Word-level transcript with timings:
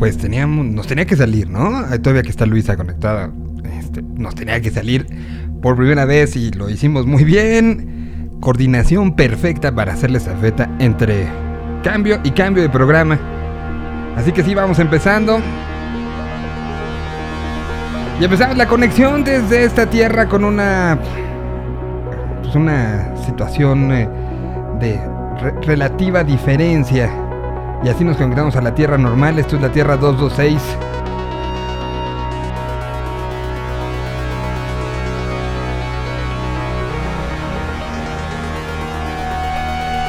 pues 0.00 0.16
teníamos, 0.16 0.64
nos 0.64 0.86
tenía 0.86 1.04
que 1.04 1.14
salir, 1.14 1.50
¿no? 1.50 1.84
Todavía 1.98 2.22
que 2.22 2.30
está 2.30 2.46
Luisa 2.46 2.74
conectada, 2.74 3.30
este, 3.78 4.00
nos 4.00 4.34
tenía 4.34 4.58
que 4.62 4.70
salir 4.70 5.06
por 5.60 5.76
primera 5.76 6.06
vez 6.06 6.36
y 6.36 6.50
lo 6.52 6.70
hicimos 6.70 7.04
muy 7.04 7.22
bien. 7.22 8.30
Coordinación 8.40 9.14
perfecta 9.14 9.74
para 9.74 9.92
hacerle 9.92 10.16
esa 10.16 10.34
feta 10.38 10.74
entre 10.78 11.28
cambio 11.84 12.18
y 12.24 12.30
cambio 12.30 12.62
de 12.62 12.70
programa. 12.70 13.18
Así 14.16 14.32
que 14.32 14.42
sí, 14.42 14.54
vamos 14.54 14.78
empezando. 14.78 15.38
Y 18.18 18.24
empezamos 18.24 18.56
la 18.56 18.66
conexión 18.68 19.22
desde 19.22 19.64
esta 19.64 19.84
tierra 19.84 20.26
con 20.30 20.44
una. 20.44 20.98
Pues 22.42 22.54
una 22.54 23.14
situación 23.26 23.92
eh, 23.92 24.08
de 24.80 24.98
relativa 25.66 26.24
diferencia. 26.24 27.29
Y 27.82 27.88
así 27.88 28.04
nos 28.04 28.16
conectamos 28.16 28.56
a 28.56 28.60
la 28.60 28.74
tierra 28.74 28.98
normal. 28.98 29.38
Esto 29.38 29.56
es 29.56 29.62
la 29.62 29.72
tierra 29.72 29.96
226. 29.96 30.60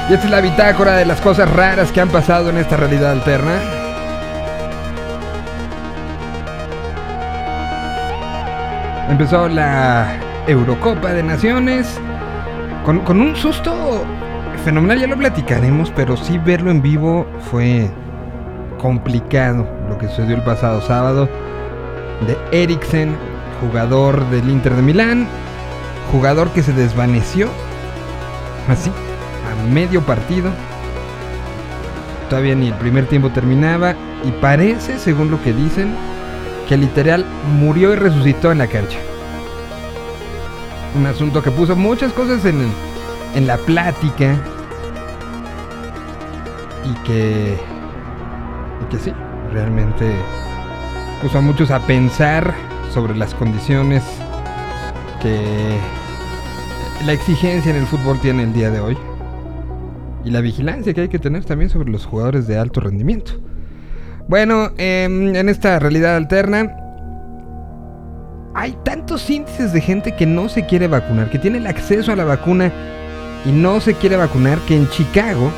Y 0.09 0.13
esta 0.13 0.25
es 0.25 0.31
la 0.31 0.41
bitácora 0.41 0.97
de 0.97 1.05
las 1.05 1.21
cosas 1.21 1.49
raras 1.49 1.93
que 1.93 2.01
han 2.01 2.09
pasado 2.09 2.49
en 2.49 2.57
esta 2.57 2.75
realidad 2.75 3.11
alterna. 3.11 3.61
Empezó 9.09 9.47
la 9.47 10.17
Eurocopa 10.47 11.13
de 11.13 11.23
Naciones 11.23 11.97
con, 12.83 13.21
un 13.21 13.35
susto 13.37 14.05
fenomenal, 14.61 14.99
ya 14.99 15.07
lo 15.07 15.17
platicaremos, 15.17 15.91
pero 15.95 16.17
sí 16.17 16.37
verlo 16.37 16.71
en 16.71 16.81
vivo 16.81 17.25
fue 17.49 17.89
complicado 18.79 19.67
lo 19.89 19.97
que 19.97 20.07
sucedió 20.07 20.35
el 20.35 20.43
pasado 20.43 20.81
sábado. 20.81 21.29
De 22.27 22.37
Eriksen, 22.51 23.15
jugador 23.59 24.23
del 24.29 24.49
Inter 24.49 24.75
de 24.75 24.81
Milán, 24.81 25.27
jugador 26.11 26.49
que 26.51 26.63
se 26.63 26.73
desvaneció 26.73 27.49
así 28.67 28.91
medio 29.73 30.01
partido. 30.01 30.51
Todavía 32.29 32.55
ni 32.55 32.67
el 32.67 32.73
primer 32.75 33.07
tiempo 33.07 33.29
terminaba 33.29 33.95
y 34.23 34.31
parece, 34.31 34.97
según 34.99 35.31
lo 35.31 35.41
que 35.43 35.53
dicen, 35.53 35.93
que 36.67 36.77
literal 36.77 37.25
murió 37.59 37.93
y 37.93 37.95
resucitó 37.95 38.51
en 38.51 38.59
la 38.59 38.67
cancha. 38.67 38.97
Un 40.95 41.05
asunto 41.05 41.41
que 41.41 41.51
puso 41.51 41.75
muchas 41.75 42.13
cosas 42.13 42.45
en, 42.45 42.71
en 43.35 43.47
la 43.47 43.57
plática 43.57 44.37
y 46.85 46.93
que, 47.05 47.57
y 48.81 48.85
que 48.89 48.97
sí, 48.97 49.13
realmente 49.53 50.11
puso 51.21 51.37
a 51.37 51.41
muchos 51.41 51.71
a 51.71 51.79
pensar 51.85 52.53
sobre 52.93 53.15
las 53.15 53.33
condiciones 53.35 54.03
que 55.21 55.77
la 57.05 57.13
exigencia 57.13 57.71
en 57.71 57.77
el 57.77 57.85
fútbol 57.85 58.19
tiene 58.19 58.43
el 58.43 58.53
día 58.53 58.69
de 58.71 58.79
hoy 58.79 58.97
y 60.23 60.31
la 60.31 60.41
vigilancia 60.41 60.93
que 60.93 61.01
hay 61.01 61.09
que 61.09 61.19
tener 61.19 61.45
también 61.45 61.69
sobre 61.69 61.91
los 61.91 62.05
jugadores 62.05 62.47
de 62.47 62.57
alto 62.57 62.79
rendimiento. 62.79 63.33
Bueno, 64.27 64.71
em, 64.77 65.35
en 65.35 65.49
esta 65.49 65.79
realidad 65.79 66.15
alterna 66.15 66.75
hay 68.53 68.77
tantos 68.83 69.29
índices 69.29 69.73
de 69.73 69.81
gente 69.81 70.15
que 70.15 70.25
no 70.25 70.49
se 70.49 70.65
quiere 70.65 70.87
vacunar, 70.87 71.29
que 71.29 71.39
tiene 71.39 71.57
el 71.57 71.67
acceso 71.67 72.11
a 72.11 72.15
la 72.15 72.25
vacuna 72.25 72.71
y 73.45 73.51
no 73.51 73.79
se 73.79 73.93
quiere 73.95 74.17
vacunar, 74.17 74.59
que 74.67 74.75
en 74.75 74.87
Chicago, 74.89 75.51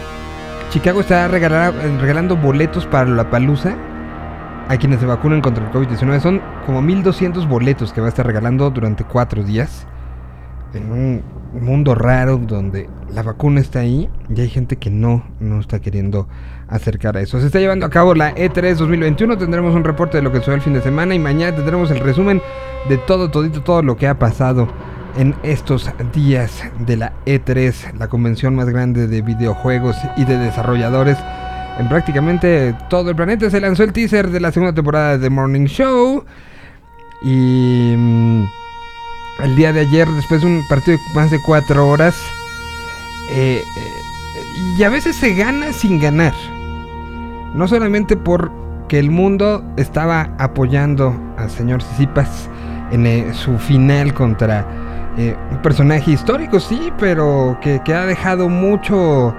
Chicago 0.73 1.01
está 1.01 1.27
regalando 1.27 2.35
boletos 2.35 2.87
para 2.87 3.07
la 3.07 3.29
palusa 3.29 3.77
a 4.67 4.75
quienes 4.77 4.99
se 4.99 5.05
vacunen 5.05 5.39
contra 5.39 5.63
el 5.63 5.71
COVID-19. 5.71 6.19
Son 6.19 6.41
como 6.65 6.81
1200 6.81 7.47
boletos 7.47 7.93
que 7.93 8.01
va 8.01 8.07
a 8.07 8.09
estar 8.09 8.25
regalando 8.25 8.71
durante 8.71 9.03
cuatro 9.03 9.43
días 9.43 9.85
en 10.73 10.91
un 10.91 11.23
mundo 11.61 11.93
raro 11.93 12.37
donde 12.37 12.89
la 13.13 13.21
vacuna 13.21 13.61
está 13.61 13.81
ahí 13.81 14.09
y 14.35 14.41
hay 14.41 14.49
gente 14.49 14.77
que 14.77 14.89
no, 14.89 15.23
no 15.39 15.59
está 15.59 15.79
queriendo 15.79 16.27
acercar 16.67 17.17
a 17.17 17.21
eso. 17.21 17.39
Se 17.39 17.45
está 17.45 17.59
llevando 17.59 17.85
a 17.85 17.91
cabo 17.91 18.15
la 18.15 18.33
E3 18.33 18.75
2021, 18.75 19.37
tendremos 19.37 19.75
un 19.75 19.83
reporte 19.83 20.17
de 20.17 20.23
lo 20.23 20.31
que 20.31 20.39
sucedió 20.39 20.55
el 20.55 20.61
fin 20.61 20.73
de 20.73 20.81
semana 20.81 21.13
y 21.13 21.19
mañana 21.19 21.55
tendremos 21.55 21.91
el 21.91 21.99
resumen 21.99 22.41
de 22.89 22.97
todo, 22.97 23.29
todito, 23.29 23.61
todo 23.61 23.83
lo 23.83 23.95
que 23.95 24.07
ha 24.07 24.17
pasado 24.17 24.67
en 25.17 25.35
estos 25.43 25.89
días 26.13 26.63
de 26.79 26.97
la 26.97 27.13
E3, 27.25 27.93
la 27.97 28.07
convención 28.07 28.55
más 28.55 28.69
grande 28.69 29.07
de 29.07 29.21
videojuegos 29.21 29.95
y 30.17 30.25
de 30.25 30.37
desarrolladores 30.37 31.17
en 31.79 31.89
prácticamente 31.89 32.75
todo 32.89 33.09
el 33.09 33.15
planeta. 33.15 33.49
Se 33.49 33.59
lanzó 33.59 33.83
el 33.83 33.93
teaser 33.93 34.29
de 34.29 34.39
la 34.39 34.51
segunda 34.51 34.73
temporada 34.73 35.17
de 35.17 35.23
The 35.23 35.29
Morning 35.29 35.65
Show 35.65 36.23
y... 37.23 37.93
Mm, 37.97 38.43
el 39.39 39.55
día 39.55 39.73
de 39.73 39.81
ayer, 39.81 40.07
después 40.09 40.41
de 40.41 40.47
un 40.47 40.67
partido 40.67 40.97
de 40.97 41.15
más 41.15 41.31
de 41.31 41.41
cuatro 41.41 41.87
horas. 41.87 42.15
Eh, 43.31 43.61
eh, 43.77 44.77
y 44.77 44.83
a 44.83 44.89
veces 44.89 45.15
se 45.15 45.33
gana 45.33 45.73
sin 45.73 45.99
ganar. 45.99 46.33
No 47.55 47.67
solamente 47.67 48.15
porque 48.15 48.99
el 48.99 49.09
mundo 49.09 49.63
estaba 49.77 50.35
apoyando 50.37 51.15
al 51.37 51.49
señor 51.49 51.81
Sisipas 51.81 52.49
en 52.91 53.05
eh, 53.05 53.33
su 53.33 53.57
final 53.57 54.13
contra 54.13 54.65
un 55.17 55.61
personaje 55.61 56.11
histórico, 56.11 56.59
sí, 56.59 56.91
pero 56.97 57.57
que, 57.61 57.81
ha 57.93 58.05
dejado 58.05 58.49
mucho, 58.49 59.35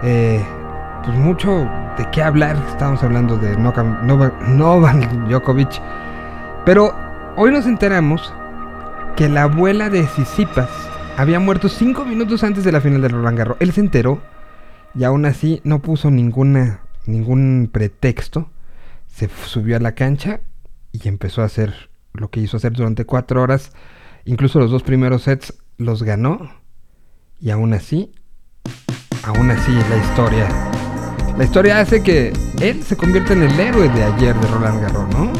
pues 0.00 1.16
mucho 1.16 1.68
de 1.96 2.10
qué 2.10 2.22
hablar. 2.22 2.56
Estamos 2.68 3.02
hablando 3.02 3.36
de 3.36 3.56
Novak 3.56 5.10
Djokovic. 5.28 5.80
Pero 6.64 6.94
hoy 7.36 7.50
nos 7.50 7.66
enteramos 7.66 8.32
que 9.16 9.28
la 9.28 9.42
abuela 9.42 9.90
de 9.90 10.06
Sisipas 10.06 10.70
había 11.16 11.38
muerto 11.38 11.68
cinco 11.68 12.04
minutos 12.04 12.42
antes 12.42 12.64
de 12.64 12.72
la 12.72 12.80
final 12.80 13.02
del 13.02 13.12
Roland 13.12 13.38
Garros. 13.38 13.56
Él 13.60 13.72
se 13.72 13.80
enteró 13.80 14.20
y 14.94 15.04
aún 15.04 15.26
así 15.26 15.60
no 15.64 15.80
puso 15.80 16.10
ningún 16.10 17.70
pretexto. 17.72 18.50
Se 19.08 19.28
subió 19.28 19.76
a 19.76 19.80
la 19.80 19.92
cancha 19.92 20.40
y 20.92 21.08
empezó 21.08 21.42
a 21.42 21.46
hacer 21.46 21.90
lo 22.14 22.30
que 22.30 22.40
hizo 22.40 22.56
hacer 22.56 22.72
durante 22.72 23.04
cuatro 23.04 23.42
horas. 23.42 23.72
Incluso 24.24 24.58
los 24.58 24.70
dos 24.70 24.82
primeros 24.82 25.22
sets 25.22 25.54
los 25.78 26.02
ganó. 26.02 26.50
Y 27.40 27.50
aún 27.50 27.74
así, 27.74 28.12
aún 29.24 29.50
así 29.50 29.72
la 29.72 29.96
historia. 29.96 30.48
La 31.36 31.44
historia 31.44 31.80
hace 31.80 32.02
que 32.02 32.32
él 32.60 32.82
se 32.82 32.96
convierta 32.96 33.32
en 33.32 33.42
el 33.42 33.58
héroe 33.58 33.88
de 33.88 34.04
ayer 34.04 34.34
de 34.36 34.46
Roland 34.48 34.80
Garros, 34.82 35.08
¿no? 35.08 35.32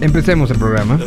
Empecemos 0.00 0.50
el 0.50 0.58
programa. 0.58 0.98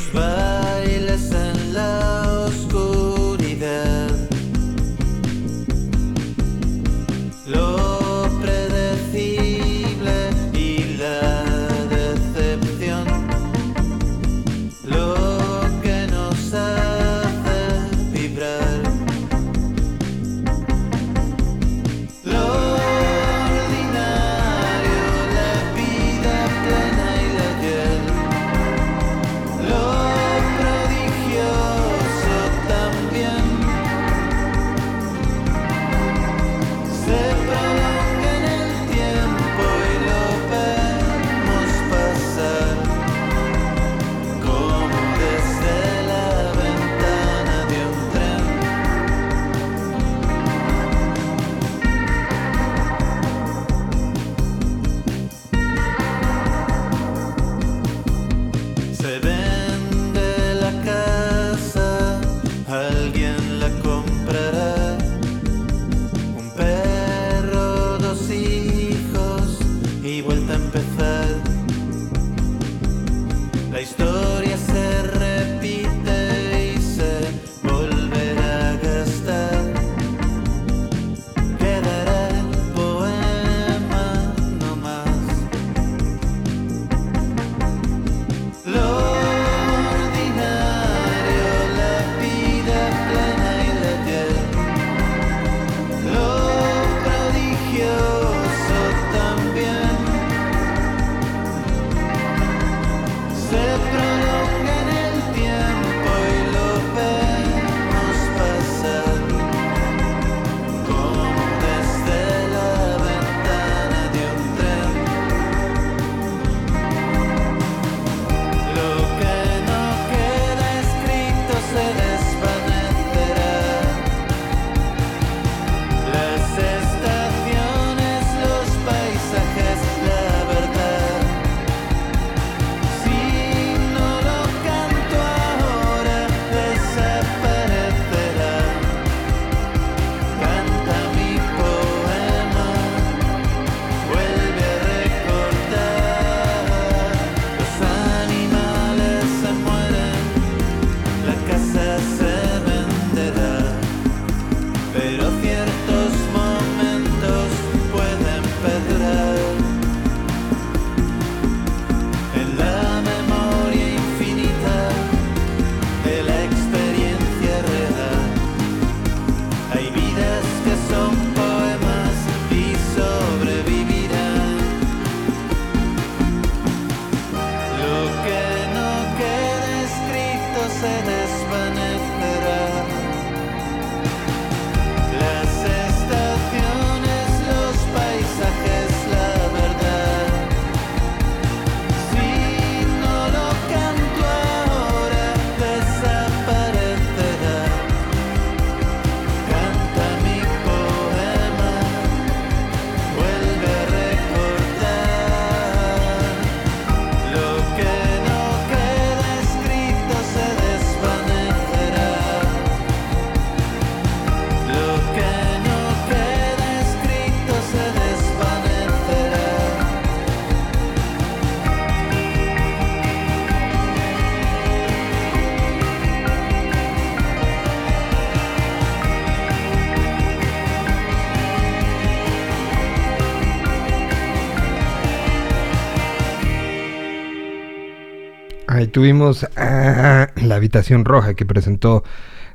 Tuvimos 238.85 239.43
a 239.55 240.29
La 240.35 240.55
Habitación 240.55 241.03
Roja 241.03 241.33
que 241.33 241.47
presentó 241.47 242.03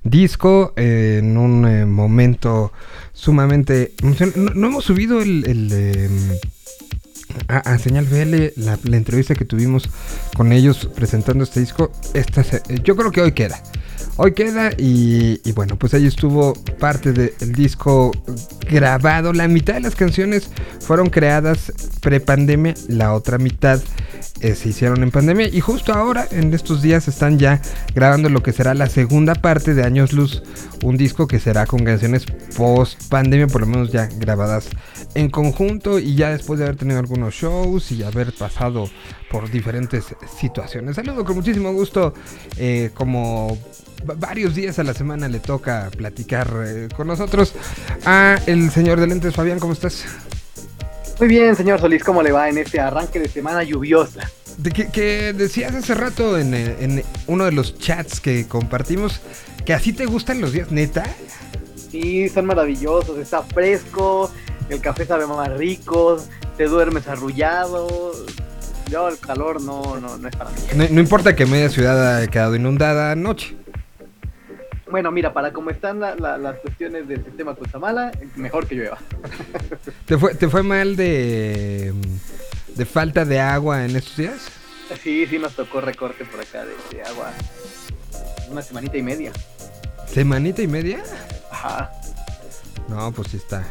disco 0.05 0.73
en 0.77 1.37
un 1.37 1.67
eh, 1.67 1.85
momento 1.87 2.73
sumamente 3.13 3.93
No, 4.03 4.67
hemos 4.67 4.85
subido 4.85 5.21
el, 5.21 5.45
em, 5.73 6.39
a, 7.49 7.79
Señal 7.79 8.07
BL 8.07 8.53
la, 8.57 8.97
entrevista 8.97 9.35
que 9.35 9.45
tuvimos 9.45 9.91
con 10.37 10.53
ellos 10.53 10.89
presentando 10.95 11.43
este 11.43 11.61
disco. 11.61 11.91
Yo 12.85 12.95
creo 12.97 13.11
que 13.11 13.23
hoy 13.23 13.33
queda. 13.33 13.61
Hoy 14.17 14.33
queda 14.35 14.71
y, 14.77 15.41
bueno, 15.53 15.77
pues 15.77 15.95
ahí 15.95 16.07
estuvo 16.07 16.55
parte 16.79 17.13
del 17.13 17.53
disco 17.53 18.13
grabado. 18.71 19.33
La 19.33 19.49
mitad 19.49 19.75
de 19.75 19.81
las 19.81 19.95
canciones 19.95 20.51
fueron 20.81 21.09
creadas 21.11 21.73
pre-pandemia, 22.01 22.75
la 22.89 23.15
otra 23.15 23.39
mitad 23.39 23.81
eh, 24.41 24.55
se 24.57 24.71
hicieron 24.71 25.03
en 25.03 25.11
pandemia 25.11 25.49
y 25.49 25.61
justo 25.61 25.93
ahora, 25.93 26.27
en 26.31 26.53
estos 26.53 26.83
días, 26.83 27.07
están 27.07 27.39
ya 27.39 27.61
grabando 27.95 28.29
lo 28.29 28.43
que 28.43 28.53
será 28.53 28.75
la 28.75 28.89
segunda 28.89 29.35
parte 29.35 29.75
de 29.75 29.85
Años 29.85 30.13
Luz, 30.13 30.43
un 30.83 30.97
disco 30.97 31.27
que 31.29 31.39
será 31.39 31.67
con 31.67 31.85
canciones 31.85 32.25
post 32.57 33.01
pandemia, 33.09 33.47
por 33.47 33.61
lo 33.61 33.69
menos 33.69 33.93
ya 33.93 34.09
grabadas 34.19 34.69
en 35.15 35.31
conjunto 35.31 35.99
y 35.99 36.17
ya 36.17 36.31
después 36.31 36.59
de 36.59 36.65
haber 36.65 36.77
tenido 36.77 36.99
algunos 36.99 37.35
shows 37.35 37.93
y 37.93 38.03
haber 38.03 38.33
pasado 38.33 38.89
por 39.33 39.51
diferentes 39.51 40.05
situaciones. 40.39 40.95
Saludo 40.95 41.25
con 41.25 41.37
muchísimo 41.37 41.73
gusto, 41.73 42.13
eh, 42.59 42.91
como 42.93 43.59
varios 44.05 44.55
días 44.55 44.79
a 44.79 44.85
la 44.85 44.93
semana 44.93 45.27
le 45.27 45.41
toca 45.41 45.91
platicar 45.97 46.49
eh, 46.67 46.89
con 46.95 47.07
nosotros 47.07 47.55
a 48.05 48.39
el 48.47 48.71
señor 48.71 49.01
de 49.01 49.07
lentes 49.07 49.35
Fabián, 49.35 49.59
¿cómo 49.59 49.73
estás? 49.73 50.05
Muy 51.19 51.29
bien, 51.29 51.57
señor 51.57 51.81
Solís, 51.81 52.05
¿cómo 52.05 52.23
le 52.23 52.31
va 52.31 52.49
en 52.51 52.59
este 52.59 52.79
arranque 52.79 53.21
de 53.21 53.29
semana 53.29 53.63
lluviosa? 53.63 54.31
De 54.59 54.71
que, 54.71 55.33
decías 55.33 55.75
hace 55.75 55.95
rato 55.95 56.39
en, 56.39 57.03
uno 57.27 57.47
de 57.47 57.53
los 57.53 57.79
chats 57.79 58.21
que 58.21 58.47
compartimos 58.47 59.21
que 59.65 59.73
así 59.73 59.95
te 59.95 60.05
gustan 60.05 60.41
los 60.41 60.53
días, 60.53 60.71
neta. 60.71 61.05
Sí, 61.91 62.29
son 62.29 62.47
maravillosos, 62.47 63.17
está 63.19 63.43
fresco, 63.43 64.31
el 64.69 64.81
café 64.81 65.07
sabe 65.07 65.27
más 65.27 65.49
rico, 65.57 66.19
te 66.57 66.65
duermes 66.65 67.07
arrullado. 67.09 68.13
Yo 68.93 69.09
el 69.09 69.19
calor 69.19 69.63
no, 69.63 69.99
no, 69.99 70.19
no 70.19 70.29
es 70.29 70.37
para 70.37 70.51
mí. 70.51 70.57
No, 70.77 70.87
no 70.91 71.01
importa 71.01 71.35
que 71.35 71.47
media 71.47 71.71
ciudad 71.71 72.17
haya 72.19 72.27
quedado 72.27 72.55
inundada 72.55 73.13
anoche. 73.13 73.57
Bueno, 74.91 75.11
mira, 75.11 75.33
para 75.33 75.55
cómo 75.55 75.71
están 75.71 76.01
las 76.01 76.57
cuestiones 76.59 77.09
del 77.09 77.25
sistema 77.25 77.55
Cutamala, 77.55 78.13
mejor 78.37 78.67
que 78.67 78.75
llueva. 78.75 78.99
¿Te 80.05 80.19
fue, 80.19 80.35
¿Te 80.35 80.51
fue 80.51 80.63
mal 80.63 80.97
de, 80.97 81.95
de 82.77 82.85
falta 82.85 83.25
de 83.25 83.41
agua 83.41 83.87
en 83.87 83.97
estos 83.97 84.19
días? 84.19 84.53
Sí, 85.03 85.27
sí, 85.27 85.39
nos 85.39 85.55
tocó 85.57 85.81
recorte 85.81 86.27
por 86.27 86.41
acá 86.41 86.67
de, 86.67 87.03
agua. 87.03 87.33
Una 88.51 88.61
semanita 88.61 88.99
y 88.99 89.03
media. 89.03 89.33
¿Semanita 90.07 90.61
y 90.61 90.67
media? 90.67 91.03
Ajá. 91.51 91.91
No, 92.89 93.11
pues 93.13 93.29
sí 93.29 93.39
está. 93.39 93.67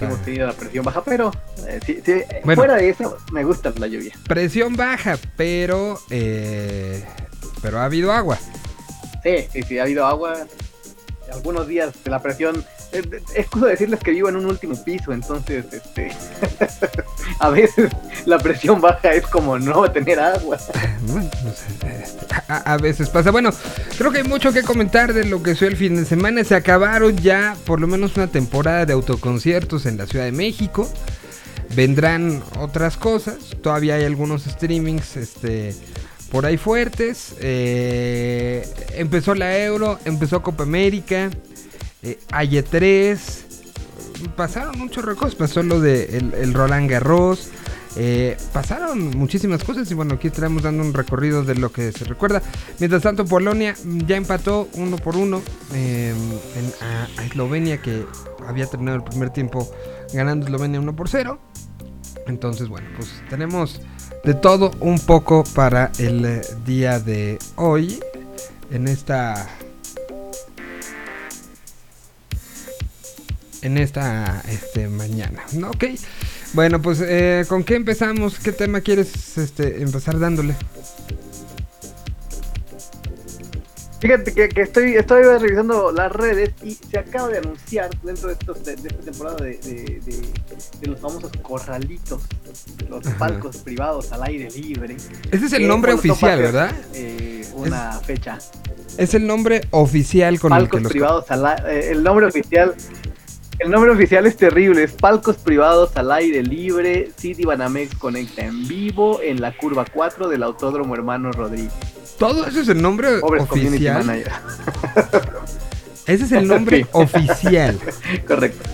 Hemos 0.00 0.22
tenido 0.22 0.46
la 0.46 0.52
presión 0.52 0.84
baja, 0.84 1.02
pero 1.04 1.32
eh, 1.66 2.42
fuera 2.54 2.74
de 2.74 2.90
eso, 2.90 3.16
me 3.32 3.44
gusta 3.44 3.72
la 3.78 3.86
lluvia. 3.86 4.14
Presión 4.28 4.76
baja, 4.76 5.18
pero 5.36 5.98
eh, 6.10 7.04
pero 7.62 7.78
ha 7.78 7.84
habido 7.84 8.12
agua. 8.12 8.38
Sí, 9.22 9.48
sí, 9.52 9.62
sí, 9.62 9.78
ha 9.78 9.84
habido 9.84 10.06
agua. 10.06 10.46
Algunos 11.32 11.66
días 11.66 11.92
de 12.04 12.10
la 12.10 12.22
presión. 12.22 12.64
Es, 12.96 13.06
excusa 13.34 13.66
decirles 13.66 14.00
que 14.00 14.10
vivo 14.10 14.28
en 14.28 14.36
un 14.36 14.46
último 14.46 14.74
piso, 14.84 15.12
entonces, 15.12 15.64
este. 15.72 16.12
a 17.40 17.50
veces 17.50 17.90
la 18.24 18.38
presión 18.38 18.80
baja 18.80 19.12
es 19.12 19.26
como 19.26 19.58
no 19.58 19.90
tener 19.90 20.18
agua. 20.20 20.58
a, 22.48 22.76
veces 22.78 23.08
pasa. 23.08 23.30
Bueno, 23.30 23.50
creo 23.98 24.12
que 24.12 24.18
hay 24.18 24.24
mucho 24.24 24.52
que 24.52 24.62
comentar 24.62 25.12
de 25.12 25.24
lo 25.24 25.42
que 25.42 25.54
fue 25.54 25.68
el 25.68 25.76
fin 25.76 25.96
de 25.96 26.04
semana. 26.04 26.44
Se 26.44 26.54
acabaron 26.54 27.16
ya 27.16 27.56
por 27.64 27.80
lo 27.80 27.86
menos 27.86 28.16
una 28.16 28.28
temporada 28.28 28.86
de 28.86 28.92
autoconciertos 28.92 29.86
en 29.86 29.96
la 29.98 30.06
Ciudad 30.06 30.24
de 30.24 30.32
México. 30.32 30.90
Vendrán 31.74 32.42
otras 32.58 32.96
cosas. 32.96 33.36
Todavía 33.62 33.96
hay 33.96 34.04
algunos 34.04 34.44
streamings. 34.44 35.16
Este 35.16 35.74
por 36.30 36.46
ahí 36.46 36.56
fuertes. 36.56 37.34
Eh, 37.40 38.68
empezó 38.94 39.34
la 39.34 39.58
Euro, 39.58 39.98
empezó 40.04 40.42
Copa 40.42 40.64
América, 40.64 41.30
eh, 42.02 42.62
3 42.62 43.46
pasaron 44.36 44.78
muchos 44.78 45.04
recos, 45.04 45.34
pasó 45.34 45.62
lo 45.62 45.80
de 45.80 46.18
el, 46.18 46.54
Roland 46.54 46.90
Garros. 46.90 47.50
Eh, 47.98 48.36
pasaron 48.52 49.16
muchísimas 49.16 49.64
cosas 49.64 49.90
y 49.90 49.94
bueno, 49.94 50.16
aquí 50.16 50.26
estaremos 50.26 50.62
dando 50.62 50.82
un 50.82 50.92
recorrido 50.92 51.44
de 51.44 51.54
lo 51.54 51.72
que 51.72 51.92
se 51.92 52.04
recuerda. 52.04 52.42
Mientras 52.78 53.02
tanto, 53.02 53.24
Polonia 53.24 53.74
ya 54.06 54.16
empató 54.16 54.68
uno 54.74 54.98
por 54.98 55.16
uno 55.16 55.40
em, 55.72 56.16
a, 56.82 57.22
Eslovenia, 57.22 57.80
que 57.80 58.04
había 58.46 58.66
terminado 58.66 58.98
el 58.98 59.04
primer 59.04 59.30
tiempo 59.30 59.70
ganando 60.12 60.44
Eslovenia 60.44 60.78
1 60.78 60.94
por 60.94 61.08
0. 61.08 61.38
Entonces, 62.26 62.68
bueno, 62.68 62.88
pues 62.96 63.22
tenemos 63.30 63.80
de 64.24 64.34
todo 64.34 64.72
un 64.80 64.98
poco 64.98 65.44
para 65.54 65.90
el 65.98 66.24
eh, 66.24 66.40
día 66.66 67.00
de 67.00 67.38
hoy. 67.56 67.98
En 68.70 68.88
esta. 68.88 69.48
En 73.66 73.78
esta 73.78 74.44
este, 74.48 74.86
mañana. 74.86 75.42
Ok. 75.66 75.86
Bueno, 76.52 76.80
pues 76.80 77.02
eh, 77.04 77.44
¿con 77.48 77.64
qué 77.64 77.74
empezamos? 77.74 78.38
¿Qué 78.38 78.52
tema 78.52 78.80
quieres 78.80 79.36
este, 79.38 79.82
empezar 79.82 80.20
dándole? 80.20 80.54
Fíjate 83.98 84.32
que, 84.32 84.62
estoy, 84.62 84.94
estoy 84.94 85.24
revisando 85.24 85.90
las 85.90 86.12
redes 86.12 86.52
y 86.62 86.74
se 86.74 87.00
acaba 87.00 87.26
de 87.26 87.38
anunciar 87.38 87.90
dentro 88.04 88.28
de, 88.28 88.34
estos, 88.34 88.64
de, 88.64 88.74
esta 88.74 89.02
temporada 89.02 89.36
de, 89.38 90.22
los 90.82 91.00
famosos 91.00 91.32
corralitos, 91.42 92.22
los 92.88 93.04
palcos 93.14 93.56
privados 93.56 94.12
al 94.12 94.22
aire 94.22 94.48
libre. 94.52 94.96
Ese 95.32 95.46
es 95.46 95.52
el 95.54 95.66
nombre 95.66 95.92
oficial, 95.92 96.40
¿verdad? 96.40 96.72
Eh, 96.94 97.44
una 97.54 97.94
fecha. 97.94 98.38
Es 98.96 99.14
el 99.14 99.26
nombre 99.26 99.62
oficial 99.72 100.38
con 100.38 100.52
el 100.52 100.70
que 100.70 100.78
los... 100.78 100.92
privados 100.92 101.28
al 101.32 101.66
eh, 101.66 101.90
El 101.90 102.04
nombre 102.04 102.26
oficial... 102.26 102.76
El 103.58 103.70
nombre 103.70 103.90
oficial 103.90 104.26
es 104.26 104.36
terrible, 104.36 104.82
es 104.82 104.92
Palcos 104.92 105.36
Privados 105.36 105.96
al 105.96 106.12
Aire 106.12 106.42
Libre, 106.42 107.10
City 107.16 107.44
Banamex 107.44 107.94
conecta 107.94 108.44
en 108.44 108.68
vivo 108.68 109.22
en 109.22 109.40
la 109.40 109.56
curva 109.56 109.86
4 109.90 110.28
del 110.28 110.42
Autódromo 110.42 110.94
Hermano 110.94 111.32
Rodríguez. 111.32 111.72
Todo 112.18 112.46
eso 112.46 112.60
es 112.60 112.68
el 112.68 112.82
nombre 112.82 113.18
oficial. 113.22 114.24
Ese 116.06 116.24
es 116.24 116.32
el 116.32 116.46
nombre 116.46 116.86
oficial. 116.92 117.78
Correcto. 118.28 118.68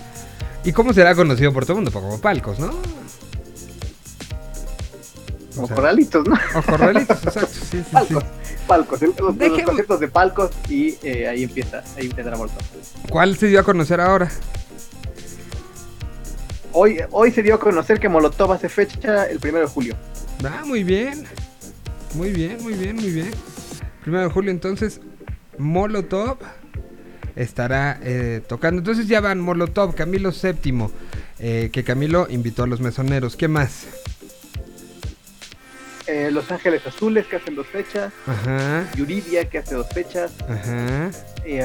¿Y 0.65 0.73
cómo 0.73 0.91
será 0.91 1.15
conocido 1.15 1.53
por 1.53 1.65
todo 1.65 1.77
el 1.77 1.83
mundo? 1.83 1.91
Pues 1.91 2.03
como 2.03 2.19
palcos, 2.19 2.59
¿no? 2.59 2.71
O, 5.57 5.67
corralitos, 5.67 6.27
¿no? 6.27 6.35
O 6.55 6.61
corralitos, 6.61 7.23
exacto. 7.23 7.47
Sí, 7.53 7.77
sí, 7.77 7.83
palcos. 7.91 8.23
Palcos, 8.67 9.01
los, 9.01 9.63
conceptos 9.63 9.99
de 9.99 10.07
palcos 10.09 10.51
y 10.69 10.97
eh, 11.03 11.27
ahí 11.27 11.43
empieza, 11.43 11.83
ahí 11.97 12.07
empieza 12.07 12.31
la 12.31 12.37
vuelta. 12.37 12.55
¿Cuál 13.09 13.37
se 13.37 13.47
dio 13.47 13.59
a 13.59 13.63
conocer 13.63 14.01
ahora? 14.01 14.29
Hoy, 16.73 16.99
hoy 17.11 17.31
se 17.31 17.43
dio 17.43 17.55
a 17.55 17.59
conocer 17.59 17.99
que 17.99 18.09
Molotov 18.09 18.51
hace 18.53 18.67
fecha 18.67 19.25
el 19.29 19.39
primero 19.39 19.65
de 19.67 19.71
julio. 19.71 19.95
Ah, 20.43 20.63
muy 20.65 20.83
bien. 20.83 21.23
Muy 22.15 22.31
bien, 22.31 22.57
muy 22.63 22.73
bien, 22.73 22.95
muy 22.95 23.11
bien. 23.11 23.31
Primero 24.01 24.23
de 24.23 24.29
julio, 24.29 24.51
entonces, 24.51 24.99
Molotov 25.57 26.37
estará 27.35 27.99
eh, 28.01 28.41
tocando. 28.47 28.79
Entonces 28.79 29.07
ya 29.07 29.21
van 29.21 29.39
Molotov, 29.39 29.93
Camilo 29.95 30.31
VII, 30.31 30.87
eh, 31.39 31.69
que 31.71 31.83
Camilo 31.83 32.27
invitó 32.29 32.63
a 32.63 32.67
los 32.67 32.81
mesoneros. 32.81 33.35
¿Qué 33.35 33.47
más? 33.47 33.85
Eh, 36.07 36.29
los 36.31 36.51
Ángeles 36.51 36.85
Azules, 36.85 37.25
que 37.27 37.37
hacen 37.37 37.55
dos 37.55 37.67
fechas. 37.67 38.11
Ajá, 38.27 38.85
Yuridia, 38.95 39.47
que 39.47 39.59
hace 39.59 39.75
dos 39.75 39.87
fechas. 39.93 40.31
ajá. 40.49 41.11
eh, 41.45 41.61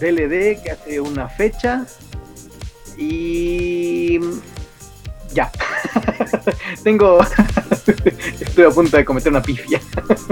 DLD 0.00 0.62
que 0.62 0.70
hace 0.72 1.00
una 1.00 1.28
fecha 1.28 1.86
y 2.96 4.18
ya. 5.32 5.50
Tengo 6.82 7.18
estoy 8.40 8.64
a 8.64 8.70
punto 8.70 8.96
de 8.96 9.04
cometer 9.04 9.30
una 9.32 9.42
pifia. 9.42 9.80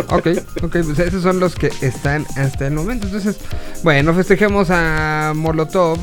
Ok, 0.08 0.28
ok, 0.62 0.76
pues 0.84 0.98
esos 0.98 1.22
son 1.22 1.40
los 1.40 1.54
que 1.54 1.70
están 1.80 2.26
hasta 2.36 2.66
el 2.66 2.74
momento. 2.74 3.06
Entonces, 3.06 3.36
bueno, 3.82 4.14
festejemos 4.14 4.68
a 4.70 5.32
Molotov 5.34 5.98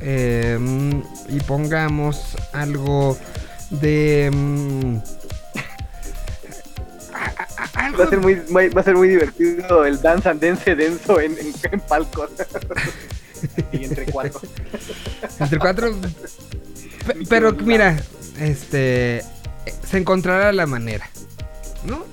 eh, 0.00 0.58
y 1.28 1.40
pongamos 1.40 2.36
algo 2.52 3.16
de... 3.70 4.30
a- 7.12 7.18
a- 7.18 7.48
a- 7.80 7.86
algo 7.86 7.98
va 7.98 8.04
a 8.04 8.08
ser 8.10 8.20
muy, 8.20 8.42
muy- 8.50 8.68
va 8.68 8.80
a 8.80 8.84
ser 8.84 8.94
muy 8.96 9.08
divertido 9.08 9.84
el 9.84 10.00
dance 10.00 10.28
and 10.28 10.40
dance 10.42 10.74
denso 10.76 11.20
en, 11.20 11.32
en, 11.38 11.52
en 11.72 11.80
palcos 11.80 12.30
y 13.72 13.84
entre 13.84 14.06
cuatro 14.06 14.40
Entre 15.40 15.58
cuatro. 15.58 15.94
Pe- 17.06 17.16
Pero 17.28 17.52
mira, 17.52 17.96
este. 18.40 19.22
Se 19.88 19.98
encontrará 19.98 20.52
la 20.52 20.66
manera. 20.66 21.08
¿No? 21.86 22.04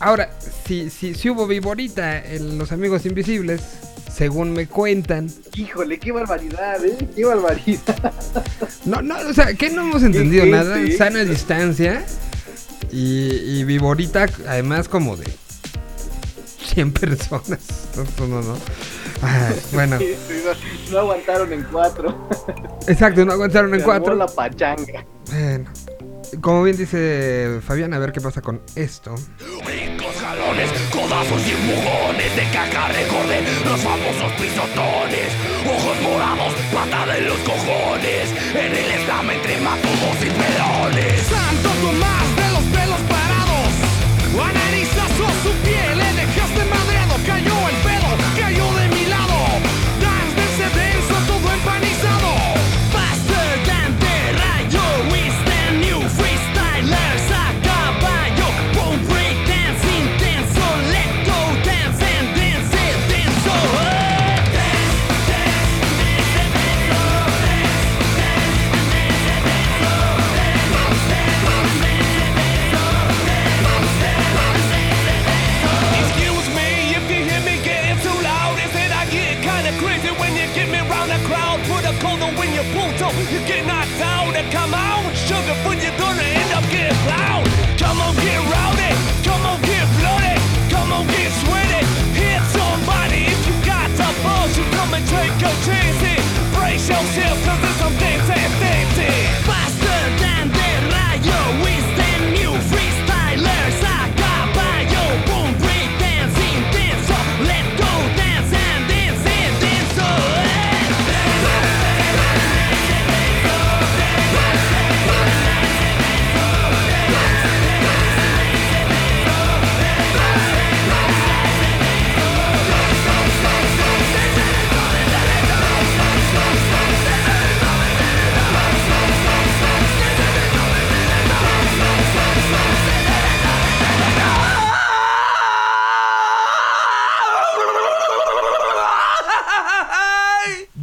Ahora, 0.00 0.30
si, 0.66 0.90
si, 0.90 1.14
si 1.14 1.30
hubo 1.30 1.46
viborita 1.46 2.24
en 2.24 2.58
Los 2.58 2.72
Amigos 2.72 3.06
Invisibles, 3.06 3.62
según 4.12 4.52
me 4.52 4.66
cuentan. 4.66 5.30
híjole 5.54 5.98
qué 5.98 6.10
barbaridad 6.12 6.84
¿eh? 6.84 6.96
qué 7.14 7.24
barbaridad 7.24 8.12
No, 8.84 9.00
no, 9.02 9.16
o 9.28 9.32
sea, 9.32 9.54
que 9.54 9.70
no 9.70 9.82
hemos 9.82 10.02
entendido 10.02 10.44
nada. 10.46 10.76
Sana 10.98 11.24
distancia. 11.24 12.04
Y, 12.92 13.28
y 13.60 13.64
viborita, 13.64 14.26
además, 14.48 14.88
como 14.88 15.16
de 15.16 15.26
100 16.66 16.92
personas. 16.92 17.58
No, 17.96 18.26
no, 18.26 18.42
no. 18.42 18.48
no. 18.52 18.56
Ay, 19.22 19.60
bueno, 19.72 19.98
no, 19.98 20.92
no 20.92 20.98
aguantaron 20.98 21.50
en 21.52 21.62
cuatro 21.64 22.28
exacto, 22.86 23.24
no 23.24 23.32
aguantaron 23.32 23.72
en 23.72 23.80
Se 23.80 23.90
armó 23.90 23.98
cuatro. 24.04 24.14
la 24.14 24.26
pachanga 24.26 25.06
Bueno, 25.30 25.70
como 26.42 26.62
bien 26.64 26.76
dice 26.76 27.60
Fabián, 27.66 27.94
a 27.94 27.98
ver 27.98 28.12
qué 28.12 28.20
pasa 28.20 28.42
con 28.42 28.60
esto. 28.74 29.14
Brincos, 29.64 30.14
jalones, 30.20 30.70
codazos 30.90 31.40
y 31.46 31.50
empujones 31.52 32.36
De 32.36 32.42
caca 32.52 32.88
recorden 32.88 33.44
los 33.64 33.80
famosos 33.80 34.32
pisotones 34.38 35.30
Ojos 35.64 35.96
morados, 36.02 36.52
patada 36.74 37.16
en 37.16 37.24
los 37.26 37.38
cojones 37.38 38.30
En 38.54 38.72
el 38.72 39.04
slam 39.04 39.30
entre 39.30 39.60
matubos 39.60 40.16
y 40.20 40.28
pelones 40.28 41.22
Santo 41.22 41.70
Tomás 41.80 42.25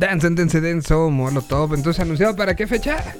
Dance, 0.04 0.30
dance, 0.32 0.60
denso, 0.60 1.10
Molotov. 1.10 1.74
Entonces, 1.76 2.02
¿anunciado 2.02 2.36
para 2.36 2.54
qué 2.58 2.68
fecha? 2.68 3.16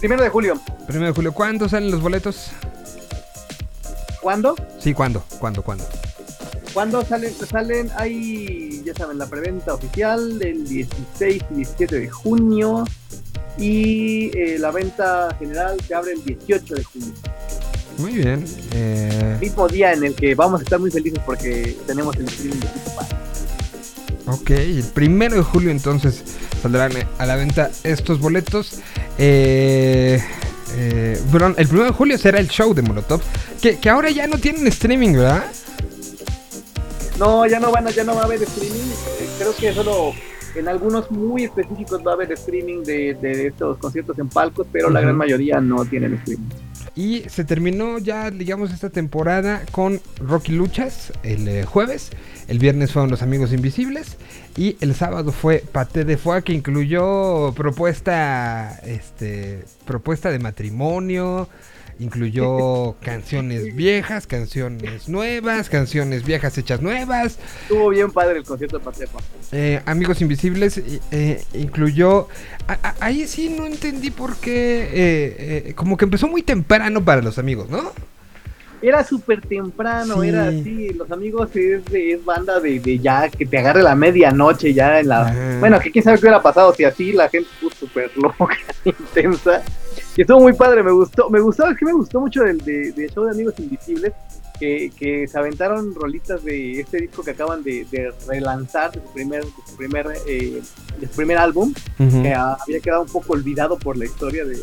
primero 0.00 0.22
de 0.22 0.30
julio 0.30 0.58
Primero 0.86 1.08
de 1.08 1.12
julio. 1.12 1.34
¿Cuándo 1.34 1.68
salen 1.68 1.90
los 1.90 2.00
boletos? 2.00 2.50
¿cuándo? 4.22 4.56
Sí, 4.78 4.94
¿cuándo? 4.94 5.22
¿Cuándo? 5.38 5.62
¿Cuándo? 5.62 5.84
¿Cuándo 6.72 7.04
salen? 7.04 7.34
Salen, 7.34 7.90
hay, 7.96 8.82
ya 8.86 8.94
saben, 8.94 9.18
la 9.18 9.26
preventa 9.26 9.74
oficial 9.74 10.38
del 10.38 10.66
16 10.66 11.44
y 11.50 11.54
17 11.56 12.00
de 12.00 12.08
junio 12.08 12.84
y 13.58 14.30
eh, 14.34 14.56
la 14.58 14.70
venta 14.70 15.36
general 15.38 15.76
se 15.86 15.94
abre 15.94 16.12
el 16.12 16.24
18 16.24 16.74
de 16.74 16.84
junio. 16.84 17.12
Muy 17.98 18.12
bien. 18.12 18.46
Eh, 18.72 19.36
Mismo 19.42 19.68
día 19.68 19.92
en 19.92 20.04
el 20.04 20.14
que 20.14 20.34
vamos 20.34 20.60
a 20.60 20.62
estar 20.62 20.78
muy 20.78 20.90
felices 20.90 21.20
porque 21.26 21.76
tenemos 21.86 22.16
el 22.16 22.28
streaming 22.28 22.60
de. 22.60 22.97
Ok, 24.30 24.50
el 24.50 24.84
primero 24.94 25.36
de 25.36 25.42
julio 25.42 25.70
entonces 25.70 26.22
saldrán 26.62 26.92
a 27.18 27.26
la 27.26 27.36
venta 27.36 27.70
estos 27.84 28.20
boletos. 28.20 28.80
Eh, 29.18 30.22
eh, 30.76 31.20
el 31.56 31.68
primero 31.68 31.84
de 31.84 31.92
julio 31.92 32.18
será 32.18 32.38
el 32.38 32.48
show 32.48 32.74
de 32.74 32.82
Molotov. 32.82 33.20
Que, 33.60 33.78
que 33.78 33.90
ahora 33.90 34.10
ya 34.10 34.26
no 34.26 34.38
tienen 34.38 34.66
streaming, 34.66 35.14
¿verdad? 35.14 35.44
No, 37.18 37.46
ya 37.46 37.58
no 37.58 37.72
van 37.72 37.88
a, 37.88 37.90
ya 37.90 38.04
no 38.04 38.14
va 38.14 38.22
a 38.22 38.24
haber 38.24 38.42
streaming. 38.42 38.90
Eh, 39.20 39.28
creo 39.38 39.56
que 39.56 39.72
solo 39.72 40.12
en 40.54 40.68
algunos 40.68 41.10
muy 41.10 41.44
específicos 41.44 42.00
va 42.06 42.12
a 42.12 42.14
haber 42.14 42.32
streaming 42.32 42.82
de, 42.84 43.14
de 43.14 43.48
estos 43.48 43.78
conciertos 43.78 44.18
en 44.18 44.28
palcos, 44.28 44.66
pero 44.72 44.90
la 44.90 45.00
gran 45.00 45.16
mayoría 45.16 45.60
no 45.60 45.84
tienen 45.84 46.14
streaming. 46.14 46.67
Y 46.98 47.22
se 47.28 47.44
terminó 47.44 47.98
ya, 47.98 48.28
digamos, 48.32 48.72
esta 48.72 48.90
temporada 48.90 49.62
con 49.70 50.00
Rocky 50.18 50.50
Luchas 50.50 51.12
el 51.22 51.46
eh, 51.46 51.64
jueves. 51.64 52.10
El 52.48 52.58
viernes 52.58 52.90
fueron 52.90 53.08
Los 53.08 53.22
Amigos 53.22 53.52
Invisibles. 53.52 54.16
Y 54.56 54.76
el 54.80 54.96
sábado 54.96 55.30
fue 55.30 55.62
Paté 55.70 56.04
de 56.04 56.16
Foie, 56.16 56.42
que 56.42 56.52
incluyó 56.52 57.52
propuesta, 57.54 58.80
este, 58.84 59.62
propuesta 59.84 60.32
de 60.32 60.40
matrimonio. 60.40 61.48
Incluyó 62.00 62.94
canciones 63.02 63.74
viejas, 63.74 64.26
canciones 64.26 65.08
nuevas, 65.08 65.68
canciones 65.68 66.24
viejas 66.24 66.56
hechas 66.58 66.80
nuevas. 66.80 67.38
Estuvo 67.62 67.88
bien 67.90 68.10
padre 68.10 68.38
el 68.38 68.44
concierto 68.44 68.78
de 68.78 68.84
Patefa. 68.84 69.18
Eh, 69.52 69.80
Amigos 69.86 70.20
Invisibles 70.20 70.80
eh, 71.10 71.42
incluyó... 71.54 72.28
a- 72.68 72.78
a- 72.88 72.94
ahí 73.00 73.26
sí 73.26 73.48
no 73.50 73.66
entendí 73.66 74.10
por 74.10 74.36
qué... 74.36 74.82
eh, 74.84 75.62
eh, 75.68 75.72
como 75.74 75.96
que 75.96 76.04
empezó 76.04 76.28
muy 76.28 76.42
temprano 76.42 77.04
para 77.04 77.22
los 77.22 77.38
amigos, 77.38 77.68
¿no? 77.68 77.92
Era 78.80 79.02
súper 79.02 79.40
temprano, 79.40 80.22
Sí. 80.22 80.28
era 80.28 80.46
así. 80.48 80.90
Los 80.90 81.10
amigos 81.10 81.50
es, 81.56 81.82
es 81.92 82.24
banda 82.24 82.60
de, 82.60 82.78
de 82.78 83.00
ya 83.00 83.28
que 83.28 83.44
te 83.44 83.58
agarre 83.58 83.82
la 83.82 83.96
medianoche 83.96 84.72
ya 84.72 85.00
en 85.00 85.08
la. 85.08 85.22
Ajá. 85.26 85.56
Bueno, 85.58 85.80
que 85.80 85.90
quién 85.90 86.04
sabe 86.04 86.16
qué 86.18 86.26
hubiera 86.26 86.40
pasado 86.40 86.72
si 86.72 86.84
así 86.84 87.10
la 87.12 87.28
gente 87.28 87.48
estuvo 87.52 87.72
súper 87.74 88.12
loca, 88.16 88.56
intensa. 88.84 89.62
Y 90.18 90.22
estuvo 90.22 90.40
muy 90.40 90.52
padre, 90.52 90.82
me 90.82 90.90
gustó. 90.90 91.30
Me 91.30 91.38
gustó, 91.38 91.70
es 91.70 91.78
que 91.78 91.84
me 91.84 91.92
gustó 91.92 92.20
mucho 92.20 92.42
el 92.44 92.58
de, 92.58 92.90
de 92.90 93.08
show 93.08 93.24
de 93.24 93.30
Amigos 93.30 93.54
Invisibles. 93.58 94.12
que, 94.58 94.90
que 94.98 95.28
se 95.28 95.38
aventaron 95.38 95.94
rolitas 95.94 96.42
de 96.42 96.80
este 96.80 96.98
disco 97.02 97.22
que 97.22 97.30
acaban 97.30 97.62
de, 97.62 97.86
de 97.92 98.12
relanzar 98.26 98.90
de 98.90 99.00
su 99.00 99.12
primer, 99.12 99.44
de 99.44 99.50
su 99.64 99.76
primer, 99.76 100.06
eh, 100.26 100.60
de 101.00 101.06
su 101.06 101.14
primer 101.14 101.38
álbum, 101.38 101.72
que 101.96 102.34
había 102.34 102.80
quedado 102.82 103.02
un 103.02 103.08
poco 103.08 103.34
olvidado 103.34 103.78
por 103.78 103.96
la 103.96 104.06
historia 104.06 104.44
de 104.44 104.58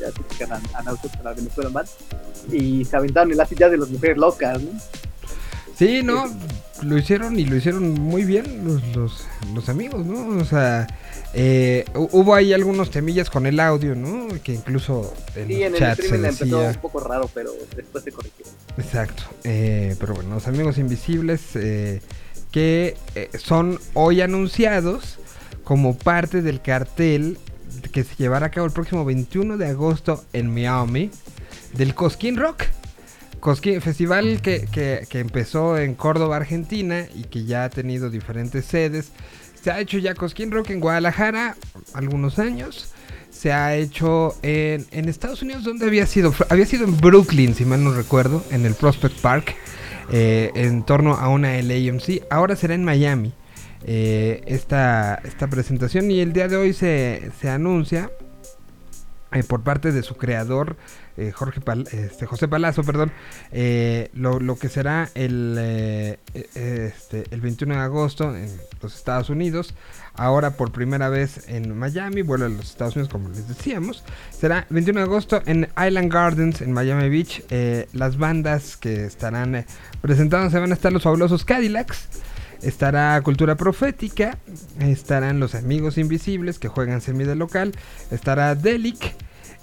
Anautos 0.73 1.11
para 1.15 1.33
Venezuela 1.33 1.69
Man, 1.69 1.85
y 2.51 2.83
se 2.83 2.97
aventaron 2.97 3.31
el 3.31 3.39
acid 3.39 3.57
jazz 3.57 3.71
de 3.71 3.77
las 3.77 3.89
mujeres 3.89 4.17
locas, 4.17 4.61
¿no? 4.61 4.71
Sí, 5.77 6.03
no, 6.03 6.25
lo 6.83 6.97
hicieron 6.97 7.39
y 7.39 7.45
lo 7.45 7.55
hicieron 7.55 7.93
muy 7.93 8.25
bien 8.25 8.65
los, 8.65 8.83
los, 8.95 9.25
los 9.53 9.69
amigos, 9.69 10.05
¿no? 10.05 10.41
O 10.41 10.45
sea, 10.45 10.87
eh, 11.37 11.83
hu- 11.93 12.07
hubo 12.13 12.33
ahí 12.33 12.53
algunos 12.53 12.89
temillas 12.89 13.29
con 13.29 13.45
el 13.45 13.59
audio, 13.59 13.93
¿no? 13.93 14.27
Que 14.41 14.53
incluso 14.53 15.13
en 15.35 15.47
Sí, 15.47 15.63
en 15.63 15.73
el 15.73 15.79
chats 15.79 15.97
se 15.97 16.03
streaming 16.05 16.27
empezó 16.29 16.45
decía. 16.59 16.69
un 16.69 16.81
poco 16.81 16.99
raro, 17.01 17.29
pero 17.33 17.51
después 17.75 18.03
se 18.03 18.11
corrigió. 18.11 18.45
Exacto. 18.77 19.23
eh, 19.43 19.95
pero 19.99 20.13
bueno, 20.15 20.35
los 20.35 20.47
amigos 20.47 20.77
invisibles 20.77 21.41
eh, 21.55 22.01
que 22.51 22.95
eh, 23.15 23.29
son 23.37 23.79
hoy 23.93 24.21
anunciados 24.21 25.17
como 25.65 25.97
parte 25.97 26.41
del 26.41 26.61
cartel 26.61 27.37
que 27.91 28.03
se 28.03 28.15
llevará 28.15 28.47
a 28.47 28.51
cabo 28.51 28.65
el 28.67 28.73
próximo 28.73 29.03
21 29.03 29.57
de 29.57 29.67
agosto 29.67 30.23
en 30.33 30.53
Miami 30.53 31.11
del 31.73 31.93
Cosquín 31.95 32.37
Rock. 32.37 32.63
Cosquín, 33.41 33.81
festival 33.81 34.41
que, 34.41 34.65
que- 34.71 35.05
que 35.09 35.19
empezó 35.19 35.77
en 35.77 35.93
Córdoba, 35.95 36.37
Argentina 36.37 37.05
y 37.13 37.23
que 37.25 37.43
ya 37.45 37.65
ha 37.65 37.69
tenido 37.69 38.09
diferentes 38.09 38.65
sedes. 38.65 39.09
Se 39.65 39.71
ha 39.71 39.79
hecho 39.79 39.97
ya 39.97 40.13
Cosquín 40.13 40.51
Rock 40.51 40.69
en 40.69 40.79
Guadalajara 40.79 41.57
algunos 41.95 42.37
años. 42.37 42.93
Se 43.31 43.51
ha 43.51 43.75
hecho 43.75 44.35
en, 44.43 44.85
en 44.91 45.09
Estados 45.09 45.41
Unidos, 45.41 45.63
donde 45.63 45.87
había 45.87 46.05
sido? 46.05 46.31
Había 46.51 46.67
sido 46.67 46.85
en 46.85 46.95
Brooklyn, 46.97 47.55
si 47.55 47.65
mal 47.65 47.83
no 47.83 47.91
recuerdo, 47.91 48.43
en 48.51 48.67
el 48.67 48.75
Prospect 48.75 49.19
Park, 49.21 49.55
eh, 50.11 50.51
en 50.53 50.83
torno 50.83 51.15
a 51.15 51.29
una 51.29 51.59
LAMC. 51.59 52.25
Ahora 52.29 52.55
será 52.55 52.75
en 52.75 52.83
Miami 52.83 53.33
eh, 53.83 54.43
esta, 54.45 55.15
esta 55.23 55.47
presentación 55.47 56.11
y 56.11 56.19
el 56.19 56.31
día 56.31 56.47
de 56.47 56.57
hoy 56.57 56.71
se, 56.71 57.31
se 57.41 57.49
anuncia 57.49 58.11
eh, 59.35 59.43
por 59.43 59.63
parte 59.63 59.91
de 59.91 60.01
su 60.01 60.15
creador, 60.15 60.77
eh, 61.17 61.33
Jorge 61.33 61.59
este, 61.91 62.25
José 62.25 62.47
Palazzo, 62.47 62.83
perdón, 62.83 63.11
eh, 63.51 64.09
lo, 64.13 64.55
que 64.57 64.69
será 64.69 65.09
el, 65.13 66.17
este, 66.33 67.25
el 67.31 67.41
21 67.41 67.75
de 67.75 67.81
agosto 67.81 68.33
en 68.33 68.49
los 68.81 68.95
Estados 68.95 69.29
Unidos. 69.29 69.75
Ahora 70.13 70.51
por 70.51 70.71
primera 70.71 71.09
vez 71.09 71.49
en 71.49 71.77
Miami, 71.77 72.21
vuelve 72.21 72.45
a 72.45 72.49
los 72.49 72.69
Estados 72.69 72.95
Unidos 72.95 73.11
como 73.11 73.27
les 73.27 73.45
decíamos. 73.49 74.05
Será 74.31 74.67
21 74.69 75.01
de 75.01 75.05
agosto 75.05 75.41
en 75.45 75.67
Island 75.85 76.13
Gardens 76.13 76.61
en 76.61 76.71
Miami 76.71 77.09
Beach. 77.09 77.43
Las 77.91 78.17
bandas 78.17 78.77
que 78.77 79.03
estarán 79.03 79.65
presentándose 79.99 80.59
van 80.59 80.71
a 80.71 80.75
estar 80.75 80.93
los 80.93 81.03
fabulosos 81.03 81.43
Cadillacs. 81.43 82.07
Estará 82.61 83.21
Cultura 83.21 83.55
Profética, 83.55 84.37
estarán 84.79 85.39
Los 85.39 85.53
Amigos 85.53 85.97
Invisibles 85.97 86.57
que 86.57 86.67
juegan 86.67 87.01
semi 87.01 87.23
de 87.23 87.35
local, 87.35 87.73
estará 88.09 88.55
Delic, 88.55 89.13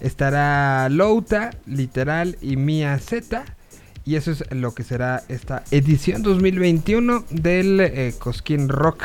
estará 0.02 0.90
Louta, 0.90 1.52
Literal 1.66 2.36
y 2.42 2.56
Mia 2.56 2.98
Z. 2.98 3.44
Y 4.04 4.16
eso 4.16 4.32
es 4.32 4.44
lo 4.50 4.74
que 4.74 4.82
será 4.82 5.22
esta 5.28 5.62
edición 5.70 6.22
2021 6.22 7.24
del 7.30 7.80
eh, 7.80 8.14
Cosquín 8.18 8.68
Rock 8.68 9.04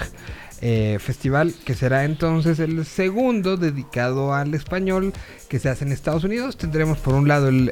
eh, 0.59 0.97
Festival, 0.99 1.53
que 1.63 1.75
será 1.75 2.03
entonces 2.03 2.57
el 2.57 2.83
segundo 2.83 3.57
dedicado 3.57 4.33
al 4.33 4.55
español 4.55 5.13
que 5.47 5.59
se 5.59 5.69
hace 5.69 5.85
en 5.85 5.91
Estados 5.91 6.23
Unidos. 6.23 6.57
Tendremos 6.57 6.97
por 6.97 7.13
un 7.13 7.27
lado 7.27 7.47
el, 7.49 7.69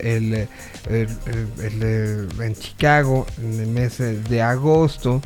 en 0.88 2.55
Chicago 2.55 3.25
en 3.41 3.59
el 3.59 3.67
mes 3.67 3.97
de 3.97 4.41
agosto 4.41 5.21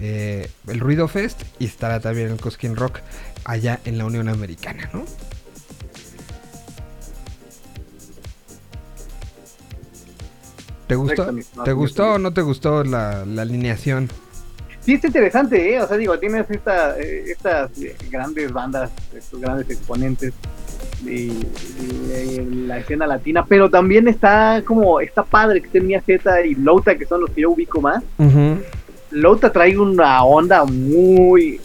eh, 0.00 0.48
el 0.68 0.78
Ruido 0.78 1.08
Fest 1.08 1.42
y 1.58 1.64
estará 1.64 1.98
también 1.98 2.28
el 2.28 2.40
Cosquín 2.40 2.76
Rock 2.76 3.00
allá 3.44 3.80
en 3.84 3.98
la 3.98 4.04
Unión 4.04 4.28
Americana, 4.28 4.88
¿no? 4.92 5.04
¿Te 10.88 10.94
gustó? 10.94 11.26
¿Te 11.64 11.72
gustó 11.72 12.14
o 12.14 12.18
no 12.18 12.32
te 12.32 12.42
gustó 12.42 12.82
la, 12.82 13.24
la 13.26 13.42
alineación? 13.42 14.08
Sí, 14.80 14.94
está 14.94 15.08
interesante, 15.08 15.74
¿eh? 15.74 15.82
O 15.82 15.86
sea, 15.86 15.98
digo, 15.98 16.18
tienes 16.18 16.50
esta, 16.50 16.98
eh, 16.98 17.24
estas 17.30 17.78
eh, 17.78 17.94
grandes 18.10 18.50
bandas, 18.50 18.90
estos 19.14 19.38
grandes 19.38 19.68
exponentes 19.68 20.32
de, 21.02 21.26
de 22.08 22.46
la 22.66 22.78
escena 22.78 23.06
latina, 23.06 23.44
pero 23.46 23.68
también 23.68 24.08
está 24.08 24.62
como, 24.64 24.98
está 25.00 25.22
padre 25.24 25.60
que 25.60 25.68
tenía 25.68 26.00
Z 26.00 26.46
y 26.46 26.54
Louta, 26.54 26.96
que 26.96 27.04
son 27.04 27.20
los 27.20 27.30
que 27.30 27.42
yo 27.42 27.50
ubico 27.50 27.82
más. 27.82 28.02
Louta 29.10 29.52
trae 29.52 29.76
una 29.76 30.24
onda 30.24 30.64
muy, 30.64 31.60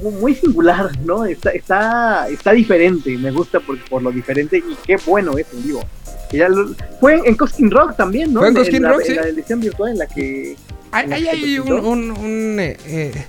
muy, 0.00 0.12
muy 0.20 0.34
singular, 0.36 0.90
¿no? 1.04 1.24
Está, 1.24 1.50
está, 1.50 2.28
está 2.28 2.52
diferente, 2.52 3.18
me 3.18 3.32
gusta 3.32 3.58
por, 3.58 3.78
por 3.86 4.00
lo 4.00 4.12
diferente 4.12 4.58
y 4.58 4.76
qué 4.86 4.96
bueno 5.04 5.36
es 5.36 5.52
en 5.52 5.62
vivo. 5.64 5.82
Y 6.32 6.38
ya 6.38 6.48
lo- 6.48 6.74
fue 7.00 7.20
en, 7.24 7.34
Cosquín 7.36 7.70
Rock 7.70 7.96
también, 7.96 8.32
¿no? 8.32 8.40
Fue 8.40 8.48
en 8.50 8.54
Cosquín 8.54 8.82
la, 8.82 8.90
Rock, 8.92 9.02
sí. 9.06 9.14
la 9.14 9.22
edición 9.22 9.60
virtual 9.60 9.92
en 9.92 9.98
la 9.98 10.06
que... 10.06 10.56
Hay, 10.92 11.04
¿En 11.06 11.12
hay 11.12 11.58
un, 11.58 11.72
un, 11.72 12.10
un, 12.10 12.56
eh, 12.60 12.76
eh, 12.86 13.26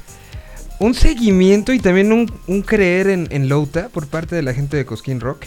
un 0.80 0.94
seguimiento 0.96 1.74
y 1.74 1.80
también 1.80 2.12
un, 2.12 2.32
un 2.48 2.62
creer 2.64 3.08
en, 3.10 3.28
en 3.32 3.50
Louta 3.50 3.90
por 3.90 4.08
parte 4.08 4.36
de 4.36 4.42
la 4.42 4.54
gente 4.54 4.78
de 4.78 4.86
Cosquín 4.86 5.20
Rock. 5.20 5.46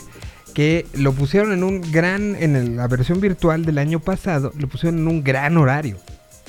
Que 0.54 0.86
lo 0.94 1.12
pusieron 1.12 1.52
en 1.52 1.64
un 1.64 1.80
gran, 1.90 2.36
en 2.40 2.54
el- 2.54 2.76
la 2.76 2.86
versión 2.86 3.20
virtual 3.20 3.64
del 3.64 3.78
año 3.78 3.98
pasado, 3.98 4.52
lo 4.56 4.68
pusieron 4.68 5.00
en 5.00 5.08
un 5.08 5.24
gran 5.24 5.56
horario. 5.56 5.96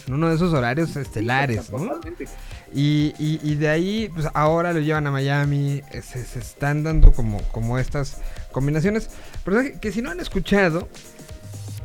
En 0.07 0.13
uno 0.13 0.29
de 0.29 0.35
esos 0.35 0.53
horarios 0.53 0.95
estelares, 0.95 1.71
¿no? 1.71 1.79
Totalmente. 1.79 2.25
Y, 2.71 3.13
y- 3.17 3.39
y 3.41 3.55
de 3.55 3.69
ahí, 3.69 4.11
pues 4.13 4.27
ahora 4.35 4.71
lo 4.73 4.79
llevan 4.81 5.07
a 5.07 5.11
Miami. 5.11 5.81
Se, 5.91 6.23
se 6.23 6.37
están 6.37 6.83
dando 6.83 7.11
como, 7.13 7.41
como 7.51 7.79
estas 7.79 8.17
combinaciones. 8.51 9.09
Pero 9.45 9.58
¿sabe? 9.58 9.79
que 9.79 9.91
si 9.93 10.01
no 10.01 10.10
han 10.12 10.19
escuchado, 10.19 10.89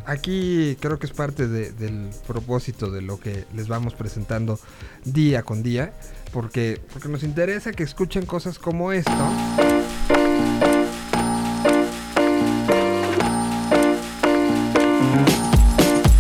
aquí 0.07 0.77
creo 0.81 0.99
que 0.99 1.07
es 1.07 1.13
parte 1.13 1.47
de- 1.47 1.71
del 1.71 2.11
propósito 2.27 2.91
de 2.91 3.03
lo 3.03 3.21
que 3.21 3.45
les 3.55 3.69
vamos 3.69 3.95
presentando 3.95 4.59
día 5.05 5.43
con 5.45 5.63
día. 5.63 5.93
Porque, 6.33 6.81
porque 6.93 7.09
nos 7.09 7.23
interesa 7.23 7.73
que 7.73 7.83
escuchen 7.83 8.25
cosas 8.25 8.59
como 8.59 8.93
esto. 8.93 9.13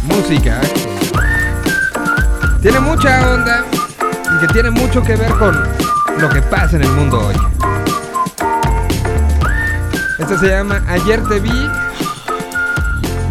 Música 0.04 0.60
tiene 2.62 2.80
mucha 2.80 3.32
onda 3.32 3.64
y 4.36 4.40
que 4.46 4.52
tiene 4.52 4.70
mucho 4.70 5.02
que 5.02 5.16
ver 5.16 5.30
con 5.32 5.56
lo 6.18 6.28
que 6.28 6.42
pasa 6.42 6.76
en 6.76 6.82
el 6.82 6.90
mundo 6.90 7.18
hoy. 7.28 7.34
Esto 10.20 10.38
se 10.38 10.48
llama 10.48 10.82
Ayer 10.86 11.26
te 11.28 11.40
vi, 11.40 11.70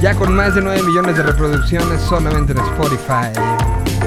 ya 0.02 0.16
con 0.16 0.34
más 0.34 0.56
de 0.56 0.62
9 0.62 0.82
millones 0.82 1.16
de 1.16 1.22
reproducciones 1.22 2.02
solamente 2.02 2.52
en 2.54 2.58
Spotify. 2.58 3.79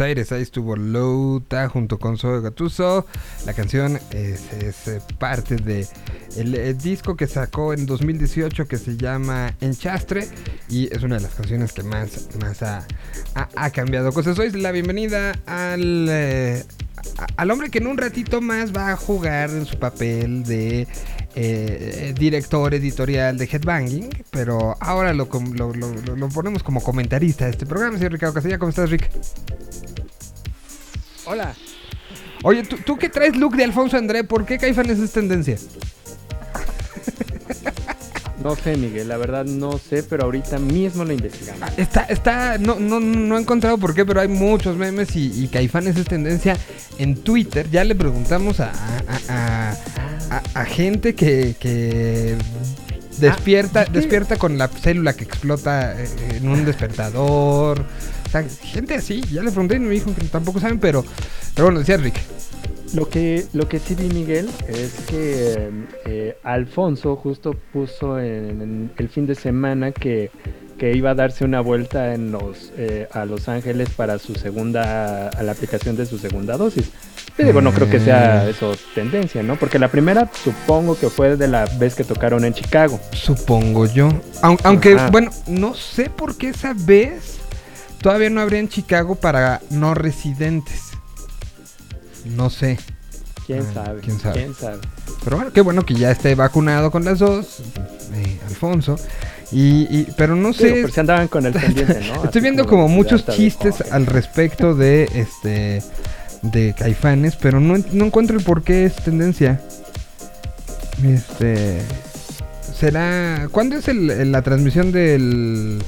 Aires, 0.00 0.32
ahí 0.32 0.42
estuvo 0.42 0.76
Louta 0.76 1.68
junto 1.68 1.98
con 1.98 2.16
Zoe 2.16 2.40
Gatuso. 2.40 3.06
La 3.46 3.52
canción 3.54 3.98
es, 4.10 4.42
eh, 4.88 5.00
parte 5.18 5.56
de 5.56 5.86
el, 6.36 6.54
eh, 6.54 6.74
disco 6.74 7.16
que 7.16 7.26
sacó 7.26 7.72
en 7.72 7.86
2018 7.86 8.66
que 8.66 8.78
se 8.78 8.96
llama 8.96 9.54
Enchastre 9.60 10.26
y 10.68 10.92
es 10.94 11.02
una 11.02 11.16
de 11.16 11.22
las 11.22 11.34
canciones 11.34 11.72
que 11.72 11.82
más, 11.82 12.28
más 12.40 12.62
ha, 12.62 12.86
ha- 13.34 13.70
cambiado 13.70 14.12
cosas. 14.12 14.38
Hoy 14.38 14.50
la 14.52 14.72
bienvenida 14.72 15.32
al, 15.46 16.06
eh, 16.08 16.64
al 17.36 17.50
hombre 17.50 17.70
que 17.70 17.78
en 17.78 17.86
un 17.86 17.96
ratito 17.98 18.40
más 18.40 18.74
va 18.74 18.92
a 18.92 18.96
jugar 18.96 19.50
en 19.50 19.66
su 19.66 19.78
papel 19.78 20.44
de 20.44 20.86
eh, 21.34 22.14
director 22.18 22.74
editorial 22.74 23.36
de 23.38 23.44
Headbanging, 23.44 24.08
pero 24.30 24.76
ahora 24.80 25.12
lo, 25.14 25.28
lo- 25.54 25.72
lo- 26.16 26.28
ponemos 26.28 26.62
como 26.62 26.82
comentarista 26.82 27.44
de 27.46 27.52
este 27.52 27.66
programa. 27.66 27.96
Señor 27.96 28.12
Ricardo 28.12 28.34
Casilla, 28.34 28.58
¿cómo 28.58 28.70
estás, 28.70 28.90
Rick? 28.90 29.10
Hola. 31.26 31.54
Oye, 32.42 32.62
¿tú, 32.64 32.76
tú 32.84 32.96
que 32.96 33.08
traes 33.08 33.36
look 33.36 33.54
de 33.56 33.64
Alfonso 33.64 33.96
André, 33.96 34.24
¿por 34.24 34.46
qué 34.46 34.58
Caifanes 34.58 34.98
es 34.98 35.12
tendencia? 35.12 35.56
No 38.42 38.56
sé, 38.56 38.76
Miguel, 38.76 39.06
la 39.08 39.18
verdad 39.18 39.44
no 39.44 39.78
sé, 39.78 40.02
pero 40.02 40.24
ahorita 40.24 40.58
mismo 40.58 41.04
lo 41.04 41.12
investigamos. 41.12 41.68
Está, 41.76 42.04
está, 42.04 42.56
no, 42.58 42.80
no, 42.80 42.98
no 42.98 43.36
he 43.36 43.40
encontrado 43.40 43.76
por 43.76 43.94
qué, 43.94 44.06
pero 44.06 44.20
hay 44.22 44.28
muchos 44.28 44.76
memes 44.76 45.14
y, 45.14 45.44
y 45.44 45.48
Caifanes 45.48 45.96
es 45.98 46.06
tendencia 46.06 46.56
en 46.98 47.16
Twitter. 47.16 47.68
Ya 47.70 47.84
le 47.84 47.94
preguntamos 47.94 48.60
a, 48.60 48.72
a, 49.28 49.74
a- 50.54 50.64
gente 50.64 51.14
que, 51.14 51.54
que 51.60 52.36
despierta, 53.18 53.84
¿qué? 53.84 53.92
despierta 53.92 54.36
con 54.36 54.56
la 54.56 54.68
célula 54.68 55.12
que 55.12 55.24
explota 55.24 56.00
eh, 56.02 56.08
en 56.36 56.48
un 56.48 56.64
despertador. 56.64 57.80
O 58.26 58.30
sea, 58.30 58.44
gente 58.62 58.94
así, 58.94 59.20
ya 59.30 59.42
le 59.42 59.50
pregunté 59.50 59.76
y 59.76 59.80
me 59.80 59.90
dijo 59.90 60.14
que 60.14 60.24
tampoco 60.26 60.60
saben, 60.60 60.78
pero, 60.78 61.04
pero 61.54 61.66
bueno, 61.66 61.80
decía 61.80 61.98
Rick. 61.98 62.14
Lo 62.94 63.08
que, 63.08 63.46
lo 63.52 63.68
que 63.68 63.78
sí 63.78 63.94
vi, 63.94 64.08
Miguel, 64.08 64.50
es 64.66 64.92
que 65.08 65.70
eh, 66.06 66.36
Alfonso 66.42 67.14
justo 67.16 67.54
puso 67.72 68.18
en, 68.18 68.60
en 68.62 68.92
el 68.96 69.08
fin 69.08 69.26
de 69.26 69.36
semana 69.36 69.92
que, 69.92 70.30
que 70.76 70.96
iba 70.96 71.10
a 71.10 71.14
darse 71.14 71.44
una 71.44 71.60
vuelta 71.60 72.14
en 72.14 72.32
los, 72.32 72.72
eh, 72.76 73.06
a 73.12 73.24
Los 73.26 73.48
Ángeles 73.48 73.90
para 73.90 74.18
su 74.18 74.34
segunda, 74.34 75.28
a 75.28 75.42
la 75.44 75.52
aplicación 75.52 75.94
de 75.96 76.04
su 76.04 76.18
segunda 76.18 76.56
dosis. 76.56 76.90
Y 77.38 77.44
digo, 77.44 77.60
no 77.60 77.72
creo 77.72 77.88
que 77.88 78.00
sea 78.00 78.48
eso 78.48 78.74
tendencia, 78.94 79.42
¿no? 79.42 79.54
Porque 79.56 79.78
la 79.78 79.88
primera 79.88 80.28
supongo 80.42 80.98
que 80.98 81.08
fue 81.08 81.36
de 81.36 81.46
la 81.46 81.66
vez 81.78 81.94
que 81.94 82.02
tocaron 82.02 82.44
en 82.44 82.54
Chicago. 82.54 82.98
Supongo 83.12 83.86
yo. 83.86 84.08
Aun- 84.42 84.58
aunque, 84.64 84.94
Ajá. 84.94 85.10
bueno, 85.10 85.30
no 85.46 85.74
sé 85.74 86.10
por 86.10 86.36
qué 86.36 86.48
esa 86.48 86.74
vez 86.76 87.38
todavía 88.02 88.30
no 88.30 88.40
habría 88.40 88.58
en 88.58 88.68
Chicago 88.68 89.14
para 89.14 89.60
no 89.70 89.94
residentes. 89.94 90.89
No 92.24 92.50
sé. 92.50 92.78
¿Quién 93.46 93.60
Ah, 93.70 93.74
sabe? 93.74 94.00
quién 94.00 94.18
sabe. 94.20 94.34
¿Quién 94.38 94.54
sabe? 94.54 94.78
Pero 95.24 95.36
bueno, 95.36 95.52
qué 95.52 95.60
bueno 95.60 95.84
que 95.84 95.94
ya 95.94 96.10
esté 96.10 96.34
vacunado 96.34 96.90
con 96.90 97.04
las 97.04 97.18
dos, 97.18 97.60
eh, 98.14 98.38
Alfonso. 98.46 98.96
Y, 99.52 99.86
y- 99.90 100.06
pero 100.16 100.36
no 100.36 100.52
Digo, 100.52 100.86
sé. 100.86 100.92
si 100.92 101.00
andaban 101.00 101.26
con 101.28 101.44
el 101.46 101.52
pendiente, 101.60 102.00
¿no? 102.06 102.14
Así 102.14 102.26
Estoy 102.26 102.42
viendo 102.42 102.66
como 102.66 102.86
muchos 102.88 103.26
de, 103.26 103.32
chistes 103.32 103.80
al 103.90 104.06
respecto 104.06 104.74
de 104.74 105.08
este 105.14 105.82
de 106.42 106.74
Caifanes, 106.78 107.36
pero 107.36 107.58
no, 107.60 107.76
no 107.92 108.04
encuentro 108.06 108.38
el 108.38 108.44
por 108.44 108.62
qué 108.62 108.84
es 108.84 108.94
tendencia. 108.96 109.60
Este 111.04 111.80
será 112.78 113.48
¿Cuándo 113.50 113.76
es 113.76 113.88
el- 113.88 114.10
el- 114.10 114.32
la 114.32 114.42
transmisión 114.42 114.92
del 114.92 115.82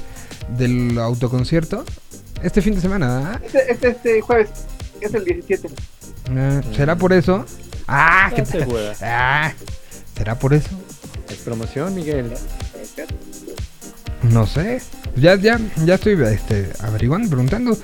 del 0.59 0.99
autoconcierto? 0.99 1.85
Este 2.43 2.61
fin 2.61 2.75
de 2.75 2.81
semana, 2.81 3.15
¿verdad? 3.19 3.41
Este, 3.45 3.73
este, 3.73 3.89
este 3.91 4.21
jueves 4.21 4.49
es 5.01 5.15
el 5.15 5.25
17. 5.25 5.69
Ah, 6.31 6.61
¿Será 6.75 6.97
por 6.97 7.13
eso? 7.13 7.45
Ah, 7.87 8.31
¿qué 8.35 8.43
¿Estás 8.43 8.59
tal? 8.59 8.69
segura? 8.69 8.93
Ah, 9.03 9.53
¿será 10.17 10.39
por 10.39 10.55
eso? 10.55 10.71
Es 11.29 11.39
promoción, 11.39 11.95
Miguel. 11.95 12.33
No 14.23 14.47
sé. 14.47 14.81
Ya, 15.17 15.35
ya, 15.35 15.59
ya 15.85 15.95
estoy 15.95 16.21
este, 16.23 16.71
averiguando, 16.81 17.29
preguntando. 17.29 17.77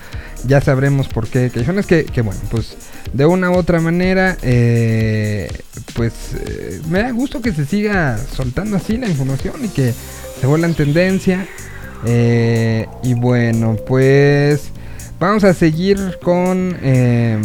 Ya 0.45 0.61
sabremos 0.61 1.09
por 1.09 1.27
qué 1.27 1.51
Caifanes. 1.51 1.87
Que, 1.87 2.05
que 2.05 2.23
bueno, 2.23 2.41
pues 2.51 2.77
de 3.13 3.27
una 3.27 3.51
u 3.51 3.57
otra 3.57 3.81
manera, 3.81 4.37
eh, 4.43 5.51
pues 5.95 6.13
eh, 6.47 6.81
me 6.89 7.03
da 7.03 7.11
gusto 7.11 7.43
que 7.43 7.53
se 7.53 7.67
siga 7.67 8.19
soltando 8.19 8.77
así 8.77 8.97
la 8.97 9.09
información 9.09 9.65
y 9.65 9.69
que 9.69 9.93
se 10.41 10.47
vuelva 10.47 10.69
en 10.69 10.75
tendencia. 10.75 11.47
Eh, 12.07 12.87
y 13.03 13.15
bueno, 13.15 13.77
pues 13.87 14.71
vamos 15.21 15.45
a 15.45 15.55
seguir 15.55 16.19
con, 16.23 16.77
eh, 16.83 17.39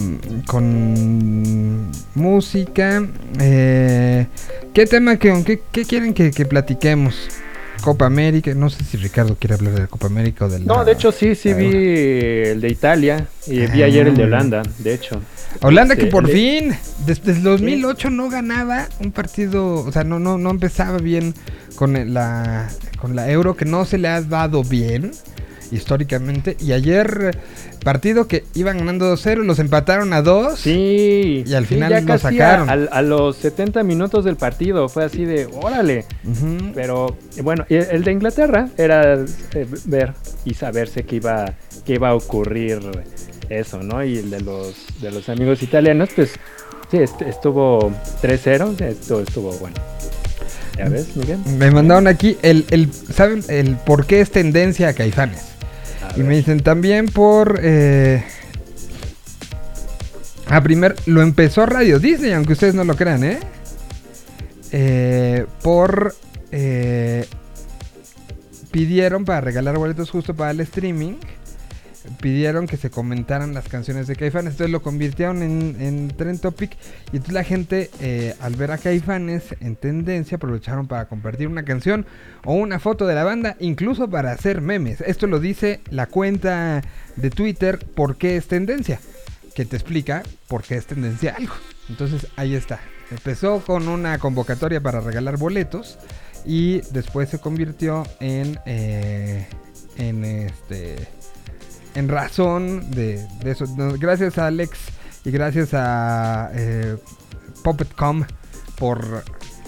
con 0.48 1.92
música. 2.16 3.06
Eh, 3.40 4.28
¿Qué 4.74 4.86
tema, 4.86 5.18
que, 5.18 5.44
qué, 5.46 5.62
qué 5.72 5.86
quieren 5.86 6.14
que, 6.14 6.32
que 6.32 6.46
platiquemos? 6.46 7.16
Copa 7.82 8.06
América, 8.06 8.54
no 8.54 8.70
sé 8.70 8.82
si 8.86 8.96
Ricardo 8.96 9.36
quiere 9.36 9.56
hablar 9.56 9.74
de 9.74 9.80
la 9.82 9.88
Copa 9.88 10.08
América 10.08 10.46
o 10.46 10.50
del... 10.50 10.66
No, 10.66 10.86
de 10.86 10.94
hecho 10.94 11.12
sí, 11.12 11.36
sí 11.36 11.50
Ah, 11.50 11.56
vi 11.56 11.66
el 11.68 12.62
de 12.62 12.70
Italia 12.70 13.28
y 13.46 13.60
vi 13.68 13.84
ayer 13.84 14.08
el 14.08 14.16
de 14.16 14.24
Holanda, 14.24 14.64
de 14.80 14.94
hecho. 14.94 15.20
Holanda 15.62 15.96
que 15.98 16.04
Este, 16.04 16.12
por 16.12 16.26
le- 16.26 16.34
fin, 16.34 16.74
desde 17.06 17.34
el 17.34 17.44
2008 17.44 18.10
no 18.10 18.30
ganaba 18.30 18.88
un 19.02 19.12
partido, 19.12 19.82
o 19.84 19.92
sea, 19.92 20.06
no, 20.06 20.18
no, 20.18 20.38
no 20.38 20.50
empezaba 20.52 20.98
bien 21.00 21.34
con 21.76 22.14
la, 22.14 22.70
con 23.02 23.18
la 23.18 23.30
Euro, 23.30 23.58
que 23.58 23.66
no 23.66 23.84
se 23.84 23.98
le 23.98 24.08
ha 24.08 24.22
dado 24.22 24.64
bien. 24.64 25.12
Históricamente. 25.74 26.56
Y 26.60 26.72
ayer, 26.72 27.38
partido 27.84 28.28
que 28.28 28.44
iban 28.54 28.78
ganando 28.78 29.14
2-0, 29.14 29.44
los 29.44 29.60
empataron 29.60 30.14
a 30.14 30.22
2. 30.22 30.60
Sí. 30.60 31.44
Y 31.46 31.54
al 31.54 31.66
sí, 31.66 31.76
final 31.76 31.92
ya 31.92 32.02
lo 32.02 32.08
casi 32.08 32.22
sacaron. 32.24 32.70
A, 32.70 32.74
a 32.74 33.02
los 33.02 33.38
70 33.38 33.84
minutos 33.84 34.24
del 34.26 34.36
partido 34.36 34.88
fue 34.90 35.04
así 35.06 35.26
de, 35.26 35.48
órale. 35.52 36.06
Ujú. 36.26 36.72
Pero 36.74 37.18
bueno, 37.42 37.66
el 37.70 38.04
de 38.04 38.12
Inglaterra 38.12 38.70
era 38.78 39.16
eh, 39.16 39.68
ver 39.86 40.14
y 40.46 40.54
saberse 40.54 41.04
que 41.04 41.18
iba, 41.18 41.54
que 41.86 41.94
iba 41.96 42.10
a 42.10 42.16
ocurrir 42.16 42.80
eso, 43.50 43.82
¿no? 43.84 44.04
Y 44.04 44.18
el 44.18 44.30
de 44.30 44.42
los, 44.42 44.76
de 45.02 45.12
los 45.12 45.28
amigos 45.30 45.62
italianos, 45.64 46.10
pues 46.16 46.32
sí, 46.90 46.98
est- 46.98 47.22
estuvo 47.22 47.92
3-0, 48.22 48.82
esto 48.82 49.22
estuvo 49.22 49.52
bueno. 49.54 49.76
¿Ya 50.78 50.90
ves, 50.90 51.16
Miguel? 51.16 51.38
Me 51.60 51.70
mandaron 51.70 52.08
aquí 52.08 52.36
el, 52.42 52.66
el 52.72 52.92
¿saben 52.92 53.44
el 53.48 53.76
por 53.76 54.08
qué 54.08 54.22
es 54.22 54.32
tendencia 54.32 54.88
a 54.88 54.94
Caifanes? 54.94 55.53
Y 56.16 56.22
me 56.22 56.36
dicen 56.36 56.60
también 56.62 57.08
por... 57.08 57.60
eh, 57.62 58.24
a 60.48 60.62
primer, 60.62 60.96
lo 61.06 61.22
empezó 61.22 61.66
Radio 61.66 62.00
Disney, 62.00 62.34
aunque 62.34 62.54
ustedes 62.54 62.76
no 62.76 62.84
lo 62.84 62.96
crean, 62.96 63.24
¿eh? 63.24 63.40
Eh, 64.72 65.46
por... 65.62 66.16
eh, 66.52 67.26
pidieron 68.72 69.24
para 69.26 69.42
regalar 69.42 69.78
boletos 69.78 70.10
justo 70.10 70.36
para 70.36 70.52
el 70.52 70.60
streaming. 70.62 71.16
Pidieron 72.22 72.68
que 72.68 72.78
se 72.78 72.90
comentaran 72.90 73.54
las 73.54 73.68
canciones 73.70 74.08
de 74.08 74.16
Caifanes. 74.16 74.54
Entonces 74.54 74.72
lo 74.72 74.82
convirtieron 74.82 75.42
en, 75.42 75.78
en 75.80 76.10
Trend 76.10 76.42
Topic. 76.42 76.76
Y 77.12 77.18
entonces 77.18 77.34
la 77.34 77.44
gente, 77.44 77.90
eh, 78.02 78.36
al 78.42 78.56
ver 78.56 78.72
a 78.72 78.78
Caifanes 78.78 79.56
en 79.62 79.76
tendencia, 79.76 80.36
aprovecharon 80.36 80.88
para 80.88 81.06
compartir 81.06 81.48
una 81.48 81.64
canción 81.64 82.06
o 82.46 82.54
una 82.54 82.80
foto 82.80 83.08
de 83.08 83.16
la 83.16 83.24
banda, 83.24 83.56
incluso 83.60 84.10
para 84.10 84.32
hacer 84.32 84.62
memes. 84.62 85.02
Esto 85.02 85.28
lo 85.28 85.40
dice 85.40 85.82
la 85.90 86.08
cuenta 86.08 86.82
de 87.16 87.30
Twitter, 87.30 87.80
¿por 87.96 88.18
qué 88.18 88.38
es 88.38 88.48
tendencia? 88.48 89.00
Que 89.56 89.66
te 89.66 89.76
explica 89.76 90.24
por 90.48 90.64
qué 90.64 90.76
es 90.76 90.86
tendencia 90.86 91.36
algo. 91.38 91.54
Entonces 91.90 92.28
ahí 92.36 92.56
está. 92.56 92.80
Empezó 93.12 93.60
con 93.60 93.88
una 93.88 94.18
convocatoria 94.18 94.82
para 94.82 95.00
regalar 95.00 95.38
boletos 95.38 96.00
y 96.46 96.82
después 96.92 97.30
se 97.30 97.40
convirtió 97.40 98.04
en, 98.20 98.60
eh, 98.66 99.48
en 99.98 100.26
este 100.26 101.08
en 101.96 102.10
razón 102.10 102.92
de, 102.92 103.26
de 103.44 103.52
eso. 103.52 103.66
No, 103.78 103.94
Gracias 103.98 104.38
a 104.38 104.48
Alex 104.48 104.78
y 105.26 105.32
gracias 105.32 105.70
a 105.74 106.52
eh, 106.54 106.98
Puppetcom 107.64 108.26
por 108.78 109.24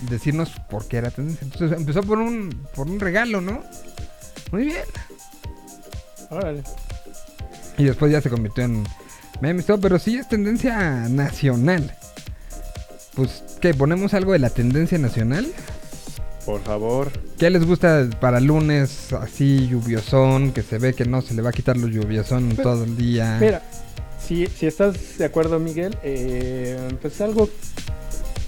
decirnos 0.09 0.51
por 0.69 0.87
qué 0.87 0.97
era 0.97 1.11
tendencia. 1.11 1.45
Entonces 1.45 1.77
empezó 1.77 2.03
por 2.03 2.19
un, 2.19 2.49
por 2.75 2.87
un 2.87 2.99
regalo, 2.99 3.41
¿no? 3.41 3.63
Muy 4.51 4.65
bien. 4.65 4.85
Órale. 6.29 6.63
Y 7.77 7.85
después 7.85 8.11
ya 8.11 8.21
se 8.21 8.29
convirtió 8.29 8.63
en 8.63 8.85
memes, 9.41 9.65
todo, 9.65 9.79
pero 9.79 9.99
sí 9.99 10.17
es 10.17 10.27
tendencia 10.27 11.07
nacional. 11.09 11.95
Pues, 13.15 13.43
¿qué? 13.61 13.73
¿Ponemos 13.73 14.13
algo 14.13 14.33
de 14.33 14.39
la 14.39 14.49
tendencia 14.49 14.97
nacional? 14.97 15.47
Por 16.45 16.61
favor. 16.63 17.11
¿Qué 17.39 17.49
les 17.49 17.65
gusta 17.65 18.07
para 18.19 18.39
lunes 18.39 19.11
así 19.13 19.67
lluviosón? 19.67 20.51
Que 20.51 20.61
se 20.61 20.77
ve 20.77 20.93
que 20.93 21.05
no 21.05 21.21
se 21.21 21.33
le 21.33 21.41
va 21.41 21.49
a 21.49 21.53
quitar 21.53 21.75
lo 21.75 21.87
lluviosón 21.87 22.49
Pues, 22.49 22.61
todo 22.61 22.83
el 22.83 22.95
día. 22.95 23.37
Mira, 23.41 23.63
si, 24.25 24.45
si 24.47 24.67
estás 24.67 25.17
de 25.17 25.25
acuerdo, 25.25 25.59
Miguel, 25.59 25.97
eh, 26.03 26.77
pues 27.01 27.19
algo 27.21 27.49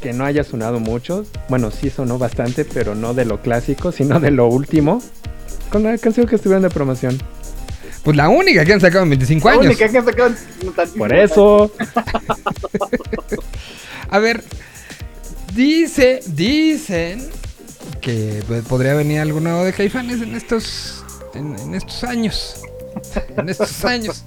que 0.02 0.14
no 0.14 0.26
haya 0.26 0.44
sonado 0.44 0.80
mucho. 0.80 1.26
Bueno, 1.50 1.72
sí 1.72 1.90
sonó 1.90 2.20
bastante, 2.20 2.66
pero 2.66 2.94
no 2.94 3.16
de 3.16 3.26
lo 3.26 3.42
clásico, 3.42 3.92
sino 3.92 4.20
de 4.20 4.30
lo 4.30 4.48
último. 4.48 5.02
Con 5.72 5.84
la 5.84 5.98
canción 5.98 6.28
que 6.28 6.36
estuvieron 6.36 6.62
de 6.64 6.70
promoción. 6.70 7.18
Pues 8.04 8.16
la 8.16 8.30
única 8.30 8.64
que 8.64 8.74
han 8.74 8.80
sacado 8.80 9.04
en 9.04 9.10
25 9.10 9.48
La 9.50 9.54
años. 9.56 9.66
única 9.66 9.90
que 9.90 9.98
han 9.98 10.06
sacado 10.06 10.36
tantísimo. 10.76 10.98
Por 11.00 11.16
eso. 11.16 11.72
A 14.10 14.20
ver, 14.20 14.44
dice, 15.54 16.22
dicen 16.28 17.28
que 18.02 18.44
pues, 18.48 18.64
podría 18.66 18.94
venir 18.96 19.20
algo 19.20 19.40
nuevo 19.40 19.64
de 19.64 19.74
Caifanes 19.74 20.22
en 20.22 20.36
estos, 20.36 21.04
en, 21.34 21.58
en 21.60 21.76
estos 21.76 22.04
años. 22.04 22.62
En 23.38 23.48
estos 23.50 23.86
años. 23.86 24.26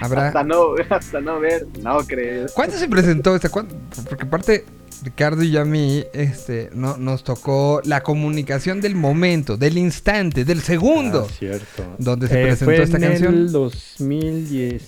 Habrá. 0.00 0.26
Hasta 0.28 0.42
no, 0.42 0.74
hasta 0.90 1.20
no 1.20 1.38
ver, 1.38 1.66
no 1.80 1.98
creo. 2.04 2.46
¿Cuándo 2.54 2.76
se 2.76 2.88
presentó 2.88 3.36
esta? 3.36 3.48
¿Cuándo? 3.48 3.76
Porque 4.08 4.24
aparte, 4.24 4.64
Ricardo 5.04 5.44
y 5.44 5.56
a 5.56 5.64
mí, 5.64 6.04
este, 6.12 6.70
no, 6.74 6.96
nos 6.96 7.22
tocó 7.22 7.80
la 7.84 8.02
comunicación 8.02 8.80
del 8.80 8.96
momento, 8.96 9.56
del 9.56 9.78
instante, 9.78 10.44
del 10.44 10.62
segundo. 10.62 11.28
Ah, 11.30 11.34
cierto. 11.38 11.84
¿Dónde 11.98 12.26
se 12.26 12.40
Eh, 12.40 12.42
presentó 12.46 12.64
fue 12.64 12.82
esta 12.82 12.96
en 12.96 13.02
canción? 13.04 13.34
el 13.34 13.52
2019. 13.52 14.82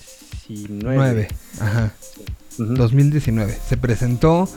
9. 0.69 1.27
Ajá. 1.61 1.93
Ujú. 2.59 2.73
2019. 2.73 3.57
Se 3.67 3.77
presentó. 3.77 4.49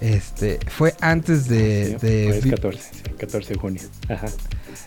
Este, 0.00 0.58
fue 0.68 0.94
antes 1.00 1.48
de, 1.48 1.96
Sí, 2.00 2.06
de 2.06 2.24
fue 2.28 2.36
el 2.38 2.42
Vi- 2.44 2.50
14, 2.50 2.78
sí, 2.92 3.02
14 3.18 3.52
de 3.54 3.58
junio. 3.58 3.82
Ajá. 4.08 4.26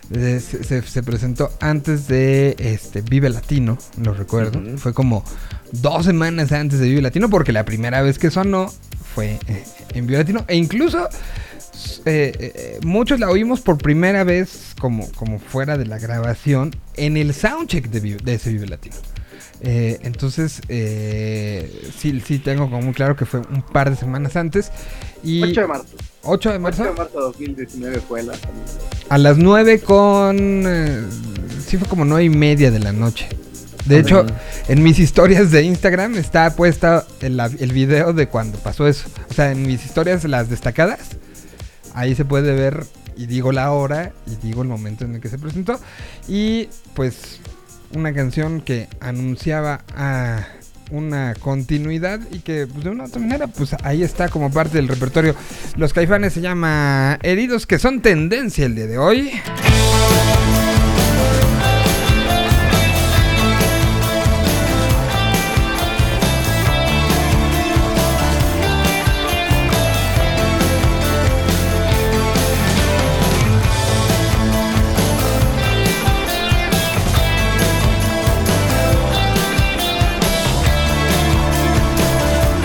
de- 0.08 0.40
se, 0.40 0.64
se- 0.64 0.82
se 0.82 1.02
presentó 1.02 1.50
antes 1.60 2.06
de 2.08 2.56
este 2.58 3.02
Vive 3.02 3.28
Latino, 3.30 3.78
lo 4.02 4.14
recuerdo. 4.14 4.60
Fue 4.78 4.92
como 4.94 5.24
dos 5.72 6.04
semanas 6.06 6.50
antes 6.52 6.78
de 6.78 6.88
Vive 6.88 7.02
Latino, 7.02 7.28
porque 7.30 7.52
la 7.52 7.64
primera 7.64 8.00
vez 8.02 8.18
que 8.18 8.30
sonó 8.30 8.72
fue 9.14 9.38
eh, 9.48 9.64
en 9.94 10.06
Vive 10.06 10.18
Latino. 10.18 10.44
E 10.48 10.56
incluso 10.56 11.08
eh, 12.04 12.32
eh, 12.38 12.80
muchos 12.84 13.20
la 13.20 13.28
oímos 13.30 13.60
por 13.60 13.78
primera 13.78 14.24
vez 14.24 14.74
como, 14.80 15.10
como 15.12 15.38
fuera 15.38 15.76
de 15.78 15.86
la 15.86 15.98
grabación 15.98 16.74
en 16.96 17.16
el 17.16 17.34
soundcheck 17.34 17.88
de 17.88 18.34
ese 18.34 18.50
Vive 18.52 18.66
Latino. 18.66 18.96
Eh, 19.64 20.00
entonces, 20.02 20.60
eh, 20.68 21.90
sí, 21.96 22.20
sí 22.20 22.40
tengo 22.40 22.64
como 22.64 22.82
muy 22.82 22.94
claro 22.94 23.14
que 23.14 23.24
fue 23.26 23.40
un 23.40 23.62
par 23.62 23.90
de 23.90 23.96
semanas 23.96 24.34
antes. 24.36 24.72
Y 25.22 25.42
8 25.42 25.60
de 25.60 25.66
marzo. 25.68 25.86
8 26.22 26.50
de 26.50 26.56
8 26.56 26.60
marzo. 26.60 26.84
de 26.84 26.92
marzo 26.92 27.18
de 27.18 27.24
2019 27.24 28.00
fue 28.00 28.22
la 28.24 28.34
salida. 28.34 28.64
A 29.08 29.18
las 29.18 29.38
9 29.38 29.80
con... 29.80 30.64
eh, 30.66 31.02
sí 31.64 31.76
fue 31.76 31.86
como 31.86 32.04
9 32.04 32.24
y 32.24 32.28
media 32.28 32.70
de 32.72 32.80
la 32.80 32.92
noche. 32.92 33.28
De 33.86 33.98
hecho, 33.98 34.24
en 34.68 34.82
mis 34.82 34.98
historias 35.00 35.50
de 35.50 35.62
Instagram 35.62 36.14
está 36.14 36.54
puesta 36.54 37.04
el, 37.20 37.40
el 37.40 37.72
video 37.72 38.12
de 38.12 38.28
cuando 38.28 38.58
pasó 38.58 38.86
eso. 38.86 39.08
O 39.28 39.34
sea, 39.34 39.50
en 39.50 39.62
mis 39.66 39.84
historias, 39.84 40.24
las 40.24 40.48
destacadas, 40.48 41.16
ahí 41.94 42.14
se 42.14 42.24
puede 42.24 42.54
ver 42.54 42.84
y 43.16 43.26
digo 43.26 43.50
la 43.52 43.72
hora 43.72 44.12
y 44.26 44.36
digo 44.46 44.62
el 44.62 44.68
momento 44.68 45.04
en 45.04 45.16
el 45.16 45.20
que 45.20 45.28
se 45.28 45.38
presentó. 45.38 45.80
Y 46.28 46.68
pues 46.94 47.40
una 47.94 48.12
canción 48.12 48.60
que 48.60 48.88
anunciaba 49.00 49.82
a 49.96 50.46
una 50.90 51.34
continuidad 51.40 52.20
y 52.30 52.40
que 52.40 52.66
pues, 52.66 52.84
de 52.84 52.90
una 52.90 53.04
otra 53.04 53.20
manera 53.20 53.46
pues 53.46 53.74
ahí 53.82 54.02
está 54.02 54.28
como 54.28 54.50
parte 54.50 54.76
del 54.76 54.88
repertorio. 54.88 55.34
Los 55.76 55.92
caifanes 55.92 56.34
se 56.34 56.40
llama 56.40 57.18
Heridos 57.22 57.66
que 57.66 57.78
son 57.78 58.00
tendencia 58.00 58.66
el 58.66 58.74
día 58.74 58.86
de 58.86 58.98
hoy. 58.98 59.32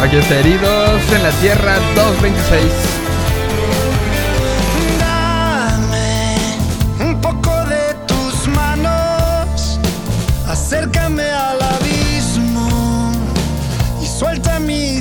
Aquí 0.08 0.16
está 0.16 0.40
Heridos 0.40 1.02
en 1.12 1.22
la 1.22 1.32
Tierra 1.42 1.76
226. 1.94 2.64
Dame 5.02 6.38
un 7.02 7.20
poco 7.20 7.52
de 7.66 7.94
tus 8.08 8.48
manos, 8.48 9.78
acércame 10.48 11.30
al 11.30 11.62
abismo 11.62 13.12
y 14.02 14.06
suelta 14.08 14.60
mi 14.60 14.97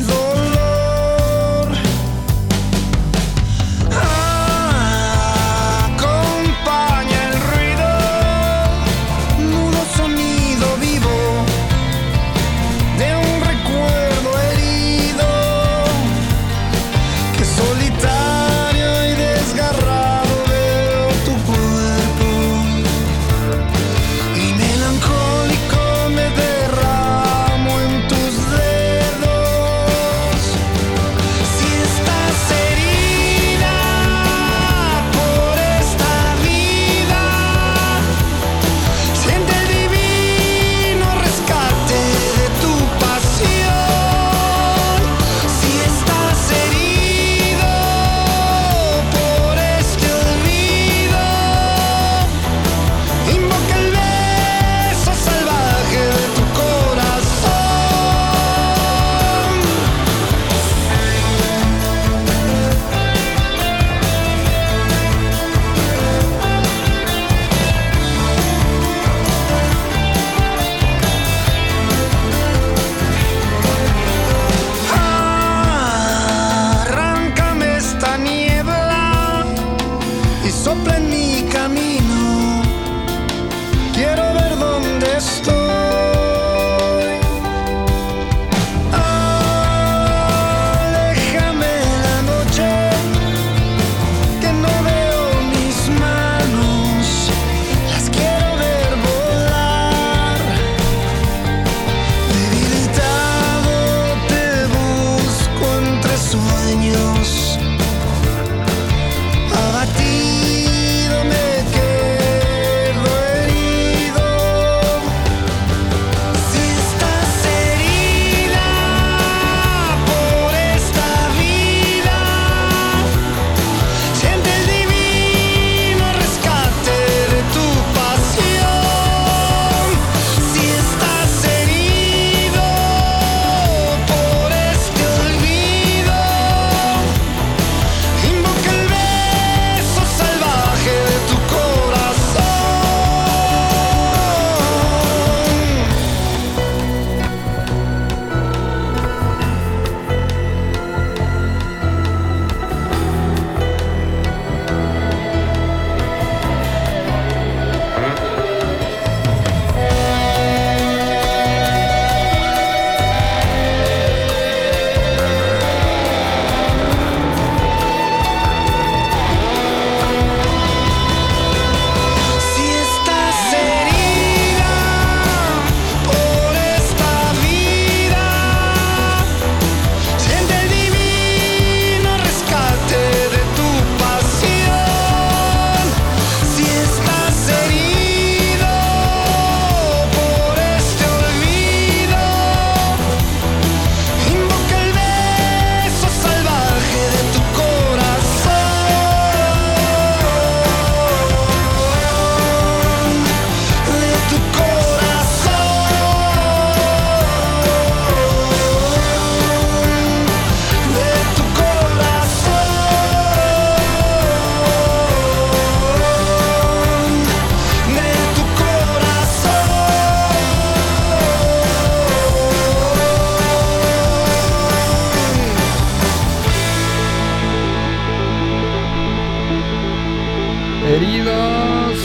Heridos. 230.86 231.98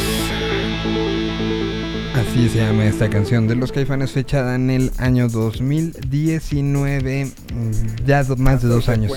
Así 2.15 2.49
se 2.49 2.57
llama 2.57 2.85
esta 2.85 3.11
canción 3.11 3.47
de 3.47 3.55
los 3.55 3.71
caifanes 3.71 4.11
fechada 4.11 4.55
en 4.55 4.71
el 4.71 4.91
año 4.97 5.29
2019. 5.29 7.25
Mm, 7.25 7.71
ya 8.05 8.25
más 8.37 8.63
de 8.63 8.69
dos 8.69 8.89
años. 8.89 9.13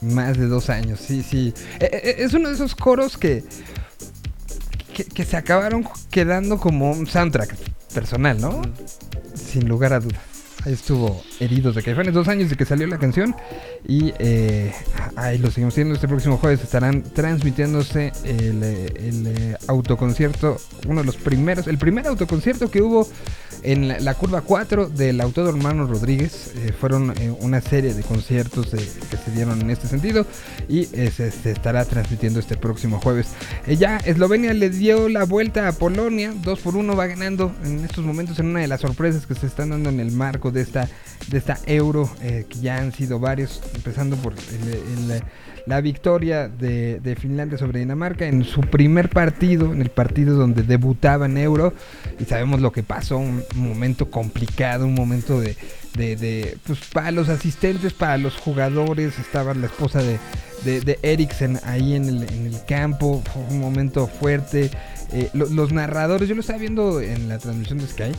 Más 0.00 0.36
de 0.36 0.48
dos 0.48 0.70
años, 0.70 0.98
sí, 0.98 1.22
sí. 1.22 1.54
Eh, 1.78 1.88
eh, 1.92 2.16
es 2.18 2.34
uno 2.34 2.48
de 2.48 2.56
esos 2.56 2.74
coros 2.74 3.16
que, 3.16 3.44
que, 4.92 5.04
que 5.04 5.24
se 5.24 5.36
acabaron 5.36 5.88
quedando 6.10 6.58
como 6.58 6.90
un 6.90 7.06
soundtrack 7.06 7.54
personal, 7.94 8.40
¿no? 8.40 8.60
Sin 9.34 9.68
lugar 9.68 9.92
a 9.92 10.00
dudas. 10.00 10.33
Estuvo 10.64 11.22
Heridos 11.40 11.74
de 11.74 11.82
Caifanes, 11.82 12.14
dos 12.14 12.28
años 12.28 12.48
de 12.48 12.56
que 12.56 12.64
salió 12.64 12.86
la 12.86 12.98
canción. 12.98 13.34
Y 13.86 14.14
eh, 14.18 14.72
ahí 15.14 15.36
lo 15.38 15.50
seguimos 15.50 15.74
teniendo. 15.74 15.94
Este 15.94 16.08
próximo 16.08 16.38
jueves 16.38 16.62
estarán 16.62 17.02
transmitiéndose 17.02 18.12
el, 18.24 18.62
el, 18.62 19.26
eh, 19.26 19.56
autoconcierto, 19.66 20.56
uno 20.88 21.00
de 21.00 21.06
los 21.06 21.16
primeros, 21.16 21.66
el 21.66 21.76
primer 21.76 22.06
autoconcierto 22.06 22.70
que 22.70 22.80
hubo 22.80 23.06
en 23.62 23.88
la, 24.04 24.14
curva 24.14 24.40
4 24.42 24.88
del 24.88 25.20
Autódromo 25.20 25.58
Hermano 25.58 25.86
Rodríguez. 25.86 26.52
Eh, 26.56 26.72
fueron 26.72 27.12
eh, 27.18 27.30
una 27.40 27.60
serie 27.60 27.92
de 27.92 28.02
conciertos 28.02 28.70
que 28.70 29.16
se 29.16 29.30
dieron 29.34 29.60
en 29.60 29.70
este 29.70 29.86
sentido 29.86 30.26
y 30.68 30.84
se, 30.84 31.28
estará 31.28 31.84
transmitiendo 31.84 32.40
este 32.40 32.56
próximo 32.56 33.00
jueves. 33.00 33.28
Ya 33.66 33.98
Eslovenia 33.98 34.54
le 34.54 34.70
dio 34.70 35.10
la 35.10 35.24
vuelta 35.24 35.68
a 35.68 35.72
Polonia, 35.72 36.32
2 36.42 36.60
por 36.60 36.76
1 36.76 36.96
va 36.96 37.06
ganando 37.06 37.52
en 37.64 37.84
estos 37.84 38.04
momentos 38.04 38.38
en 38.38 38.46
una 38.46 38.60
de 38.60 38.68
las 38.68 38.80
sorpresas 38.80 39.26
que 39.26 39.34
se 39.34 39.46
están 39.46 39.70
dando 39.70 39.90
en 39.90 40.00
el 40.00 40.10
marco 40.10 40.50
de 40.54 40.62
esta, 40.62 40.88
de 41.28 41.36
esta 41.38 41.58
euro, 41.66 42.08
eh, 42.22 42.46
que 42.48 42.60
ya 42.60 42.78
han 42.78 42.92
sido 42.92 43.18
varios, 43.18 43.60
empezando 43.74 44.16
por 44.16 44.32
el- 44.32 45.22
la 45.66 45.80
victoria 45.80 46.46
de, 46.48 47.00
de 47.00 47.16
Finlandia 47.16 47.56
sobre 47.56 47.78
Dinamarca 47.80 48.26
en 48.26 48.44
su 48.44 48.60
primer 48.60 49.08
partido, 49.08 49.72
en 49.72 49.80
el 49.80 49.88
partido 49.88 50.36
donde 50.36 50.62
debutaba 50.62 51.24
en 51.24 51.38
euro, 51.38 51.72
y 52.20 52.24
sabemos 52.26 52.60
lo 52.60 52.70
que 52.70 52.82
pasó, 52.82 53.16
un, 53.16 53.42
momento 53.54 54.10
complicado, 54.10 54.84
un 54.86 54.92
momento 54.94 55.40
de, 55.40 55.56
de, 55.94 56.58
pues 56.66 56.80
para 56.92 57.10
los 57.12 57.30
asistentes, 57.30 57.94
para 57.94 58.18
los 58.18 58.36
jugadores, 58.36 59.18
estaba 59.18 59.54
la 59.54 59.64
esposa 59.66 60.02
de, 60.02 60.18
de, 60.64 60.98
Eriksen 61.02 61.58
ahí 61.64 61.94
en 61.94 62.04
el, 62.10 62.22
en 62.30 62.46
el 62.46 62.62
campo, 62.66 63.22
fue 63.32 63.42
un 63.48 63.58
momento 63.58 64.06
fuerte. 64.06 64.70
Eh, 65.12 65.30
lo- 65.32 65.46
los 65.46 65.72
narradores, 65.72 66.28
yo 66.28 66.34
lo 66.34 66.42
estaba 66.42 66.58
viendo 66.58 67.00
en 67.00 67.28
la 67.28 67.38
transmisión 67.38 67.78
de 67.78 67.86
Sky, 67.86 68.12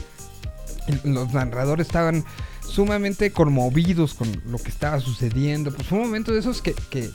los 1.03 1.33
narradores 1.33 1.87
estaban 1.87 2.23
sumamente 2.61 3.31
conmovidos 3.31 4.13
con 4.13 4.41
lo 4.45 4.57
que 4.57 4.69
estaba 4.69 4.99
sucediendo. 4.99 5.71
Pues 5.71 5.87
fue 5.87 5.99
un 5.99 6.05
momento 6.05 6.33
de 6.33 6.39
esos 6.39 6.61
que, 6.61 6.73
que, 6.89 7.09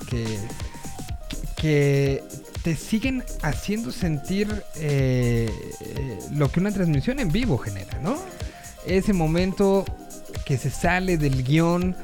que, 1.56 2.22
te 2.62 2.76
siguen 2.76 3.24
haciendo 3.42 3.90
sentir 3.90 4.48
eh, 4.76 5.50
eh, 5.80 6.18
lo 6.32 6.50
que 6.52 6.60
una 6.60 6.70
transmisión 6.70 7.18
en 7.18 7.32
vivo 7.32 7.56
genera, 7.56 7.98
¿no? 8.00 8.18
Ese 8.86 9.14
momento 9.14 9.86
que 10.44 10.58
se 10.58 10.68
sale 10.70 11.16
del 11.16 11.42
guion, 11.42 11.96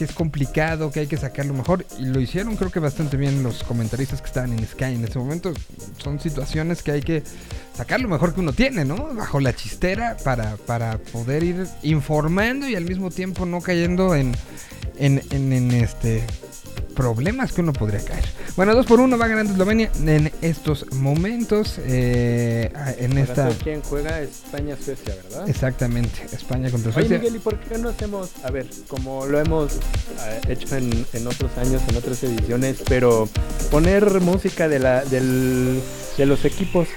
que 0.00 0.04
es 0.06 0.12
complicado, 0.12 0.90
que 0.90 1.00
hay 1.00 1.06
que 1.06 1.18
sacarlo 1.18 1.52
mejor. 1.52 1.84
Y 1.98 2.06
lo 2.06 2.20
hicieron 2.20 2.56
creo 2.56 2.70
que 2.70 2.80
bastante 2.80 3.18
bien 3.18 3.42
los 3.42 3.62
comentaristas 3.62 4.22
que 4.22 4.28
estaban 4.28 4.50
en 4.54 4.66
Sky 4.66 4.94
en 4.94 5.04
ese 5.04 5.18
momento. 5.18 5.52
Son 6.02 6.18
situaciones 6.18 6.82
que 6.82 6.92
hay 6.92 7.02
que 7.02 7.22
sacar 7.76 8.00
lo 8.00 8.08
mejor 8.08 8.32
que 8.32 8.40
uno 8.40 8.54
tiene, 8.54 8.86
¿no? 8.86 9.14
Bajo 9.14 9.40
la 9.40 9.54
chistera 9.54 10.16
para, 10.24 10.56
para 10.56 10.96
poder 10.96 11.42
ir 11.42 11.66
informando 11.82 12.66
y 12.66 12.76
al 12.76 12.86
mismo 12.86 13.10
tiempo 13.10 13.44
no 13.44 13.60
cayendo 13.60 14.14
en, 14.14 14.34
en, 14.96 15.20
en, 15.32 15.52
en, 15.52 15.70
este 15.72 16.24
problemas 16.80 17.52
que 17.52 17.60
uno 17.60 17.72
podría 17.72 18.04
caer. 18.04 18.24
Bueno, 18.56 18.74
2 18.74 18.86
por 18.86 19.00
1 19.00 19.18
va 19.18 19.26
ganando 19.28 19.52
Eslovenia 19.52 19.90
en 20.04 20.30
estos 20.42 20.92
momentos. 20.92 21.78
eh, 21.78 22.70
en 22.98 23.10
Para 23.10 23.20
esta... 23.22 23.48
quién 23.62 23.82
juega 23.82 24.20
España-Suecia, 24.20 25.14
¿verdad? 25.24 25.48
Exactamente, 25.48 26.22
España 26.32 26.70
contra 26.70 26.90
Oye 26.90 27.00
Suecia. 27.00 27.18
Miguel, 27.18 27.36
¿y 27.36 27.38
por 27.38 27.58
qué 27.60 27.78
no 27.78 27.88
hacemos, 27.90 28.30
a 28.44 28.50
ver, 28.50 28.66
como 28.88 29.26
lo 29.26 29.40
hemos 29.40 29.74
eh, 29.74 30.40
hecho 30.48 30.76
en, 30.76 31.06
en 31.12 31.26
otros 31.26 31.50
años, 31.58 31.82
en 31.88 31.96
otras 31.96 32.22
ediciones, 32.24 32.78
pero 32.88 33.28
poner 33.70 34.20
música 34.20 34.68
de 34.68 34.78
la 34.78 35.04
del, 35.04 35.80
de 36.16 36.26
los 36.26 36.44
equipos? 36.44 36.88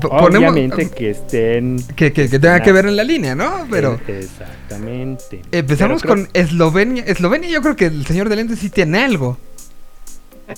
Ponemos- 0.00 0.52
Obviamente 0.52 0.90
que 0.90 1.10
estén... 1.10 1.76
que, 1.96 2.12
que, 2.12 2.28
que 2.28 2.38
tenga 2.38 2.60
que 2.60 2.72
ver 2.72 2.86
en 2.86 2.96
la 2.96 3.04
línea, 3.04 3.34
¿no? 3.34 3.66
Pero 3.70 4.00
Eh, 4.06 4.20
Exactamente. 4.24 5.42
empezamos 5.52 6.02
Pero 6.02 6.14
creo- 6.14 6.26
con 6.26 6.30
Eslovenia. 6.40 7.04
Eslovenia 7.06 7.48
yo 7.50 7.62
creo 7.62 7.76
que 7.76 7.86
el 7.86 8.06
señor 8.06 8.28
de 8.28 8.36
lentes 8.36 8.58
sí 8.58 8.70
tiene 8.70 9.04
algo. 9.04 9.38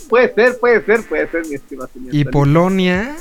Puede 0.08 0.34
ser, 0.34 0.58
puede 0.58 0.84
ser, 0.84 1.02
puede 1.04 1.28
ser, 1.30 1.46
mi 1.46 1.54
estimado 1.54 1.88
señor. 1.92 2.14
Y. 2.14 2.24
Polonia... 2.24 3.16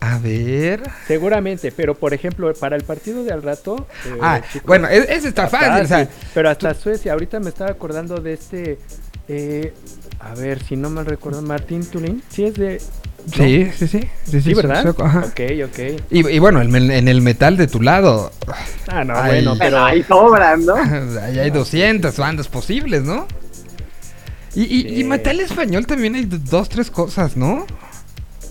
A 0.00 0.18
ver... 0.18 0.82
Seguramente, 1.08 1.72
pero 1.72 1.94
por 1.96 2.14
ejemplo, 2.14 2.52
para 2.54 2.76
el 2.76 2.84
partido 2.84 3.24
de 3.24 3.32
al 3.32 3.42
rato... 3.42 3.88
eh, 4.06 4.16
Ah, 4.20 4.40
chicos, 4.52 4.66
bueno, 4.66 4.86
e- 4.88 5.12
ese 5.12 5.28
está 5.28 5.48
fácil. 5.48 5.84
o 5.84 5.88
sea, 5.88 6.08
pero 6.34 6.48
hasta 6.50 6.72
Suecia, 6.74 7.12
ahorita 7.14 7.40
me 7.40 7.48
estaba 7.48 7.70
acordando 7.72 8.16
de 8.20 8.32
este... 8.34 8.78
eh, 9.26 9.74
a 10.20 10.34
ver, 10.34 10.62
si 10.62 10.76
no 10.76 10.88
mal 10.88 11.04
recuerdo, 11.04 11.42
Martín 11.42 11.84
Tulin. 11.84 12.22
Sí, 12.28 12.44
es 12.44 12.54
de... 12.54 12.80
¿no? 13.36 13.44
sí, 13.44 13.70
sí, 13.76 13.86
sí, 13.88 14.00
sí, 14.30 14.40
Sí, 14.40 14.54
¿verdad? 14.54 14.82
sueco, 14.82 15.04
ajá. 15.04 15.20
Ok, 15.20 15.40
ok. 15.66 15.78
Y, 16.10 16.28
y 16.28 16.38
bueno, 16.38 16.60
en, 16.62 16.74
el- 16.74 16.90
en 16.90 17.08
el 17.08 17.20
metal 17.20 17.56
de 17.56 17.66
tu 17.66 17.80
lado, 17.80 18.30
Ah, 18.86 19.04
no, 19.04 19.14
Ay. 19.16 19.42
bueno, 19.44 19.56
Pero 19.58 19.84
ahí 19.84 20.02
sobran, 20.02 20.64
¿no? 20.64 20.74
ahí 21.22 21.38
hay 21.38 21.50
200 21.50 22.16
bandas 22.16 22.48
posibles, 22.48 23.02
¿no? 23.02 23.26
Y, 24.54 24.62
y, 24.62 24.86
y 24.88 24.96
Sí. 24.98 25.04
metal 25.04 25.38
español 25.40 25.86
también 25.86 26.14
hay 26.14 26.24
dos, 26.24 26.68
tres 26.68 26.90
cosas, 26.90 27.36
¿no? 27.36 27.66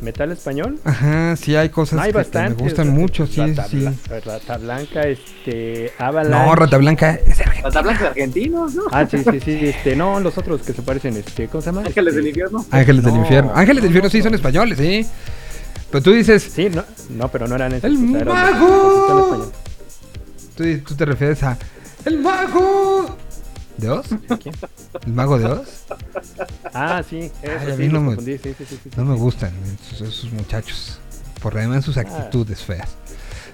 ¿Metal 0.02 0.32
español? 0.32 0.80
Ajá, 0.84 1.36
sí 1.36 1.56
hay 1.56 1.70
cosas 1.70 2.00
hay 2.00 2.12
que- 2.14 2.40
me 2.40 2.50
gustan 2.54 2.90
mucho, 2.90 3.26
sí, 3.26 3.42
Rata, 3.42 3.68
sí. 3.68 3.78
Bla- 3.78 4.20
Rata 4.24 4.58
Blanca, 4.58 5.02
este... 5.08 5.92
Avalanche. 5.98 6.46
No, 6.48 6.56
Rata 6.56 6.78
Blanca 6.78 7.14
es 7.14 7.40
argentina. 7.40 7.62
Los 7.64 7.74
tablas 7.74 8.02
argentinos, 8.02 8.76
¿no? 8.76 8.84
Ah, 8.92 9.06
sí, 9.10 9.18
sí, 9.24 9.40
sí, 9.44 9.60
este, 9.68 9.96
no, 9.96 10.20
los 10.20 10.38
otros 10.38 10.62
que 10.62 10.74
se 10.74 10.82
parecen, 10.82 11.18
este, 11.18 11.48
¿cómo 11.48 11.62
se 11.62 11.68
llama? 11.72 11.82
Ángeles 11.82 12.14
Este, 12.14 12.18
del 12.18 12.28
infierno. 12.28 12.66
Ángeles 12.72 13.04
del 13.04 13.14
No, 13.14 13.20
Infierno. 13.22 13.52
Ángeles 13.56 13.76
del 13.76 13.84
no, 13.84 13.88
Infierno 13.88 14.10
sí 14.10 14.22
son 14.22 14.34
españoles, 14.36 14.78
sí. 14.78 15.06
Pero 15.90 16.04
tú 16.04 16.12
dices, 16.12 16.44
Sí, 16.44 16.70
no, 16.70 16.84
no, 17.10 17.30
pero 17.30 17.48
no 17.48 17.56
eran 17.56 17.72
esos. 17.74 17.86
¡El 17.86 18.16
eran 18.16 18.28
mago! 18.28 19.08
en 19.10 19.24
español. 19.24 19.52
tú, 20.84 20.90
tú 20.90 20.96
te 20.96 21.06
refieres 21.06 21.42
a 21.44 21.58
El 22.06 22.20
Mago 22.20 23.18
de 23.78 23.90
Oz, 23.90 24.08
¿Quién? 24.42 24.56
el 25.06 25.14
Mago 25.14 25.38
de 25.38 25.46
Oz. 25.46 25.86
Ah, 26.74 27.04
sí, 27.08 27.32
eso 27.42 27.52
Ay, 27.60 27.72
a 27.72 27.76
sí, 27.76 27.82
mí 27.82 27.88
no 27.90 28.02
me- 28.02 28.16
sí, 28.22 28.40
No 28.96 29.06
me 29.06 29.16
gustan 29.16 29.52
esos, 29.92 30.02
esos 30.02 30.32
muchachos. 30.34 31.00
Por 31.42 31.58
además 31.58 31.86
sus 31.86 31.98
Ah. 31.98 32.02
actitudes 32.02 32.64
feas. 32.64 32.96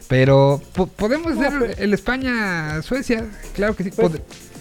Pero 0.07 0.61
po- 0.73 0.87
podemos 0.87 1.35
No, 1.35 1.41
hacer 1.47 1.59
pero- 1.59 1.73
el 1.77 1.93
España-Suecia. 1.93 3.25
Claro 3.55 3.75
que 3.75 3.83
sí. 3.85 3.91
Pues, 3.95 4.11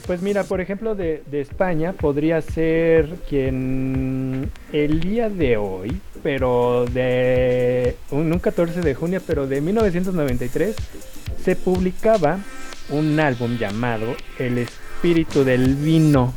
pues 0.07 0.23
mira, 0.23 0.45
por 0.45 0.61
ejemplo, 0.61 0.95
de, 0.95 1.23
de 1.31 1.41
España 1.41 1.93
podría 1.93 2.41
ser 2.43 3.09
quien 3.29 4.51
el 4.73 5.01
día 5.01 5.29
de 5.29 5.57
hoy, 5.57 6.01
pero 6.23 6.87
de 6.93 7.97
un, 8.11 8.33
un 8.33 8.39
14 8.39 8.81
de 8.81 8.95
junio, 8.95 9.21
pero 9.27 9.47
de 9.47 9.61
1993, 9.61 10.75
se 11.45 11.57
publicaba 11.57 12.39
un 12.91 13.19
álbum 13.21 13.57
llamado 13.59 14.15
El 14.39 14.59
Espíritu 15.07 15.43
del 15.43 15.75
Vino. 15.75 16.33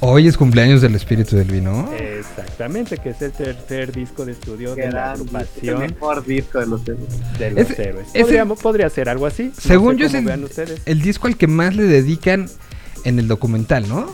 Hoy 0.00 0.26
es 0.26 0.36
cumpleaños 0.36 0.82
del 0.82 0.96
espíritu 0.96 1.36
del 1.36 1.46
vino. 1.46 1.88
Exactamente, 1.96 2.98
que 2.98 3.10
es 3.10 3.22
el 3.22 3.30
tercer 3.30 3.92
disco 3.92 4.24
de 4.26 4.32
estudio 4.32 4.74
Qué 4.74 4.80
de 4.86 4.90
la 4.90 5.12
Es 5.12 5.20
el 5.20 5.26
agrupación 5.28 5.78
mejor 5.78 6.26
disco 6.26 6.58
de 6.58 6.66
los 6.66 6.82
héroes. 6.88 7.38
de 7.38 7.50
los 7.52 7.70
Ese- 7.70 7.82
héroes. 7.90 8.08
ese- 8.12 8.20
Podríamos- 8.24 8.60
podría 8.60 8.90
ser 8.90 9.08
algo 9.08 9.26
así. 9.26 9.44
no 9.44 9.52
Según 9.60 9.92
sé 9.94 9.98
yo 10.00 10.06
es 10.06 10.14
el 10.86 11.02
disco 11.02 11.28
al 11.28 11.36
que 11.36 11.46
más 11.46 11.76
le 11.76 11.84
dedican 11.84 12.48
en 13.04 13.20
el 13.20 13.28
documental, 13.28 13.88
¿no? 13.88 14.12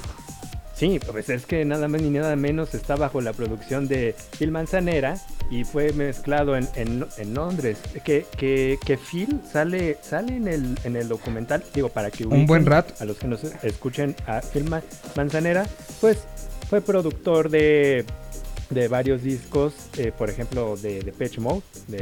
Sí, 0.80 0.98
pues 1.12 1.28
es 1.28 1.44
que 1.44 1.62
nada 1.66 1.88
más 1.88 2.00
ni 2.00 2.08
nada 2.08 2.34
menos 2.36 2.72
está 2.74 2.96
bajo 2.96 3.20
la 3.20 3.34
producción 3.34 3.86
de 3.86 4.14
Phil 4.38 4.50
Manzanera 4.50 5.18
y 5.50 5.64
fue 5.64 5.92
mezclado 5.92 6.56
en, 6.56 6.66
en- 6.74 7.04
en 7.18 7.34
Londres. 7.34 7.76
Que, 8.02 8.24
que, 8.38 8.78
que 8.86 8.96
Phil 8.96 9.40
sale, 9.52 9.98
sale 10.02 10.36
en, 10.36 10.48
el, 10.48 10.78
en 10.84 10.96
el 10.96 11.06
documental, 11.08 11.62
digo, 11.74 11.90
para 11.90 12.10
que 12.10 12.24
Un 12.26 12.46
buen 12.46 12.64
rato. 12.64 12.94
A 12.98 13.04
los 13.04 13.18
que 13.18 13.26
nos 13.28 13.44
escuchen 13.62 14.16
a 14.26 14.40
Phil 14.40 14.64
Ma- 14.64 14.80
Manzanera, 15.16 15.66
pues 16.00 16.16
fue 16.70 16.80
productor 16.80 17.50
de, 17.50 18.06
de 18.70 18.88
varios 18.88 19.22
discos, 19.22 19.74
eh, 19.98 20.12
por 20.16 20.30
ejemplo, 20.30 20.78
de, 20.78 21.02
de 21.02 21.12
Pitch 21.12 21.36
Mode. 21.40 21.60
De, 21.88 21.98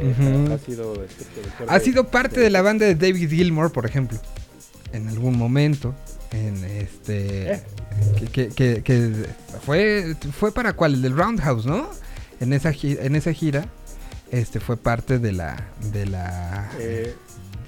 ha 0.53 0.57
sido, 0.57 0.93
este, 1.03 1.25
Ha 1.67 1.79
sido 1.81 2.07
parte 2.07 2.39
de 2.39 2.49
la 2.49 2.61
banda 2.61 2.85
de 2.85 2.95
David 2.95 3.29
Gilmour, 3.29 3.73
por 3.73 3.85
ejemplo. 3.85 4.17
En 4.93 5.09
algún 5.09 5.37
momento. 5.37 5.93
En 6.31 6.63
este. 6.63 7.53
Eh. 7.53 7.63
Que, 8.55 8.81
que- 8.83 9.25
fue. 9.65 10.15
Fue 10.37 10.51
para 10.51 10.73
cuál? 10.73 10.95
El 10.95 11.01
del 11.01 11.17
Roundhouse, 11.17 11.65
¿no? 11.65 11.89
En 12.39 12.53
esa 12.53 12.71
gira, 12.71 13.03
en 13.03 13.15
esa 13.15 13.33
gira. 13.33 13.65
Este 14.31 14.59
fue 14.59 14.77
parte 14.77 15.17
de 15.19 15.31
la. 15.31 15.67
de 15.91 16.05
la. 16.05 16.69
eh, 16.79 17.13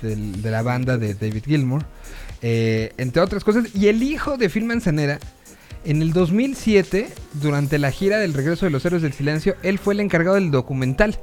de 0.01 0.49
la 0.51 0.61
banda 0.63 0.97
de 0.97 1.13
David 1.13 1.43
Gilmour. 1.45 1.85
eh, 2.41 2.91
entre 2.97 3.21
otras 3.21 3.43
cosas. 3.43 3.65
Y 3.75 3.87
el 3.87 4.01
hijo 4.03 4.37
de 4.37 4.49
Phil 4.49 4.65
Manzanera. 4.65 5.19
En 5.83 6.03
el 6.03 6.13
2007, 6.13 7.09
durante 7.33 7.79
la 7.79 7.89
gira 7.89 8.19
del 8.19 8.35
regreso 8.35 8.65
de 8.65 8.71
los 8.71 8.85
héroes 8.85 9.01
del 9.01 9.13
silencio, 9.13 9.55
él 9.63 9.79
fue 9.79 9.95
el 9.95 9.99
encargado 9.99 10.35
del 10.35 10.51
documental 10.51 11.17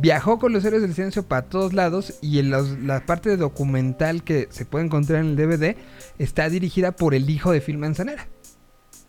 viajó 0.00 0.38
con 0.38 0.52
los 0.52 0.64
héroes 0.64 0.82
del 0.82 0.94
silencio 0.94 1.22
para 1.24 1.42
todos 1.42 1.72
lados 1.72 2.14
y 2.20 2.38
en 2.38 2.50
los- 2.50 2.78
la 2.80 3.04
parte 3.06 3.36
documental 3.36 4.22
que 4.22 4.48
se 4.50 4.64
puede 4.64 4.84
encontrar 4.84 5.20
en 5.20 5.30
el 5.30 5.36
DVD 5.36 5.76
está 6.18 6.48
dirigida 6.48 6.92
por 6.92 7.14
el 7.14 7.28
hijo 7.30 7.52
de 7.52 7.60
Phil 7.60 7.78
Manzanera 7.78 8.26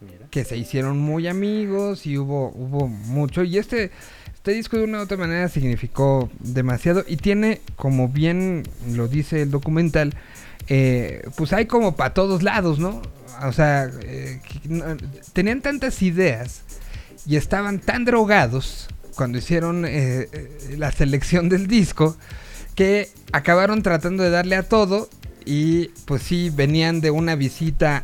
Mira. 0.02 0.28
que 0.32 0.44
se 0.46 0.58
hicieron 0.58 0.98
muy 0.98 1.28
amigos 1.28 2.06
y 2.06 2.18
hubo, 2.18 2.50
hubo 2.56 2.88
mucho. 2.88 3.44
Y 3.44 3.58
este, 3.58 3.92
este 4.34 4.52
disco 4.54 4.78
de 4.78 4.86
una 4.86 5.00
u 5.00 5.02
otra 5.02 5.18
manera 5.18 5.48
significó 5.50 6.30
demasiado. 6.40 7.04
Y 7.08 7.18
tiene, 7.18 7.62
como 7.76 8.08
bien 8.08 8.64
lo 8.94 9.08
dice 9.08 9.42
el 9.44 9.52
documental, 9.52 10.14
eh, 10.70 11.22
pues 11.36 11.52
hay 11.54 11.66
como 11.66 11.96
para 11.96 12.14
todos 12.14 12.44
lados, 12.44 12.80
¿no? 12.80 13.02
O 13.46 13.52
sea, 13.52 13.90
eh, 14.02 14.40
tenían 15.34 15.62
tantas 15.62 16.02
ideas 16.02 16.62
y 17.26 17.36
estaban 17.36 17.80
tan 17.80 18.06
drogados 18.06 18.88
cuando 19.20 19.38
hicieron 19.38 19.84
eh, 19.84 20.30
eh, 20.32 20.76
la 20.78 20.93
selección 20.93 21.49
del 21.49 21.67
disco 21.67 22.15
que 22.74 23.09
acabaron 23.34 23.84
tratando 23.84 24.24
de 24.24 24.30
darle 24.30 24.55
a 24.55 24.63
todo 24.63 25.09
y 25.43 25.89
pues 26.05 26.24
sí, 26.24 26.49
venían 26.49 27.01
de 27.01 27.11
una 27.11 27.36
visita 27.36 27.97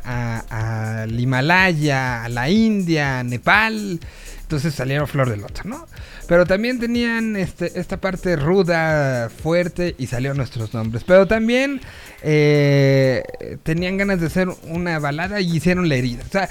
al 0.50 1.18
Himalaya, 1.18 2.26
a 2.26 2.28
la 2.28 2.50
India, 2.50 3.20
a 3.20 3.24
Nepal, 3.24 4.02
entonces 4.42 4.76
salieron 4.76 5.08
flor 5.08 5.30
del 5.30 5.46
otro, 5.46 5.64
¿no? 5.64 5.88
Pero 6.28 6.46
también 6.46 6.82
tenían 6.82 7.38
este, 7.38 7.80
esta 7.80 7.96
parte 8.02 8.36
ruda, 8.36 9.30
fuerte 9.30 9.96
y 9.98 10.08
salieron 10.08 10.36
nuestros 10.36 10.74
nombres. 10.74 11.06
Pero 11.08 11.28
también 11.28 11.80
eh, 12.24 13.24
tenían 13.64 13.96
ganas 13.96 14.20
de 14.20 14.28
hacer 14.28 14.50
una 14.64 15.00
balada 15.00 15.40
y 15.40 15.56
hicieron 15.56 15.88
la 15.88 15.96
herida. 15.96 16.24
O 16.28 16.30
sea, 16.30 16.50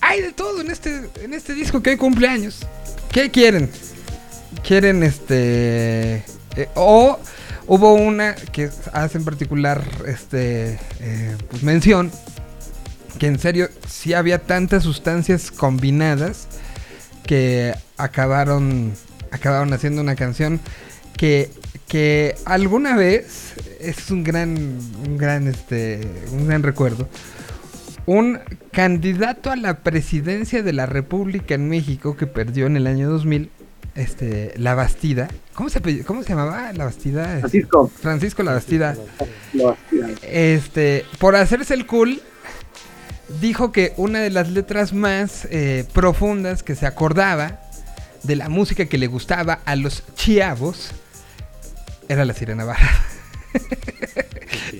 hay 0.00 0.20
de 0.22 0.32
todo 0.32 0.60
en 0.60 0.70
este, 0.70 1.00
en 1.20 1.34
este 1.34 1.54
disco 1.54 1.82
que 1.82 1.90
hay 1.90 1.96
cumpleaños. 1.96 2.64
¿Qué 3.10 3.30
quieren? 3.30 3.70
Quieren 4.64 5.02
este 5.02 6.24
eh, 6.56 6.68
o 6.74 7.18
hubo 7.66 7.94
una 7.94 8.34
que 8.34 8.70
hace 8.92 9.18
en 9.18 9.24
particular 9.24 9.84
este 10.06 10.78
eh, 11.00 11.36
pues 11.50 11.62
mención 11.62 12.10
que 13.18 13.26
en 13.26 13.38
serio 13.38 13.68
sí 13.86 14.14
había 14.14 14.40
tantas 14.42 14.82
sustancias 14.82 15.50
combinadas 15.50 16.48
que 17.26 17.74
acabaron 17.96 18.92
acabaron 19.30 19.72
haciendo 19.72 20.00
una 20.00 20.16
canción 20.16 20.60
que 21.16 21.50
que 21.86 22.34
alguna 22.44 22.96
vez 22.96 23.54
es 23.80 24.10
un 24.10 24.24
gran 24.24 24.78
un 25.06 25.18
gran 25.18 25.46
este 25.46 26.00
un 26.32 26.46
gran 26.46 26.62
recuerdo 26.62 27.08
un 28.06 28.40
candidato 28.70 29.50
a 29.50 29.56
la 29.56 29.78
presidencia 29.78 30.62
de 30.62 30.72
la 30.72 30.86
República 30.86 31.54
en 31.54 31.68
México 31.68 32.16
que 32.16 32.26
perdió 32.26 32.66
en 32.66 32.76
el 32.76 32.86
año 32.86 33.08
2000, 33.08 33.50
este, 33.94 34.54
La 34.56 34.74
Bastida. 34.74 35.28
¿Cómo 35.54 35.68
se, 35.68 36.04
cómo 36.04 36.22
se 36.22 36.30
llamaba 36.30 36.72
La 36.72 36.84
Bastida? 36.84 37.38
Francisco. 37.40 37.90
Francisco 38.00 38.42
La 38.42 38.52
Bastida. 38.52 38.96
Este, 40.22 41.04
por 41.18 41.36
hacerse 41.36 41.74
el 41.74 41.86
cool, 41.86 42.20
dijo 43.40 43.72
que 43.72 43.92
una 43.96 44.20
de 44.20 44.30
las 44.30 44.50
letras 44.50 44.92
más 44.92 45.46
eh, 45.50 45.84
profundas 45.92 46.62
que 46.62 46.74
se 46.74 46.86
acordaba 46.86 47.60
de 48.22 48.36
la 48.36 48.48
música 48.48 48.86
que 48.86 48.98
le 48.98 49.06
gustaba 49.06 49.60
a 49.64 49.76
los 49.76 50.02
chiavos 50.14 50.90
era 52.08 52.24
La 52.24 52.34
Sirena 52.34 52.64
Barra. 52.64 53.13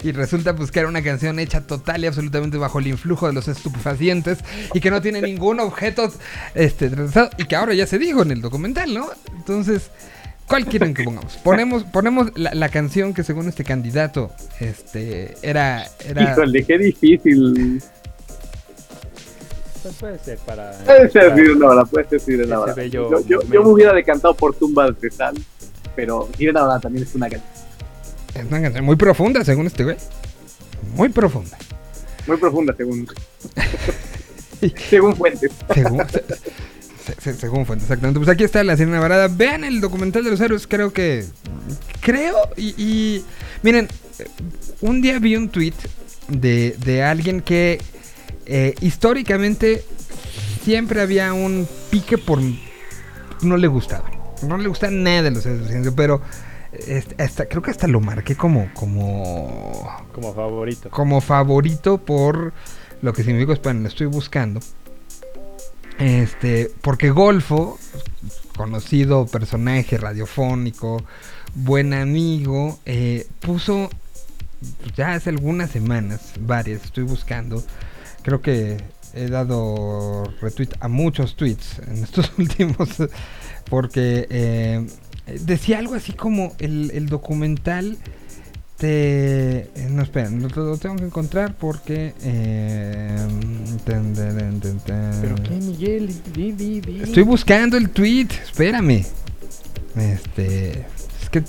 Y 0.02 0.12
resulta 0.12 0.54
pues 0.54 0.70
que 0.70 0.80
era 0.80 0.88
una 0.88 1.02
canción 1.02 1.38
hecha 1.38 1.62
total 1.62 2.04
y 2.04 2.06
absolutamente 2.06 2.58
bajo 2.58 2.78
el 2.78 2.86
influjo 2.88 3.26
de 3.26 3.32
los 3.32 3.48
estupefacientes 3.48 4.38
y 4.74 4.80
que 4.80 4.90
no 4.90 5.00
tiene 5.00 5.22
ningún 5.22 5.60
objeto 5.60 6.12
este 6.54 6.90
y 7.38 7.44
que 7.46 7.56
ahora 7.56 7.74
ya 7.74 7.86
se 7.86 7.98
dijo 7.98 8.22
en 8.22 8.30
el 8.30 8.40
documental, 8.42 8.92
¿no? 8.92 9.08
Entonces, 9.34 9.90
¿cuál 10.46 10.66
quieren 10.66 10.92
que 10.94 11.04
pongamos? 11.04 11.36
Ponemos 11.38 11.84
ponemos 11.84 12.32
la, 12.36 12.54
la 12.54 12.68
canción 12.68 13.14
que 13.14 13.24
según 13.24 13.48
este 13.48 13.64
candidato 13.64 14.30
este 14.60 15.34
era 15.42 15.86
era 16.06 16.32
Híjole, 16.32 16.64
qué 16.64 16.78
difícil. 16.78 17.82
Pues 19.82 19.94
puede 19.96 20.18
ser 20.18 20.38
para. 20.38 20.72
Puede 20.84 21.10
ser 21.10 21.22
para- 21.28 21.36
Sirena 21.36 21.68
Hora, 21.68 21.84
puede 21.84 22.20
ser 22.20 22.90
Yo, 22.90 23.10
yo, 23.26 23.42
yo 23.42 23.62
me 23.62 23.68
hubiera 23.70 23.92
decantado 23.92 24.34
por 24.34 24.54
tumbas 24.54 24.98
de 25.00 25.10
sal, 25.10 25.34
pero 25.96 26.28
Sirena 26.36 26.78
también 26.80 27.04
es 27.06 27.14
una 27.14 27.28
canción 27.28 27.53
es 28.34 28.44
una 28.46 28.60
canción 28.62 28.84
muy 28.84 28.96
profunda 28.96 29.44
según 29.44 29.66
este 29.66 29.84
güey. 29.84 29.96
Muy 30.96 31.08
profunda. 31.08 31.56
muy 32.26 32.36
profunda, 32.36 32.74
según, 32.76 33.08
según 34.90 35.16
fuentes. 35.16 35.50
Según, 35.74 36.02
se- 36.08 36.24
se- 37.04 37.20
se- 37.20 37.34
según 37.34 37.66
fuente, 37.66 37.84
exactamente. 37.84 38.18
Pues 38.18 38.28
aquí 38.30 38.44
está 38.44 38.64
la 38.64 38.76
Sirena 38.76 39.00
Varada. 39.00 39.28
Vean 39.28 39.64
el 39.64 39.80
documental 39.80 40.24
de 40.24 40.30
los 40.30 40.40
héroes, 40.40 40.66
creo 40.66 40.92
que. 40.92 41.24
Creo 42.00 42.36
y. 42.56 42.74
y- 42.78 43.24
miren, 43.62 43.88
un 44.80 45.00
día 45.02 45.18
vi 45.18 45.36
un 45.36 45.48
tweet 45.48 45.74
de, 46.28 46.76
de 46.84 47.02
alguien 47.02 47.40
que 47.40 47.80
eh, 48.46 48.74
históricamente 48.80 49.84
siempre 50.64 51.00
había 51.02 51.32
un 51.32 51.66
pique 51.90 52.18
por. 52.18 52.40
No 53.42 53.56
le 53.56 53.66
gustaba. 53.68 54.10
No 54.46 54.56
le 54.58 54.68
gusta 54.68 54.90
nada 54.90 55.22
de 55.22 55.30
los 55.30 55.44
héroes 55.46 55.92
pero. 55.96 56.22
Este, 56.86 57.22
hasta, 57.22 57.46
creo 57.46 57.62
que 57.62 57.70
hasta 57.70 57.86
lo 57.86 58.00
marqué 58.00 58.36
como. 58.36 58.68
como 58.74 59.88
Como 60.12 60.34
favorito. 60.34 60.90
como 60.90 61.20
favorito 61.20 61.98
por 61.98 62.52
lo 63.02 63.12
que 63.12 63.22
significa, 63.22 63.52
esperen, 63.52 63.82
lo 63.82 63.88
estoy 63.88 64.06
buscando. 64.06 64.60
Este, 65.98 66.70
porque 66.80 67.10
Golfo, 67.10 67.78
conocido 68.56 69.26
personaje 69.26 69.96
radiofónico, 69.98 71.02
buen 71.54 71.92
amigo, 71.92 72.78
eh, 72.84 73.26
puso 73.40 73.90
ya 74.96 75.14
hace 75.14 75.30
algunas 75.30 75.70
semanas, 75.70 76.32
varias, 76.40 76.84
estoy 76.84 77.04
buscando. 77.04 77.62
Creo 78.22 78.40
que 78.40 78.78
he 79.12 79.28
dado 79.28 80.24
retweet 80.40 80.70
a 80.80 80.88
muchos 80.88 81.36
tweets 81.36 81.78
en 81.86 82.02
estos 82.02 82.32
últimos, 82.38 82.88
porque 83.68 84.26
eh, 84.30 84.86
decía 85.26 85.78
algo 85.78 85.94
así 85.94 86.12
como 86.12 86.54
el, 86.58 86.90
el 86.92 87.06
documental 87.08 87.96
te... 88.76 89.58
eh, 89.74 89.88
No, 89.90 90.02
esperen, 90.02 90.42
lo, 90.42 90.48
lo 90.48 90.76
tengo 90.78 90.96
que 90.96 91.04
encontrar 91.04 91.54
porque... 91.54 92.12
eh, 92.22 93.16
ten, 93.84 94.12
ten, 94.14 94.36
ten, 94.36 94.60
ten, 94.60 94.78
ten. 94.80 95.10
¿Pero 95.20 95.34
qué, 95.36 95.50
Miguel? 95.50 96.14
Di, 96.34 96.52
di, 96.52 96.80
di. 96.80 97.02
Estoy 97.02 97.22
buscando 97.22 97.76
el 97.76 97.90
tweet, 97.90 98.28
espérame. 98.44 99.04
Este... 99.96 100.84
Es 101.22 101.30
que 101.30 101.42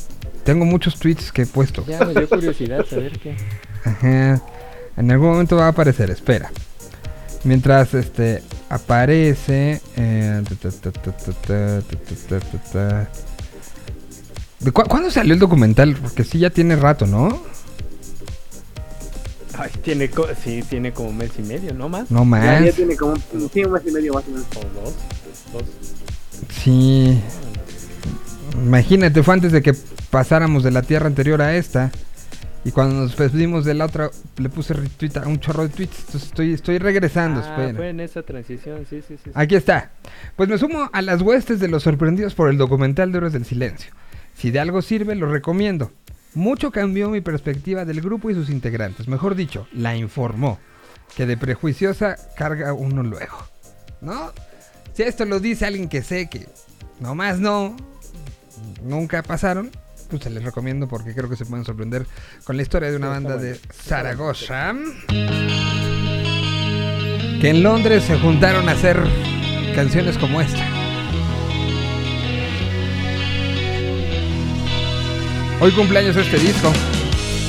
tengo 0.43 0.63
muchos 0.65 0.99
tweets 0.99 1.31
que 1.31 1.41
he 1.41 1.45
puesto. 1.47 1.83
Ya 1.87 2.05
me 2.05 2.13
dio 2.13 2.29
curiosidad 2.29 2.85
saber 2.85 3.19
qué. 3.19 3.35
Ajá. 3.83 4.41
En 4.95 5.11
algún 5.11 5.29
momento 5.29 5.55
va 5.57 5.65
a 5.65 5.69
aparecer, 5.69 6.09
espera. 6.11 6.51
Mientras 7.43 7.93
este 7.93 8.41
aparece. 8.69 9.81
eh, 9.97 10.43
¿De 14.65 14.71
cu- 14.71 14.83
¿Cuándo 14.89 15.11
salió 15.11 15.33
el 15.35 15.39
documental? 15.39 15.95
Porque 16.01 16.23
sí 16.23 16.39
ya 16.39 16.49
tiene 16.49 16.75
rato, 16.75 17.05
¿no? 17.05 17.39
Ay, 19.57 19.69
tiene, 19.83 20.09
co- 20.09 20.27
sí, 20.43 20.63
tiene 20.69 20.91
como 20.91 21.13
mes 21.13 21.31
y 21.37 21.43
medio, 21.43 21.73
¿no 21.73 21.87
más? 21.87 22.09
No 22.11 22.25
más. 22.25 22.65
ya 22.65 22.71
tiene 22.71 22.95
como 22.97 23.13
un, 23.13 23.49
sí, 23.53 23.63
un 23.63 23.71
mes 23.71 23.83
y 23.87 23.91
medio 23.91 24.13
más 24.13 24.23
o 24.27 24.31
menos. 24.31 24.45
O 24.57 24.81
dos. 24.81 24.93
Dos. 25.53 25.63
Sí. 26.63 27.21
Imagínate, 28.55 29.23
fue 29.23 29.35
antes 29.35 29.51
de 29.51 29.61
que 29.61 29.73
pasáramos 30.09 30.63
de 30.63 30.71
la 30.71 30.81
tierra 30.81 31.07
anterior 31.07 31.41
a 31.41 31.55
esta. 31.55 31.91
Y 32.65 32.71
cuando 32.71 32.95
nos 32.95 33.15
despedimos 33.15 33.63
de 33.63 33.75
la 33.75 33.85
otra, 33.85 34.09
le 34.37 34.49
puse 34.49 34.73
retweet 34.73 35.17
a 35.23 35.27
un 35.27 35.39
chorro 35.39 35.63
de 35.63 35.69
tweets. 35.69 35.99
Entonces 35.99 36.23
estoy, 36.23 36.53
estoy 36.53 36.79
regresando, 36.79 37.41
Ah, 37.41 37.49
espera. 37.49 37.75
fue 37.75 37.89
en 37.89 37.99
esa 37.99 38.23
transición, 38.23 38.87
sí, 38.89 39.01
sí, 39.07 39.15
sí. 39.17 39.17
sí. 39.25 39.29
Aquí 39.35 39.53
está. 39.55 39.91
Pues 40.35 40.49
me 40.49 40.57
sumo 40.57 40.89
a 40.91 41.01
las 41.03 41.21
huestes 41.21 41.59
de 41.59 41.67
los 41.67 41.83
sorprendidos 41.83 42.33
por 42.33 42.49
el 42.49 42.57
documental 42.57 43.11
de 43.11 43.19
Héroes 43.19 43.33
del 43.33 43.45
Silencio. 43.45 43.91
Si 44.35 44.51
de 44.51 44.59
algo 44.59 44.81
sirve, 44.81 45.15
lo 45.15 45.31
recomiendo. 45.31 45.91
Mucho 46.33 46.71
cambió 46.71 47.09
mi 47.09 47.21
perspectiva 47.21 47.85
del 47.85 48.01
grupo 48.01 48.29
y 48.29 48.33
sus 48.33 48.49
integrantes. 48.49 49.07
Mejor 49.07 49.35
dicho, 49.35 49.67
la 49.71 49.95
informó. 49.95 50.59
Que 51.15 51.25
de 51.25 51.37
prejuiciosa 51.37 52.17
carga 52.35 52.73
uno 52.73 53.03
luego. 53.03 53.37
¿No? 54.01 54.33
Si 54.93 55.03
esto 55.03 55.25
lo 55.25 55.39
dice 55.39 55.65
alguien 55.65 55.87
que 55.87 56.01
sé 56.03 56.29
que 56.29 56.47
nomás 56.99 57.39
no, 57.39 57.75
nunca 58.83 59.23
pasaron, 59.23 59.71
pues 60.09 60.23
se 60.23 60.29
les 60.29 60.43
recomiendo 60.43 60.87
porque 60.87 61.13
creo 61.13 61.29
que 61.29 61.35
se 61.35 61.45
pueden 61.45 61.65
sorprender 61.65 62.05
con 62.43 62.57
la 62.57 62.63
historia 62.63 62.91
de 62.91 62.97
una 62.97 63.09
banda 63.09 63.37
de 63.37 63.59
Zaragoza. 63.73 64.73
Que 67.39 67.49
en 67.49 67.63
Londres 67.63 68.03
se 68.03 68.17
juntaron 68.19 68.67
a 68.69 68.73
hacer 68.73 69.01
canciones 69.75 70.17
como 70.17 70.41
esta. 70.41 70.74
Hoy 75.59 75.71
cumpleaños 75.71 76.15
este 76.15 76.37
disco. 76.37 76.71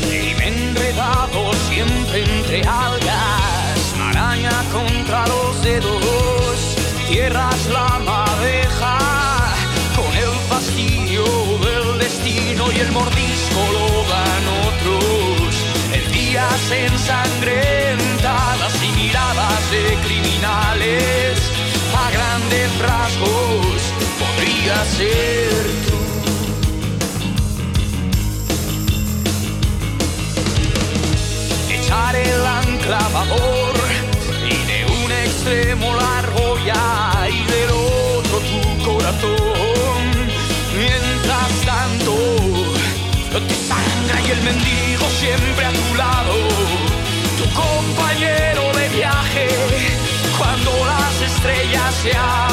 Y 0.05 0.35
me 0.35 0.49
enredado 0.49 1.53
siempre 1.69 2.25
entre 2.25 2.61
algas, 2.61 3.95
maraña 3.99 4.53
contra 4.73 5.27
los 5.27 5.63
dedos, 5.63 6.77
tierras 7.09 7.67
la 7.67 7.99
madeja, 8.05 8.99
con 9.97 10.17
el 10.17 10.33
fastidio 10.49 11.25
del 11.59 11.97
uno 12.57 12.73
y 12.73 12.81
el 12.81 12.93
mordisco 12.93 13.61
lo 13.73 13.89
dan 14.09 14.45
otros. 14.67 15.55
El 15.93 16.13
día 16.13 16.49
se 16.69 16.87
ensangrentadas 16.87 18.75
y 18.83 18.89
miradas 18.97 19.71
de 19.71 19.97
criminales. 20.07 21.39
A 21.97 22.11
grandes 22.11 22.79
rasgos 22.79 23.79
podría 24.19 24.85
ser 24.85 25.67
tú. 25.87 26.26
Echar 31.87 32.17
el 32.17 32.45
anclavador 32.45 33.75
y 34.45 34.57
de 34.67 34.85
un 35.05 35.13
extremo 35.13 35.95
la 35.95 36.19
argolla 36.19 37.29
y 37.29 37.45
del 37.47 37.71
otro 37.71 38.41
tu 38.41 38.85
corazón. 38.85 40.03
Mientras 40.77 41.51
tanto, 41.65 42.15
te 43.49 43.55
sangra 43.55 44.21
y 44.27 44.31
el 44.33 44.43
mendigo 44.43 45.07
siempre 45.21 45.65
a 45.65 45.71
tu 45.71 45.95
lado, 45.95 46.35
tu 47.39 47.45
compañero 47.55 48.77
de 48.77 48.89
viaje. 48.89 49.49
Cuando 50.39 50.71
las 50.87 51.31
estrellas 51.31 51.95
se 52.03 52.13
apaguen 52.17 52.46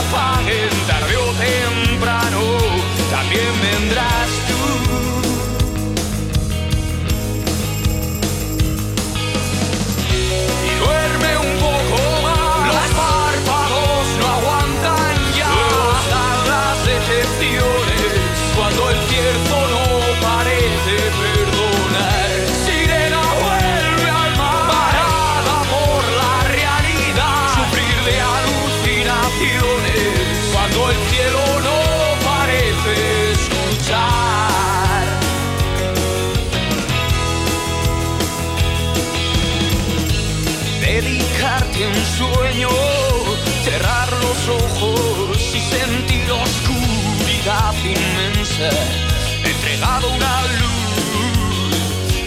entregado 48.70 50.10
una 50.10 50.42
luz 50.62 51.76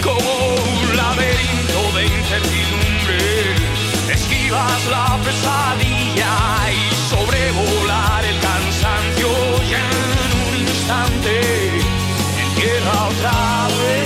como 0.03 0.30
un 0.55 0.97
laberinto 0.97 1.93
de 1.97 2.07
incertidumbre, 2.07 3.55
esquivas 4.12 4.87
la 4.91 5.18
pesadilla 5.24 6.34
y 6.72 6.95
sobrevolar 7.11 8.24
el 8.24 8.39
cansancio 8.41 9.28
y 9.68 9.74
en 9.74 10.28
un 10.49 10.57
instante 10.68 11.41
empieza 12.45 13.05
otra 13.09 13.68
vez. 13.82 14.05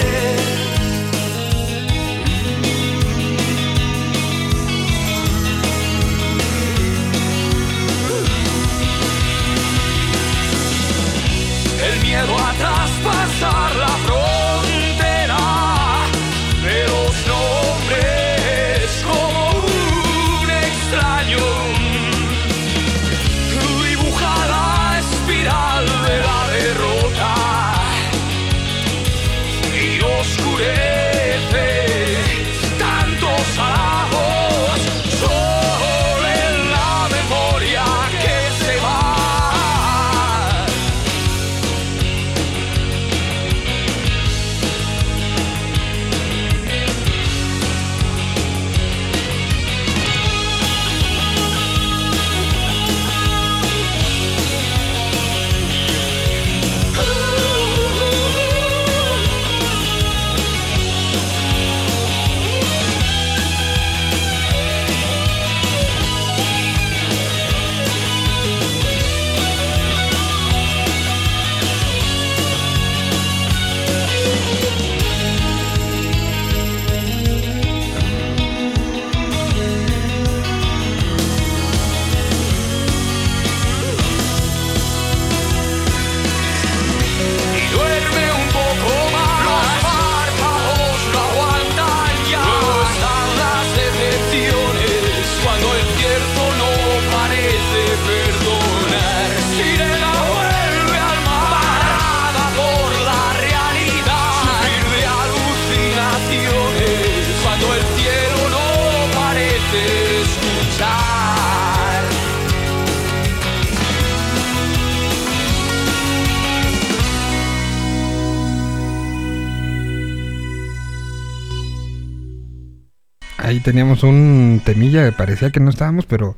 Ahí 123.61 123.65
teníamos 123.65 124.05
un 124.05 124.63
temilla 124.65 125.05
que 125.05 125.13
parecía 125.13 125.51
que 125.51 125.61
no 125.61 125.69
estábamos, 125.69 126.07
pero, 126.07 126.35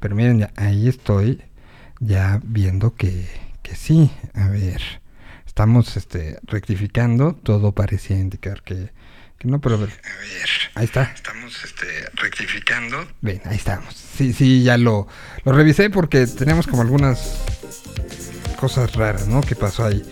pero 0.00 0.16
miren, 0.16 0.38
ya, 0.38 0.50
ahí 0.56 0.88
estoy 0.88 1.42
ya 2.00 2.40
viendo 2.44 2.94
que, 2.94 3.28
que 3.60 3.76
sí. 3.76 4.10
A 4.32 4.48
ver, 4.48 4.80
estamos 5.46 5.98
este, 5.98 6.38
rectificando, 6.44 7.34
todo 7.34 7.72
parecía 7.72 8.16
indicar 8.16 8.62
que, 8.62 8.90
que 9.38 9.48
no, 9.48 9.60
pero 9.60 9.74
a 9.74 9.78
ver. 9.80 9.90
A 9.90 10.18
ver, 10.18 10.48
ahí 10.76 10.84
está. 10.86 11.12
Estamos 11.14 11.62
este, 11.62 11.84
rectificando. 12.14 13.06
Ven, 13.20 13.42
ahí 13.44 13.56
estamos. 13.56 13.94
Sí, 13.94 14.32
sí, 14.32 14.62
ya 14.62 14.78
lo, 14.78 15.06
lo 15.44 15.52
revisé 15.52 15.90
porque 15.90 16.26
teníamos 16.26 16.66
como 16.66 16.80
algunas 16.80 17.44
cosas 18.56 18.94
raras, 18.94 19.28
¿no? 19.28 19.42
Que 19.42 19.56
pasó 19.56 19.84
ahí. 19.84 20.02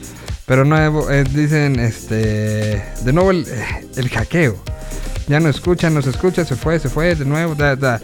Pero 0.44 0.66
nuevo, 0.66 1.10
eh, 1.10 1.24
dicen, 1.24 1.80
este, 1.80 2.84
de 3.02 3.12
nuevo 3.14 3.30
el, 3.30 3.46
eh, 3.48 3.88
el 3.96 4.10
hackeo. 4.10 4.62
Ya 5.30 5.38
no 5.38 5.48
escucha, 5.48 5.90
no 5.90 6.02
se 6.02 6.10
escucha, 6.10 6.44
se 6.44 6.56
fue, 6.56 6.80
se 6.80 6.88
fue, 6.88 7.14
de 7.14 7.24
nuevo, 7.24 7.54
da, 7.54 7.76
da. 7.76 8.00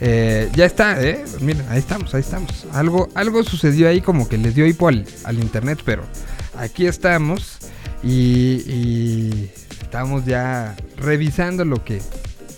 Eh, 0.00 0.48
ya 0.54 0.64
está, 0.64 1.02
¿eh? 1.02 1.24
Miren, 1.40 1.66
ahí 1.70 1.80
estamos, 1.80 2.14
ahí 2.14 2.20
estamos. 2.20 2.68
Algo, 2.70 3.08
algo 3.16 3.42
sucedió 3.42 3.88
ahí 3.88 4.00
como 4.00 4.28
que 4.28 4.38
les 4.38 4.54
dio 4.54 4.64
hipo 4.64 4.86
al, 4.86 5.04
internet, 5.40 5.80
pero 5.84 6.04
aquí 6.56 6.86
estamos 6.86 7.58
y, 8.04 9.50
estamos 9.82 10.24
ya 10.24 10.76
revisando 10.96 11.64
lo 11.64 11.82
que, 11.84 12.00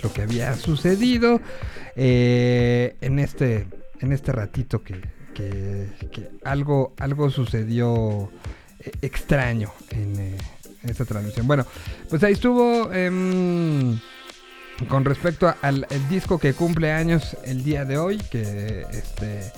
lo 0.02 0.12
que 0.12 0.20
había 0.20 0.54
sucedido 0.56 1.40
eh, 1.96 2.96
en 3.00 3.20
este, 3.20 3.68
en 4.00 4.12
este 4.12 4.32
ratito 4.32 4.82
que, 4.82 5.00
que, 5.32 6.28
algo, 6.44 6.92
algo 6.98 7.30
sucedió 7.30 8.30
extraño 9.00 9.72
en 9.92 10.36
esta 10.82 11.04
transmisión. 11.04 11.46
Bueno, 11.46 11.66
pues 12.08 12.22
ahí 12.22 12.32
estuvo. 12.32 12.92
em, 12.92 13.98
con 14.88 15.04
respecto 15.04 15.54
al 15.60 15.86
disco 16.08 16.38
que 16.38 16.54
cumple 16.54 16.90
años 16.90 17.36
el 17.44 17.62
día 17.62 17.84
de 17.84 17.98
hoy, 17.98 18.16
que 18.30 18.86
este 18.90 19.52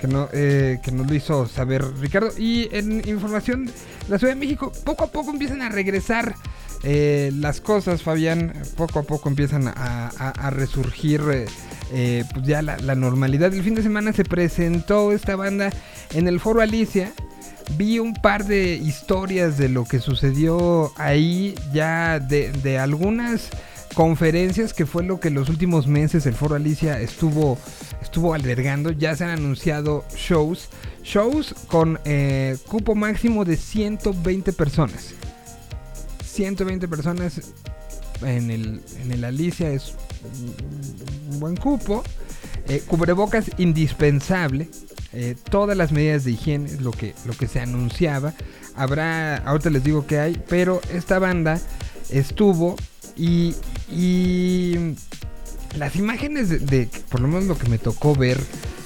que, 0.00 0.06
no, 0.06 0.28
eh, 0.32 0.78
que 0.82 0.92
nos 0.92 1.06
lo 1.08 1.14
hizo 1.14 1.46
saber 1.46 1.84
Ricardo. 1.98 2.30
Y 2.36 2.68
en 2.72 3.06
información, 3.08 3.70
la 4.08 4.18
Ciudad 4.18 4.34
de 4.34 4.40
México, 4.40 4.72
poco 4.84 5.04
a 5.04 5.06
poco 5.08 5.30
empiezan 5.30 5.62
a 5.62 5.68
regresar 5.68 6.34
eh, 6.82 7.32
las 7.34 7.60
cosas, 7.60 8.02
Fabián. 8.02 8.52
Poco 8.76 8.98
a 9.00 9.02
poco 9.02 9.28
empiezan 9.28 9.68
a, 9.68 10.50
resurgir 10.50 11.22
eh, 11.32 11.46
eh, 11.92 12.24
pues 12.32 12.46
ya 12.46 12.62
la 12.62 12.94
normalidad. 12.94 13.52
El 13.52 13.62
fin 13.62 13.74
de 13.74 13.82
semana 13.82 14.12
se 14.12 14.24
presentó 14.24 15.12
esta 15.12 15.36
banda 15.36 15.70
en 16.14 16.28
el 16.28 16.40
Foro 16.40 16.60
Alicia. 16.60 17.12
Vi 17.72 17.98
un 17.98 18.14
par 18.14 18.44
de 18.46 18.74
historias 18.74 19.58
de 19.58 19.68
lo 19.68 19.84
que 19.84 19.98
sucedió 20.00 20.92
ahí, 20.96 21.54
ya 21.72 22.18
de, 22.20 22.52
de 22.52 22.78
algunas 22.78 23.50
conferencias 23.94 24.72
que 24.72 24.86
fue 24.86 25.02
lo 25.02 25.20
que 25.20 25.30
los 25.30 25.48
últimos 25.48 25.86
meses 25.86 26.26
el 26.26 26.34
Foro 26.34 26.54
Alicia 26.54 27.00
estuvo, 27.00 27.58
estuvo 28.00 28.34
albergando. 28.34 28.92
Ya 28.92 29.16
se 29.16 29.24
han 29.24 29.30
anunciado 29.30 30.04
shows, 30.16 30.68
shows 31.02 31.54
con 31.66 31.98
eh, 32.04 32.56
cupo 32.68 32.94
máximo 32.94 33.44
de 33.44 33.56
120 33.56 34.52
personas. 34.52 35.12
120 36.24 36.86
personas 36.88 37.40
en 38.22 38.50
el, 38.50 38.80
en 39.02 39.12
el 39.12 39.24
Alicia 39.24 39.70
es 39.70 39.94
un- 40.24 41.40
buen 41.40 41.56
cupo. 41.56 42.02
Eh, 42.68 42.82
cubrebocas 42.86 43.46
indispensable. 43.58 44.68
Eh, 45.18 45.34
todas 45.50 45.78
las 45.78 45.92
medidas 45.92 46.24
de 46.24 46.32
higiene 46.32 46.70
lo 46.80 46.90
que, 46.90 47.14
lo 47.24 47.32
que 47.32 47.46
se 47.46 47.58
anunciaba. 47.60 48.34
Habrá, 48.74 49.36
ahorita 49.38 49.70
les 49.70 49.82
digo 49.82 50.06
que 50.06 50.18
hay, 50.18 50.38
pero 50.46 50.82
esta 50.92 51.18
banda 51.18 51.58
estuvo 52.10 52.76
y, 53.16 53.54
y 53.90 54.94
las 55.78 55.96
imágenes 55.96 56.50
de, 56.50 56.58
de- 56.58 56.88
por 57.08 57.20
lo 57.20 57.28
menos 57.28 57.44
lo 57.44 57.56
que 57.56 57.66
me 57.70 57.78
tocó 57.78 58.14
ver 58.14 58.38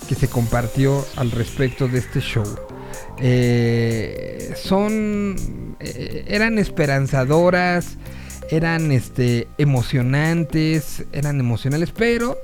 que 0.09 0.15
se 0.15 0.29
compartió 0.29 1.05
al 1.17 1.33
respecto 1.33 1.89
de 1.89 1.99
este 1.99 2.21
show 2.21 2.45
eh, 3.19 4.55
son 4.57 5.77
eh, 5.81 6.25
eran 6.29 6.59
esperanzadoras 6.59 7.97
eran 8.51 8.91
este 8.93 9.47
emocionantes 9.59 11.05
eran 11.13 11.39
emocionales 11.41 11.91
pero 11.97 12.39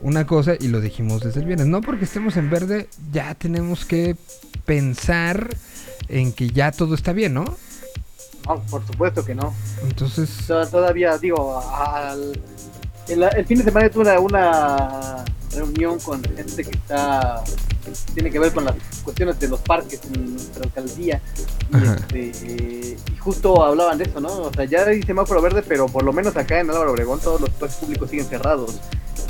una 0.00 0.26
cosa 0.26 0.54
y 0.58 0.68
lo 0.68 0.80
dijimos 0.80 1.22
desde 1.22 1.40
el 1.40 1.46
viernes 1.46 1.66
no 1.66 1.80
porque 1.80 2.04
estemos 2.04 2.36
en 2.36 2.50
verde 2.50 2.88
ya 3.12 3.34
tenemos 3.34 3.84
que 3.84 4.16
pensar 4.66 5.48
en 6.08 6.32
que 6.32 6.50
ya 6.50 6.72
todo 6.72 6.94
está 6.94 7.12
bien 7.12 7.34
no 7.34 7.44
No, 8.46 8.60
por 8.70 8.86
supuesto 8.86 9.24
que 9.24 9.34
no. 9.34 9.54
entonces 9.82 10.30
To- 10.46 10.66
Todavía, 10.66 11.16
digo, 11.18 11.58
al, 11.60 12.38
el, 13.08 13.22
el 13.22 13.46
fin 13.46 13.58
de 13.58 13.64
semana 13.64 13.88
tuve 13.88 14.02
una, 14.18 14.20
una 14.20 15.24
reunión 15.54 15.98
con 16.00 16.22
gente 16.22 16.64
que 16.64 16.76
está 16.76 17.42
tiene 18.14 18.30
que 18.30 18.38
ver 18.38 18.52
con 18.52 18.64
las 18.64 18.74
cuestiones 19.02 19.38
de 19.38 19.48
los 19.48 19.60
parques 19.60 20.00
en 20.12 20.32
nuestra 20.32 20.64
alcaldía 20.64 21.20
y, 21.72 21.84
este, 21.84 22.32
eh, 22.46 22.96
y 23.12 23.16
justo 23.18 23.64
hablaban 23.64 23.98
de 23.98 24.04
eso, 24.04 24.20
¿no? 24.20 24.28
O 24.28 24.52
sea, 24.52 24.64
ya 24.64 24.84
hay 24.84 25.02
semáforo 25.02 25.42
verde, 25.42 25.62
pero 25.66 25.86
por 25.86 26.02
lo 26.02 26.12
menos 26.12 26.36
acá 26.36 26.60
en 26.60 26.70
Álvaro 26.70 26.92
Obregón 26.92 27.20
todos 27.20 27.40
los 27.40 27.50
espacios 27.50 27.80
públicos 27.80 28.10
siguen 28.10 28.26
cerrados. 28.26 28.80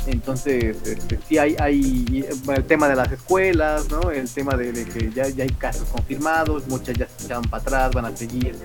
Entonces, 0.07 0.77
este, 0.85 1.19
sí 1.27 1.37
hay, 1.37 1.55
hay 1.59 2.25
el 2.55 2.63
tema 2.65 2.87
de 2.87 2.95
las 2.95 3.11
escuelas, 3.11 3.89
¿no? 3.89 4.11
El 4.11 4.29
tema 4.29 4.55
de, 4.55 4.71
de 4.71 4.85
que 4.85 5.11
ya, 5.11 5.27
ya 5.29 5.43
hay 5.43 5.49
casos 5.49 5.87
confirmados, 5.89 6.67
muchas 6.67 6.95
ya 6.95 7.07
se 7.07 7.25
echaron 7.25 7.43
para 7.45 7.61
atrás, 7.61 7.91
van 7.91 8.05
a 8.05 8.15
seguir 8.15 8.55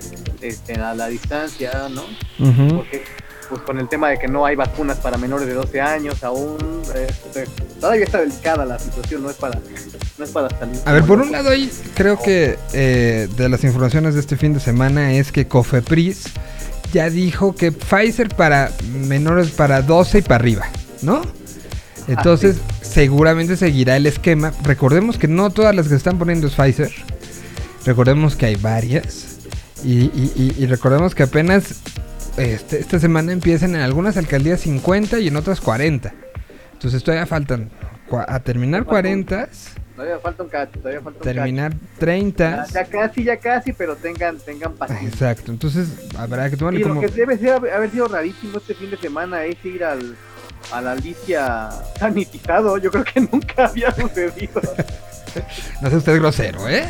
este, 0.41 0.75
a 0.75 0.93
la 0.93 1.07
distancia, 1.07 1.89
¿no? 1.89 2.03
porque 2.75 3.03
pues 3.51 3.61
con 3.63 3.77
el 3.77 3.87
tema 3.89 4.09
de 4.09 4.17
que 4.17 4.27
no 4.27 4.45
hay 4.45 4.55
vacunas 4.55 4.97
para 4.97 5.17
menores 5.17 5.45
de 5.45 5.53
12 5.53 5.79
años 5.81 6.23
aún 6.23 6.57
este, 6.95 7.45
todavía 7.79 8.05
está 8.05 8.19
delicada 8.21 8.65
la 8.65 8.79
situación 8.79 9.21
no 9.23 9.29
es 9.29 9.35
para 9.35 9.59
no 10.17 10.23
es 10.25 10.31
para 10.31 10.49
salir 10.57 10.79
A 10.85 10.93
ver, 10.93 11.03
por 11.03 11.19
un 11.19 11.31
lado 11.31 11.49
ahí 11.49 11.69
creo 11.93 12.17
que 12.17 12.57
eh, 12.73 13.27
de 13.35 13.49
las 13.49 13.63
informaciones 13.65 14.13
de 14.15 14.21
este 14.21 14.37
fin 14.37 14.53
de 14.53 14.59
semana 14.61 15.11
es 15.13 15.31
que 15.33 15.47
Cofepris 15.47 16.23
ya 16.93 17.09
dijo 17.09 17.53
que 17.55 17.71
Pfizer 17.73 18.29
para 18.29 18.71
menores 19.07 19.51
para 19.51 19.81
12 19.81 20.19
y 20.19 20.21
para 20.21 20.35
arriba, 20.35 20.67
¿no? 21.01 21.21
Entonces 22.07 22.57
seguramente 22.81 23.55
seguirá 23.55 23.95
el 23.95 24.05
esquema. 24.07 24.51
Recordemos 24.63 25.17
que 25.17 25.27
no 25.29 25.49
todas 25.51 25.73
las 25.75 25.85
que 25.85 25.91
se 25.91 25.95
están 25.95 26.17
poniendo 26.17 26.47
es 26.47 26.53
Pfizer. 26.55 26.91
Recordemos 27.85 28.35
que 28.35 28.47
hay 28.47 28.55
varias. 28.55 29.37
Y, 29.85 29.99
y- 30.05 30.31
y- 30.35 30.63
y 30.63 30.65
recordemos 30.67 31.15
que 31.15 31.23
apenas 31.23 31.75
este, 32.37 32.79
esta 32.79 32.99
semana 32.99 33.31
empiezan 33.31 33.75
en 33.75 33.81
algunas 33.81 34.17
alcaldías 34.17 34.61
50 34.61 35.19
y 35.19 35.27
en 35.27 35.35
otras 35.35 35.61
40. 35.61 36.13
Entonces 36.73 37.03
todavía 37.03 37.25
faltan 37.25 37.69
a 38.27 38.39
terminar 38.39 38.83
40 38.85 39.47
todavía 39.95 40.19
falta 40.19 40.43
un 40.43 40.49
cacho 40.49 40.79
todavía 40.79 41.01
falta 41.01 41.19
terminar 41.21 41.71
cacho. 41.71 41.85
30. 41.99 42.65
ya, 42.65 42.73
ya 42.73 42.85
casi 42.85 43.23
ya 43.23 43.37
casi 43.37 43.71
pero 43.71 43.95
tengan 43.95 44.37
tengan 44.37 44.73
paciencia 44.73 45.07
Exacto, 45.07 45.51
entonces 45.51 45.87
habrá 46.17 46.49
que 46.49 46.55
y 46.55 46.59
tomarle 46.59 46.79
lo 46.79 46.87
como... 46.89 47.01
que 47.01 47.07
debe 47.07 47.37
ser, 47.37 47.51
haber 47.51 47.89
sido 47.89 48.07
rarísimo 48.07 48.57
este 48.57 48.73
fin 48.73 48.91
de 48.91 48.97
semana 48.97 49.45
es 49.45 49.63
ir 49.63 49.83
al 49.83 50.15
a 50.73 50.81
la 50.81 50.91
Alicia 50.93 51.69
sanitizado 51.97 52.77
yo 52.77 52.91
creo 52.91 53.03
que 53.03 53.21
nunca 53.31 53.67
había 53.67 53.91
sucedido 53.91 54.61
No 55.81 55.89
sea 55.89 55.97
usted 55.97 56.19
grosero, 56.19 56.67
¿eh? 56.67 56.85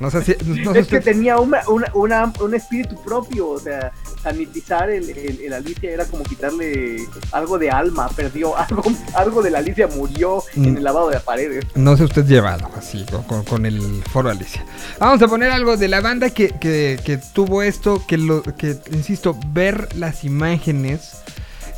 No 0.00 0.10
sea, 0.10 0.22
si- 0.22 0.34
no 0.64 0.72
sea 0.72 0.80
es 0.80 0.88
que 0.88 0.98
tenía 1.00 1.38
una, 1.38 1.60
una, 1.68 1.90
una- 1.94 2.32
un 2.40 2.54
espíritu 2.54 3.00
propio, 3.02 3.48
o 3.50 3.58
sea, 3.60 3.92
sanitizar 4.22 4.88
el, 4.90 5.10
el, 5.10 5.40
el 5.42 5.52
Alicia 5.52 5.90
era 5.90 6.06
como 6.06 6.24
quitarle 6.24 6.96
algo 7.32 7.58
de 7.58 7.70
alma, 7.70 8.08
perdió 8.08 8.56
algo, 8.58 8.82
algo 9.14 9.42
de 9.42 9.50
la 9.50 9.58
Alicia 9.58 9.86
murió 9.88 10.42
en 10.56 10.72
Mm. 10.72 10.76
el 10.78 10.84
lavado 10.84 11.10
de 11.10 11.20
paredes. 11.20 11.66
No 11.74 11.96
sea 11.98 12.06
usted 12.06 12.24
llevado 12.26 12.68
así 12.76 13.04
con, 13.26 13.44
con- 13.44 13.66
el 13.66 14.02
foro 14.10 14.30
Alicia. 14.30 14.64
Vamos 14.98 15.20
a 15.20 15.28
poner 15.28 15.50
algo 15.50 15.76
de 15.76 15.88
la 15.88 16.00
banda 16.00 16.30
que, 16.30 16.48
que- 16.48 16.98
que 17.04 17.18
tuvo 17.34 17.62
esto, 17.62 18.02
que, 18.08 18.16
lo, 18.16 18.42
que, 18.42 18.78
insisto, 18.92 19.36
ver 19.52 19.94
las 19.96 20.24
imágenes 20.24 21.10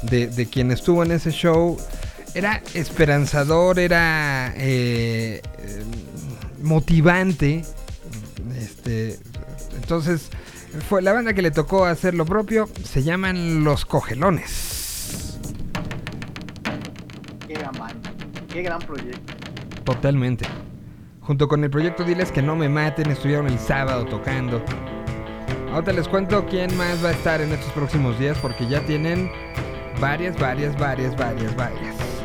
de, 0.02 0.28
de 0.28 0.46
quien 0.46 0.70
estuvo 0.70 1.02
en 1.02 1.10
ese 1.10 1.32
show 1.32 1.76
era 2.34 2.62
esperanzador, 2.74 3.78
era 3.80 4.54
eh, 4.56 5.42
eh, 5.58 5.82
motivante. 6.62 7.64
Este, 8.57 9.18
entonces, 9.76 10.30
fue 10.88 11.03
la 11.03 11.12
banda 11.12 11.34
que 11.34 11.43
le 11.43 11.51
tocó 11.51 11.84
hacer 11.84 12.14
lo 12.14 12.24
propio, 12.24 12.68
se 12.84 13.03
llaman 13.03 13.64
Los 13.64 13.84
Cogelones. 13.84 15.38
Qué 17.47 17.55
gran 17.55 17.72
banda, 17.72 18.12
qué 18.49 18.62
gran 18.62 18.80
proyecto. 18.80 19.34
Totalmente. 19.84 20.47
Junto 21.20 21.47
con 21.47 21.62
el 21.62 21.70
proyecto 21.70 22.05
Diles 22.05 22.32
que 22.32 22.43
no 22.43 22.57
me 22.57 22.68
maten, 22.68 23.11
estuvieron 23.11 23.47
el 23.47 23.59
sábado 23.59 24.05
tocando. 24.07 24.64
Ahorita 25.72 25.93
les 25.93 26.09
cuento 26.09 26.47
quién 26.47 26.76
más 26.76 27.03
va 27.03 27.11
a 27.11 27.12
estar 27.12 27.40
en 27.40 27.53
estos 27.53 27.72
próximos 27.72 28.18
días 28.18 28.36
porque 28.38 28.66
ya 28.66 28.84
tienen 28.84 29.30
varias, 30.01 30.38
varias, 30.38 30.76
varias, 30.78 31.16
varias, 31.16 31.57
varias. 31.57 32.21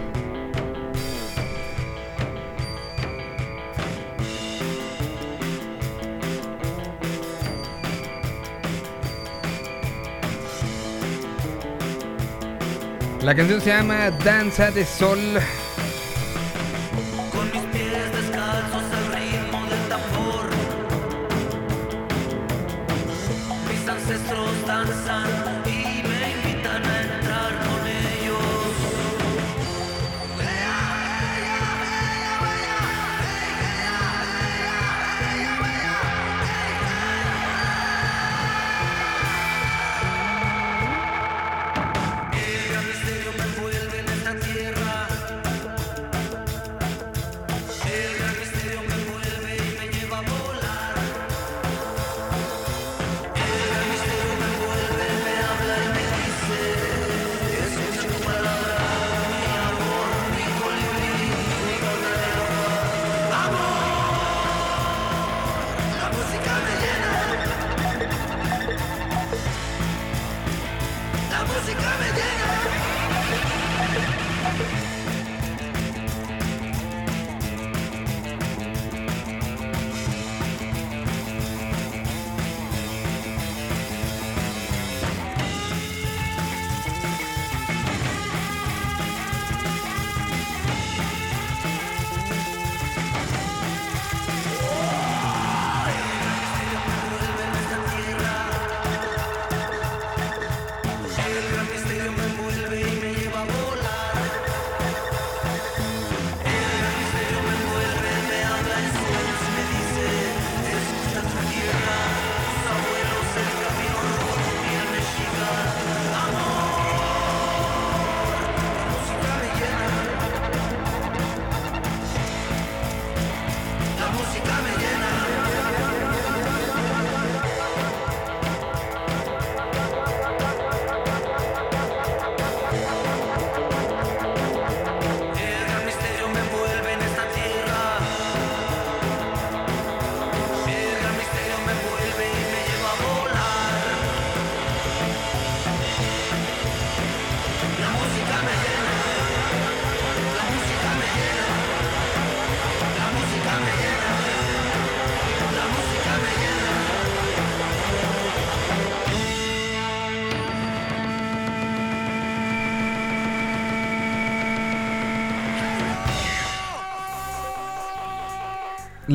La 13.28 13.36
canción 13.36 13.60
se 13.60 13.72
llama 13.72 14.10
Danza 14.10 14.72
de 14.72 14.86
Sol. 14.86 15.20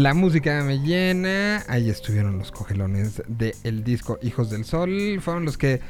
La 0.03 0.15
música 0.15 0.65
me 0.65 0.81
llena. 0.81 1.63
Ahí 1.69 1.89
estuvieron 1.89 2.37
los 2.37 2.51
cogelones 2.51 3.23
del 3.29 3.85
disco 3.85 4.19
Hijos 4.21 4.51
del 4.51 4.65
Sol. 4.65 5.21
Fueron 5.21 5.45
los 5.45 5.57
que 5.57 5.81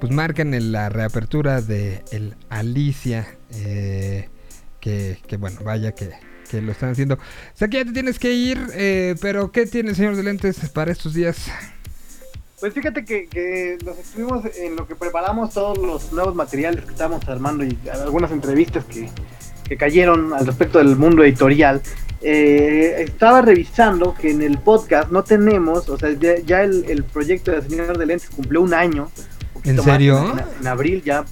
pues 0.00 0.10
marcan 0.10 0.54
en 0.54 0.72
la 0.72 0.88
reapertura 0.88 1.60
de 1.60 2.02
el 2.10 2.34
Alicia. 2.48 3.26
eh, 3.52 4.30
que, 4.80 5.18
bueno, 5.38 5.60
vaya 5.62 5.92
que, 5.92 6.12
que 6.50 6.62
lo 6.62 6.72
están 6.72 6.92
haciendo. 6.92 7.18
Sé 7.52 7.68
que 7.68 7.76
ya 7.76 7.84
te 7.84 7.92
tienes 7.92 8.18
que 8.18 8.32
ir, 8.32 8.58
eh, 8.72 9.16
pero 9.20 9.52
¿qué 9.52 9.66
tiene, 9.66 9.94
señor 9.94 10.16
de 10.16 10.22
lentes, 10.22 10.66
para 10.70 10.90
estos 10.90 11.12
días? 11.12 11.50
Pues 12.60 12.72
fíjate 12.72 13.04
que, 13.04 13.26
que 13.26 13.76
nos 13.84 13.98
estuvimos 13.98 14.46
en 14.56 14.76
lo 14.76 14.88
que 14.88 14.96
preparamos 14.96 15.52
todos 15.52 15.76
los 15.76 16.10
nuevos 16.10 16.34
materiales 16.34 16.86
que 16.86 16.92
estábamos 16.92 17.28
armando 17.28 17.64
y 17.64 17.78
algunas 17.92 18.30
entrevistas 18.32 18.86
que, 18.86 19.10
que 19.68 19.76
cayeron 19.76 20.32
al 20.32 20.46
respecto 20.46 20.78
del 20.78 20.96
mundo 20.96 21.22
editorial. 21.22 21.82
Eh, 22.20 22.96
estaba 23.02 23.42
revisando 23.42 24.14
que 24.14 24.30
en 24.30 24.42
el 24.42 24.58
podcast 24.58 25.10
no 25.10 25.22
tenemos, 25.22 25.88
o 25.88 25.96
sea, 25.96 26.10
ya, 26.18 26.36
ya 26.38 26.62
el, 26.62 26.84
el 26.88 27.04
proyecto 27.04 27.52
de 27.52 27.62
Señor 27.62 27.96
de 27.96 28.06
Lentes 28.06 28.28
cumplió 28.30 28.60
un 28.60 28.74
año. 28.74 29.10
un 29.54 29.70
¿En 29.70 29.76
poquito 29.76 29.82
más, 29.84 29.84
serio? 29.84 30.32
En, 30.32 30.60
en 30.60 30.66
abril 30.66 31.02
ya 31.04 31.24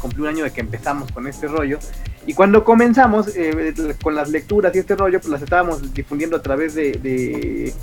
cumplió 0.00 0.24
un 0.24 0.28
año 0.28 0.44
de 0.44 0.50
que 0.50 0.60
empezamos 0.60 1.10
con 1.12 1.26
este 1.26 1.48
rollo. 1.48 1.78
Y 2.26 2.32
cuando 2.34 2.64
comenzamos 2.64 3.28
eh, 3.36 3.74
con 4.02 4.14
las 4.14 4.30
lecturas 4.30 4.74
y 4.74 4.78
este 4.78 4.96
rollo, 4.96 5.20
pues 5.20 5.30
las 5.30 5.42
estábamos 5.42 5.92
difundiendo 5.92 6.36
a 6.36 6.42
través 6.42 6.74
de, 6.74 6.92
de, 6.92 7.74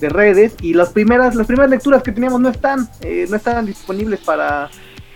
de 0.00 0.08
redes 0.08 0.54
y 0.60 0.74
las 0.74 0.90
primeras, 0.90 1.36
las 1.36 1.46
primeras 1.46 1.70
lecturas 1.70 2.02
que 2.02 2.10
teníamos 2.10 2.40
no 2.40 2.48
están, 2.48 2.88
eh, 3.02 3.26
no 3.30 3.36
estaban 3.36 3.66
disponibles 3.66 4.18
para, 4.20 4.68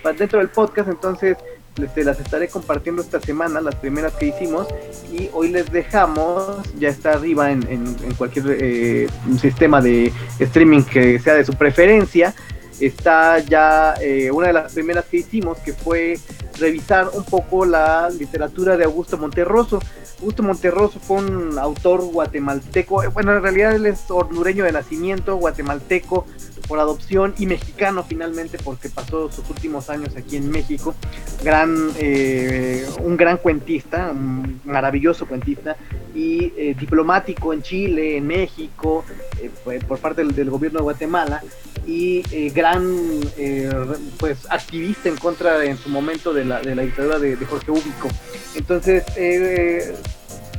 para 0.02 0.16
dentro 0.16 0.38
del 0.38 0.48
podcast, 0.48 0.88
entonces 0.88 1.36
este, 1.84 2.04
las 2.04 2.18
estaré 2.20 2.48
compartiendo 2.48 3.02
esta 3.02 3.20
semana, 3.20 3.60
las 3.60 3.74
primeras 3.76 4.12
que 4.14 4.26
hicimos, 4.26 4.66
y 5.12 5.28
hoy 5.32 5.48
les 5.48 5.70
dejamos, 5.70 6.58
ya 6.78 6.88
está 6.88 7.12
arriba 7.12 7.50
en, 7.50 7.62
en- 7.64 7.96
en 8.04 8.14
cualquier 8.16 8.56
eh, 8.60 9.08
sistema 9.40 9.80
de 9.80 10.12
streaming 10.38 10.82
que 10.82 11.18
sea 11.18 11.34
de 11.34 11.44
su 11.44 11.52
preferencia, 11.54 12.34
está 12.80 13.38
ya 13.40 13.94
eh, 14.00 14.30
una 14.30 14.48
de 14.48 14.52
las 14.52 14.72
primeras 14.72 15.04
que 15.06 15.18
hicimos, 15.18 15.58
que 15.58 15.72
fue 15.72 16.18
revisar 16.58 17.08
un 17.12 17.24
poco 17.24 17.64
la 17.64 18.08
literatura 18.10 18.76
de 18.76 18.84
Augusto 18.84 19.16
Monterroso. 19.18 19.80
Augusto 20.20 20.42
Monterroso 20.42 20.98
fue 21.00 21.16
un 21.18 21.58
autor 21.58 22.02
guatemalteco, 22.12 23.02
eh, 23.04 23.08
bueno, 23.08 23.36
en 23.36 23.42
realidad 23.42 23.74
él 23.74 23.86
es 23.86 24.00
hondureño 24.10 24.64
de 24.64 24.72
nacimiento, 24.72 25.36
guatemalteco 25.36 26.24
por 26.58 26.78
adopción 26.78 27.34
y 27.38 27.46
mexicano 27.46 28.04
finalmente 28.08 28.58
porque 28.62 28.88
pasó 28.88 29.30
sus 29.30 29.48
últimos 29.50 29.90
años 29.90 30.16
aquí 30.16 30.36
en 30.36 30.50
México. 30.50 30.94
Gran, 31.42 31.90
eh, 31.98 32.86
un 33.00 33.16
gran 33.16 33.36
cuentista, 33.36 34.10
un 34.10 34.60
maravilloso 34.64 35.26
cuentista 35.26 35.76
y 36.14 36.52
eh, 36.56 36.74
diplomático 36.78 37.52
en 37.52 37.62
Chile, 37.62 38.16
en 38.16 38.26
México, 38.26 39.04
eh, 39.40 39.50
por 39.86 39.98
parte 39.98 40.22
del, 40.22 40.34
del 40.34 40.50
gobierno 40.50 40.78
de 40.78 40.82
Guatemala 40.84 41.42
y 41.86 42.22
eh, 42.32 42.50
gran 42.54 42.98
eh, 43.38 43.70
pues 44.18 44.46
activista 44.50 45.08
en 45.08 45.16
contra 45.16 45.64
en 45.64 45.78
su 45.78 45.88
momento 45.88 46.34
de 46.34 46.44
la, 46.44 46.60
de 46.60 46.74
la 46.74 46.82
dictadura 46.82 47.18
de, 47.18 47.36
de 47.36 47.46
Jorge 47.46 47.70
Ubico. 47.70 48.08
Entonces, 48.54 49.04
eh, 49.16 49.94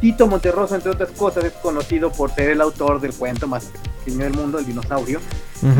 Tito 0.01 0.27
Monterroso, 0.27 0.75
entre 0.75 0.91
otras 0.91 1.11
cosas, 1.11 1.43
es 1.43 1.51
conocido 1.53 2.11
por 2.11 2.31
ser 2.31 2.51
el 2.51 2.61
autor 2.61 3.01
del 3.01 3.13
cuento 3.13 3.47
más 3.47 3.69
pequeño 4.09 4.25
del 4.25 4.33
mundo, 4.33 4.59
El 4.59 4.65
dinosaurio. 4.65 5.19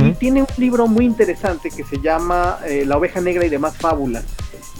Y 0.05 0.11
tiene 0.13 0.41
un 0.41 0.47
libro 0.57 0.87
muy 0.87 1.05
interesante 1.05 1.69
que 1.69 1.83
se 1.83 1.99
llama 1.99 2.59
eh, 2.65 2.83
La 2.85 2.97
oveja 2.97 3.21
negra 3.21 3.45
y 3.45 3.49
demás 3.49 3.77
fábulas. 3.77 4.25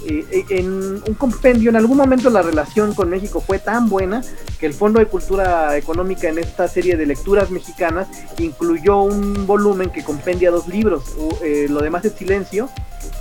Eh, 0.06 0.26
eh, 0.30 0.44
en 0.50 1.02
un 1.06 1.14
compendio, 1.18 1.68
en 1.68 1.76
algún 1.76 1.98
momento 1.98 2.30
la 2.30 2.40
relación 2.40 2.94
con 2.94 3.10
México 3.10 3.42
fue 3.46 3.58
tan 3.58 3.90
buena 3.90 4.22
que 4.58 4.64
el 4.64 4.72
Fondo 4.72 4.98
de 4.98 5.06
Cultura 5.06 5.76
Económica 5.76 6.28
en 6.28 6.38
esta 6.38 6.68
serie 6.68 6.96
de 6.96 7.04
lecturas 7.04 7.50
mexicanas 7.50 8.08
incluyó 8.38 9.02
un 9.02 9.46
volumen 9.46 9.90
que 9.90 10.02
compendia 10.02 10.50
dos 10.50 10.68
libros. 10.68 11.04
Eh, 11.42 11.66
lo 11.68 11.80
demás 11.80 12.04
es 12.06 12.12
silencio 12.12 12.70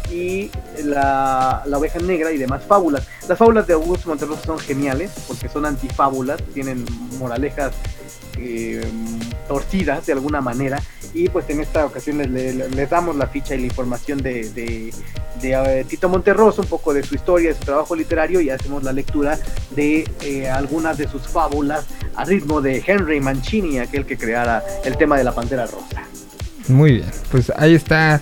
y 0.09 0.51
la, 0.83 1.63
la 1.65 1.77
oveja 1.77 1.99
negra 1.99 2.31
y 2.31 2.37
demás 2.37 2.63
fábulas. 2.63 3.05
Las 3.27 3.37
fábulas 3.37 3.67
de 3.67 3.73
Augusto 3.73 4.07
Monterroso 4.07 4.41
son 4.45 4.59
geniales 4.59 5.11
porque 5.27 5.49
son 5.49 5.65
antifábulas, 5.65 6.41
tienen 6.53 6.85
moralejas 7.19 7.73
eh, 8.41 8.81
torcidas 9.47 10.05
de 10.05 10.13
alguna 10.13 10.41
manera 10.41 10.81
y 11.13 11.27
pues 11.29 11.49
en 11.49 11.59
esta 11.61 11.85
ocasión 11.85 12.17
les, 12.17 12.89
damos 12.89 13.15
la 13.15 13.27
ficha 13.27 13.55
y 13.55 13.59
la 13.61 13.65
información 13.65 14.21
de, 14.21 14.49
de- 14.51 14.93
de, 15.41 15.53
eh, 15.53 15.85
Tito 15.87 16.09
Monterroso, 16.09 16.61
un 16.61 16.67
poco 16.67 16.93
de 16.93 17.01
su 17.01 17.15
historia, 17.15 17.49
de 17.49 17.55
su 17.57 17.63
trabajo 17.63 17.95
literario 17.95 18.41
y 18.41 18.49
hacemos 18.49 18.83
la 18.83 18.91
lectura 18.91 19.39
de 19.75 20.05
eh, 20.21 20.49
algunas 20.49 20.97
de 20.97 21.07
sus 21.07 21.27
fábulas 21.27 21.85
a 22.15 22.25
ritmo 22.25 22.59
de 22.61 22.83
Henry 22.85 23.21
Mancini, 23.21 23.79
aquel 23.79 24.05
que 24.05 24.17
creara 24.17 24.63
el 24.83 24.97
tema 24.97 25.17
de 25.17 25.23
la 25.23 25.33
Pantera 25.33 25.65
Rosa. 25.65 26.03
Muy 26.67 26.93
bien, 26.95 27.11
pues 27.31 27.51
ahí 27.55 27.73
está. 27.73 28.19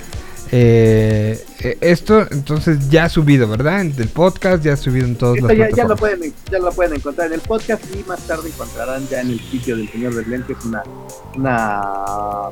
Eh, 0.52 1.43
eh, 1.60 1.78
esto 1.82 2.26
entonces 2.32 2.89
ya 2.89 3.06
ha 3.06 3.10
subido, 3.10 3.48
¿verdad? 3.48 3.82
En 3.82 3.93
el 3.98 4.08
podcast 4.10 4.64
ya 4.64 4.74
ha 4.74 4.78
subido 4.78 5.06
en 5.06 5.16
todas 5.16 5.38
Esto 5.38 5.48
las 5.48 5.58
ya, 5.58 5.70
ya 5.76 5.86
lo 5.86 5.95
pueden, 5.95 6.34
ya 6.52 6.60
lo 6.60 6.72
pueden 6.72 6.95
encontrar 6.95 7.28
en 7.28 7.34
el 7.34 7.41
podcast 7.41 7.84
y 7.93 8.04
más 8.04 8.26
tarde 8.28 8.50
encontrarán 8.50 9.08
ya 9.08 9.22
en 9.22 9.32
el 9.32 9.39
sitio 9.39 9.76
del 9.76 9.89
Señor 9.89 10.16
del 10.16 10.30
Lentes 10.30 10.58
una, 10.66 10.84
una 11.36 11.82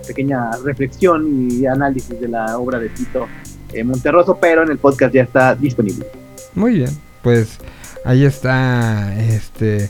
pequeña 0.05 0.51
reflexión 0.63 1.49
y 1.51 1.65
análisis 1.65 2.19
de 2.19 2.27
la 2.27 2.57
obra 2.57 2.79
de 2.79 2.89
Tito 2.89 3.27
eh, 3.73 3.83
Monterroso, 3.83 4.37
pero 4.39 4.63
en 4.63 4.71
el 4.71 4.77
podcast 4.77 5.13
ya 5.13 5.23
está 5.23 5.55
disponible. 5.55 6.05
Muy 6.53 6.75
bien, 6.75 6.97
pues 7.21 7.59
ahí 8.03 8.25
está 8.25 9.17
este 9.19 9.89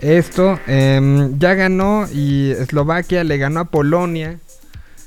esto. 0.00 0.58
em, 0.66 1.38
ya 1.38 1.54
ganó 1.54 2.06
y 2.12 2.50
Eslovaquia 2.52 3.24
le 3.24 3.38
ganó 3.38 3.60
a 3.60 3.64
Polonia. 3.64 4.38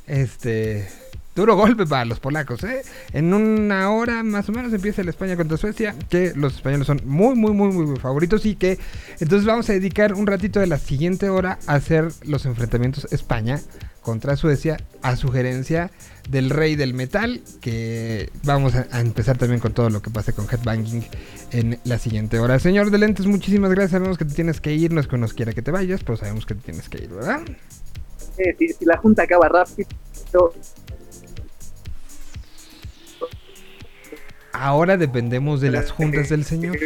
Este 0.07 0.87
duro 1.35 1.55
golpe 1.55 1.85
para 1.85 2.05
los 2.05 2.19
polacos, 2.19 2.63
¿eh? 2.63 2.83
En 3.11 3.33
una 3.33 3.91
hora 3.91 4.23
más 4.23 4.49
o 4.49 4.51
menos 4.51 4.73
empieza 4.73 5.01
el 5.01 5.09
España 5.09 5.35
contra 5.35 5.57
Suecia, 5.57 5.95
que 6.09 6.33
los 6.35 6.55
españoles 6.55 6.87
son 6.87 7.01
muy, 7.05 7.35
muy, 7.35 7.51
muy, 7.51 7.69
muy 7.69 7.99
favoritos 7.99 8.45
y 8.45 8.55
que 8.55 8.77
entonces 9.19 9.45
vamos 9.45 9.69
a 9.69 9.73
dedicar 9.73 10.13
un 10.13 10.27
ratito 10.27 10.59
de 10.59 10.67
la 10.67 10.77
siguiente 10.77 11.29
hora 11.29 11.57
a 11.67 11.75
hacer 11.75 12.09
los 12.23 12.45
enfrentamientos 12.45 13.11
España 13.11 13.59
contra 14.01 14.35
Suecia 14.35 14.77
a 15.01 15.15
sugerencia 15.15 15.89
del 16.29 16.49
rey 16.49 16.75
del 16.75 16.93
metal 16.93 17.41
que 17.61 18.29
vamos 18.43 18.75
a, 18.75 18.87
a 18.91 18.99
empezar 18.99 19.37
también 19.37 19.61
con 19.61 19.73
todo 19.73 19.89
lo 19.89 20.01
que 20.01 20.09
pase 20.09 20.33
con 20.33 20.45
Headbanging 20.45 21.05
en 21.51 21.79
la 21.85 21.97
siguiente 21.97 22.39
hora. 22.39 22.59
Señor 22.59 22.91
de 22.91 22.97
lentes, 22.97 23.25
muchísimas 23.25 23.71
gracias. 23.71 23.91
Sabemos 23.91 24.17
que 24.17 24.25
te 24.25 24.33
tienes 24.33 24.59
que 24.59 24.73
ir, 24.73 24.91
no 24.91 24.99
es 24.99 25.07
que 25.07 25.17
nos 25.17 25.33
quiera 25.33 25.53
que 25.53 25.61
te 25.61 25.71
vayas, 25.71 26.03
pero 26.03 26.17
sabemos 26.17 26.45
que 26.45 26.53
te 26.55 26.61
tienes 26.61 26.89
que 26.89 26.97
ir, 26.97 27.09
¿verdad? 27.09 27.41
Eh, 28.37 28.55
si, 28.57 28.69
si 28.69 28.85
la 28.85 28.97
junta 28.97 29.23
acaba 29.23 29.47
rápido, 29.47 29.87
Ahora 34.53 34.97
dependemos 34.97 35.61
de 35.61 35.71
las 35.71 35.91
juntas 35.91 36.29
del 36.29 36.45
señor. 36.45 36.77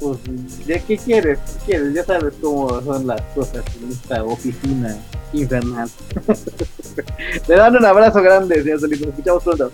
Pues, 0.00 0.18
¿ya 0.66 0.78
qué 0.80 0.96
quieres? 0.96 1.38
¿Qué 1.38 1.66
quieres? 1.66 1.94
Ya 1.94 2.04
sabes 2.04 2.34
cómo 2.40 2.80
son 2.82 3.06
las 3.06 3.20
cosas 3.34 3.62
en 3.80 3.90
esta 3.90 4.24
oficina 4.24 4.98
infernal. 5.32 5.88
Le 7.48 7.54
dan 7.54 7.76
un 7.76 7.84
abrazo 7.84 8.22
grande, 8.22 8.62
señor 8.62 8.80
Solís. 8.80 9.00
Nos 9.00 9.10
escuchamos 9.10 9.42
pronto. 9.44 9.72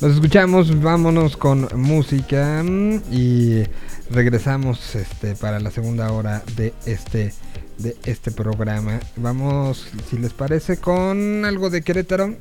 Nos 0.00 0.14
escuchamos, 0.14 0.82
vámonos 0.82 1.36
con 1.36 1.68
música 1.74 2.62
mm, 2.64 3.02
y 3.10 3.64
regresamos 4.10 4.94
este 4.94 5.34
para 5.34 5.60
la 5.60 5.70
segunda 5.70 6.10
hora 6.12 6.42
de 6.56 6.72
este 6.86 7.32
de 7.78 7.96
este 8.04 8.30
programa. 8.30 9.00
Vamos, 9.16 9.88
si 10.08 10.18
les 10.18 10.32
parece, 10.32 10.76
con 10.76 11.44
algo 11.44 11.70
de 11.70 11.82
Querétaro. 11.82 12.34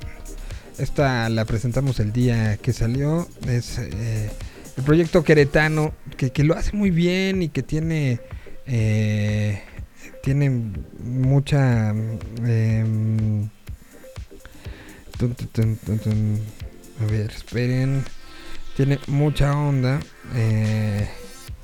Esta 0.78 1.30
la 1.30 1.46
presentamos 1.46 2.00
el 2.00 2.12
día 2.12 2.58
que 2.58 2.74
salió. 2.74 3.28
Es 3.48 3.78
eh, 3.78 4.32
el 4.76 4.84
proyecto 4.84 5.24
queretano 5.24 5.94
que, 6.18 6.32
que 6.32 6.44
lo 6.44 6.56
hace 6.56 6.76
muy 6.76 6.90
bien 6.90 7.44
y 7.44 7.50
que 7.50 7.62
tiene 7.62 8.20
eh, 8.66 9.62
tiene 10.24 10.50
mucha 11.04 11.90
em, 12.46 13.50
a 17.00 17.06
ver 17.06 17.32
esperen. 17.32 18.04
Tiene 18.76 18.98
mucha 19.08 19.56
onda 19.56 20.00
eh, 20.36 21.08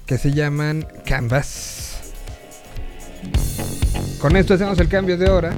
que 0.05 0.17
se 0.19 0.31
llaman 0.31 0.85
canvas. 1.05 2.13
Con 4.19 4.35
esto 4.35 4.53
hacemos 4.53 4.77
el 4.79 4.87
cambio 4.87 5.17
de 5.17 5.29
hora 5.29 5.53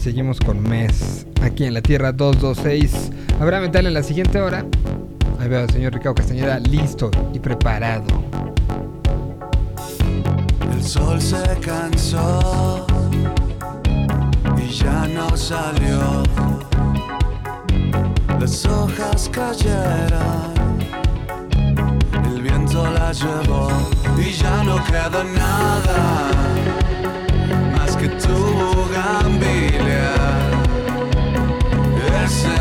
seguimos 0.00 0.40
con 0.40 0.62
mes 0.62 1.26
aquí 1.42 1.64
en 1.64 1.74
la 1.74 1.82
tierra 1.82 2.10
226 2.12 3.10
habrá 3.38 3.60
metal 3.60 3.86
en 3.86 3.94
la 3.94 4.02
siguiente 4.02 4.40
hora. 4.40 4.64
Ahí 5.38 5.48
veo 5.48 5.60
al 5.60 5.70
señor 5.70 5.92
Ricardo 5.92 6.14
Castañeda 6.14 6.58
listo 6.58 7.10
y 7.34 7.38
preparado. 7.38 8.06
El 10.72 10.82
sol 10.82 11.20
se 11.20 11.42
cansó 11.60 12.86
y 14.56 14.70
ya 14.70 15.06
no 15.08 15.36
salió. 15.36 16.22
Las 18.38 18.64
hojas 18.64 19.30
cayeron, 19.30 20.78
el 22.34 22.42
viento 22.42 22.90
las 22.90 23.20
llevó 23.20 23.68
y 24.18 24.32
ya 24.32 24.64
no 24.64 24.82
queda 24.84 25.24
nada 25.24 26.79
que 28.00 28.08
tu 28.08 28.32
bugambilia. 28.32 30.14
Ese 32.24 32.59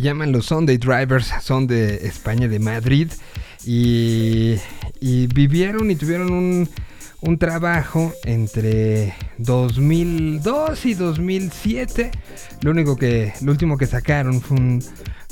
Llaman 0.00 0.32
los 0.32 0.46
Sunday 0.46 0.78
Drivers, 0.78 1.32
son 1.42 1.66
de 1.66 2.06
España, 2.06 2.48
de 2.48 2.58
Madrid. 2.58 3.10
Y, 3.66 4.56
vivieron 5.00 5.90
y 5.90 5.96
tuvieron 5.96 6.32
un, 6.32 7.38
trabajo 7.38 8.12
entre 8.24 9.14
2002 9.38 10.86
y 10.86 10.94
2007. 10.94 12.10
Lo 12.62 12.70
único 12.70 12.96
que, 12.96 13.34
lo 13.42 13.52
último 13.52 13.76
que 13.76 13.86
sacaron 13.86 14.40
fue 14.40 14.56
un 14.56 14.84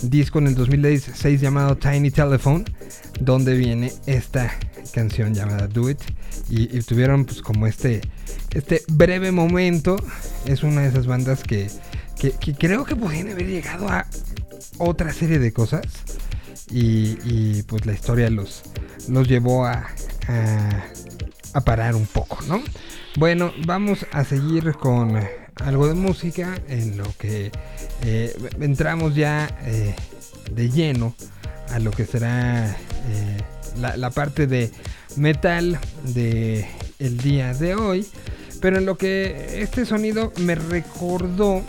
disco 0.02 0.38
en 0.38 0.48
el 0.48 0.54
2006 0.54 1.40
llamado 1.40 1.76
Tiny 1.76 2.10
Telephone, 2.10 2.64
donde 3.20 3.56
viene 3.56 3.92
esta 4.06 4.52
canción 4.92 5.34
llamada 5.34 5.66
Do 5.66 5.88
It. 5.88 6.00
Y, 6.50 6.76
y 6.76 6.82
tuvieron 6.82 7.24
pues 7.24 7.40
como 7.40 7.66
este, 7.66 8.02
este 8.52 8.82
breve 8.88 9.32
momento. 9.32 9.96
Es 10.44 10.62
una 10.62 10.82
de 10.82 10.88
esas 10.88 11.06
bandas 11.06 11.42
que, 11.42 11.68
que, 12.18 12.32
que 12.32 12.54
creo 12.54 12.84
que 12.84 12.96
podrían 12.96 13.30
haber 13.30 13.46
llegado 13.46 13.88
a 13.88 14.06
otra 14.78 15.12
serie 15.12 15.38
de 15.38 15.52
cosas. 15.52 15.86
Y, 16.70 17.62
pues 17.62 17.86
la 17.86 17.92
historia 17.92 18.28
los, 18.28 18.62
los 19.08 19.26
llevó 19.26 19.64
a, 19.64 19.88
a, 21.54 21.60
parar 21.62 21.94
un 21.94 22.06
poco, 22.06 22.38
¿no? 22.46 22.62
Bueno, 23.16 23.52
vamos 23.66 24.06
a 24.12 24.24
seguir 24.24 24.74
con 24.74 25.18
algo 25.56 25.88
de 25.88 25.94
música 25.94 26.56
en 26.68 26.98
lo 26.98 27.04
que 27.18 27.50
eh, 28.02 28.36
entramos 28.60 29.14
ya 29.14 29.48
eh, 29.64 29.94
de 30.52 30.70
lleno 30.70 31.14
a 31.70 31.78
lo 31.78 31.90
que 31.90 32.04
será 32.04 32.70
eh, 32.70 32.76
la, 33.80 33.96
la 33.96 34.10
parte 34.10 34.46
de 34.46 34.70
metal 35.16 35.78
de 36.04 36.66
el 36.98 37.16
día 37.18 37.54
de 37.54 37.74
hoy. 37.74 38.06
Pero 38.60 38.78
en 38.78 38.86
lo 38.86 38.98
que 38.98 39.62
este 39.62 39.86
sonido 39.86 40.32
me 40.40 40.54
recordó 40.54 41.62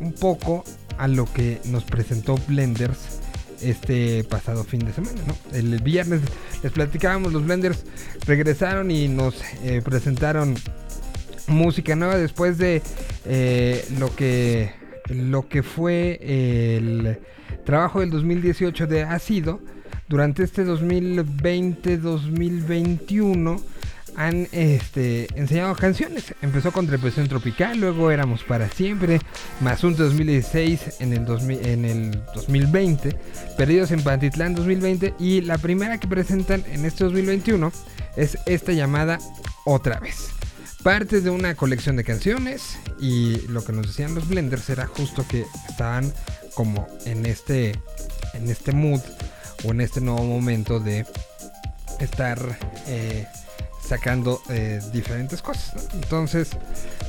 un 0.00 0.12
poco 0.12 0.64
a 0.98 1.08
lo 1.08 1.24
que 1.24 1.60
nos 1.66 1.84
presentó 1.84 2.36
Blenders 2.48 3.20
este 3.62 4.24
pasado 4.24 4.64
fin 4.64 4.84
de 4.84 4.92
semana, 4.92 5.20
¿no? 5.26 5.34
El 5.56 5.80
viernes 5.82 6.20
les 6.62 6.72
platicábamos, 6.72 7.32
los 7.32 7.44
Blenders 7.44 7.84
regresaron 8.26 8.90
y 8.90 9.08
nos 9.08 9.40
eh, 9.62 9.80
presentaron 9.82 10.56
música 11.46 11.96
nueva 11.96 12.16
después 12.16 12.58
de 12.58 12.82
eh, 13.26 13.84
lo 13.98 14.14
que 14.14 14.72
lo 15.08 15.48
que 15.48 15.62
fue 15.62 16.18
el 16.22 17.18
trabajo 17.64 18.00
del 18.00 18.10
2018 18.10 18.86
de 18.86 19.02
Ácido. 19.02 19.60
Durante 20.06 20.42
este 20.42 20.66
2020-2021 20.66 23.60
han 24.16 24.48
este, 24.52 25.28
enseñado 25.38 25.74
canciones. 25.74 26.34
Empezó 26.42 26.72
con 26.72 26.86
Depresión 26.86 27.28
Tropical, 27.28 27.78
luego 27.78 28.10
Éramos 28.10 28.42
para 28.44 28.68
Siempre, 28.68 29.20
2016 29.60 31.00
en 31.00 31.12
el, 31.12 31.24
2000, 31.24 31.66
en 31.66 31.84
el 31.84 32.24
2020, 32.34 33.16
Perdidos 33.56 33.90
en 33.90 34.02
Pantitlán 34.02 34.54
2020 34.54 35.14
y 35.18 35.40
la 35.40 35.58
primera 35.58 35.98
que 35.98 36.08
presentan 36.08 36.64
en 36.70 36.84
este 36.84 37.04
2021 37.04 37.72
es 38.16 38.38
esta 38.46 38.72
llamada 38.72 39.18
Otra 39.64 40.00
vez. 40.00 40.28
Parte 40.82 41.20
de 41.20 41.30
una 41.30 41.54
colección 41.54 41.96
de 41.96 42.04
canciones 42.04 42.78
y 43.00 43.40
lo 43.48 43.64
que 43.64 43.72
nos 43.72 43.86
decían 43.86 44.14
los 44.14 44.28
blenders 44.28 44.68
era 44.68 44.86
justo 44.86 45.26
que 45.26 45.46
estaban 45.68 46.12
como 46.54 46.86
en 47.06 47.24
este, 47.26 47.72
en 48.34 48.50
este 48.50 48.72
mood 48.72 49.00
o 49.64 49.70
en 49.70 49.80
este 49.80 50.00
nuevo 50.00 50.24
momento 50.24 50.80
de 50.80 51.06
estar... 52.00 52.38
Eh, 52.86 53.26
sacando 53.86 54.40
eh, 54.48 54.80
diferentes 54.92 55.42
cosas. 55.42 55.86
Entonces, 55.94 56.50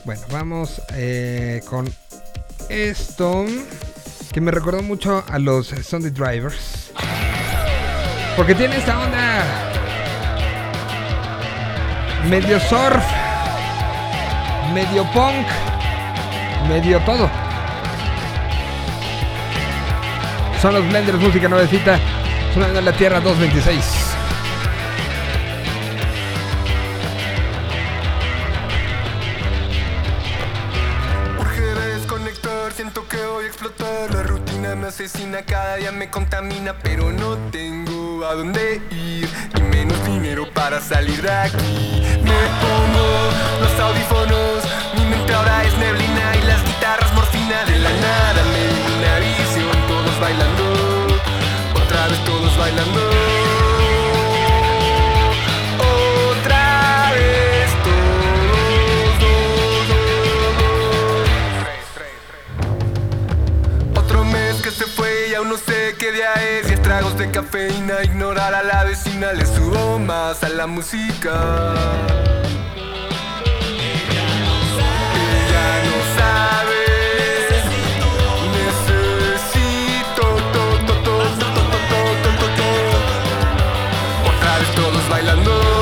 bueno, 0.04 0.22
vamos 0.32 0.82
eh, 0.94 1.62
con 1.68 1.92
esto 2.70 3.46
que 4.32 4.42
me 4.42 4.52
recordó 4.52 4.82
mucho 4.82 5.24
a 5.30 5.40
los 5.40 5.68
Sunday 5.68 6.12
Drivers. 6.12 6.92
Porque 8.36 8.54
tiene 8.54 8.78
esta 8.78 9.00
onda 9.00 9.44
medio 12.30 12.60
surf, 12.60 13.04
medio 14.74 15.04
punk, 15.14 15.48
medio 16.68 17.00
todo. 17.02 17.30
Son 20.62 20.74
los 20.74 20.88
Blenders, 20.90 21.20
música 21.20 21.48
nuevecita, 21.48 22.00
sonando 22.54 22.80
en 22.80 22.86
la 22.86 22.94
Tierra 22.94 23.22
226. 23.22 24.05
Me 35.92 36.10
contamina 36.10 36.74
Pero 36.82 37.12
no 37.12 37.36
tengo 37.52 38.26
a 38.26 38.34
dónde 38.34 38.82
ir 38.92 39.30
Ni 39.56 39.62
menos 39.62 40.06
dinero 40.06 40.48
para 40.54 40.80
salir 40.80 41.22
de 41.22 41.30
aquí. 41.30 42.02
Me 42.24 42.40
pongo 42.64 43.08
los 43.60 43.80
audífonos 43.80 44.64
Mi 44.96 45.06
mente 45.06 45.34
ahora 45.34 45.64
es 45.64 45.78
neblina 45.78 46.36
y 46.38 46.46
las 46.46 46.64
guitarras 46.64 47.14
morfina 47.14 47.66
De 47.66 47.78
la 47.80 47.90
nada 47.90 48.42
me 48.54 48.68
viene 48.74 48.98
una 48.98 49.20
visión 49.20 49.88
Todos 49.88 50.20
bailando, 50.20 50.64
otra 51.84 52.08
vez 52.08 52.24
todos 52.24 52.58
bailando 52.58 53.25
caer. 66.36 66.66
Diez 66.66 66.82
tragos 66.82 67.18
de 67.18 67.30
cafeína, 67.32 68.04
ignorar 68.04 68.54
a 68.54 68.64
la 68.64 68.84
vecina, 68.84 69.34
le 69.34 69.46
subo 69.46 70.00
más 70.00 70.44
a 70.44 70.50
la 70.50 70.68
música. 70.68 71.32
Ella 75.32 75.68
no 75.88 75.98
sabe. 76.18 76.82
Necesito 78.56 80.26
Otra 84.28 84.60
vez 84.60 84.76
todos 84.76 85.10
bailando 85.10 85.75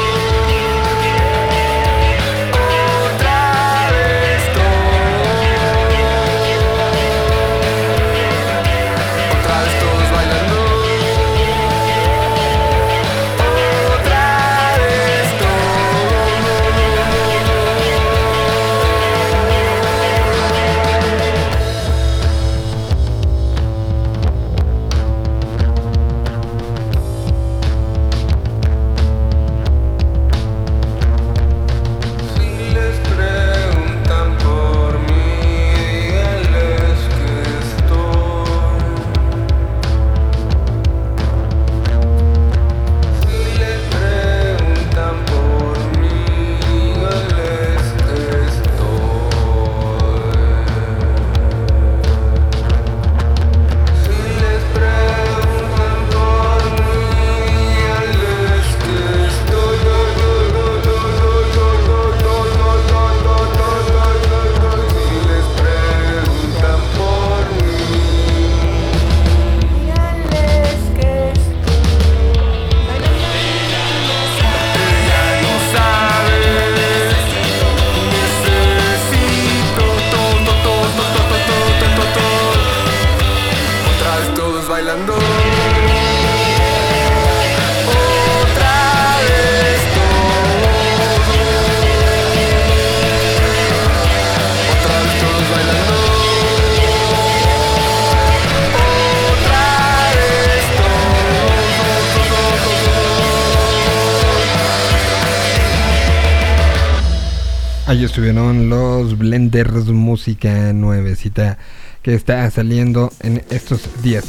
estuvieron 108.14 108.69
los 108.69 109.18
Blenders 109.18 109.88
Música 109.88 110.72
Nuevecita 110.72 111.57
que 112.03 112.14
está 112.14 112.48
saliendo 112.52 113.11
en 113.22 113.44
estos 113.49 114.03
días. 114.03 114.23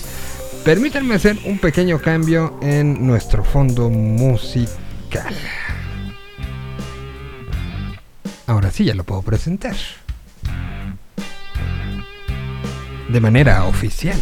Permítanme 0.64 1.16
hacer 1.16 1.36
un 1.44 1.58
pequeño 1.58 1.98
cambio 1.98 2.58
en 2.62 3.06
nuestro 3.06 3.44
fondo 3.44 3.90
musical. 3.90 5.34
Ahora 8.46 8.70
sí 8.70 8.86
ya 8.86 8.94
lo 8.94 9.04
puedo 9.04 9.20
presentar. 9.20 9.76
De 13.10 13.20
manera 13.20 13.66
oficial. 13.66 14.18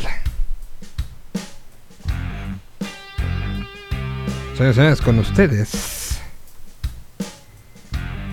Señores, 4.56 4.74
señores, 4.74 5.00
con 5.00 5.20
ustedes. 5.20 5.91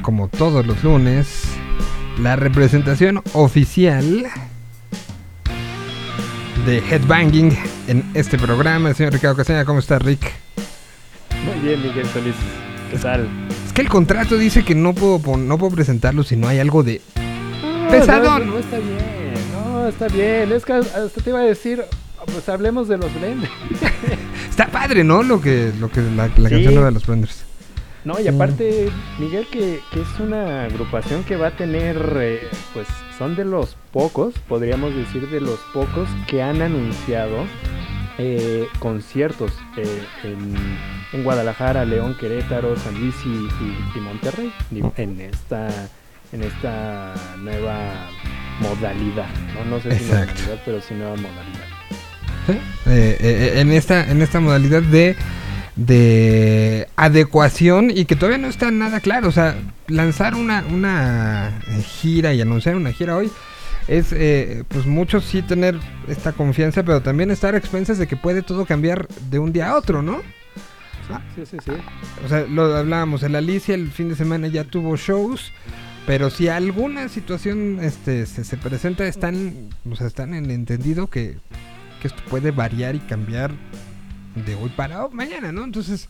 Como 0.09 0.27
todos 0.27 0.65
los 0.65 0.83
lunes, 0.83 1.43
la 2.19 2.35
representación 2.35 3.21
oficial 3.33 4.25
de 6.65 6.77
Headbanging 6.79 7.55
en 7.87 8.03
este 8.15 8.39
programa. 8.39 8.89
El 8.89 8.95
señor 8.95 9.13
Ricardo 9.13 9.35
Castañeda, 9.35 9.65
¿cómo 9.65 9.77
está, 9.77 9.99
Rick? 9.99 10.31
Muy 11.45 11.59
bien, 11.63 11.83
Miguel 11.83 12.07
Solís. 12.07 12.33
¿Qué 12.89 12.97
tal? 12.97 13.29
Es 13.67 13.71
que 13.71 13.83
el 13.83 13.87
contrato 13.89 14.35
dice 14.39 14.65
que 14.65 14.73
no 14.73 14.95
puedo, 14.95 15.19
pon- 15.19 15.47
no 15.47 15.59
puedo 15.59 15.75
presentarlo 15.75 16.23
si 16.23 16.35
no 16.35 16.47
hay 16.47 16.57
algo 16.57 16.81
de 16.81 17.01
No, 17.61 17.89
pesadón. 17.91 18.47
No, 18.47 18.53
no, 18.53 18.57
está 18.59 18.77
bien. 18.79 19.33
No, 19.53 19.87
está 19.87 20.07
bien. 20.07 20.51
Es 20.53 20.65
que 20.65 20.73
hasta 20.73 21.21
te 21.23 21.29
iba 21.29 21.39
a 21.41 21.43
decir, 21.43 21.83
pues 22.25 22.49
hablemos 22.49 22.87
de 22.87 22.97
los 22.97 23.13
blenders. 23.13 23.51
Está 24.49 24.65
padre, 24.71 25.03
¿no? 25.03 25.21
Lo 25.21 25.39
que, 25.39 25.71
lo 25.79 25.91
que 25.91 26.01
la, 26.01 26.29
la 26.35 26.49
Sí. 26.49 26.55
canción 26.55 26.83
de 26.83 26.91
los 26.91 27.05
Blenders. 27.05 27.45
No, 28.05 28.19
y 28.19 28.27
aparte, 28.27 28.89
Miguel, 29.19 29.45
que, 29.51 29.81
que 29.91 30.01
es 30.01 30.19
una 30.19 30.63
agrupación 30.63 31.23
que 31.25 31.35
va 31.35 31.47
a 31.47 31.51
tener, 31.51 31.97
eh, 32.21 32.47
pues 32.73 32.87
son 33.17 33.35
de 33.35 33.43
los 33.45 33.75
pocos, 33.91 34.33
podríamos 34.47 34.95
decir 34.95 35.27
de 35.29 35.41
los 35.41 35.59
pocos 35.73 36.07
que 36.27 36.41
han 36.41 36.61
anunciado 36.61 37.45
eh, 38.17 38.67
conciertos 38.79 39.51
eh, 39.77 40.03
en, 40.23 40.55
en 41.11 41.23
Guadalajara, 41.23 41.83
León, 41.85 42.15
Querétaro, 42.19 42.77
San 42.77 42.97
Luis 42.99 43.15
y, 43.25 43.29
y- 43.29 43.77
y 43.95 43.99
Monterrey, 43.99 44.53
en 44.97 45.19
esta 45.21 45.67
en 46.31 46.43
esta 46.43 47.15
nueva 47.39 48.07
modalidad, 48.61 49.27
no, 49.55 49.65
no 49.65 49.81
sé 49.81 49.91
si 49.97 50.03
Exacto. 50.03 50.33
modalidad, 50.35 50.61
pero 50.63 50.79
sí 50.81 50.93
nueva 50.93 51.15
modalidad. 51.15 51.67
¿sí? 52.47 52.59
Eh, 52.87 53.53
en, 53.55 53.71
esta, 53.71 54.09
en 54.09 54.21
esta 54.21 54.39
modalidad 54.39 54.83
de, 54.83 55.15
de 55.79 56.89
adecuación 56.97 57.89
y 57.89 58.03
que 58.03 58.15
todavía 58.15 58.37
no 58.37 58.47
está 58.47 58.69
nada 58.69 58.99
claro. 58.99 59.29
O 59.29 59.31
sea, 59.31 59.55
lanzar 59.87 60.35
una, 60.35 60.63
una 60.69 61.61
gira 62.01 62.33
y 62.33 62.41
anunciar 62.41 62.75
una 62.75 62.91
gira 62.91 63.15
hoy 63.15 63.31
es, 63.87 64.11
eh, 64.11 64.65
pues 64.67 64.85
muchos 64.85 65.23
sí 65.23 65.41
tener 65.41 65.79
esta 66.07 66.33
confianza, 66.33 66.83
pero 66.83 67.01
también 67.01 67.31
estar 67.31 67.55
a 67.55 67.57
expensas 67.57 67.97
de 67.97 68.07
que 68.07 68.17
puede 68.17 68.41
todo 68.41 68.65
cambiar 68.65 69.07
de 69.31 69.39
un 69.39 69.53
día 69.53 69.69
a 69.69 69.77
otro, 69.77 70.01
¿no? 70.01 70.21
Sí, 71.35 71.43
sí, 71.45 71.57
sí. 71.63 71.71
O 72.23 72.27
sea, 72.27 72.41
lo 72.41 72.75
hablábamos, 72.75 73.23
el 73.23 73.35
Alicia 73.35 73.73
el 73.73 73.89
fin 73.89 74.09
de 74.09 74.15
semana 74.15 74.47
ya 74.47 74.63
tuvo 74.63 74.95
shows, 74.95 75.51
pero 76.05 76.29
si 76.29 76.49
alguna 76.49 77.07
situación 77.09 77.79
este, 77.81 78.27
se, 78.27 78.43
se 78.43 78.57
presenta, 78.57 79.07
están, 79.07 79.69
o 79.89 79.95
sea, 79.95 80.05
están 80.05 80.35
en 80.35 80.51
entendido 80.51 81.07
que, 81.07 81.37
que 82.01 82.09
esto 82.09 82.21
puede 82.29 82.51
variar 82.51 82.93
y 82.93 82.99
cambiar 82.99 83.53
de 84.45 84.55
hoy 84.55 84.69
para 84.69 85.07
mañana, 85.09 85.51
¿no? 85.51 85.63
Entonces, 85.63 86.09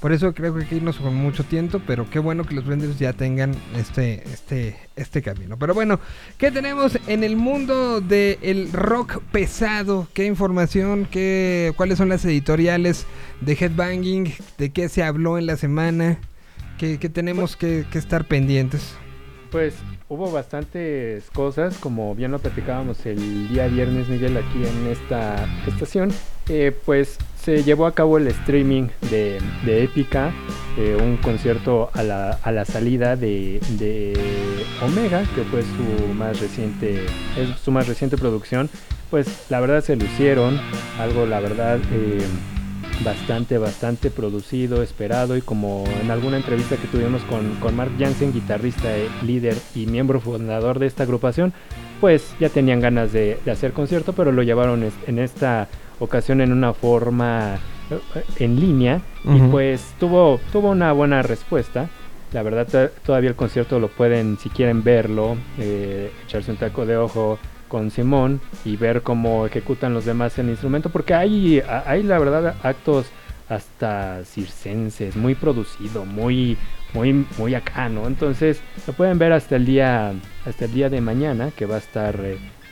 por 0.00 0.12
eso 0.12 0.32
creo 0.34 0.54
que 0.54 0.62
hay 0.62 0.66
que 0.66 0.76
irnos 0.76 0.96
con 0.96 1.14
mucho 1.14 1.44
tiempo, 1.44 1.80
pero 1.86 2.08
qué 2.08 2.18
bueno 2.18 2.44
que 2.44 2.54
los 2.54 2.66
vendors 2.66 2.98
ya 2.98 3.12
tengan 3.12 3.54
este, 3.76 4.22
este, 4.24 4.76
este 4.96 5.22
camino. 5.22 5.58
Pero 5.58 5.74
bueno, 5.74 6.00
¿qué 6.38 6.50
tenemos 6.50 6.98
en 7.06 7.24
el 7.24 7.36
mundo 7.36 8.00
del 8.00 8.72
rock 8.72 9.20
pesado? 9.32 10.08
¿Qué 10.14 10.24
información? 10.24 11.06
¿Qué, 11.10 11.72
¿Cuáles 11.76 11.98
son 11.98 12.08
las 12.08 12.24
editoriales 12.24 13.06
de 13.40 13.52
Headbanging? 13.52 14.32
¿De 14.58 14.70
qué 14.70 14.88
se 14.88 15.02
habló 15.02 15.38
en 15.38 15.46
la 15.46 15.56
semana? 15.56 16.18
¿Qué, 16.78 16.98
qué 16.98 17.08
tenemos 17.08 17.56
que, 17.56 17.84
que 17.90 17.98
estar 17.98 18.26
pendientes? 18.26 18.94
Pues 19.50 19.74
hubo 20.08 20.30
bastantes 20.30 21.28
cosas, 21.30 21.76
como 21.78 22.14
bien 22.14 22.30
lo 22.30 22.38
platicábamos 22.38 23.04
el 23.04 23.48
día 23.48 23.66
viernes, 23.66 24.08
Miguel, 24.08 24.36
aquí 24.36 24.64
en 24.64 24.86
esta 24.86 25.46
estación. 25.66 26.12
Eh, 26.48 26.76
pues 26.84 27.18
se 27.42 27.62
llevó 27.62 27.86
a 27.86 27.92
cabo 27.92 28.18
el 28.18 28.26
streaming 28.28 28.88
de, 29.10 29.38
de 29.64 29.84
Épica, 29.84 30.32
eh, 30.78 30.96
un 31.00 31.16
concierto 31.16 31.90
a 31.94 32.02
la, 32.02 32.32
a 32.42 32.52
la 32.52 32.64
salida 32.64 33.16
de, 33.16 33.60
de 33.78 34.12
Omega, 34.82 35.24
que 35.34 35.42
fue 35.44 35.62
su 35.62 36.14
más 36.14 36.40
reciente, 36.40 37.06
es 37.36 37.58
su 37.62 37.70
más 37.70 37.88
reciente 37.88 38.16
producción. 38.16 38.68
Pues 39.10 39.46
la 39.48 39.58
verdad 39.60 39.82
se 39.82 39.96
lucieron, 39.96 40.60
algo 41.00 41.26
la 41.26 41.40
verdad 41.40 41.78
eh, 41.92 42.20
bastante, 43.04 43.58
bastante 43.58 44.10
producido, 44.10 44.82
esperado 44.82 45.36
y 45.36 45.40
como 45.40 45.84
en 46.02 46.10
alguna 46.10 46.36
entrevista 46.36 46.76
que 46.76 46.86
tuvimos 46.86 47.22
con, 47.22 47.74
Mark 47.74 47.90
Jansen, 47.98 48.32
guitarrista, 48.32 48.96
eh, 48.96 49.08
líder 49.24 49.56
y 49.74 49.86
miembro 49.86 50.20
fundador 50.20 50.78
de 50.78 50.86
esta 50.86 51.04
agrupación, 51.04 51.52
pues 52.00 52.34
ya 52.38 52.50
tenían 52.50 52.80
ganas 52.80 53.12
de, 53.12 53.38
hacer 53.50 53.72
concierto, 53.72 54.12
pero 54.12 54.30
lo 54.30 54.42
llevaron 54.42 54.88
en 55.06 55.18
esta 55.18 55.68
ocasión 56.00 56.40
en 56.40 56.52
una 56.52 56.72
forma 56.72 57.56
eh, 57.90 58.22
en 58.38 58.58
línea 58.58 59.00
y 59.24 59.38
pues 59.50 59.94
tuvo, 60.00 60.40
tuvo 60.52 60.70
una 60.70 60.90
buena 60.92 61.22
respuesta. 61.22 61.88
La 62.32 62.42
verdad 62.42 62.66
to- 62.66 62.90
todavía 63.04 63.30
el 63.30 63.36
concierto 63.36 63.78
lo 63.78 63.88
pueden, 63.88 64.36
si 64.38 64.48
quieren 64.50 64.82
verlo, 64.82 65.36
eh, 65.58 66.10
echarse 66.26 66.50
un 66.50 66.56
taco 66.56 66.84
de 66.86 66.96
ojo 66.96 67.38
con 67.68 67.90
Simón 67.90 68.40
y 68.64 68.76
ver 68.76 69.02
cómo 69.02 69.46
ejecutan 69.46 69.94
los 69.94 70.04
demás 70.04 70.36
el 70.38 70.48
instrumento, 70.48 70.90
porque 70.90 71.14
hay, 71.14 71.62
hay 71.86 72.02
la 72.02 72.18
verdad 72.18 72.56
actos 72.64 73.06
hasta 73.48 74.24
circenses, 74.24 75.16
muy 75.16 75.34
producido, 75.34 76.04
muy, 76.04 76.56
muy, 76.94 77.26
muy 77.36 77.54
acá, 77.54 77.88
¿no? 77.88 78.06
Entonces 78.06 78.60
lo 78.86 78.92
pueden 78.92 79.18
ver 79.18 79.32
hasta 79.32 79.56
el 79.56 79.66
día, 79.66 80.12
hasta 80.46 80.64
el 80.66 80.72
día 80.72 80.88
de 80.88 81.00
mañana, 81.00 81.50
que 81.56 81.66
va 81.66 81.76
a 81.76 81.78
estar 81.78 82.14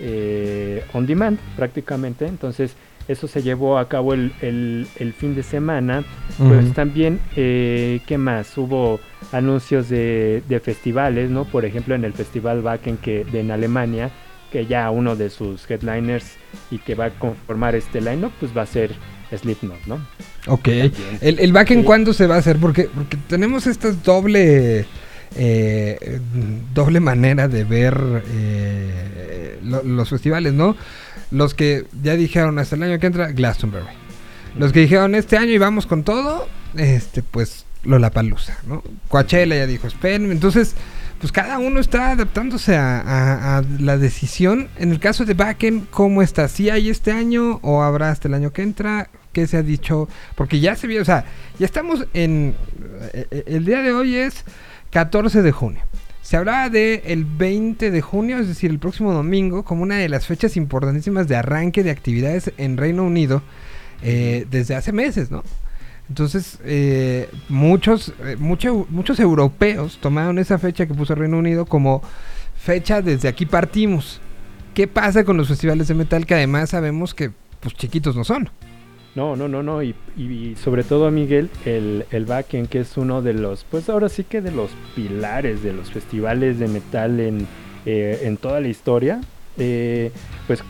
eh, 0.00 0.84
on 0.92 1.06
demand 1.06 1.38
prácticamente. 1.56 2.26
Entonces 2.26 2.76
eso 3.08 3.26
se 3.26 3.42
llevó 3.42 3.78
a 3.78 3.88
cabo 3.88 4.14
el, 4.14 4.32
el- 4.42 4.86
el 4.98 5.12
fin 5.12 5.34
de 5.34 5.42
semana. 5.42 6.04
Pues 6.38 6.72
también, 6.74 7.18
eh, 7.36 8.00
¿qué 8.06 8.18
más? 8.18 8.56
Hubo 8.56 9.00
anuncios 9.32 9.88
de, 9.88 10.42
de 10.48 10.60
festivales, 10.60 11.30
¿no? 11.30 11.44
Por 11.44 11.64
ejemplo, 11.64 11.94
en 11.94 12.04
el 12.04 12.12
Festival 12.12 12.60
Wacken 12.62 12.98
que, 12.98 13.24
de 13.24 13.40
en 13.40 13.50
Alemania, 13.50 14.10
que 14.52 14.66
ya 14.66 14.90
uno 14.90 15.16
de 15.16 15.28
sus 15.30 15.68
headliners 15.70 16.36
y 16.70 16.78
que 16.78 16.94
va 16.94 17.06
a 17.06 17.10
conformar 17.10 17.74
este 17.74 18.00
line 18.00 18.30
pues 18.40 18.56
va 18.56 18.62
a 18.62 18.66
ser 18.66 18.92
Slipknot, 19.36 19.84
¿no? 19.86 19.96
Ok. 20.46 20.62
También. 20.64 20.92
¿El, 21.20 21.38
el 21.40 21.52
Sí. 21.80 21.84
cuándo 21.84 22.12
se 22.14 22.26
va 22.26 22.36
a 22.36 22.38
hacer? 22.38 22.56
Porque, 22.58 22.88
porque 22.94 23.16
tenemos 23.28 23.66
esta 23.66 23.90
doble 23.92 24.86
eh, 25.36 26.20
doble 26.74 27.00
manera 27.00 27.48
de 27.48 27.64
ver 27.64 28.22
eh, 28.30 29.58
lo- 29.62 29.82
los 29.82 30.08
festivales, 30.08 30.52
¿no? 30.52 30.76
Los 31.30 31.54
que 31.54 31.84
ya 32.02 32.14
dijeron 32.14 32.58
hasta 32.58 32.76
el 32.76 32.82
año 32.84 32.98
que 32.98 33.06
entra, 33.06 33.32
Glastonbury. 33.32 33.84
Los 34.58 34.72
que 34.72 34.80
dijeron 34.80 35.14
este 35.14 35.36
año 35.36 35.50
y 35.52 35.58
vamos 35.58 35.86
con 35.86 36.02
todo, 36.02 36.48
este 36.76 37.22
pues 37.22 37.64
Lollapalooza, 37.84 38.58
¿no? 38.66 38.82
Coachella 39.08 39.56
ya 39.56 39.66
dijo, 39.66 39.86
esperen. 39.86 40.30
Entonces, 40.32 40.74
pues 41.20 41.30
cada 41.32 41.58
uno 41.58 41.80
está 41.80 42.10
adaptándose 42.12 42.76
a 42.76 43.62
la 43.78 43.98
decisión. 43.98 44.68
En 44.78 44.90
el 44.90 45.00
caso 45.00 45.24
de 45.24 45.34
Backen, 45.34 45.86
¿cómo 45.90 46.22
está? 46.22 46.48
¿Sí 46.48 46.70
hay 46.70 46.88
este 46.90 47.12
año 47.12 47.60
o 47.62 47.82
habrá 47.82 48.10
hasta 48.10 48.28
el 48.28 48.34
año 48.34 48.52
que 48.52 48.62
entra? 48.62 49.08
¿Qué 49.32 49.46
se 49.46 49.58
ha 49.58 49.62
dicho? 49.62 50.08
Porque 50.34 50.58
ya 50.60 50.74
se 50.74 50.86
vio, 50.86 51.02
o 51.02 51.04
sea, 51.04 51.24
ya 51.58 51.66
estamos 51.66 52.06
en... 52.14 52.54
eh, 53.12 53.26
eh, 53.30 53.42
El 53.46 53.64
día 53.64 53.82
de 53.82 53.92
hoy 53.92 54.16
es 54.16 54.44
14 54.90 55.42
de 55.42 55.52
junio. 55.52 55.82
Se 56.22 56.36
hablaba 56.36 56.68
de 56.68 57.02
el 57.06 57.24
20 57.24 57.90
de 57.90 58.00
junio, 58.02 58.38
es 58.38 58.48
decir, 58.48 58.70
el 58.70 58.78
próximo 58.78 59.12
domingo, 59.14 59.64
como 59.64 59.82
una 59.82 59.96
de 59.96 60.08
las 60.08 60.26
fechas 60.26 60.56
importantísimas 60.56 61.26
de 61.26 61.36
arranque 61.36 61.82
de 61.82 61.90
actividades 61.90 62.52
en 62.58 62.76
Reino 62.76 63.04
Unido 63.04 63.42
eh, 64.02 64.46
desde 64.50 64.74
hace 64.74 64.92
meses, 64.92 65.30
¿no? 65.30 65.42
Entonces, 66.08 66.58
eh, 66.64 67.28
muchos, 67.48 68.12
eh, 68.24 68.36
mucho- 68.38 68.86
muchos 68.90 69.18
europeos 69.20 69.98
tomaron 70.00 70.38
esa 70.38 70.58
fecha 70.58 70.86
que 70.86 70.94
puso 70.94 71.14
Reino 71.14 71.38
Unido 71.38 71.66
como 71.66 72.02
fecha 72.56 73.02
desde 73.02 73.28
aquí 73.28 73.46
partimos. 73.46 74.20
¿Qué 74.74 74.86
pasa 74.86 75.24
con 75.24 75.36
los 75.36 75.48
festivales 75.48 75.88
de 75.88 75.94
metal 75.94 76.24
que 76.26 76.34
además 76.34 76.70
sabemos 76.70 77.14
que 77.14 77.30
pues 77.60 77.74
chiquitos 77.74 78.14
no 78.16 78.24
son? 78.24 78.48
No, 79.14 79.34
no, 79.36 79.48
no, 79.48 79.62
no. 79.62 79.82
Y, 79.82 79.94
y 80.16 80.54
sobre 80.62 80.84
todo, 80.84 81.10
Miguel, 81.10 81.50
el, 81.64 82.04
el 82.10 82.24
Backen, 82.24 82.66
que 82.66 82.80
es 82.80 82.96
uno 82.96 83.20
de 83.22 83.32
los, 83.34 83.64
pues 83.64 83.88
ahora 83.88 84.08
sí 84.08 84.22
que 84.24 84.40
de 84.40 84.52
los 84.52 84.70
pilares 84.94 85.62
de 85.62 85.72
los 85.72 85.90
festivales 85.90 86.58
de 86.58 86.68
metal 86.68 87.18
en, 87.18 87.46
eh, 87.86 88.20
en 88.22 88.36
toda 88.36 88.60
la 88.60 88.68
historia. 88.68 89.20
eh, 89.56 90.12
pues 90.46 90.62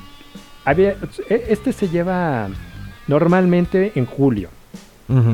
había, 0.65 0.97
e- 1.29 1.45
este 1.51 1.73
se 1.73 1.89
lleva 1.89 2.49
normalmente 3.07 3.93
en 3.95 4.07
julio. 4.07 4.51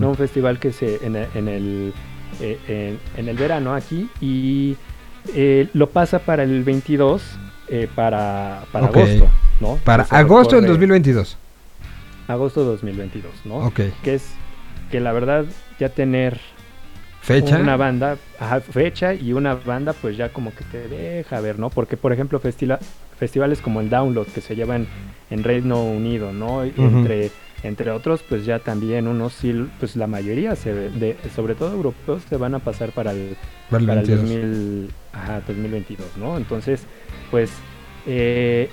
¿no? 0.01 0.11
Un 0.11 0.15
festival 0.17 0.59
que 0.61 0.73
se 0.73 1.05
en, 1.05 1.17
el- 1.17 1.29
en 1.35 1.49
el 1.49 1.93
eh, 2.41 2.59
en, 3.17 3.21
en 3.21 3.29
el 3.29 3.37
verano 3.37 3.75
aquí 3.75 4.09
y 4.21 4.77
eh, 5.35 5.69
lo 5.73 5.89
pasa 5.91 6.21
para 6.21 6.43
el 6.45 6.63
22, 6.65 7.23
eh, 7.69 7.89
para, 7.95 8.65
para 8.73 8.87
agosto, 8.87 9.29
¿no? 9.61 9.77
Para 9.85 10.05
agosto 10.05 10.57
del 10.57 10.65
recorre- 10.65 10.69
2022. 10.73 11.39
Agosto 12.29 12.65
2022, 12.65 13.33
¿no? 13.45 13.57
Ok. 13.67 13.81
Que 14.03 14.15
es 14.15 14.35
que 14.91 15.01
la 15.01 15.13
verdad 15.13 15.45
ya 15.79 15.89
tener 15.89 16.39
Fecha. 17.21 17.59
una 17.59 17.77
banda, 17.77 18.17
ajá, 18.39 18.61
fecha 18.61 19.15
y 19.15 19.33
una 19.33 19.55
banda 19.55 19.93
pues 19.95 20.17
ya 20.17 20.29
como 20.31 20.55
que 20.55 20.65
te 20.65 20.89
deja 20.89 21.41
ver, 21.41 21.59
¿no? 21.59 21.71
Porque 21.71 21.97
por 21.97 22.13
ejemplo 22.13 22.39
festila- 22.41 22.79
festivales 23.19 23.61
como 23.63 23.81
el 23.81 23.89
Download 23.89 24.27
que 24.27 24.41
se 24.43 24.55
llevan 24.55 24.87
en 25.31 25.43
Reino 25.43 25.83
Unido, 25.83 26.33
¿no? 26.33 26.63
Entre 26.65 27.31
entre 27.63 27.91
otros 27.93 28.23
pues 28.29 28.45
ya 28.45 28.59
también 28.59 29.09
unos 29.09 29.33
sí, 29.33 29.67
pues 29.81 29.97
la 29.97 30.07
mayoría 30.07 30.55
se 30.55 30.75
de 30.75 31.17
sobre 31.35 31.55
todo 31.55 31.73
europeos 31.73 32.23
se 32.29 32.37
van 32.37 32.55
a 32.55 32.59
pasar 32.59 32.91
para 32.91 33.13
el 33.13 33.37
Para 33.71 33.81
el 33.81 33.87
para 33.89 34.01
el 34.03 34.07
22. 34.07 34.21
2000, 34.43 34.91
ajá, 35.15 35.41
2022, 35.49 36.07
¿no? 36.19 36.37
Entonces, 36.37 36.83
pues 37.31 37.51
eh, 38.07 38.69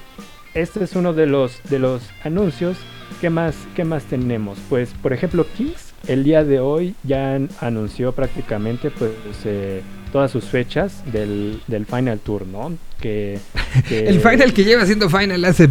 este 0.53 0.83
es 0.83 0.93
uno 0.97 1.13
de 1.13 1.25
los 1.25 1.61
de 1.69 1.79
los 1.79 2.01
anuncios. 2.25 2.75
¿Qué 3.19 3.29
más 3.29 3.55
qué 3.75 3.83
más 3.83 4.03
tenemos? 4.05 4.57
Pues 4.69 4.89
por 5.01 5.13
ejemplo 5.13 5.45
Kiss 5.57 5.93
el 6.07 6.23
día 6.23 6.43
de 6.43 6.59
hoy 6.59 6.95
ya 7.03 7.35
an- 7.35 7.49
anunció 7.59 8.13
prácticamente 8.13 8.89
pues 8.89 9.11
eh, 9.45 9.81
todas 10.11 10.31
sus 10.31 10.45
fechas 10.45 11.03
del, 11.11 11.61
del 11.67 11.85
Final 11.85 12.19
Tour, 12.19 12.47
¿no? 12.47 12.73
Que, 12.99 13.39
que- 13.87 14.07
El 14.07 14.19
final 14.21 14.53
que 14.53 14.63
lleva 14.63 14.85
siendo 14.85 15.09
final 15.09 15.43
hace 15.45 15.69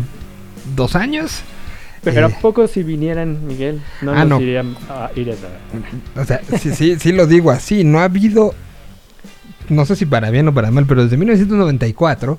dos 0.76 0.94
años. 0.94 1.40
Pero 2.02 2.28
eh, 2.28 2.32
a 2.32 2.40
poco 2.40 2.66
si 2.66 2.82
vinieran, 2.82 3.46
Miguel, 3.46 3.80
no 4.00 4.12
Ah, 4.12 4.20
nos 4.24 4.28
no. 4.28 4.40
irían 4.40 4.76
a 4.88 5.10
ir 5.16 5.32
a- 6.16 6.20
O 6.20 6.24
sea, 6.24 6.40
sí, 6.58 6.70
sí, 6.74 6.96
sí 6.98 7.12
lo 7.12 7.26
digo 7.26 7.50
así. 7.50 7.84
No 7.84 7.98
ha 8.00 8.04
habido, 8.04 8.54
no 9.68 9.84
sé 9.84 9.96
si 9.96 10.06
para 10.06 10.30
bien 10.30 10.46
o 10.48 10.54
para 10.54 10.70
mal, 10.70 10.86
pero 10.86 11.02
desde 11.04 11.16
1994 11.18 12.38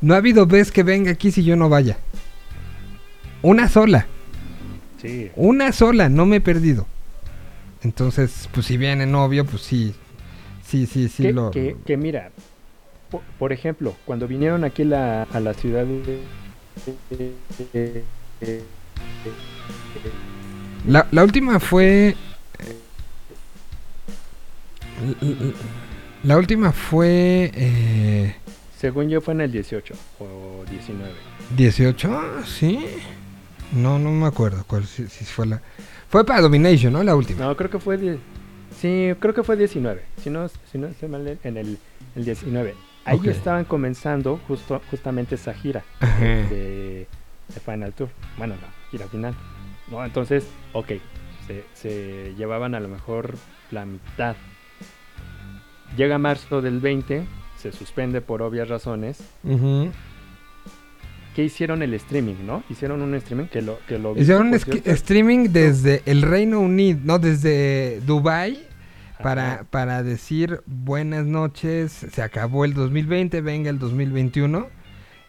no 0.00 0.14
ha 0.14 0.18
habido 0.18 0.46
vez 0.46 0.70
que 0.72 0.82
venga 0.84 1.10
aquí 1.10 1.30
si 1.32 1.42
yo 1.44 1.54
no 1.56 1.68
vaya. 1.68 1.98
Una 3.42 3.68
sola, 3.68 4.06
Sí. 5.04 5.30
una 5.36 5.70
sola, 5.72 6.08
no 6.08 6.24
me 6.26 6.36
he 6.36 6.40
perdido. 6.40 6.86
Entonces, 7.82 8.48
pues 8.52 8.64
si 8.66 8.76
viene 8.78 9.04
novio, 9.06 9.44
pues 9.44 9.62
sí, 9.62 9.94
sí, 10.66 10.86
sí, 10.86 11.08
sí 11.08 11.24
que, 11.24 11.32
lo... 11.32 11.50
que- 11.50 11.76
que 11.84 11.96
mira, 11.98 12.30
po- 13.10 13.22
por, 13.38 13.52
ejemplo, 13.52 13.94
cuando 14.06 14.26
vinieron 14.26 14.64
aquí 14.64 14.84
la- 14.84 15.24
a 15.24 15.40
la 15.40 15.52
ciudad 15.52 15.84
de... 15.84 16.20
La, 20.86 21.06
la 21.10 21.22
última 21.24 21.60
fue... 21.60 22.14
La 26.22 26.38
última 26.38 26.72
fue... 26.72 27.50
Eh, 27.54 28.34
según 28.78 29.08
yo 29.08 29.20
fue 29.20 29.34
en 29.34 29.42
el 29.42 29.52
18 29.52 29.94
o 30.20 30.64
19. 30.70 31.12
18, 31.56 32.22
¿sí? 32.46 32.78
No, 33.74 33.98
no 33.98 34.10
me 34.10 34.26
acuerdo 34.26 34.64
cuál 34.66 34.84
si, 34.86 35.06
si 35.08 35.24
fue 35.24 35.46
la... 35.46 35.60
Fue 36.08 36.24
para 36.24 36.40
Domination, 36.40 36.92
¿no? 36.92 37.02
La 37.02 37.16
última. 37.16 37.44
No, 37.44 37.56
creo 37.56 37.70
que 37.70 37.78
fue... 37.78 37.96
die- 37.98 38.18
sí, 38.80 39.12
creo 39.18 39.34
que 39.34 39.42
fue 39.42 39.56
19. 39.56 40.02
Si 40.22 40.30
no, 40.30 40.48
si 40.70 40.78
no 40.78 40.86
estoy 40.86 41.08
mal, 41.08 41.38
en 41.42 41.56
el, 41.56 41.78
el 42.14 42.24
19. 42.24 42.74
Ahí 43.06 43.18
Ok. 43.18 43.26
estaban 43.26 43.64
comenzando 43.64 44.40
justo, 44.48 44.80
justamente 44.90 45.34
esa 45.34 45.52
gira 45.54 45.82
de, 46.20 47.06
de 47.48 47.60
Final 47.64 47.92
Tour. 47.92 48.08
Bueno, 48.38 48.54
la 48.60 48.68
gira 48.90 49.06
final. 49.08 49.34
¿no? 49.90 50.04
Entonces, 50.04 50.46
ok, 50.72 50.92
se, 51.46 51.64
se 51.74 52.34
llevaban 52.36 52.74
a 52.74 52.80
lo 52.80 52.88
mejor 52.88 53.34
la 53.70 53.84
mitad. 53.84 54.36
Llega 55.96 56.18
marzo 56.18 56.62
del 56.62 56.80
20, 56.80 57.24
se 57.58 57.72
suspende 57.72 58.20
por 58.20 58.42
obvias 58.42 58.68
razones. 58.68 59.18
Ujú. 59.44 59.90
¿Qué 61.34 61.42
hicieron 61.44 61.82
el 61.82 61.94
streaming, 61.94 62.46
no? 62.46 62.62
Hicieron 62.70 63.02
un 63.02 63.14
streaming 63.16 63.46
que 63.46 63.60
lo 63.60 63.78
que 63.88 63.98
lo 63.98 64.16
Hicieron 64.16 64.56
cierto. 64.58 64.90
streaming 64.90 65.48
desde 65.50 66.02
el 66.06 66.22
Reino 66.22 66.60
Unido, 66.60 67.00
no, 67.02 67.18
desde 67.18 68.00
Dubai 68.06 68.58
para, 69.22 69.64
para 69.70 70.02
decir 70.02 70.60
buenas 70.66 71.24
noches, 71.26 71.92
se 71.92 72.22
acabó 72.22 72.64
el 72.64 72.74
2020, 72.74 73.40
venga 73.40 73.70
el 73.70 73.78
2021, 73.78 74.68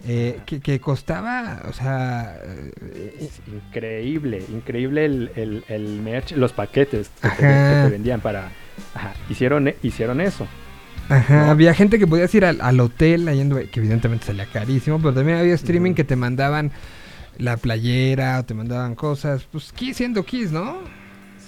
eh, 0.08 0.40
que, 0.46 0.60
que 0.60 0.80
costaba, 0.80 1.64
o 1.68 1.74
sea, 1.74 2.38
eh, 2.44 3.16
Es 3.20 3.42
increíble, 3.48 4.44
increíble 4.50 5.06
el, 5.06 5.32
el, 5.36 5.64
el 5.70 6.02
merch, 6.02 6.34
los 6.34 6.54
paquetes 6.54 7.10
que 7.22 7.30
te, 7.30 7.36
que 7.38 7.82
te 7.86 7.90
vendían 7.90 8.22
para... 8.22 8.52
Ajá, 8.94 9.14
hicieron, 9.30 9.74
hicieron 9.82 10.20
eso. 10.22 10.46
Ajá, 11.10 11.46
¿no? 11.46 11.52
había 11.52 11.74
gente 11.74 12.00
que 12.00 12.08
podías 12.08 12.34
ir 12.36 12.46
al, 12.46 12.62
al 12.62 12.80
hotel, 12.80 13.26
Dubái, 13.50 13.68
que 13.68 13.80
evidentemente 13.80 14.26
salía 14.26 14.46
carísimo, 14.46 15.00
pero 15.00 15.14
también 15.14 15.38
había 15.38 15.54
streaming 15.56 15.94
que 15.94 16.04
te 16.04 16.16
mandaban 16.16 16.72
la 17.38 17.58
playera 17.58 18.40
o 18.40 18.44
te 18.46 18.54
mandaban 18.54 18.96
cosas, 18.96 19.46
pues 19.52 19.72
Kiss 19.74 19.98
siendo 19.98 20.24
Kiss, 20.24 20.52
¿no? 20.52 20.78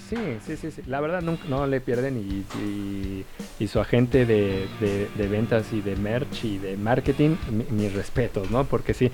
Sí, 0.09 0.15
sí, 0.45 0.55
sí, 0.55 0.71
sí. 0.71 0.81
La 0.87 1.01
verdad 1.01 1.21
nunca, 1.21 1.43
no 1.49 1.67
le 1.67 1.81
pierden 1.81 2.17
y, 2.17 2.45
y, 2.63 3.25
y 3.59 3.67
su 3.67 3.79
agente 3.79 4.25
de, 4.25 4.67
de, 4.79 5.09
de 5.17 5.27
ventas 5.27 5.65
y 5.73 5.81
de 5.81 5.95
merch 5.97 6.45
y 6.45 6.57
de 6.59 6.77
marketing, 6.77 7.35
mi- 7.51 7.65
mis 7.83 7.93
respetos, 7.93 8.49
¿no? 8.51 8.63
Porque 8.63 8.93
sí, 8.93 9.11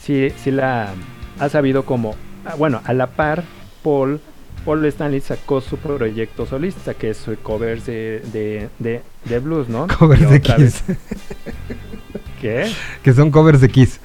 sí, 0.00 0.28
sí 0.42 0.52
la 0.52 0.92
ha 1.40 1.48
sabido 1.48 1.84
como, 1.84 2.14
ah, 2.46 2.54
bueno, 2.56 2.80
a 2.84 2.92
la 2.94 3.08
par, 3.08 3.42
Paul, 3.82 4.20
Paul 4.68 4.84
Stanley 4.84 5.22
sacó 5.22 5.62
su 5.62 5.78
proyecto 5.78 6.44
solista, 6.44 6.92
que 6.92 7.08
es 7.08 7.16
su 7.16 7.34
covers 7.38 7.86
de, 7.86 8.20
de, 8.34 8.68
de, 8.78 9.00
de 9.24 9.38
blues, 9.38 9.66
¿no? 9.70 9.86
Covers 9.98 10.28
de 10.28 10.42
Kiss, 10.42 10.84
¿Qué? 12.38 12.70
que 13.02 13.14
son 13.14 13.30
covers 13.30 13.62
de 13.62 13.70
Kiss. 13.70 13.98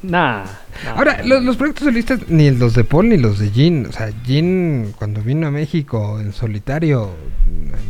Nah. 0.00 0.44
nah, 0.84 0.90
Ahora, 0.94 1.24
los, 1.24 1.42
los 1.42 1.56
proyectos 1.56 1.86
solistas, 1.86 2.20
ni 2.28 2.52
los 2.52 2.74
de 2.74 2.84
Paul 2.84 3.08
ni 3.08 3.16
los 3.16 3.40
de 3.40 3.50
Jean. 3.50 3.86
O 3.86 3.90
sea, 3.90 4.12
Jean 4.24 4.92
cuando 4.96 5.22
vino 5.22 5.48
a 5.48 5.50
México 5.50 6.20
en 6.20 6.32
solitario, 6.32 7.10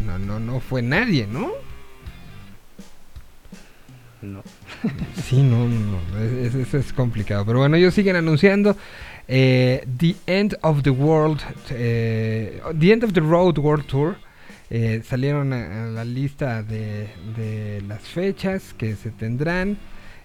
no, 0.06 0.18
no, 0.18 0.40
no 0.40 0.60
fue 0.60 0.80
nadie, 0.80 1.26
¿no? 1.26 1.50
No. 4.22 4.42
Sí, 5.22 5.42
no, 5.42 5.68
no, 5.68 6.00
no. 6.14 6.18
es- 6.46 6.72
es, 6.74 6.92
complicado. 6.94 7.44
Pero 7.44 7.58
bueno, 7.58 7.76
ellos 7.76 7.92
siguen 7.92 8.16
anunciando 8.16 8.74
eh, 9.28 9.86
The 9.98 10.14
End 10.26 10.56
of 10.62 10.82
the 10.82 10.90
World, 10.90 11.40
eh, 11.70 12.60
The 12.78 12.92
End 12.92 13.04
of 13.04 13.12
the 13.12 13.20
Road 13.20 13.58
World 13.58 13.86
Tour. 13.86 14.16
Eh, 14.70 15.02
salieron 15.04 15.52
a, 15.54 15.84
a 15.84 15.86
la 15.88 16.04
lista 16.04 16.62
de, 16.62 17.08
de 17.36 17.82
las 17.88 18.02
fechas 18.02 18.74
que 18.74 18.96
se 18.96 19.10
tendrán. 19.10 19.78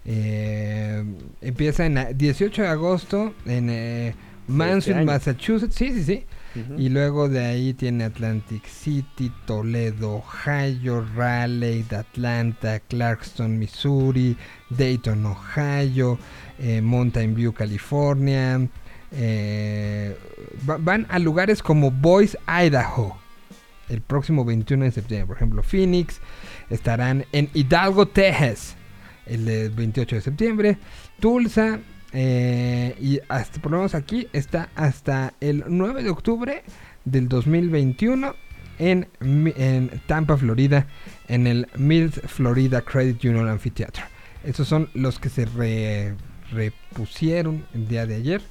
Eh, 0.06 1.04
empieza 1.42 1.86
en 1.86 1.98
a- 1.98 2.06
18 2.14 2.62
de 2.62 2.68
agosto 2.68 3.34
en 3.46 3.70
eh, 3.70 4.16
Mansfield. 4.48 5.06
Massachusetts. 5.06 5.76
Sí, 5.76 5.92
sí, 5.94 6.04
sí. 6.04 6.24
Y 6.78 6.90
luego 6.90 7.30
de 7.30 7.44
ahí 7.44 7.74
tiene 7.74 8.04
Atlantic 8.04 8.68
City, 8.68 9.32
Toledo, 9.48 10.18
Ohio, 10.24 11.04
Raleigh, 11.16 11.86
Atlanta, 11.96 12.80
Clarkston, 12.80 13.58
Missouri, 13.58 14.38
Dayton, 14.70 15.26
Ohio, 15.26 16.20
eh, 16.60 16.80
Mountain 16.82 17.34
View, 17.34 17.54
California. 17.54 18.60
Eh, 19.14 20.18
va- 20.70 20.78
van 20.78 21.06
a 21.10 21.20
lugares 21.20 21.62
como 21.62 21.92
Boise, 21.92 22.38
Idaho, 22.48 23.18
el 23.90 24.02
próximo 24.02 24.44
21 24.46 24.86
de 24.86 24.92
septiembre. 24.92 25.28
Por 25.28 25.36
ejemplo, 25.38 25.64
Phoenix. 25.64 26.20
Estarán 26.70 27.26
en 27.32 27.50
Hidalgo, 27.54 28.08
Texas, 28.08 28.76
el 29.26 29.46
de 29.46 29.70
28 29.70 30.16
de 30.16 30.22
septiembre. 30.22 30.78
Tulsa, 31.20 31.80
eh, 32.14 32.96
y 33.00 33.20
hasta, 33.30 33.60
aquí 33.98 34.28
está 34.34 34.70
hasta 34.76 35.34
el 35.42 35.64
9 35.68 36.04
de 36.04 36.10
octubre 36.10 36.64
del 37.06 37.28
2021 37.28 38.36
en, 38.80 39.08
en 39.22 40.02
Tampa, 40.08 40.38
Florida, 40.38 40.88
en 41.28 41.46
el 41.48 41.68
Mills 41.76 42.20
Florida 42.26 42.82
Credit 42.82 43.24
Union 43.26 43.48
Amphitheater. 43.48 44.06
Esos 44.44 44.68
son 44.68 44.90
los 44.94 45.20
que 45.20 45.30
se 45.30 45.46
re- 45.46 46.16
repusieron 46.52 47.66
el 47.74 47.88
día 47.88 48.06
de 48.06 48.16
ayer. 48.16 48.42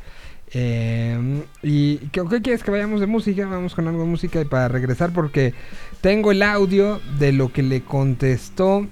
Eh, 0.55 1.45
¿Y 1.63 1.97
qué, 2.09 2.23
qué 2.29 2.43
quieres 2.43 2.63
que 2.63 2.71
vayamos 2.71 3.01
de 3.01 3.07
música? 3.07 3.47
Vamos 3.47 3.75
con 3.75 3.89
algo 3.89 4.03
de 4.03 4.09
música 4.09 4.41
y 4.41 4.45
para 4.45 4.69
regresar 4.69 5.13
porque 5.13 5.55
tengo 6.01 6.31
el 6.31 6.43
audio 6.43 7.01
de 7.19 7.33
lo 7.33 7.53
que 7.53 7.63
le 7.63 7.81
contestó 7.83 8.87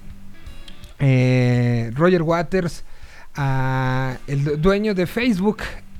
eh, 0.99 1.91
Roger 1.95 2.23
Waters 2.23 2.85
a 3.35 4.17
el 4.27 4.45
du- 4.45 4.57
dueño 4.57 4.95
de 4.95 5.07
Facebook 5.07 5.59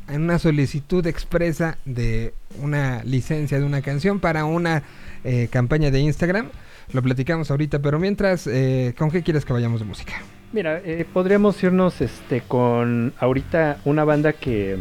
en 0.09 0.23
una 0.23 0.39
solicitud 0.39 1.07
expresa 1.07 1.79
de 1.85 2.35
una 2.61 3.05
licencia 3.05 3.59
de 3.59 3.65
una 3.65 3.83
canción 3.83 4.19
para 4.19 4.45
una 4.45 4.83
eh, 5.25 5.49
campaña 5.51 5.91
de 5.91 6.01
Instagram. 6.01 6.49
Lo 6.93 7.03
platicamos 7.03 7.51
ahorita, 7.51 7.79
pero 7.79 8.01
mientras, 8.01 8.47
eh, 8.49 8.95
¿con 8.99 9.11
qué 9.11 9.23
quieres 9.23 9.45
que 9.45 9.53
vayamos 9.53 9.81
de 9.81 9.87
música? 9.87 10.15
Mira, 10.53 10.81
eh, 10.85 11.07
podríamos 11.13 11.63
irnos 11.63 12.01
este 12.01 12.41
con 12.41 13.13
ahorita 13.21 13.79
una 13.85 14.03
banda 14.03 14.33
que, 14.33 14.79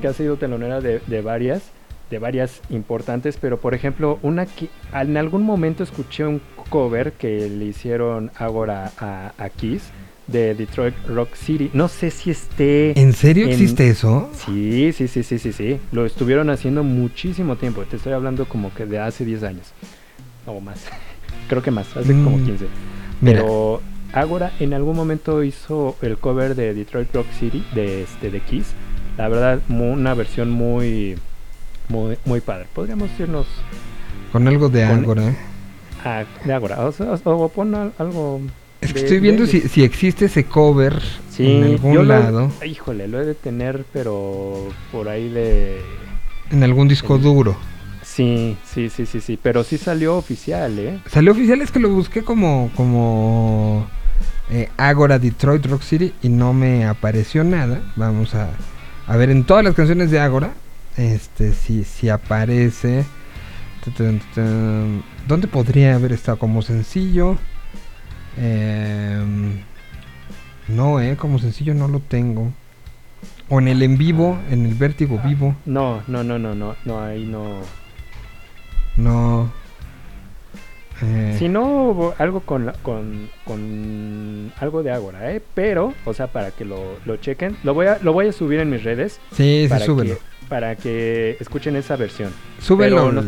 que 0.00 0.08
ha 0.08 0.12
sido 0.12 0.36
telonera 0.36 0.80
de, 0.80 1.00
de 1.06 1.20
varias, 1.22 1.62
de 2.10 2.18
varias 2.18 2.60
importantes, 2.70 3.36
pero 3.40 3.60
por 3.60 3.74
ejemplo, 3.74 4.18
una 4.22 4.46
que 4.46 4.68
en 4.92 5.16
algún 5.16 5.42
momento 5.42 5.82
escuché 5.82 6.26
un, 6.26 6.40
cover 6.70 7.12
que 7.12 7.48
le 7.50 7.64
hicieron 7.66 8.30
ahora 8.38 8.92
a, 8.98 9.32
a 9.36 9.48
Kiss 9.50 9.90
de 10.28 10.54
Detroit 10.54 10.94
Rock 11.08 11.34
City. 11.34 11.70
No 11.72 11.88
sé 11.88 12.10
si 12.12 12.30
esté... 12.30 12.98
¿En 12.98 13.12
serio 13.12 13.46
en- 13.46 13.52
existe 13.52 13.88
eso? 13.88 14.30
Sí, 14.32 14.92
sí, 14.92 15.08
sí, 15.08 15.24
sí, 15.24 15.38
sí, 15.38 15.52
sí. 15.52 15.78
Lo 15.90 16.06
estuvieron 16.06 16.48
haciendo 16.50 16.84
muchísimo 16.84 17.56
tiempo. 17.56 17.82
Te 17.82 17.96
estoy 17.96 18.12
hablando 18.12 18.46
como 18.46 18.72
que 18.72 18.86
de 18.86 19.00
hace 19.00 19.24
10 19.24 19.42
años. 19.42 19.72
O 20.46 20.60
más. 20.60 20.86
Creo 21.48 21.62
que 21.62 21.72
más, 21.72 21.96
hace 21.96 22.12
como 22.12 22.38
Mm, 22.38 22.44
15. 22.44 22.66
Mira, 23.20 23.40
Pero 23.40 23.82
Agora 24.12 24.50
en 24.58 24.74
algún 24.74 24.96
momento 24.96 25.44
hizo 25.44 25.96
el 26.02 26.18
cover 26.18 26.56
de 26.56 26.74
Detroit 26.74 27.14
Rock 27.14 27.26
City 27.38 27.64
de 27.74 28.02
este 28.02 28.30
de 28.30 28.40
Kiss. 28.40 28.72
La 29.20 29.28
verdad, 29.28 29.60
una 29.68 30.14
versión 30.14 30.50
muy 30.50 31.14
muy 31.90 32.16
muy 32.24 32.40
padre. 32.40 32.64
Podríamos 32.74 33.10
irnos 33.18 33.46
con 34.32 34.48
algo 34.48 34.70
de 34.70 34.82
Ágora. 34.84 35.34
a 36.02 36.24
de 36.42 36.52
Agora 36.54 36.80
o, 36.86 36.90
sea, 36.92 37.12
o 37.24 37.48
pon 37.50 37.74
al- 37.74 37.92
algo 37.98 38.40
Es 38.80 38.94
que 38.94 39.00
de- 39.00 39.04
estoy 39.04 39.16
de 39.18 39.20
viendo 39.20 39.46
si, 39.46 39.60
si 39.60 39.82
existe 39.84 40.24
ese 40.24 40.44
cover 40.46 41.02
Sí, 41.28 41.44
en 41.46 41.60
yo 41.60 41.66
algún 41.66 41.94
lo- 41.96 42.02
lado, 42.04 42.50
híjole, 42.64 43.08
lo 43.08 43.20
he 43.20 43.26
de 43.26 43.34
tener, 43.34 43.84
pero 43.92 44.68
por 44.90 45.10
ahí 45.10 45.28
de 45.28 45.82
en 46.50 46.62
algún 46.62 46.88
disco 46.88 47.18
duro. 47.18 47.58
Sí, 48.02 48.56
sí, 48.64 48.88
sí, 48.88 49.04
sí, 49.04 49.20
sí, 49.20 49.38
pero 49.40 49.64
sí 49.64 49.76
salió 49.76 50.16
oficial, 50.16 50.78
¿eh? 50.78 50.98
Salió 51.10 51.32
oficial, 51.32 51.60
es 51.60 51.70
que 51.70 51.78
lo 51.78 51.90
busqué 51.90 52.22
como, 52.24 52.70
como 52.74 53.86
eh, 54.50 54.70
Agora 54.78 55.18
Detroit 55.18 55.66
Rock 55.66 55.82
City 55.82 56.14
y 56.22 56.30
no 56.30 56.54
me 56.54 56.86
apareció 56.86 57.44
nada. 57.44 57.82
Vamos 57.96 58.34
a, 58.34 58.48
a 59.10 59.16
ver 59.16 59.30
en 59.30 59.42
todas 59.42 59.64
las 59.64 59.74
canciones 59.74 60.12
de 60.12 60.20
Agora, 60.20 60.52
este, 60.96 61.52
si, 61.52 61.82
si 61.82 62.08
aparece. 62.08 63.04
¿Dónde 65.26 65.48
podría 65.48 65.96
haber 65.96 66.12
estado 66.12 66.38
como 66.38 66.62
sencillo? 66.62 67.36
Em, 68.36 69.62
no, 70.68 71.00
eh, 71.00 71.16
como 71.16 71.40
sencillo 71.40 71.74
no 71.74 71.88
lo 71.88 71.98
tengo. 71.98 72.52
O 73.48 73.58
en 73.58 73.66
el 73.66 73.82
en 73.82 73.98
vivo, 73.98 74.38
en 74.48 74.64
el 74.64 74.74
vértigo 74.74 75.20
vivo. 75.24 75.56
No, 75.66 76.04
no, 76.06 76.22
no, 76.22 76.38
no, 76.38 76.54
no, 76.54 76.76
no, 76.84 77.02
ahí 77.02 77.26
no. 77.26 77.62
No. 78.96 79.52
Eh, 81.02 81.36
Si 81.38 81.48
no, 81.48 82.12
algo 82.18 82.40
con, 82.40 82.72
con, 82.82 83.28
con 83.44 84.52
algo 84.58 84.82
de 84.82 84.90
Agora, 84.90 85.32
¿eh? 85.32 85.42
Pero, 85.54 85.94
o 86.04 86.12
sea, 86.14 86.26
para 86.26 86.50
que 86.50 86.64
lo, 86.64 86.96
lo 87.06 87.16
chequen, 87.16 87.56
lo 87.62 87.74
voy, 87.74 87.86
a, 87.86 87.98
lo 88.02 88.12
voy 88.12 88.28
a 88.28 88.32
subir 88.32 88.60
en 88.60 88.70
mis 88.70 88.82
redes. 88.84 89.20
sí, 89.32 89.62
sí, 89.64 89.68
para 89.68 89.84
súbelo. 89.84 90.14
Que, 90.14 90.20
para 90.48 90.74
que 90.76 91.36
escuchen 91.40 91.76
esa 91.76 91.94
versión. 91.96 92.32
Súbelo. 92.60 93.12
Nos 93.12 93.24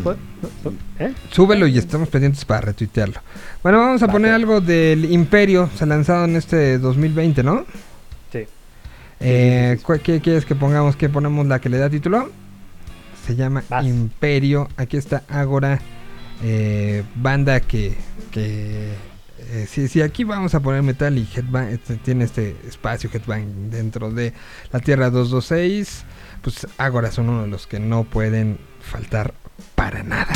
¿eh? 0.98 1.12
Súbelo 1.30 1.66
y 1.68 1.78
estamos 1.78 2.08
pendientes 2.08 2.44
para 2.44 2.60
retuitearlo. 2.62 3.20
Bueno, 3.62 3.78
vamos 3.78 4.02
a 4.02 4.06
Va, 4.06 4.12
poner 4.12 4.32
algo 4.32 4.60
del 4.60 5.04
Imperio, 5.10 5.70
se 5.76 5.84
ha 5.84 5.86
lanzado 5.86 6.24
en 6.24 6.34
este 6.36 6.78
2020, 6.78 7.42
¿no? 7.44 7.64
Sí. 8.32 8.44
Eh, 9.20 9.68
sí, 9.70 9.74
sí, 9.74 9.78
sí. 9.78 9.84
¿cuál- 9.86 10.00
¿Qué 10.00 10.20
quieres 10.20 10.44
que 10.44 10.54
pongamos? 10.56 10.96
¿Qué 10.96 11.08
ponemos 11.08 11.46
la 11.46 11.60
que 11.60 11.68
le 11.68 11.78
da 11.78 11.88
título? 11.88 12.28
Se 13.24 13.36
llama 13.36 13.62
Vas. 13.68 13.86
Imperio. 13.86 14.68
Aquí 14.76 14.96
está 14.96 15.22
Ágora, 15.28 15.78
eh, 16.42 17.04
banda 17.14 17.60
que... 17.60 17.96
que 18.30 19.12
eh, 19.50 19.66
sí, 19.68 19.88
sí, 19.88 20.00
aquí 20.00 20.24
vamos 20.24 20.54
a 20.54 20.60
poner 20.60 20.82
metal 20.82 21.18
y 21.18 21.28
Headbang, 21.34 21.68
este, 21.68 21.96
tiene 21.96 22.24
este 22.24 22.56
espacio 22.66 23.10
Headbang 23.12 23.70
dentro 23.70 24.10
de 24.10 24.32
la 24.70 24.80
Tierra 24.80 25.10
226. 25.10 26.04
Pues 26.42 26.66
Ágora 26.78 27.10
son 27.10 27.28
uno 27.28 27.42
de 27.42 27.48
los 27.48 27.66
que 27.66 27.78
no 27.78 28.04
pueden 28.04 28.58
faltar 28.80 29.34
para 29.74 30.02
nada. 30.02 30.32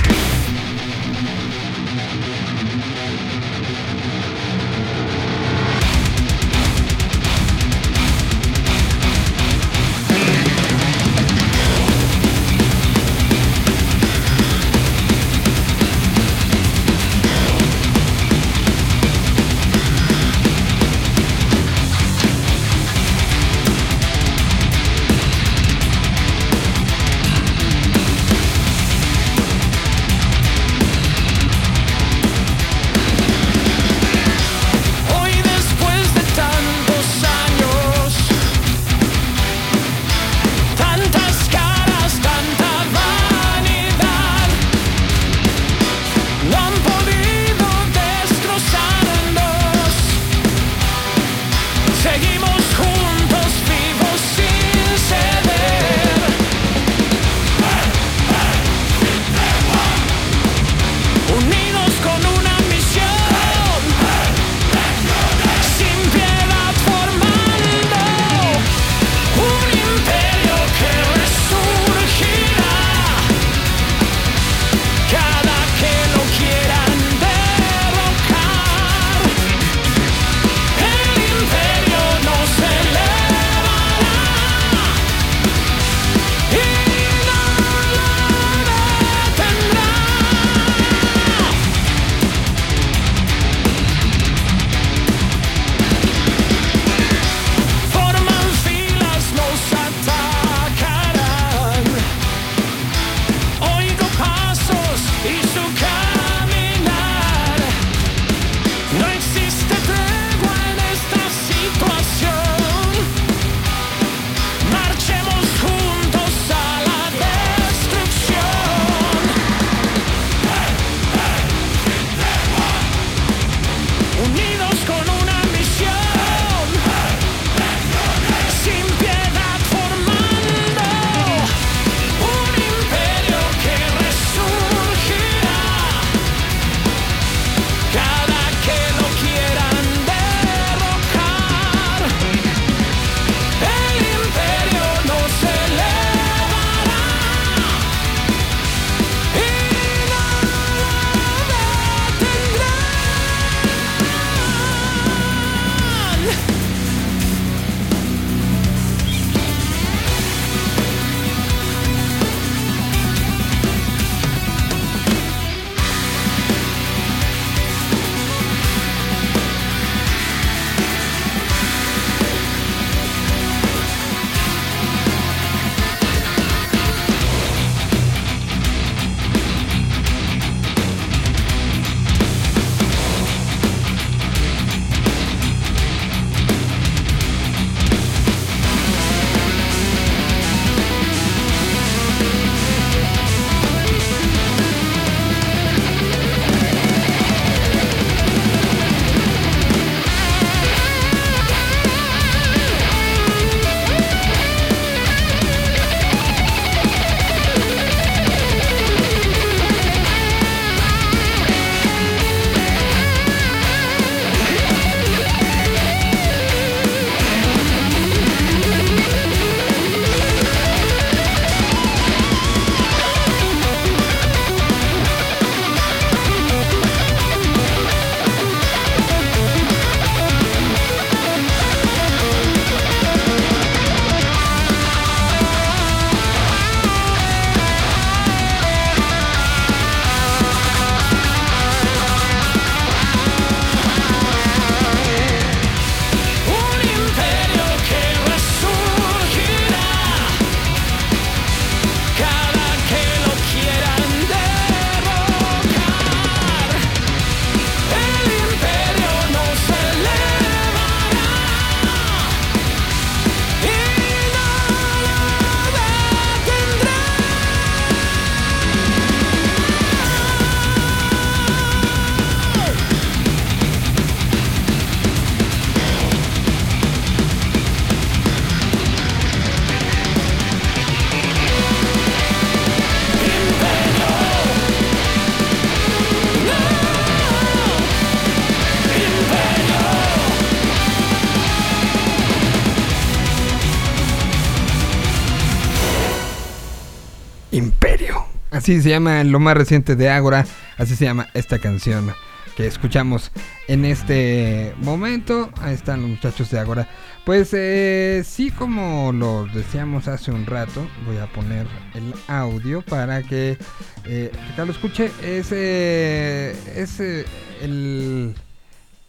Así 298.67 298.83
se 298.83 298.89
llama 298.89 299.23
lo 299.23 299.39
más 299.39 299.57
reciente 299.57 299.95
de 299.95 300.11
Ágora, 300.11 300.45
así 300.77 300.97
se 300.97 301.05
llama 301.05 301.29
esta 301.35 301.61
canción 301.61 302.13
que 302.57 302.67
escuchamos 302.67 303.31
en 303.69 303.85
este 303.85 304.75
momento. 304.79 305.51
Ahí 305.61 305.73
están 305.73 306.01
los 306.01 306.11
muchachos 306.11 306.51
de 306.51 306.59
Ágora. 306.59 306.89
Pues 307.25 307.51
eh, 307.53 308.25
sí, 308.27 308.51
como 308.51 309.13
lo 309.13 309.47
decíamos 309.55 310.09
hace 310.09 310.33
un 310.33 310.47
rato, 310.47 310.85
voy 311.07 311.19
a 311.19 311.27
poner 311.27 311.69
el 311.95 312.13
audio 312.27 312.83
para 312.83 313.23
que 313.23 313.57
eh, 314.05 314.33
Ricardo 314.49 314.73
escuche. 314.73 315.13
Es, 315.23 315.53
eh, 315.53 316.57
es 316.75 316.99
eh, 316.99 317.25
el, 317.63 318.35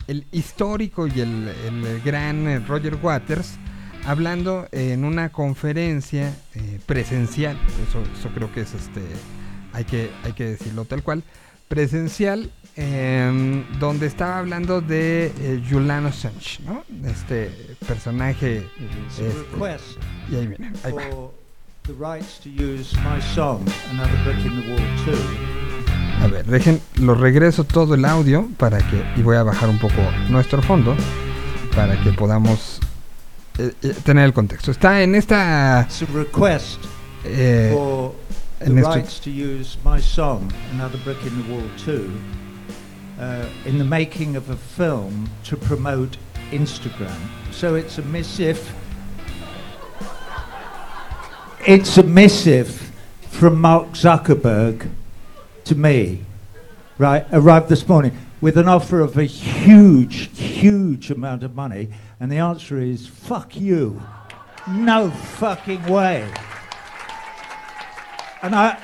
el 0.06 0.28
histórico 0.32 1.08
y 1.08 1.20
el, 1.20 1.52
el 1.66 2.02
gran 2.06 2.64
Roger 2.68 2.94
Waters 3.02 3.58
hablando 4.06 4.68
en 4.72 5.04
una 5.04 5.30
conferencia 5.30 6.32
eh, 6.54 6.80
presencial. 6.86 7.58
Eso, 7.90 8.04
eso 8.20 8.30
creo 8.36 8.54
que 8.54 8.62
es 8.62 8.76
este. 8.76 9.02
Hay 9.78 9.84
que, 9.84 10.10
hay 10.24 10.34
que 10.34 10.46
decirlo 10.46 10.86
tal 10.86 11.04
cual. 11.04 11.24
Presencial, 11.68 12.50
em, 12.76 13.64
donde 13.80 14.08
estaba 14.08 14.40
hablando 14.40 14.82
de 14.82 15.32
eh, 15.40 15.64
Julian 15.70 16.08
Assange, 16.08 16.60
¿no? 16.66 16.84
Este 17.08 17.52
personaje. 17.88 18.68
Este, 19.08 19.32
request 19.52 19.84
y 20.32 20.36
ahí 20.36 20.48
viene, 20.48 20.74
ahí 20.84 20.94
va. 20.94 21.04
the 21.86 21.94
rights 21.94 22.40
to 22.40 22.50
use 22.50 22.98
my 23.04 23.22
song, 23.36 23.64
Another 23.92 24.18
Brick 24.24 24.44
in 24.44 24.62
the 24.62 24.68
Wall 24.68 25.06
2. 25.06 26.24
A 26.24 26.28
ver, 26.28 26.46
dejen, 26.48 26.82
lo 26.96 27.14
regreso 27.14 27.64
todo 27.64 27.94
el 27.94 28.04
audio 28.06 28.50
para 28.58 28.80
que, 28.80 29.04
y 29.16 29.22
voy 29.22 29.36
a 29.36 29.44
bajar 29.44 29.70
un 29.70 29.78
poco 29.78 30.02
nuestro 30.30 30.64
fondo 30.64 30.96
para 31.76 32.02
que 32.02 32.14
podamos 32.14 32.80
eh, 33.60 33.74
eh, 33.84 33.94
tener 34.04 34.26
el 34.26 34.34
contexto. 34.34 34.72
Está 34.72 35.04
en 35.04 35.14
esta, 35.14 35.86
It's 35.88 36.02
a 36.02 36.06
request 36.08 36.80
eh, 37.24 37.70
for 37.72 38.16
the 38.60 38.74
rights 38.74 39.20
to 39.20 39.30
use 39.30 39.78
my 39.84 40.00
song, 40.00 40.52
Another 40.72 40.98
Brick 41.00 41.22
in 41.24 41.42
the 41.42 41.54
Wall 41.54 41.70
2, 41.78 42.22
uh, 43.20 43.50
in 43.66 43.78
the 43.78 43.84
making 43.84 44.36
of 44.36 44.50
a 44.50 44.56
film 44.56 45.30
to 45.44 45.56
promote 45.56 46.18
Instagram. 46.52 47.18
So 47.52 47.76
it's 47.76 47.98
a 47.98 48.02
missive. 48.04 48.74
It's 51.68 51.98
a 51.98 52.04
missive 52.04 52.92
from 53.30 53.62
Mark 53.62 53.90
Zuckerberg 53.90 54.90
to 55.66 55.76
me, 55.76 56.24
right? 56.98 57.26
Arrived 57.32 57.70
this 57.70 57.88
morning 57.88 58.18
with 58.42 58.58
an 58.58 58.68
offer 58.68 59.02
of 59.02 59.18
a 59.18 59.26
huge, 59.26 60.38
huge 60.38 61.12
amount 61.12 61.44
of 61.44 61.54
money, 61.56 61.90
and 62.20 62.32
the 62.32 62.38
answer 62.38 62.80
is 62.80 63.08
fuck 63.08 63.56
you. 63.56 64.02
No 64.68 65.10
fucking 65.10 65.86
way. 65.86 66.28
And 68.42 68.56
I, 68.56 68.78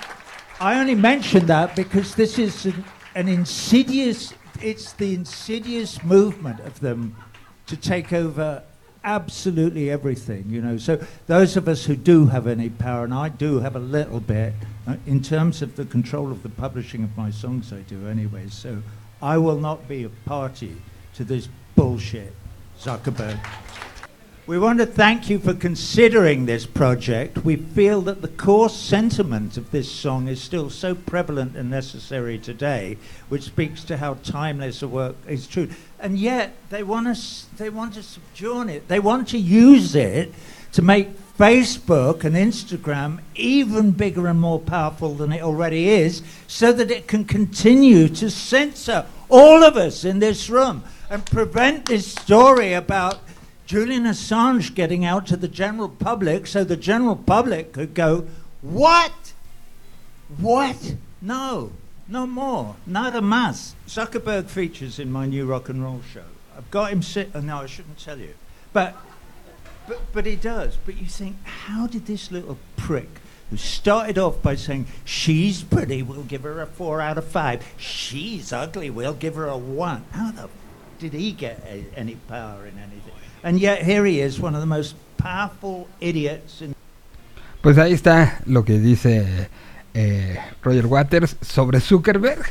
I 0.59 0.79
only 0.79 0.95
mention 0.95 1.45
that 1.47 1.75
because 1.75 2.15
this 2.15 2.39
is 2.39 2.65
an, 2.65 2.83
an 3.15 3.27
insidious, 3.27 4.33
it's 4.61 4.93
the 4.93 5.13
insidious 5.13 6.03
movement 6.03 6.59
of 6.61 6.79
them 6.79 7.15
to 7.67 7.77
take 7.77 8.13
over 8.13 8.63
absolutely 9.03 9.89
everything, 9.89 10.45
you 10.49 10.61
know. 10.61 10.77
So 10.77 11.03
those 11.27 11.57
of 11.57 11.67
us 11.67 11.85
who 11.85 11.95
do 11.95 12.27
have 12.27 12.47
any 12.47 12.69
power, 12.69 13.03
and 13.03 13.13
I 13.13 13.29
do 13.29 13.59
have 13.59 13.75
a 13.75 13.79
little 13.79 14.19
bit, 14.19 14.53
uh, 14.87 14.95
in 15.05 15.21
terms 15.21 15.61
of 15.61 15.75
the 15.75 15.85
control 15.85 16.31
of 16.31 16.43
the 16.43 16.49
publishing 16.49 17.03
of 17.03 17.15
my 17.17 17.29
songs, 17.31 17.73
I 17.73 17.81
do 17.81 18.07
anyway. 18.07 18.47
So 18.49 18.81
I 19.21 19.37
will 19.37 19.59
not 19.59 19.87
be 19.87 20.03
a 20.03 20.09
party 20.09 20.77
to 21.15 21.23
this 21.23 21.47
bullshit, 21.75 22.33
Zuckerberg. 22.79 23.39
We 24.45 24.59
want 24.59 24.79
to 24.79 24.85
thank 24.85 25.29
you 25.29 25.39
for 25.39 25.53
considering 25.53 26.45
this 26.45 26.65
project. 26.65 27.45
We 27.45 27.55
feel 27.55 28.01
that 28.01 28.21
the 28.21 28.27
core 28.27 28.67
sentiment 28.67 29.55
of 29.55 29.71
this 29.71 29.89
song 29.89 30.27
is 30.27 30.41
still 30.41 30.69
so 30.69 30.95
prevalent 30.95 31.55
and 31.55 31.69
necessary 31.69 32.37
today, 32.37 32.97
which 33.29 33.43
speaks 33.43 33.85
to 33.85 33.95
how 33.95 34.15
timeless 34.15 34.81
a 34.81 34.87
work 34.89 35.15
is 35.29 35.47
true. 35.47 35.69
And 35.97 36.19
yet, 36.19 36.57
they 36.71 36.83
want 36.83 37.07
us, 37.07 37.47
they 37.55 37.69
want 37.69 37.93
to 37.93 38.03
subjoin 38.03 38.67
it. 38.67 38.89
They 38.89 38.99
want 38.99 39.29
to 39.29 39.37
use 39.37 39.95
it 39.95 40.33
to 40.73 40.81
make 40.81 41.17
Facebook 41.37 42.25
and 42.25 42.35
Instagram 42.35 43.21
even 43.35 43.91
bigger 43.91 44.27
and 44.27 44.41
more 44.41 44.59
powerful 44.59 45.13
than 45.13 45.31
it 45.31 45.41
already 45.41 45.87
is, 45.87 46.21
so 46.47 46.73
that 46.73 46.91
it 46.91 47.07
can 47.07 47.23
continue 47.23 48.09
to 48.09 48.29
censor 48.29 49.05
all 49.29 49.63
of 49.63 49.77
us 49.77 50.03
in 50.03 50.19
this 50.19 50.49
room 50.49 50.83
and 51.09 51.25
prevent 51.25 51.85
this 51.85 52.11
story 52.11 52.73
about 52.73 53.21
Julian 53.73 54.03
Assange 54.03 54.75
getting 54.75 55.03
out 55.03 55.25
to 55.25 55.35
the 55.35 55.47
general 55.47 55.89
public 55.89 56.45
so 56.45 56.63
the 56.63 56.77
general 56.77 57.15
public 57.15 57.73
could 57.73 57.95
go, 57.95 58.27
What? 58.61 59.33
What? 60.37 60.93
No, 61.23 61.71
no 62.07 62.27
more. 62.27 62.75
Nada 62.85 63.19
más. 63.19 63.73
Zuckerberg 63.87 64.45
features 64.45 64.99
in 64.99 65.11
my 65.11 65.25
new 65.25 65.47
rock 65.47 65.69
and 65.69 65.83
roll 65.83 66.01
show. 66.13 66.25
I've 66.55 66.69
got 66.69 66.91
him 66.91 67.01
sit. 67.01 67.31
Oh, 67.33 67.39
no, 67.39 67.61
I 67.61 67.65
shouldn't 67.65 67.97
tell 67.97 68.19
you. 68.19 68.35
But, 68.73 68.95
but, 69.87 70.01
but 70.13 70.27
he 70.27 70.35
does. 70.35 70.77
But 70.85 70.97
you 70.97 71.07
think, 71.07 71.43
how 71.43 71.87
did 71.87 72.05
this 72.05 72.29
little 72.29 72.59
prick 72.77 73.09
who 73.49 73.57
started 73.57 74.19
off 74.19 74.39
by 74.43 74.53
saying, 74.53 74.85
She's 75.03 75.63
pretty, 75.63 76.03
we'll 76.03 76.21
give 76.21 76.43
her 76.43 76.61
a 76.61 76.67
four 76.67 77.01
out 77.01 77.17
of 77.17 77.25
five. 77.25 77.65
She's 77.77 78.53
ugly, 78.53 78.91
we'll 78.91 79.15
give 79.15 79.33
her 79.33 79.47
a 79.47 79.57
one. 79.57 80.03
How 80.11 80.29
the 80.29 80.43
f- 80.43 80.49
did 80.99 81.13
he 81.13 81.31
get 81.31 81.63
a, 81.65 81.85
any 81.95 82.17
power 82.27 82.67
in 82.67 82.77
anything? 82.77 83.02
And 83.43 83.59
yet 83.59 83.83
here 83.83 84.05
he 84.05 84.21
is, 84.21 84.39
one 84.39 84.55
of 84.55 84.61
the 84.61 84.67
most 84.67 84.95
powerful 85.17 85.87
idiots 85.99 86.61
in 86.61 86.73
Pues 87.61 87.77
ahí 87.77 87.93
está 87.93 88.41
lo 88.45 88.65
que 88.65 88.77
dice 88.77 89.49
eh, 89.93 90.37
Roger 90.61 90.85
Waters 90.85 91.37
sobre 91.41 91.79
Zuckerberg 91.79 92.43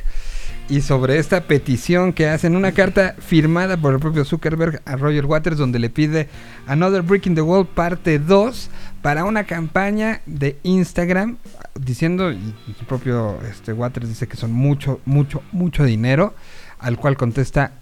y 0.69 0.81
sobre 0.81 1.19
esta 1.19 1.43
petición 1.43 2.15
que 2.15 2.29
hacen 2.29 2.57
una 2.57 2.73
carta 2.73 3.15
firmada 3.19 3.77
por 3.77 3.93
el 3.93 4.01
propio 4.01 4.25
Zuckerberg 4.25 4.81
a 4.87 4.97
Roger 4.97 5.27
Waters 5.27 5.59
donde 5.59 5.79
le 5.79 5.91
pide 5.91 6.29
Another 6.67 7.03
Brick 7.03 7.27
in 7.27 7.35
the 7.35 7.43
Wall 7.43 7.67
parte 7.67 8.19
2 8.19 8.71
para 9.03 9.25
una 9.25 9.45
campaña 9.45 10.23
de 10.25 10.57
Instagram 10.63 11.37
diciendo 11.79 12.33
y 12.33 12.55
el 12.69 12.87
propio 12.87 13.39
este 13.43 13.75
Waters 13.75 14.09
dice 14.09 14.27
que 14.27 14.39
son 14.39 14.53
mucho 14.53 15.01
mucho 15.05 15.43
mucho 15.53 15.85
dinero 15.85 16.35
al 16.79 16.97
cual 16.97 17.17
contesta 17.17 17.73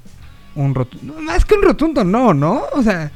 un 0.55 0.75
rotundo 0.75 1.15
más 1.21 1.45
que 1.45 1.55
un 1.55 1.63
rotundo 1.63 2.05
no, 2.05 2.35
¿no? 2.35 2.63
O 2.73 2.83
sea, 2.83 3.11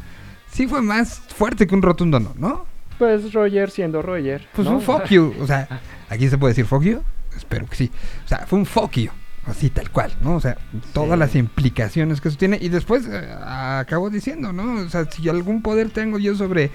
sí 0.50 0.66
fue 0.66 0.80
más 0.82 1.20
fuerte 1.34 1.66
que 1.66 1.74
un 1.74 1.82
rotundo 1.82 2.20
no, 2.20 2.32
¿no? 2.36 2.66
Pues 2.98 3.32
Roger 3.32 3.70
siendo 3.70 4.02
Roger. 4.02 4.46
Pues 4.54 4.68
¿no? 4.68 4.74
un 4.76 4.80
fuck 4.80 5.06
you. 5.06 5.34
O 5.40 5.46
sea, 5.46 5.80
aquí 6.08 6.28
se 6.28 6.38
puede 6.38 6.52
decir 6.52 6.64
fuck 6.66 6.82
you. 6.82 7.02
Espero 7.36 7.66
que 7.66 7.74
sí. 7.76 7.90
O 8.24 8.28
sea, 8.28 8.46
fue 8.46 8.58
un 8.58 8.66
fuck 8.66 8.92
you. 8.92 9.10
Así 9.46 9.68
tal 9.68 9.90
cual, 9.90 10.10
¿no? 10.22 10.36
O 10.36 10.40
sea, 10.40 10.56
todas 10.94 11.10
Sí. 11.12 11.18
las 11.18 11.34
implicaciones 11.34 12.20
que 12.22 12.28
eso 12.28 12.38
tiene. 12.38 12.56
Y 12.62 12.70
después 12.70 13.06
eh, 13.06 13.28
acabó 13.44 14.08
diciendo, 14.08 14.52
¿no? 14.54 14.80
O 14.84 14.88
sea, 14.88 15.04
si 15.10 15.28
algún 15.28 15.60
poder 15.60 15.90
tengo 15.90 16.18
yo 16.18 16.34
sobre 16.34 16.70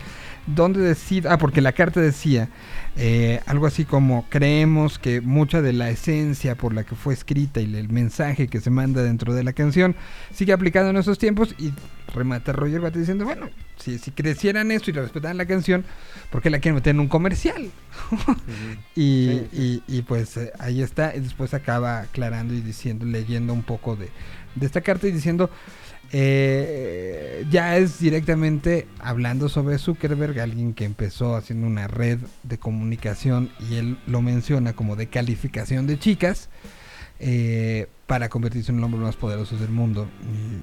dónde 0.48 0.80
decido. 0.82 1.32
Ah, 1.32 1.38
porque 1.38 1.62
la 1.62 1.72
carta 1.74 2.00
decía 2.02 2.50
eh, 2.96 3.40
algo 3.46 3.66
así 3.68 3.86
como: 3.86 4.26
creemos 4.30 5.00
que 5.00 5.22
mucha 5.22 5.62
de 5.62 5.74
la 5.74 5.90
esencia 5.90 6.56
por 6.56 6.74
la 6.74 6.84
que 6.84 6.96
fue 6.96 7.14
escrita 7.14 7.62
y 7.62 7.74
el 7.76 7.90
mensaje 7.90 8.48
que 8.48 8.62
se 8.62 8.70
manda 8.70 9.04
dentro 9.04 9.34
de 9.34 9.44
la 9.44 9.54
canción 9.54 9.96
sigue 10.34 10.54
aplicado 10.54 10.90
en 10.90 10.98
esos 10.98 11.18
tiempos. 11.18 11.56
Y 11.58 11.74
remata 12.14 12.52
Roger 12.54 12.82
Batty 12.82 13.00
diciendo: 13.00 13.26
bueno, 13.26 13.50
si, 13.78 13.98
si 14.00 14.12
crecieran 14.12 14.72
eso 14.72 14.90
y 14.92 14.94
respetaran 14.94 15.38
la 15.38 15.46
canción, 15.46 15.86
¿por 16.32 16.42
qué 16.42 16.50
la 16.50 16.60
quieren 16.60 16.76
meter 16.76 16.92
en 16.96 17.00
un 17.00 17.08
comercial? 17.08 17.70
y, 18.96 19.30
y- 19.54 19.84
y, 19.88 20.02
pues 20.04 20.36
eh, 20.38 20.52
ahí 20.60 20.82
está, 20.82 21.16
y 21.16 21.20
después 21.20 21.54
acaba 21.54 22.02
aclarando 22.02 22.54
y 22.54 22.62
diciendo, 22.62 23.06
leyendo 23.06 23.54
un 23.54 23.64
poco 23.64 23.96
de, 23.96 24.10
de 24.56 24.66
esta 24.66 24.82
carta 24.82 25.08
y 25.08 25.12
diciendo, 25.12 25.50
eh, 26.12 27.46
ya 27.50 27.78
es 27.78 28.00
directamente 28.00 28.88
hablando 29.00 29.50
sobre 29.50 29.78
Zuckerberg, 29.78 30.40
alguien 30.40 30.74
que 30.74 30.86
empezó 30.86 31.36
haciendo 31.36 31.68
una 31.68 31.88
red 31.88 32.20
de 32.44 32.58
comunicación 32.58 33.52
y 33.70 33.76
él 33.76 33.98
lo 34.08 34.22
menciona 34.22 34.74
como 34.74 34.96
de 34.96 35.08
calificación 35.08 35.88
de 35.88 36.00
chicas. 36.00 36.50
eh, 37.20 37.88
para 38.08 38.30
convertirse 38.30 38.72
en 38.72 38.80
el 38.80 38.84
hombre 38.84 39.02
más 39.02 39.16
poderoso 39.16 39.58
del 39.58 39.70
mundo 39.70 40.08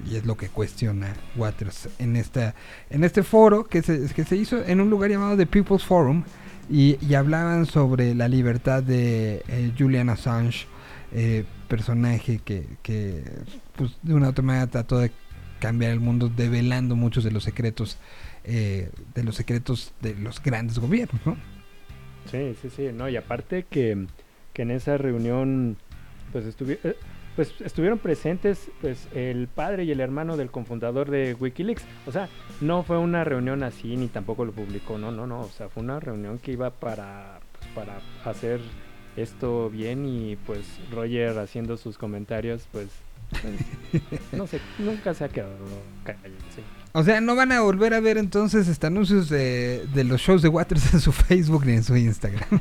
y, 0.09 0.15
es 0.15 0.25
lo 0.25 0.35
que 0.35 0.49
cuestiona 0.49 1.13
Waters 1.35 1.87
en 1.99 2.15
esta 2.15 2.55
en 2.89 3.03
este 3.03 3.23
foro 3.23 3.65
que 3.65 3.81
se, 3.81 4.07
que 4.13 4.25
se 4.25 4.35
hizo 4.35 4.65
en 4.65 4.81
un 4.81 4.89
lugar 4.89 5.09
llamado 5.09 5.37
The 5.37 5.45
People's 5.45 5.85
Forum 5.85 6.23
y, 6.69 6.97
y 6.99 7.13
hablaban 7.13 7.65
sobre 7.65 8.13
la 8.15 8.27
libertad 8.27 8.83
de 8.83 9.43
eh, 9.47 9.71
Julian 9.77 10.09
Assange, 10.09 10.67
eh, 11.13 11.45
personaje 11.69 12.39
que, 12.43 12.67
que 12.81 13.23
pues, 13.75 13.97
de 14.01 14.13
una 14.13 14.27
u 14.27 14.29
otra 14.31 14.43
manera 14.43 14.67
trató 14.67 14.97
de 14.97 15.11
cambiar 15.59 15.91
el 15.91 15.99
mundo 15.99 16.29
develando 16.29 16.95
muchos 16.95 17.23
de 17.23 17.31
los 17.31 17.43
secretos 17.43 17.97
eh, 18.43 18.89
de 19.13 19.23
los 19.23 19.35
secretos 19.35 19.93
de 20.01 20.15
los 20.15 20.41
grandes 20.41 20.79
gobiernos, 20.79 21.19
¿no? 21.25 21.37
Sí, 22.31 22.55
sí, 22.61 22.69
sí, 22.69 22.89
no, 22.93 23.09
y 23.09 23.15
aparte 23.15 23.65
que, 23.69 24.07
que 24.53 24.61
en 24.61 24.71
esa 24.71 24.97
reunión 24.97 25.77
pues, 26.31 26.45
eh, 26.45 26.95
pues 27.35 27.53
estuvieron 27.61 27.99
presentes 27.99 28.69
pues 28.81 29.07
el 29.13 29.47
padre 29.47 29.83
y 29.83 29.91
el 29.91 29.99
hermano 29.99 30.37
del 30.37 30.49
cofundador 30.49 31.09
de 31.09 31.35
Wikileaks. 31.39 31.83
O 32.05 32.11
sea, 32.11 32.29
no 32.61 32.83
fue 32.83 32.97
una 32.97 33.23
reunión 33.23 33.63
así 33.63 33.95
ni 33.95 34.07
tampoco 34.07 34.45
lo 34.45 34.51
publicó, 34.51 34.97
no, 34.97 35.11
no, 35.11 35.27
no, 35.27 35.41
o 35.41 35.49
sea, 35.49 35.69
fue 35.69 35.83
una 35.83 35.99
reunión 35.99 36.39
que 36.39 36.51
iba 36.53 36.69
para 36.69 37.39
pues, 37.57 37.67
para 37.73 38.01
hacer 38.25 38.59
esto 39.15 39.69
bien 39.69 40.05
y 40.05 40.35
pues 40.35 40.65
Roger 40.91 41.37
haciendo 41.39 41.77
sus 41.77 41.97
comentarios, 41.97 42.67
pues, 42.71 42.89
no 44.31 44.47
sé, 44.47 44.61
nunca 44.79 45.13
se 45.13 45.23
ha 45.25 45.29
quedado 45.29 45.57
callado. 46.03 46.33
sí. 46.55 46.61
O 46.93 47.03
sea, 47.03 47.21
no 47.21 47.35
van 47.35 47.51
a 47.51 47.61
volver 47.61 47.93
a 47.93 47.99
ver 47.99 48.17
entonces 48.17 48.67
este 48.67 48.87
anuncios 48.87 49.29
de, 49.29 49.85
de 49.93 50.03
los 50.03 50.19
shows 50.21 50.41
de 50.41 50.47
Waters 50.49 50.93
en 50.95 50.99
su 51.01 51.11
Facebook 51.13 51.65
ni 51.65 51.73
en 51.73 51.83
su 51.83 51.95
Instagram. 51.95 52.47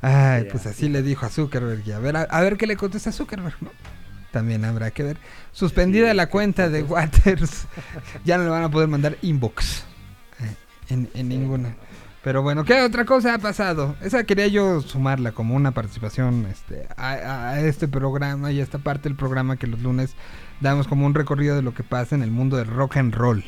Ay, 0.00 0.44
pues 0.50 0.66
así 0.66 0.88
le 0.88 1.02
dijo 1.02 1.24
a 1.24 1.30
Zuckerberg. 1.30 1.86
Y 1.86 1.92
a 1.92 1.98
ver, 1.98 2.16
a, 2.16 2.22
a 2.22 2.40
ver 2.42 2.56
qué 2.56 2.66
le 2.66 2.76
contesta 2.76 3.10
Zuckerberg, 3.12 3.56
¿no? 3.62 3.70
También 4.32 4.64
habrá 4.64 4.90
que 4.90 5.02
ver. 5.02 5.16
Suspendida 5.52 6.10
Sí, 6.10 6.16
la 6.16 6.28
cuenta 6.28 6.68
de 6.68 6.82
Waters. 6.82 7.66
ya 8.24 8.36
no 8.36 8.44
le 8.44 8.50
van 8.50 8.64
a 8.64 8.70
poder 8.70 8.88
mandar 8.88 9.16
inbox. 9.22 9.84
eh, 10.40 10.54
En, 10.90 11.08
en 11.14 11.28
ninguna. 11.28 11.74
Pero 12.24 12.42
bueno, 12.42 12.64
¿qué 12.64 12.80
otra 12.80 13.04
cosa 13.04 13.34
ha 13.34 13.38
pasado? 13.38 13.96
Esa 14.00 14.24
quería 14.24 14.46
yo 14.46 14.80
sumarla 14.80 15.32
como 15.32 15.54
una 15.54 15.72
participación 15.72 16.46
este, 16.50 16.88
a, 16.96 17.50
a 17.50 17.60
este 17.60 17.86
programa 17.86 18.50
y 18.50 18.60
a 18.60 18.62
esta 18.62 18.78
parte 18.78 19.10
del 19.10 19.16
programa 19.16 19.58
que 19.58 19.66
los 19.66 19.80
lunes 19.82 20.16
damos 20.60 20.88
como 20.88 21.04
un 21.04 21.14
recorrido 21.14 21.54
de 21.54 21.60
lo 21.60 21.74
que 21.74 21.82
pasa 21.82 22.14
en 22.14 22.22
el 22.22 22.30
mundo 22.30 22.56
del 22.56 22.66
rock 22.66 22.96
and 22.96 23.14
roll. 23.14 23.44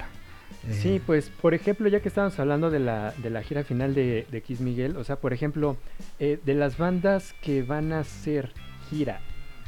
Eh, 0.68 0.78
Sí, 0.82 1.00
pues 1.04 1.30
por 1.30 1.54
ejemplo, 1.54 1.88
ya 1.88 2.00
que 2.00 2.08
estábamos 2.08 2.38
hablando 2.38 2.70
de 2.70 2.80
la, 2.80 3.14
de 3.16 3.30
la 3.30 3.42
gira 3.42 3.64
final 3.64 3.94
de, 3.94 4.26
de 4.30 4.42
Kiss 4.42 4.60
Miguel, 4.60 4.96
o 4.96 5.04
sea, 5.04 5.16
por 5.16 5.32
ejemplo, 5.32 5.78
eh, 6.18 6.38
de 6.44 6.54
las 6.54 6.76
bandas 6.76 7.34
que 7.40 7.62
van 7.62 7.92
a 7.92 8.00
hacer 8.00 8.52
gira 8.90 9.20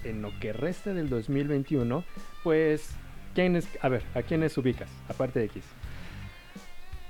en 0.04 0.20
lo 0.22 0.38
que 0.38 0.52
resta 0.52 0.92
del 0.92 1.08
2021, 1.08 2.04
pues, 2.42 2.90
¿quiénes, 3.34 3.68
a 3.80 3.88
ver, 3.88 4.02
¿a 4.14 4.22
quiénes 4.22 4.58
ubicas, 4.58 4.90
aparte 5.08 5.40
de 5.40 5.48
Kiss? 5.48 5.64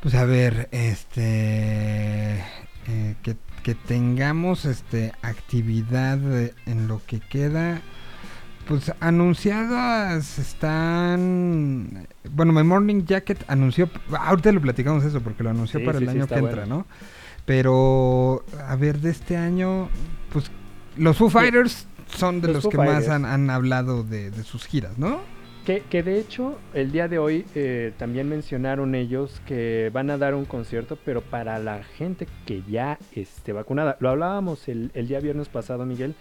Pues 0.00 0.14
a 0.14 0.24
ver, 0.24 0.68
este. 0.72 2.34
eh, 2.86 3.14
que, 3.22 3.36
que 3.62 3.74
tengamos 3.74 4.64
este 4.64 5.12
actividad 5.22 6.18
eh, 6.40 6.54
en 6.66 6.88
lo 6.88 7.00
que 7.06 7.20
queda. 7.20 7.80
Pues 8.66 8.92
anunciadas 9.00 10.38
están. 10.38 12.06
Bueno, 12.30 12.52
My 12.52 12.62
Morning 12.62 13.04
Jacket 13.06 13.44
anunció. 13.48 13.90
Ahorita 14.18 14.52
lo 14.52 14.60
platicamos 14.60 15.04
eso 15.04 15.20
porque 15.20 15.42
lo 15.42 15.50
anunció 15.50 15.80
Sí, 15.80 15.86
para 15.86 15.98
sí, 15.98 16.04
el 16.04 16.10
año 16.10 16.26
que 16.26 16.34
entra. 16.34 16.66
¿no? 16.66 16.86
Pero, 17.46 18.44
a 18.66 18.76
ver, 18.76 19.00
de 19.00 19.10
este 19.10 19.36
año, 19.38 19.88
pues 20.32 20.50
los 20.98 21.16
Foo 21.16 21.30
Fighters 21.30 21.86
son 22.14 22.42
de 22.42 22.52
Los 22.52 22.68
que 22.68 22.76
más 22.76 23.08
han, 23.08 23.24
han 23.24 23.48
hablado 23.48 24.02
de, 24.04 24.30
de 24.30 24.44
sus 24.44 24.66
giras, 24.66 24.98
¿no? 24.98 25.20
Que, 25.68 25.82
que 25.82 26.02
de 26.02 26.18
hecho, 26.18 26.58
el 26.72 26.92
día 26.92 27.08
de 27.08 27.18
hoy 27.18 27.44
eh, 27.54 27.92
también 27.98 28.26
mencionaron 28.26 28.94
ellos 28.94 29.42
que 29.44 29.90
van 29.92 30.08
a 30.08 30.16
dar 30.16 30.34
un 30.34 30.46
concierto, 30.46 30.96
pero 31.04 31.20
para 31.20 31.58
la 31.58 31.84
gente 31.84 32.26
que 32.46 32.62
ya 32.62 32.98
esté 33.14 33.52
vacunada. 33.52 33.98
Lo 34.00 34.08
hablábamos 34.08 34.66
el, 34.68 34.90
el 34.94 35.08
día 35.08 35.20
viernes 35.20 35.50
pasado, 35.50 35.84
Miguel, 35.84 36.14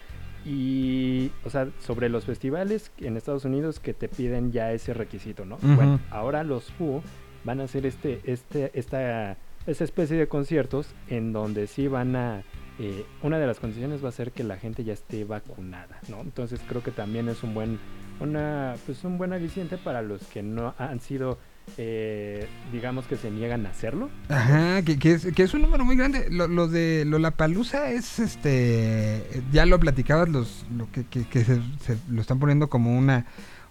y, 0.46 1.32
o 1.46 1.50
sea, 1.50 1.70
sobre 1.80 2.10
los 2.10 2.26
festivales 2.26 2.92
en 2.98 3.16
Estados 3.16 3.46
Unidos 3.46 3.80
que 3.80 3.94
te 3.94 4.10
piden 4.10 4.52
ya 4.52 4.74
ese 4.74 4.94
requisito, 4.94 5.46
¿no? 5.46 5.58
Bueno, 5.62 6.02
ahora 6.12 6.44
los 6.44 6.70
Foo 6.74 7.02
van 7.46 7.62
a 7.62 7.64
hacer 7.64 7.86
este, 7.86 8.20
este, 8.26 8.72
esta, 8.74 9.38
esta 9.66 9.84
especie 9.86 10.18
de 10.18 10.28
conciertos 10.28 10.90
en 11.08 11.32
donde 11.32 11.68
sí 11.68 11.88
van 11.88 12.18
a... 12.18 12.44
eh, 12.80 13.06
una 13.24 13.40
de 13.40 13.48
las 13.48 13.62
condiciones 13.62 14.04
va 14.04 14.10
a 14.10 14.12
ser 14.12 14.34
que 14.34 14.44
la 14.44 14.58
gente 14.58 14.84
ya 14.84 14.92
esté 14.92 15.24
vacunada, 15.24 16.02
¿no? 16.10 16.20
Entonces 16.20 16.60
creo 16.68 16.84
que 16.84 16.92
también 16.92 17.30
es 17.30 17.44
un 17.44 17.54
buen 17.54 17.80
una 18.20 18.76
pues 18.86 19.04
un 19.04 19.18
buen 19.18 19.34
aliciente 19.34 19.78
para 19.78 20.02
los 20.02 20.22
que 20.24 20.42
no 20.44 20.74
han 20.78 21.00
sido 21.00 21.38
eh, 21.78 22.48
digamos 22.72 23.06
que 23.08 23.18
se 23.18 23.30
niegan 23.30 23.66
a 23.66 23.70
hacerlo 23.70 24.10
Ajá, 24.30 24.82
que, 24.84 24.98
que 24.98 25.12
es, 25.12 25.28
que 25.36 25.44
es 25.44 25.54
un 25.54 25.62
número 25.64 25.84
muy 25.84 25.98
grande. 25.98 26.28
Lo, 26.32 26.48
lo 26.48 26.68
de 26.68 27.04
Lollapalooza 27.06 27.92
es 27.92 28.20
este. 28.20 29.44
Ya 29.52 29.66
lo 29.66 29.80
platicabas, 29.80 30.30
los, 30.30 30.66
lo 30.76 30.88
que, 30.92 31.04
se, 31.44 31.62
se 31.84 31.98
lo 32.10 32.22
están 32.22 32.40
poniendo 32.40 32.70
como 32.70 32.98
una, 32.98 33.26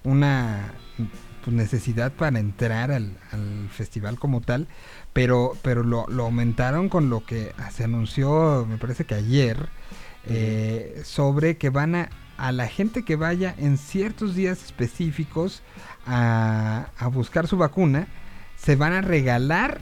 una 0.05 0.73
pues, 1.43 1.57
necesidad 1.57 2.13
para 2.13 2.39
entrar 2.39 2.91
al, 2.91 3.17
al 3.33 3.69
festival 3.71 4.19
como 4.19 4.43
tal. 4.43 4.69
Pero, 5.13 5.57
pero 5.63 5.83
lo, 5.83 6.07
lo 6.09 6.25
aumentaron 6.25 6.91
con 6.91 7.09
lo 7.09 7.25
que 7.25 7.53
se 7.73 7.85
anunció, 7.85 8.67
me 8.69 8.77
parece 8.77 9.05
que 9.05 9.15
ayer, 9.15 9.57
eh, 10.27 11.01
sobre 11.05 11.57
que 11.57 11.71
van 11.71 11.95
a. 11.95 12.11
A 12.37 12.53
la 12.53 12.69
gente 12.69 13.05
que 13.05 13.17
vaya 13.17 13.55
en 13.59 13.79
ciertos 13.79 14.35
días 14.35 14.63
específicos 14.65 15.63
a, 16.07 16.89
a 16.99 17.09
buscar 17.09 17.47
su 17.47 17.57
vacuna, 17.57 18.09
se 18.57 18.77
van 18.77 18.93
a 18.93 19.01
regalar 19.01 19.81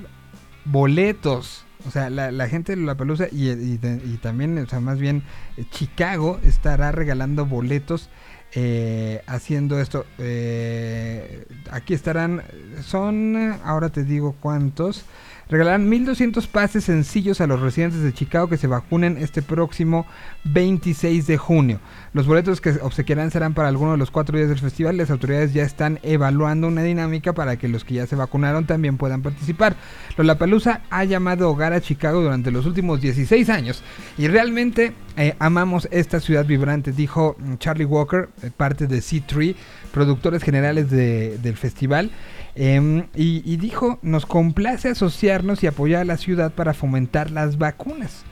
boletos. 0.64 1.64
O 1.86 1.90
sea, 1.90 2.08
la, 2.08 2.32
la 2.32 2.48
gente 2.48 2.74
de 2.74 2.82
la 2.82 2.94
pelusa 2.94 3.26
y, 3.30 3.50
y 3.50 4.18
también, 4.22 4.56
o 4.58 4.66
sea, 4.66 4.80
más 4.80 4.98
bien 4.98 5.22
eh, 5.56 5.64
Chicago 5.70 6.40
estará 6.42 6.92
regalando 6.92 7.44
boletos 7.44 8.08
eh, 8.54 9.20
haciendo 9.26 9.80
esto. 9.80 10.06
Eh, 10.18 11.46
aquí 11.70 11.92
estarán, 11.92 12.42
son, 12.82 13.58
ahora 13.64 13.90
te 13.90 14.04
digo 14.04 14.34
cuántos. 14.40 15.04
Regalarán 15.48 15.88
1200 15.88 16.46
pases 16.46 16.84
sencillos 16.84 17.40
a 17.40 17.46
los 17.46 17.60
residentes 17.60 18.00
de 18.02 18.12
Chicago 18.12 18.48
que 18.48 18.56
se 18.56 18.66
vacunen 18.66 19.18
este 19.18 19.42
próximo 19.42 20.06
26 20.44 21.26
de 21.26 21.36
junio. 21.36 21.80
Los 22.12 22.26
boletos 22.26 22.60
que 22.60 22.70
obsequiarán 22.80 23.30
serán 23.30 23.54
para 23.54 23.68
alguno 23.68 23.92
de 23.92 23.98
los 23.98 24.10
cuatro 24.10 24.36
días 24.38 24.48
del 24.48 24.58
festival. 24.58 24.96
Las 24.96 25.10
autoridades 25.10 25.52
ya 25.52 25.62
están 25.64 25.98
evaluando 26.02 26.68
una 26.68 26.82
dinámica 26.82 27.32
para 27.34 27.56
que 27.56 27.68
los 27.68 27.84
que 27.84 27.94
ya 27.94 28.06
se 28.06 28.16
vacunaron 28.16 28.66
también 28.66 28.96
puedan 28.96 29.22
participar. 29.22 29.76
Lollapalooza 30.16 30.80
ha 30.90 31.04
llamado 31.04 31.50
hogar 31.50 31.72
a 31.72 31.80
Chicago 31.80 32.22
durante 32.22 32.50
los 32.50 32.66
últimos 32.66 33.00
16 33.00 33.48
años 33.50 33.82
y 34.16 34.28
realmente 34.28 34.92
eh, 35.16 35.34
amamos 35.38 35.88
esta 35.90 36.20
ciudad 36.20 36.44
vibrante, 36.46 36.92
dijo 36.92 37.36
Charlie 37.58 37.84
Walker, 37.84 38.28
eh, 38.42 38.50
parte 38.56 38.86
de 38.86 38.98
C3, 38.98 39.54
productores 39.92 40.42
generales 40.42 40.90
de- 40.90 41.38
del 41.38 41.56
festival. 41.56 42.10
Em, 42.56 43.06
y, 43.14 43.56
dijo, 43.56 43.98
nos 44.02 44.26
complace 44.26 44.88
asociarnos 44.88 45.64
y 45.64 45.66
apoyar 45.66 46.02
a 46.02 46.04
la 46.04 46.16
ciudad 46.16 46.52
para 46.52 46.72
fomentar 46.72 47.30
las 47.30 47.58
vacunas. 47.58 48.24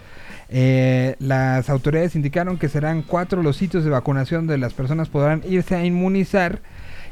Eh, 0.49 1.16
las 1.19 1.70
autoridades 1.70 2.15
indicaron 2.15 2.59
que 2.59 2.69
serán 2.69 3.03
cuatro 3.03 3.43
los 3.43 3.57
sitios 3.57 3.85
de 3.85 3.90
vacunación 3.90 4.47
donde 4.47 4.59
las 4.59 4.74
personas 4.74 5.09
podrán 5.09 5.43
irse 5.49 5.74
a 5.74 5.85
inmunizar 5.85 6.61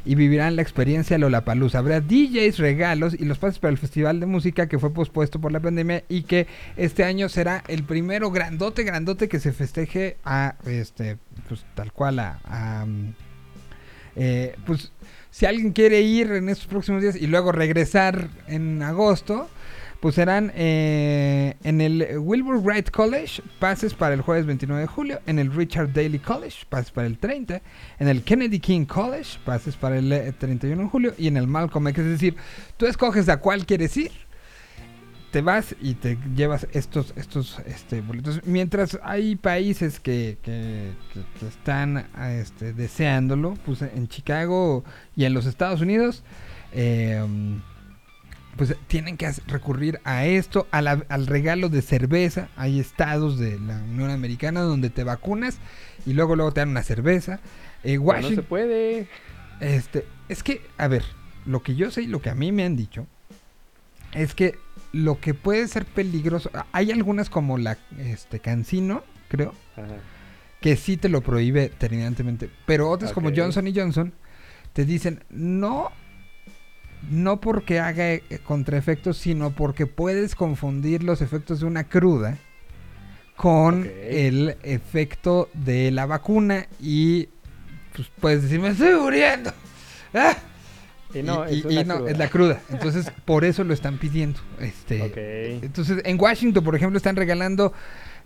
y 0.05 0.15
vivirán 0.15 0.57
la 0.57 0.62
experiencia 0.62 1.19
Lollapalooza. 1.19 1.78
Habrá 1.78 2.01
DJs, 2.01 2.59
regalos 2.59 3.15
y 3.19 3.24
los 3.24 3.39
pases 3.39 3.59
para 3.59 3.73
el 3.73 3.78
festival 3.78 4.20
de 4.20 4.27
música 4.27 4.69
que 4.69 4.78
fue 4.78 4.93
pospuesto 4.93 5.41
por 5.41 5.53
la 5.53 5.61
pandemia 5.61 6.05
y 6.09 6.23
que 6.23 6.47
este 6.77 7.05
año 7.05 7.28
será 7.28 7.65
el 7.69 7.82
primero 7.82 8.31
grandote, 8.31 8.85
grandote 8.85 9.28
que 9.28 9.41
se 9.41 9.53
festeje 9.53 10.16
a, 10.24 10.57
este, 10.66 11.19
pues 11.49 11.65
tal 11.74 11.93
cual 11.93 12.19
a, 12.19 12.41
a, 12.45 12.87
mm, 12.87 13.15
eh, 14.16 14.57
pues 14.66 14.93
si 15.31 15.47
alguien 15.47 15.73
quiere 15.73 16.01
ir 16.01 16.32
en 16.32 16.48
estos 16.48 16.66
próximos 16.66 17.02
días 17.02 17.16
y 17.16 17.27
luego 17.27 17.52
regresar 17.52 18.28
en 18.47 18.82
agosto, 18.82 19.48
pues 20.01 20.15
serán 20.15 20.51
eh, 20.55 21.57
en 21.62 21.81
el 21.81 22.19
Wilbur 22.19 22.59
Wright 22.59 22.90
College, 22.90 23.43
pases 23.59 23.93
para 23.94 24.15
el 24.15 24.23
jueves 24.23 24.47
29 24.47 24.82
de 24.82 24.86
julio, 24.86 25.20
en 25.27 25.39
el 25.39 25.52
Richard 25.52 25.93
Daley 25.93 26.19
College, 26.19 26.65
pases 26.69 26.90
para 26.90 27.07
el 27.07 27.19
30, 27.19 27.61
en 27.98 28.09
el 28.09 28.23
Kennedy 28.23 28.61
King 28.61 28.86
College, 28.86 29.39
pases 29.44 29.77
para 29.77 29.98
el 29.98 30.11
eh, 30.11 30.32
31 30.32 30.82
de 30.82 30.89
julio, 30.89 31.15
y 31.19 31.28
en 31.28 31.36
el 31.36 31.47
Malcolm 31.47 31.86
X, 31.89 32.02
es 32.02 32.11
decir, 32.11 32.36
tú 32.78 32.86
escoges 32.86 33.28
a 33.28 33.36
cuál 33.36 33.66
quieres 33.66 33.94
ir, 33.98 34.11
te 35.31 35.43
vas 35.43 35.77
y 35.81 35.94
te 35.94 36.19
llevas 36.35 36.66
estos 36.73 37.12
estos 37.16 37.59
este, 37.66 38.01
boletos. 38.01 38.40
Mientras 38.44 38.98
hay 39.02 39.36
países 39.36 40.01
que, 40.01 40.39
que- 40.43 40.93
que- 41.15 41.39
que 41.39 41.47
están 41.48 42.07
este, 42.32 42.73
deseándolo, 42.73 43.55
pues 43.65 43.82
en 43.82 44.09
Chicago 44.09 44.85
y 45.16 45.24
en 45.24 45.35
los 45.35 45.47
Estados 45.47 45.81
Unidos, 45.81 46.23
eh, 46.73 47.23
pues 48.57 48.74
tienen 48.89 49.16
que 49.16 49.31
recurrir 49.47 50.01
a 50.05 50.27
esto, 50.27 50.66
a 50.70 50.82
la- 50.82 51.05
al 51.09 51.27
regalo 51.27 51.69
de 51.69 51.82
cerveza. 51.82 52.48
Hay 52.57 52.81
estados 52.81 53.39
de 53.39 53.59
la 53.61 53.78
Unión 53.82 54.11
Americana 54.11 54.61
donde 54.61 54.90
te 54.90 55.05
vacunas 55.05 55.59
y 56.05 56.12
luego 56.12 56.35
luego 56.36 56.52
te 56.52 56.61
dan 56.61 56.70
una 56.70 56.82
cerveza. 56.82 57.40
Eh, 57.85 57.98
no 57.98 58.28
se 58.28 58.43
puede 58.43 59.07
este, 59.61 60.05
es 60.28 60.43
que, 60.43 60.61
a 60.78 60.89
ver, 60.89 61.05
lo 61.47 61.62
que 61.62 61.74
yo 61.77 61.90
sé 61.90 62.02
y 62.02 62.07
lo 62.07 62.20
que 62.20 62.31
a 62.31 62.35
mí 62.35 62.51
me 62.52 62.65
han 62.65 62.77
dicho 62.77 63.07
es 64.12 64.35
que 64.35 64.57
lo 64.93 65.21
que 65.21 65.35
puede 65.35 65.67
ser 65.69 65.85
peligroso, 65.85 66.51
hay 66.73 66.91
algunas 66.91 67.31
como 67.31 67.59
la 67.59 67.79
este 67.99 68.41
Cancino, 68.41 69.05
creo, 69.29 69.55
Ajá. 69.77 69.97
que 70.61 70.77
sí 70.77 70.97
te 70.97 71.09
lo 71.09 71.21
prohíbe 71.21 71.69
terminantemente, 71.69 72.51
pero 72.67 72.91
otras 72.91 73.12
como. 73.12 73.31
Johnson 73.35 73.67
y 73.69 73.75
Johnson 73.75 74.12
te 74.73 74.85
dicen 74.85 75.25
no 75.31 75.91
no 77.09 77.41
porque 77.41 77.81
haga 77.81 78.12
eh, 78.12 78.23
contraefectos, 78.45 79.17
sino 79.17 79.51
porque 79.51 79.87
puedes 79.87 80.35
confundir 80.35 81.03
los 81.03 81.23
efectos 81.23 81.61
de 81.61 81.67
una 81.67 81.85
cruda 81.85 82.37
con 83.37 83.91
el 84.03 84.57
efecto 84.62 85.49
de 85.55 85.91
la 85.91 86.05
vacuna 86.05 86.67
y 86.79 87.29
pues 87.95 88.09
puedes 88.21 88.43
decir, 88.43 88.61
me 88.61 88.69
estoy 88.69 88.95
muriendo. 88.95 89.51
¡Ah! 90.15 90.37
Y 91.15 91.23
no, 91.23 91.49
y, 91.51 91.59
es 91.61 91.65
y 91.65 91.77
una 91.78 91.85
no, 91.85 91.97
cruda. 91.97 92.11
es 92.11 92.19
la 92.19 92.28
cruda. 92.28 92.61
Entonces, 92.70 93.11
por 93.24 93.45
eso 93.45 93.65
lo 93.65 93.74
están 93.74 93.99
pidiendo. 93.99 94.39
Este. 94.61 95.59
Entonces, 95.62 96.03
en 96.05 96.20
Washington, 96.20 96.62
por 96.65 96.74
ejemplo, 96.77 96.97
están 96.97 97.16
regalando 97.16 97.73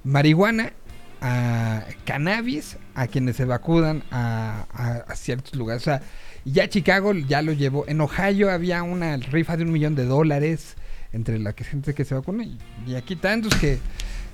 marihuana, 0.05 0.73
a 1.21 1.85
cannabis 2.05 2.77
a 2.95 3.07
quienes 3.07 3.37
se 3.37 3.47
vacunan 3.47 4.03
a, 4.11 4.67
a- 4.75 5.05
a 5.11 5.17
ciertos 5.17 5.55
lugares. 5.55 5.83
O 5.83 5.85
sea, 5.85 6.03
ya 6.45 6.69
Chicago 6.69 7.15
ya 7.15 7.41
lo 7.41 7.53
llevó. 7.53 7.85
En 7.89 8.01
Ohio 8.03 8.51
había 8.51 8.83
una 8.83 9.17
rifa 9.17 9.57
de 9.57 9.63
un 9.65 9.73
millón 9.73 9.95
de 9.95 10.05
dólares 10.05 10.77
entre 11.15 11.39
la 11.39 11.55
que 11.55 11.65
gente 11.65 11.95
que 11.95 12.05
se 12.05 12.15
vacuna. 12.15 12.45
Y, 12.45 12.59
y 12.87 12.95
aquí 12.97 13.17
tantos 13.17 13.55
que, 13.55 13.79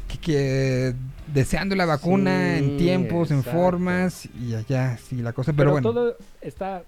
que, 0.09 0.19
que 0.19 0.95
deseando 1.33 1.77
la 1.77 1.85
vacuna 1.87 2.59
en 2.59 2.77
tiempos, 2.79 3.31
en 3.31 3.45
formas. 3.45 4.29
Y 4.41 4.55
allá 4.55 4.99
sí 4.99 5.17
la 5.23 5.33
cosa. 5.33 5.53
Pero, 5.53 5.57
Pero, 5.57 5.71
bueno. 5.73 5.93
todo 5.93 6.17
está 6.41 6.83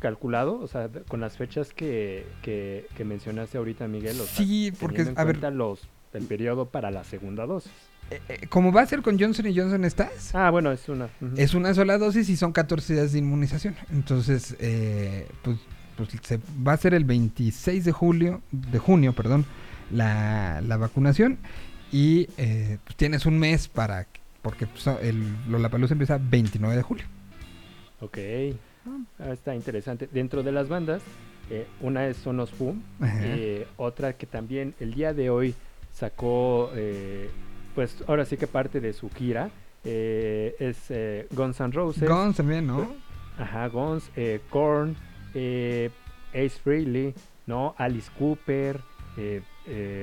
calculado, 0.00 0.58
o 0.60 0.66
sea, 0.68 0.88
con 1.08 1.20
las 1.20 1.36
fechas 1.36 1.72
que, 1.72 2.26
que, 2.42 2.86
que 2.96 3.04
mencionaste 3.04 3.58
ahorita, 3.58 3.88
Miguel. 3.88 4.20
O 4.20 4.24
sea, 4.24 4.36
Sí, 4.44 4.72
porque, 4.80 4.98
teniendo 4.98 5.20
en 5.20 5.22
a 5.22 5.24
ver- 5.24 5.36
cuenta 5.40 5.50
los, 5.50 5.80
el 6.14 6.24
periodo 6.24 6.66
para 6.66 6.90
la 6.90 7.04
segunda 7.04 7.46
dosis. 7.46 7.72
Eh, 8.10 8.46
como 8.48 8.72
va 8.72 8.80
a 8.82 8.86
ser 8.86 9.02
con 9.02 9.18
Johnson 9.20 9.46
y 9.48 9.54
Johnson 9.58 9.84
estás, 9.84 10.34
Ah, 10.34 10.50
bueno, 10.50 10.72
es 10.72 10.88
una. 10.88 11.08
es 11.36 11.52
una 11.52 11.74
sola 11.74 11.98
dosis 11.98 12.28
y 12.30 12.36
son 12.36 12.52
14 12.52 12.94
días 12.94 13.12
de 13.12 13.18
inmunización. 13.18 13.74
Entonces, 13.92 14.56
eh, 14.60 15.28
pues, 15.42 15.58
pues 15.96 16.08
se, 16.22 16.40
va 16.66 16.72
a 16.72 16.76
ser 16.78 16.94
el 16.94 17.04
26 17.04 17.84
de 17.84 17.92
julio, 17.92 18.40
de 18.50 18.78
junio, 18.78 19.12
perdón, 19.12 19.44
la, 19.92 20.62
la 20.66 20.76
vacunación 20.78 21.36
y 21.92 22.28
eh, 22.38 22.78
pues 22.84 22.96
tienes 22.96 23.26
un 23.26 23.38
mes 23.38 23.68
para, 23.68 24.06
porque 24.40 24.66
pues, 24.66 24.86
el 25.02 25.22
Lollapalooza 25.50 25.92
empieza 25.92 26.18
29 26.18 26.76
de 26.76 26.82
julio. 26.82 27.04
Ok. 28.00 28.16
Ah, 29.18 29.32
está 29.32 29.54
interesante. 29.54 30.08
Dentro 30.10 30.42
de 30.42 30.52
las 30.52 30.68
bandas, 30.68 31.02
eh, 31.50 31.66
una 31.80 32.06
es 32.06 32.18
Sonos 32.18 32.52
Ajá. 33.00 33.18
eh, 33.22 33.66
otra 33.76 34.12
que 34.14 34.26
también 34.26 34.74
el 34.80 34.94
día 34.94 35.14
de 35.14 35.30
hoy 35.30 35.54
sacó, 35.92 36.70
eh, 36.74 37.30
pues 37.74 37.96
ahora 38.06 38.24
sí 38.24 38.36
que 38.36 38.46
parte 38.46 38.80
de 38.80 38.92
su 38.92 39.10
gira, 39.10 39.50
es 39.84 40.92
Guns 41.30 41.60
N' 41.60 41.72
Roses. 41.72 42.08
Guns 42.08 42.36
también, 42.36 42.66
¿no? 42.66 42.92
Ajá, 43.38 43.68
Guns, 43.68 44.10
Korn, 44.50 44.96
Ace 45.30 46.60
Frehley, 46.62 47.14
¿no? 47.46 47.74
Alice 47.78 48.10
Cooper, 48.18 48.80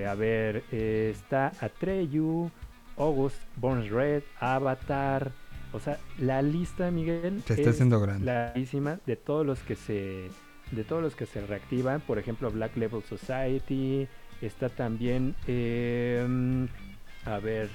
a 0.07 0.15
ver, 0.15 0.64
está 0.72 1.52
Atreyu, 1.60 2.49
August, 2.97 3.38
Burns 3.57 3.89
Red, 3.89 4.23
Avatar, 4.39 5.31
o 5.76 5.80
sea, 5.80 5.99
la 6.19 6.41
lista, 6.41 6.89
Miguel, 6.91 7.41
Se 7.45 7.53
está 7.53 7.69
es 7.69 7.76
haciendo 7.76 7.99
grande. 7.99 8.26
larguísima 8.26 8.99
de 9.06 9.15
todos 9.15 9.45
los 9.45 9.60
que 9.60 9.76
se 9.76 10.30
de 10.72 10.84
todos 10.84 11.02
los 11.03 11.15
que 11.15 11.26
se 11.27 11.45
reactivan, 11.45 12.02
por 12.02 12.18
ejemplo, 12.18 12.49
Black 12.49 12.76
Label 12.76 13.03
Society, 13.03 14.07
está 14.41 14.69
también 14.69 15.35
eh, 15.47 16.68
a 17.26 17.38
ver, 17.39 17.69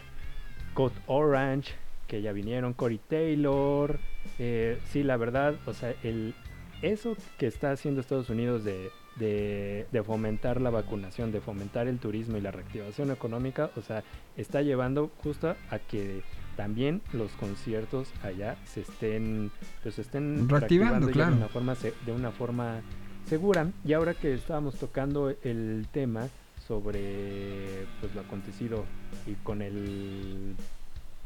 Code 0.75 0.95
Orange, 1.07 1.73
que 2.09 2.21
ya 2.21 2.33
vinieron, 2.33 2.73
Cory 2.73 2.99
Taylor, 2.99 3.99
eh, 4.41 4.79
sí, 4.91 5.05
la 5.05 5.17
verdad, 5.17 5.55
o 5.67 5.73
sea, 5.75 5.95
el, 6.03 6.35
eso 6.83 7.17
que 7.39 7.47
está 7.47 7.71
haciendo 7.71 8.01
Estados 8.01 8.29
Unidos 8.29 8.65
de, 8.65 8.91
de, 9.17 9.87
de 9.93 10.03
fomentar 10.03 10.61
la 10.61 10.71
vacunación, 10.71 11.31
de 11.31 11.41
fomentar 11.41 11.87
el 11.87 11.99
turismo 11.99 12.39
y 12.39 12.41
la 12.41 12.51
reactivación 12.51 13.13
económica, 13.13 13.71
o 13.77 13.83
sea, 13.83 14.03
está 14.37 14.63
llevando 14.63 15.11
justo 15.23 15.55
a 15.71 15.79
que 15.79 16.23
también 16.61 17.01
los 17.15 17.33
conciertos 17.33 18.09
allá 18.23 18.55
se 18.67 18.83
estén, 18.83 19.51
pues 19.83 19.99
estén 19.99 20.47
Reactivando, 20.47 21.09
claro. 21.11 21.31
de 21.31 21.39
una 21.39 21.49
forma 21.49 21.75
de 22.05 22.13
una 22.13 22.31
forma 22.33 22.83
segura. 23.27 23.71
Y 23.83 23.95
ahora 23.95 24.13
que 24.13 24.35
estábamos 24.35 24.75
tocando 24.75 25.35
el 25.43 25.87
tema 25.91 26.29
sobre 26.69 27.87
pues 27.99 28.15
lo 28.15 28.21
acontecido 28.21 28.85
y 29.27 29.37
con 29.43 29.63
el 29.63 30.55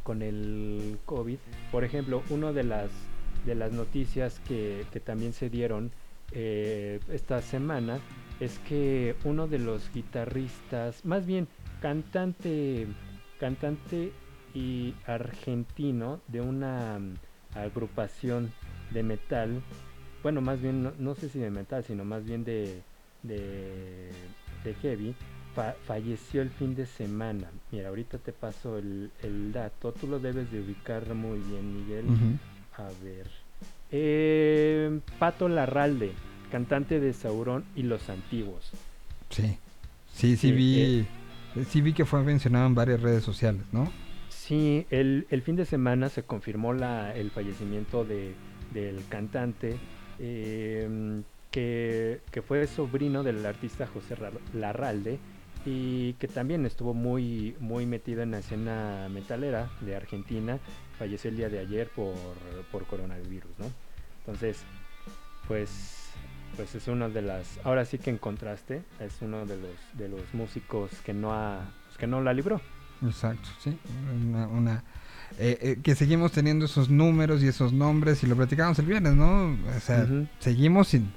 con 0.04 0.22
el 0.22 0.98
COVID, 1.04 1.38
por 1.72 1.82
ejemplo, 1.82 2.22
una 2.30 2.52
de 2.52 2.62
las 2.62 2.90
de 3.44 3.56
las 3.56 3.72
noticias 3.72 4.40
que, 4.46 4.86
que 4.92 5.00
también 5.00 5.32
se 5.32 5.50
dieron 5.50 5.90
eh, 6.30 7.00
esta 7.12 7.42
semana 7.42 7.98
es 8.38 8.60
que 8.68 9.16
uno 9.24 9.48
de 9.48 9.58
los 9.58 9.92
guitarristas, 9.92 11.04
más 11.04 11.26
bien 11.26 11.48
cantante, 11.82 12.86
cantante 13.40 14.12
y 14.54 14.94
argentino 15.06 16.20
de 16.28 16.40
una 16.40 16.98
mm, 16.98 17.58
agrupación 17.58 18.52
de 18.92 19.02
metal, 19.02 19.60
bueno, 20.22 20.40
más 20.40 20.60
bien 20.60 20.82
no, 20.82 20.92
no 20.98 21.14
sé 21.14 21.28
si 21.28 21.38
de 21.38 21.50
metal, 21.50 21.84
sino 21.84 22.04
más 22.04 22.24
bien 22.24 22.44
de, 22.44 22.80
de, 23.22 24.10
de 24.64 24.74
heavy, 24.80 25.14
fa- 25.54 25.74
falleció 25.86 26.40
el 26.42 26.50
fin 26.50 26.74
de 26.74 26.86
semana. 26.86 27.50
Mira, 27.72 27.88
ahorita 27.88 28.18
te 28.18 28.32
paso 28.32 28.78
el, 28.78 29.10
el 29.22 29.52
dato, 29.52 29.92
tú 29.92 30.06
lo 30.06 30.18
debes 30.20 30.50
de 30.50 30.60
ubicar 30.60 31.14
muy 31.14 31.38
bien, 31.40 31.74
Miguel. 31.76 32.04
A 32.78 32.88
ver. 33.04 33.26
Eh, 33.90 35.00
Pato 35.18 35.48
Larralde, 35.48 36.12
cantante 36.50 37.00
de 37.00 37.12
Sauron 37.12 37.64
y 37.76 37.82
Los 37.82 38.08
Antiguos. 38.08 38.70
Sí, 39.30 39.58
sí, 40.14 40.36
sí 40.36 40.48
Sí, 40.48 40.52
vi, 40.52 40.78
eh. 40.80 41.64
sí 41.70 41.80
vi 41.80 41.92
que 41.92 42.04
fue 42.04 42.22
mencionado 42.22 42.66
en 42.66 42.74
varias 42.74 43.00
redes 43.02 43.22
sociales, 43.24 43.62
¿no? 43.72 43.90
Sí, 44.46 44.86
el, 44.90 45.26
el 45.30 45.40
fin 45.40 45.56
de 45.56 45.64
semana 45.64 46.10
se 46.10 46.22
confirmó 46.22 46.74
el 46.74 47.30
fallecimiento 47.30 48.04
de, 48.04 48.34
del 48.74 49.02
cantante 49.08 49.74
eh, 50.18 51.22
que, 51.50 52.20
que 52.30 52.42
fue 52.42 52.66
sobrino 52.66 53.22
del 53.22 53.46
artista 53.46 53.86
José 53.86 54.16
Ra- 54.16 54.32
Larralde 54.52 55.18
y 55.64 56.12
que 56.14 56.28
también 56.28 56.66
estuvo 56.66 56.92
muy, 56.92 57.56
muy 57.58 57.86
metido 57.86 58.20
en 58.20 58.32
la 58.32 58.40
escena 58.40 59.08
metalera 59.08 59.70
de 59.80 59.96
Argentina. 59.96 60.58
Falleció 60.98 61.30
el 61.30 61.38
día 61.38 61.48
de 61.48 61.60
ayer 61.60 61.88
por, 61.88 62.14
por 62.70 62.84
coronavirus, 62.84 63.58
¿no? 63.58 63.70
Entonces, 64.18 64.62
pues, 65.48 66.10
pues 66.54 66.74
es 66.74 66.86
uno 66.86 67.08
de 67.08 67.22
las... 67.22 67.58
Ahora 67.64 67.86
sí 67.86 67.96
que 67.96 68.10
en 68.10 68.18
contraste, 68.18 68.82
es 69.00 69.22
uno 69.22 69.46
de 69.46 69.56
los, 69.56 69.70
de 69.94 70.10
los 70.10 70.34
músicos 70.34 70.90
que 71.00 71.14
no, 71.14 71.32
ha, 71.32 71.62
pues, 71.86 71.96
que 71.96 72.06
no 72.06 72.20
la 72.20 72.34
libró. 72.34 72.60
Exacto, 73.02 73.48
sí. 73.62 73.76
Una, 74.28 74.46
una- 74.48 74.84
eh, 75.38 75.58
eh, 75.60 75.76
que 75.82 75.94
seguimos 75.96 76.30
teniendo 76.32 76.64
esos 76.66 76.90
números 76.90 77.42
y 77.42 77.48
esos 77.48 77.72
nombres 77.72 78.22
y 78.22 78.26
lo 78.26 78.36
platicamos 78.36 78.78
el 78.78 78.86
viernes, 78.86 79.14
¿no? 79.14 79.56
O 79.76 79.80
sea, 79.80 80.06
seguimos 80.38 80.88
sin, 80.88 81.12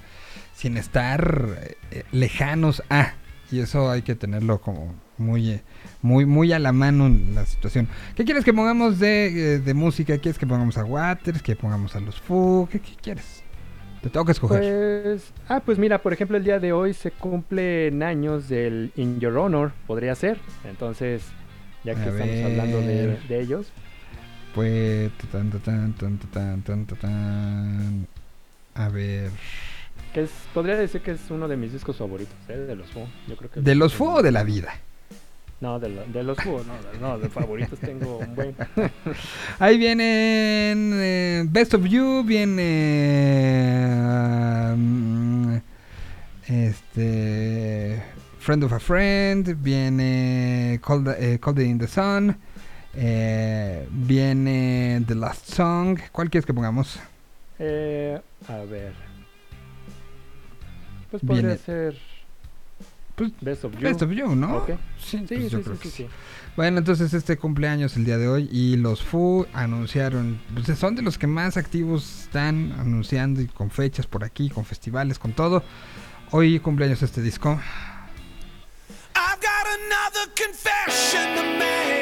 sin 0.55 0.75
estar 0.77 1.75
eh, 1.91 2.03
lejanos 2.11 2.81
a. 2.89 3.13
Y 3.51 3.59
eso 3.59 3.89
hay 3.91 4.01
que 4.01 4.15
tenerlo 4.15 4.59
como 4.59 4.93
muy, 5.17 5.51
eh, 5.51 5.61
muy, 6.01 6.25
muy 6.25 6.51
a 6.51 6.59
la 6.59 6.73
mano 6.73 7.05
en 7.05 7.35
la 7.35 7.45
situación. 7.45 7.87
¿Qué 8.15 8.25
quieres 8.25 8.43
que 8.43 8.53
pongamos 8.53 8.97
de, 8.99 9.55
eh, 9.55 9.59
de 9.59 9.73
música? 9.73 10.17
¿Quieres 10.17 10.39
que 10.39 10.47
pongamos 10.47 10.77
a 10.77 10.83
Waters? 10.83 11.41
¿Que 11.43 11.55
pongamos 11.55 11.95
a 11.95 11.99
los 11.99 12.19
Fu? 12.19 12.67
¿Qué, 12.71 12.79
qué 12.79 12.95
quieres? 13.01 13.43
Te 14.01 14.09
tengo 14.09 14.25
que 14.25 14.31
escoger. 14.31 15.01
Pues, 15.03 15.31
ah, 15.47 15.59
pues 15.63 15.77
mira, 15.77 16.01
por 16.01 16.11
ejemplo, 16.11 16.37
el 16.37 16.43
día 16.43 16.59
de 16.59 16.73
hoy 16.73 16.93
se 16.93 17.11
cumplen 17.11 18.01
años 18.03 18.49
del 18.49 18.91
In 18.95 19.19
Your 19.19 19.37
Honor, 19.37 19.73
podría 19.85 20.13
ser. 20.15 20.39
Entonces, 20.65 21.23
ya 21.87 21.95
que 21.95 22.01
A 22.01 22.11
estamos 22.11 22.45
hablando 22.51 22.81
de, 22.81 23.39
ellos, 23.41 23.67
Pues. 24.53 25.09
tan, 25.31 25.49
tan, 25.49 25.61
tan, 25.61 25.93
tan, 25.93 26.17
tan, 26.17 26.61
tan, 26.61 26.85
tan, 26.85 26.97
tan. 26.99 28.07
A 28.75 28.89
ver. 28.89 29.31
que 30.13 30.21
es, 30.23 30.29
podría 30.53 30.75
decir 30.75 31.01
que 31.01 31.11
es 31.11 31.21
uno 31.29 31.47
de 31.47 31.55
mis 31.57 31.71
discos 31.73 31.95
favoritos, 31.97 32.35
¿eh? 32.49 32.57
de 32.57 32.75
los 32.75 32.89
Foo. 32.91 33.07
Yo 33.27 33.35
creo 33.37 33.49
que 33.51 33.61
¿De 33.61 33.73
los 33.75 33.93
Fu 33.93 34.05
o 34.09 34.21
de 34.21 34.31
la 34.31 34.43
vida? 34.43 34.73
No, 35.61 35.79
de, 35.79 35.89
lo- 35.89 36.05
de 36.05 36.23
los 36.23 36.37
Foo, 36.37 36.61
no, 36.63 36.73
no, 36.99 37.17
de 37.17 37.29
favoritos 37.29 37.79
tengo 37.79 38.17
un 38.19 38.35
buen. 38.35 38.53
Ahí 39.59 39.77
vienen 39.79 40.91
eh, 40.93 41.43
Best 41.49 41.73
of 41.73 41.85
You, 41.85 42.23
viene 42.23 43.89
um, 44.73 45.59
este 46.47 48.03
Friend 48.47 48.63
of 48.63 48.71
a 48.71 48.79
Friend, 48.79 49.57
viene 49.61 50.79
Cold, 50.81 51.09
eh, 51.19 51.37
Cold 51.37 51.59
in 51.59 51.77
the 51.77 51.85
Sun, 51.85 52.33
eh, 52.95 53.85
viene 53.91 55.03
The 55.05 55.15
Last 55.15 55.49
Song. 55.53 55.99
¿Cuál 56.13 56.29
quieres 56.29 56.45
que 56.45 56.53
pongamos? 56.53 56.97
Eh, 57.59 58.17
a 58.47 58.57
ver. 58.59 58.93
Pues 61.11 61.21
podría 61.23 61.41
Viene- 61.41 61.57
ser 61.57 61.97
Pues, 63.15 63.33
Best 63.41 63.65
of 63.65 63.73
You. 63.73 63.79
Best 63.81 64.01
of 64.03 64.11
You, 64.11 64.33
¿no? 64.33 64.65
Sí, 64.97 65.25
Sí, 65.27 65.49
pues 65.65 65.79
sí. 65.93 66.07
Bueno, 66.55 66.77
entonces 66.77 67.13
este 67.13 67.35
cumpleaños 67.35 67.97
el 67.97 68.05
día 68.05 68.17
de 68.17 68.29
hoy 68.29 68.47
y 68.49 68.77
los 68.77 69.03
Fu 69.03 69.45
anunciaron, 69.51 70.39
pues 70.53 70.67
son 70.79 70.95
de 70.95 71.01
los 71.01 71.17
que 71.17 71.27
más 71.27 71.57
activos 71.57 72.21
están 72.23 72.71
anunciando 72.79 73.41
y 73.41 73.47
con 73.47 73.71
fechas 73.71 74.07
por 74.07 74.23
aquí, 74.23 74.49
con 74.49 74.63
festivales, 74.63 75.19
con 75.19 75.33
todo. 75.33 75.63
Hoy 76.31 76.61
cumpleaños 76.61 77.03
este 77.03 77.21
disco. 77.21 77.59
confession 80.37 81.35
to 81.35 81.57
make. 81.57 81.96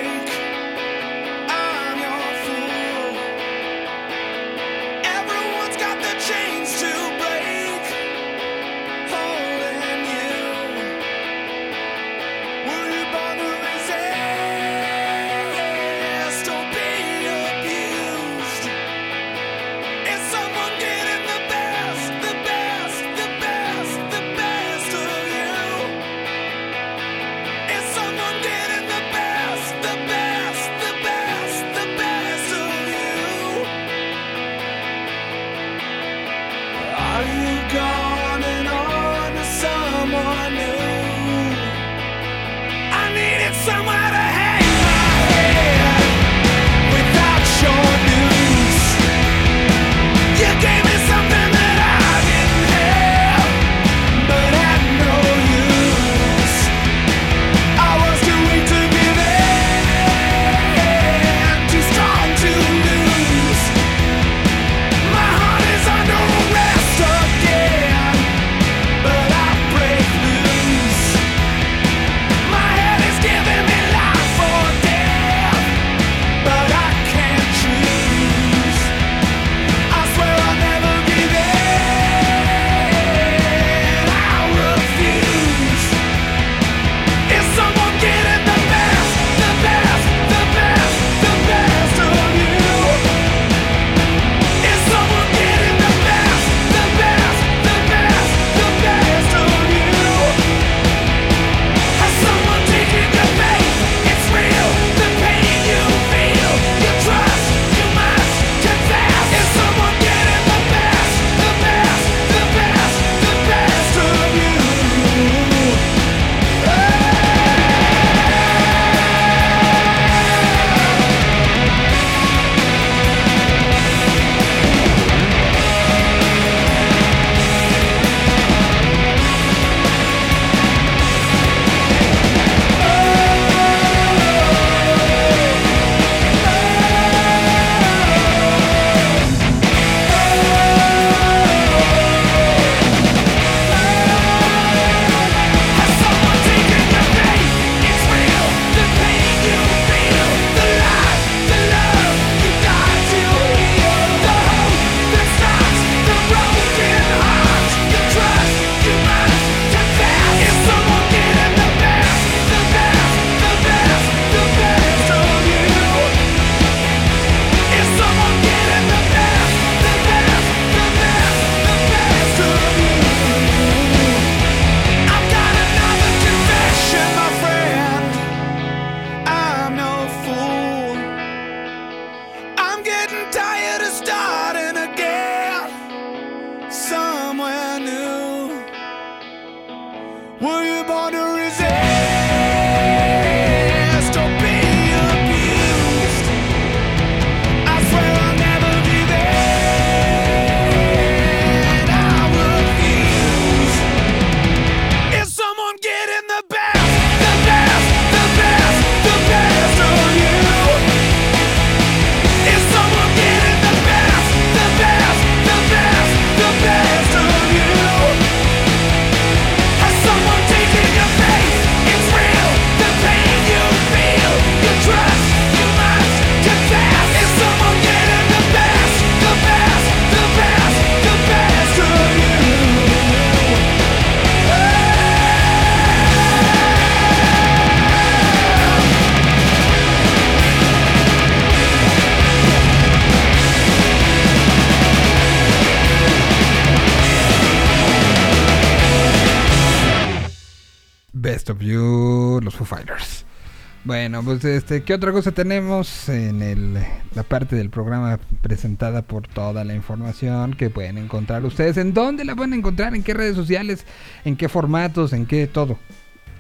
Bueno, 254.16 254.30
pues 254.32 254.46
este, 254.46 254.82
¿qué 254.84 254.94
otra 254.94 255.12
cosa 255.12 255.34
tenemos 255.34 256.08
en 256.08 256.42
el, 256.42 256.76
la 257.16 257.24
parte 257.24 257.58
del 257.58 257.70
programa 257.70 258.18
presentada 258.42 259.02
por 259.02 259.28
toda 259.28 259.66
la 259.66 259.76
información 259.76 260.54
que 260.54 260.70
pueden 260.70 260.98
encontrar 260.98 261.44
ustedes? 261.44 261.76
¿En 261.76 261.94
dónde 261.94 262.24
la 262.24 262.34
pueden 262.34 262.54
encontrar? 262.54 262.96
¿En 262.96 263.04
qué 263.04 263.14
redes 263.14 263.36
sociales? 263.36 263.86
¿En 264.24 264.38
qué 264.38 264.48
formatos? 264.48 265.12
¿En 265.12 265.26
qué 265.26 265.48
todo? 265.48 265.78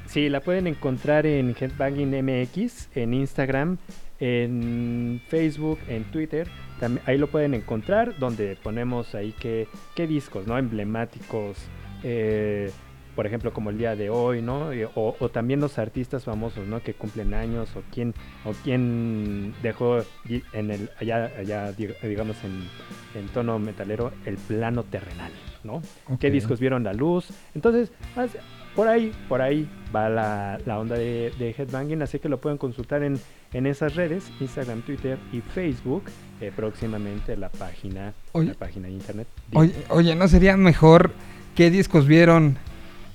Sí, 0.05 0.29
la 0.29 0.39
pueden 0.39 0.67
encontrar 0.67 1.25
en 1.25 1.53
Headbanging 1.59 2.11
MX, 2.23 2.87
en 2.95 3.13
Instagram, 3.13 3.77
en 4.21 5.21
Facebook, 5.27 5.79
en 5.89 6.05
Twitter. 6.05 6.47
También, 6.79 7.03
ahí 7.05 7.17
lo 7.17 7.27
pueden 7.27 7.53
encontrar, 7.55 8.17
donde 8.17 8.57
ponemos 8.63 9.15
ahí 9.15 9.35
qué, 9.37 9.67
qué 9.97 10.07
discos, 10.07 10.47
¿no? 10.47 10.57
Emblemáticos. 10.57 11.57
eh, 12.03 12.71
por 13.15 13.25
ejemplo, 13.25 13.53
como 13.53 13.69
el 13.69 13.77
día 13.77 13.95
de 13.95 14.09
hoy, 14.09 14.41
¿no? 14.41 14.69
O, 14.95 15.15
o 15.19 15.29
también 15.29 15.59
los 15.61 15.77
artistas 15.79 16.23
famosos, 16.25 16.67
¿no? 16.67 16.81
Que 16.81 16.93
cumplen 16.93 17.33
años 17.33 17.69
o 17.75 17.81
quién, 17.93 18.13
o 18.43 18.51
quién 18.63 19.53
dejó 19.63 19.99
en 20.53 20.71
el, 20.71 20.89
allá, 20.99 21.31
allá 21.39 21.71
di- 21.71 21.89
digamos 22.03 22.35
en, 22.43 22.67
en 23.19 23.27
tono 23.29 23.57
metalero, 23.59 24.11
el 24.25 24.35
plano 24.37 24.83
terrenal, 24.83 25.31
¿no? 25.63 25.81
¿Qué 26.19 26.29
discos 26.29 26.59
vieron 26.59 26.83
la 26.83 26.93
luz? 26.93 27.29
Entonces, 27.53 27.91
por 28.75 28.87
ahí, 28.89 29.13
por 29.29 29.41
ahí 29.41 29.69
va 29.95 30.09
la, 30.09 30.59
la 30.65 30.77
onda 30.79 30.97
de, 30.97 31.31
de 31.39 31.55
Headbanging, 31.57 32.01
así 32.01 32.19
que 32.19 32.27
lo 32.27 32.41
pueden 32.41 32.57
consultar 32.57 33.03
en, 33.03 33.17
en 33.53 33.65
esas 33.65 33.95
redes, 33.95 34.29
Instagram, 34.41 34.81
Twitter 34.81 35.17
y 35.31 35.39
Facebook, 35.39 36.03
eh, 36.41 36.51
próximamente 36.53 37.37
la 37.37 37.47
página, 37.49 38.13
Oye. 38.33 38.49
la 38.49 38.53
página 38.55 38.87
de 38.87 38.93
internet. 38.93 39.27
Oye, 39.53 39.73
oye, 39.87 40.13
¿no 40.15 40.27
sería 40.27 40.57
mejor 40.57 41.11
qué 41.55 41.71
discos 41.71 42.05
vieron? 42.05 42.57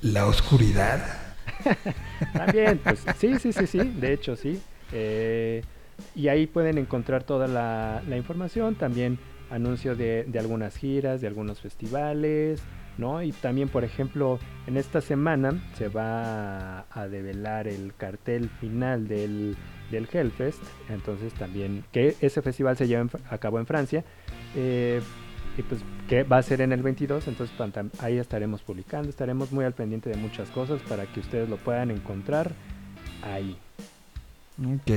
La 0.02 0.26
oscuridad. 0.26 1.00
También, 2.32 2.78
pues 2.78 3.04
sí, 3.18 3.38
sí, 3.38 3.52
sí, 3.52 3.66
sí, 3.66 3.78
de 3.78 4.12
hecho 4.12 4.36
sí. 4.36 4.60
Eh, 4.92 5.62
y 6.14 6.28
ahí 6.28 6.46
pueden 6.46 6.78
encontrar 6.78 7.24
toda 7.24 7.46
la, 7.46 8.16
información, 8.16 8.74
también 8.74 9.18
anuncios 9.50 9.98
de, 9.98 10.24
de 10.24 10.38
algunas 10.38 10.76
giras, 10.76 11.20
de 11.20 11.26
algunos 11.26 11.60
festivales, 11.60 12.62
¿no? 12.96 13.22
Y 13.22 13.32
también, 13.32 13.68
por 13.68 13.84
ejemplo, 13.84 14.38
en 14.66 14.76
esta 14.76 15.00
semana 15.00 15.60
se 15.74 15.88
va 15.88 16.86
a, 16.90 17.08
develar 17.08 17.68
el 17.68 17.94
cartel 17.96 18.48
final 18.60 19.08
del, 19.08 19.56
del 19.90 20.08
Hellfest, 20.10 20.62
entonces 20.88 21.32
también, 21.34 21.84
que 21.92 22.16
ese 22.20 22.42
festival 22.42 22.76
se 22.76 22.86
lleva 22.86 23.06
a 23.28 23.38
cabo 23.38 23.58
en 23.58 23.66
Francia, 23.66 24.04
eh, 24.54 25.00
y 25.60 25.62
pues 25.62 25.80
que 26.08 26.22
va 26.24 26.38
a 26.38 26.42
ser 26.42 26.60
en 26.60 26.72
el 26.72 26.82
22, 26.82 27.28
entonces 27.28 27.56
tam- 27.58 27.90
ahí 28.00 28.18
estaremos 28.18 28.62
publicando, 28.62 29.08
estaremos 29.08 29.52
muy 29.52 29.64
al 29.64 29.72
pendiente 29.74 30.10
de 30.10 30.16
muchas 30.16 30.48
cosas 30.50 30.80
para 30.88 31.06
que 31.06 31.20
ustedes 31.20 31.48
lo 31.48 31.56
puedan 31.56 31.90
encontrar 31.90 32.52
ahí. 33.22 33.56
Ok, 34.62 34.90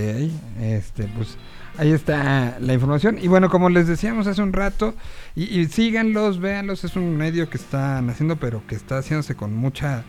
este, 0.60 1.06
pues 1.16 1.38
ahí 1.78 1.92
está 1.92 2.58
la 2.60 2.74
información. 2.74 3.18
Y 3.22 3.28
bueno, 3.30 3.50
como 3.50 3.70
les 3.70 3.88
decíamos 3.88 4.28
hace 4.28 4.42
un 4.42 4.52
rato, 4.52 4.94
y, 5.36 5.44
y 5.60 5.66
síganlos, 5.68 6.40
véanlos, 6.40 6.84
es 6.84 6.96
un 6.98 7.16
medio 7.16 7.50
que 7.50 7.58
están 7.58 8.10
haciendo, 8.10 8.36
pero 8.36 8.66
que 8.68 8.76
está 8.76 8.98
haciéndose 8.98 9.36
con 9.36 9.56
mucha, 9.56 10.04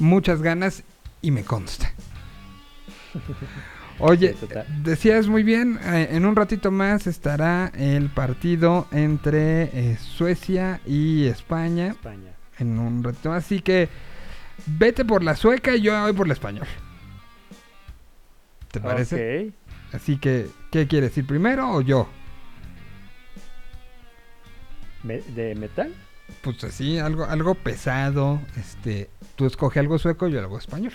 muchas 0.00 0.42
ganas 0.42 0.82
y 1.22 1.30
me 1.30 1.44
consta. 1.44 1.92
Oye, 3.98 4.36
decías 4.82 5.26
muy 5.26 5.42
bien, 5.42 5.78
eh, 5.82 6.08
en 6.10 6.26
un 6.26 6.36
ratito 6.36 6.70
más 6.70 7.06
estará 7.06 7.72
el 7.74 8.10
partido 8.10 8.86
entre 8.92 9.62
eh, 9.72 9.96
Suecia 9.96 10.80
y 10.84 11.26
España. 11.26 11.88
España. 11.88 12.32
En 12.58 12.78
un 12.78 13.02
ratito 13.02 13.30
más, 13.30 13.44
así 13.44 13.60
que 13.60 13.88
vete 14.66 15.04
por 15.04 15.22
la 15.22 15.34
sueca 15.34 15.74
y 15.74 15.82
yo 15.82 16.00
voy 16.02 16.12
por 16.12 16.26
la 16.26 16.34
español. 16.34 16.66
¿Te 18.70 18.80
parece? 18.80 19.46
Ok. 19.46 19.94
Así 19.94 20.18
que, 20.18 20.48
¿qué 20.70 20.86
quieres 20.86 21.16
ir 21.16 21.26
primero 21.26 21.70
o 21.70 21.80
yo? 21.80 22.08
¿De 25.02 25.54
metal? 25.54 25.94
Pues 26.42 26.64
así, 26.64 26.98
algo, 26.98 27.24
algo 27.24 27.54
pesado. 27.54 28.40
Este, 28.56 29.08
tú 29.36 29.46
escoge 29.46 29.80
algo 29.80 29.98
sueco, 29.98 30.28
yo 30.28 30.40
algo 30.40 30.58
español. 30.58 30.92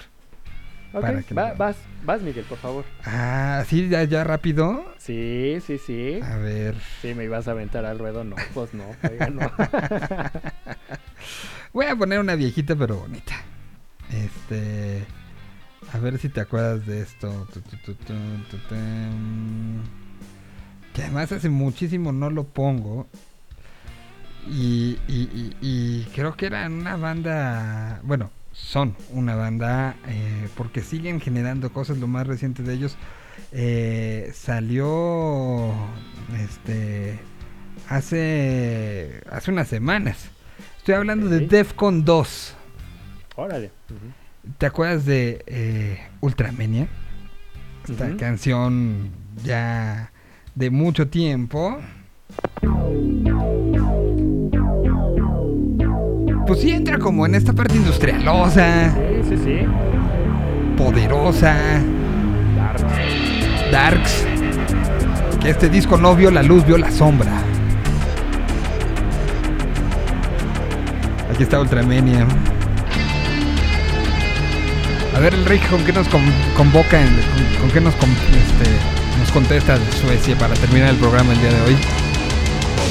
Ok, 0.94 1.04
va- 1.38 1.54
vas, 1.54 1.78
vas 2.04 2.22
Miguel, 2.22 2.44
por 2.46 2.58
favor. 2.58 2.84
Ah, 3.06 3.60
así 3.60 3.88
ya, 3.88 4.04
ya 4.04 4.24
rápido. 4.24 4.86
Sí, 4.98 5.58
sí, 5.66 5.78
sí. 5.78 6.20
A 6.22 6.36
ver. 6.38 6.76
Sí, 7.02 7.14
me 7.14 7.24
ibas 7.24 7.48
a 7.48 7.52
aventar 7.52 7.86
al 7.86 7.98
ruedo, 8.00 8.24
no, 8.24 8.36
pues 8.54 8.74
no, 8.74 8.84
oiga, 9.10 9.30
no. 9.30 9.50
Voy 11.74 11.86
a 11.86 11.96
poner 11.96 12.20
una 12.20 12.36
viejita 12.36 12.76
pero 12.76 12.98
bonita. 12.98 13.34
Este. 14.12 15.06
A 15.94 15.98
ver 16.00 16.18
si 16.20 16.30
te 16.30 16.42
acuerdas 16.42 16.86
de 16.86 17.02
esto. 17.02 17.48
Tum. 18.70 19.82
Que 20.94 21.04
además 21.04 21.32
hace 21.32 21.50
muchísimo 21.50 22.12
no 22.12 22.30
lo 22.30 22.44
pongo. 22.44 23.08
Y, 24.48 24.98
y- 25.08 25.30
y- 25.34 25.56
y 25.62 26.04
creo 26.14 26.36
que 26.36 26.48
era 26.48 26.66
una 26.68 26.98
banda. 26.98 28.02
Bueno, 28.04 28.32
son 28.52 28.96
una 29.12 29.36
banda. 29.36 29.96
eh, 30.08 30.48
porque 30.56 30.82
siguen 30.82 31.20
generando 31.20 31.72
cosas. 31.72 31.98
Lo 31.98 32.08
más 32.08 32.28
reciente 32.28 32.64
de 32.64 32.74
ellos 32.74 32.98
eh, 33.52 34.32
salió. 34.34 35.74
Este. 36.40 37.20
Hace. 37.90 39.22
Hace 39.30 39.52
unas 39.52 39.68
semanas. 39.68 40.30
Estoy 40.78 40.96
hablando 40.96 41.28
de. 41.28 41.48
Defcon 41.48 42.06
2. 42.06 42.56
Órale. 43.36 43.72
¿Te 44.58 44.66
acuerdas 44.66 45.06
de 45.06 45.44
eh, 45.48 46.00
Ultramania? 46.22 46.88
Esta 47.88 48.16
canción 48.18 49.10
ya 49.44 50.12
de 50.56 50.70
mucho 50.70 51.08
tiempo. 51.08 51.80
Pues 56.52 56.64
sí 56.64 56.72
entra 56.72 57.00
como 57.00 57.26
en 57.26 57.34
esta 57.36 57.54
parte 57.54 57.78
industrialosa, 57.78 58.92
Sí, 58.94 59.30
sí, 59.30 59.38
sí. 59.42 59.60
poderosa, 60.78 61.56
Dark. 62.58 63.72
darks. 63.72 64.26
Que 65.42 65.52
este 65.52 65.70
disco 65.70 65.96
no 65.96 66.14
vio 66.14 66.30
la 66.30 66.44
luz, 66.44 66.66
vio 66.66 66.78
la 66.78 66.92
sombra. 66.92 67.32
Aquí 71.34 71.44
está 71.44 71.58
Ultramania. 71.62 72.28
A 75.16 75.20
ver, 75.20 75.34
Enrique, 75.34 75.68
¿con 75.68 75.86
qué 75.86 75.94
nos 75.94 76.10
con- 76.10 76.22
convoca? 76.58 77.00
en- 77.00 77.08
con, 77.08 77.62
con 77.62 77.72
qué 77.72 77.80
nos, 77.80 77.96
con- 77.96 78.10
este, 78.10 78.70
nos 79.22 79.32
contesta 79.32 79.80
de 79.80 79.90
Suecia 79.94 80.38
para 80.38 80.54
terminar 80.56 80.90
el 80.90 80.98
programa 80.98 81.32
el 81.32 81.40
día 81.40 81.50
de 81.54 81.62
hoy? 81.62 81.78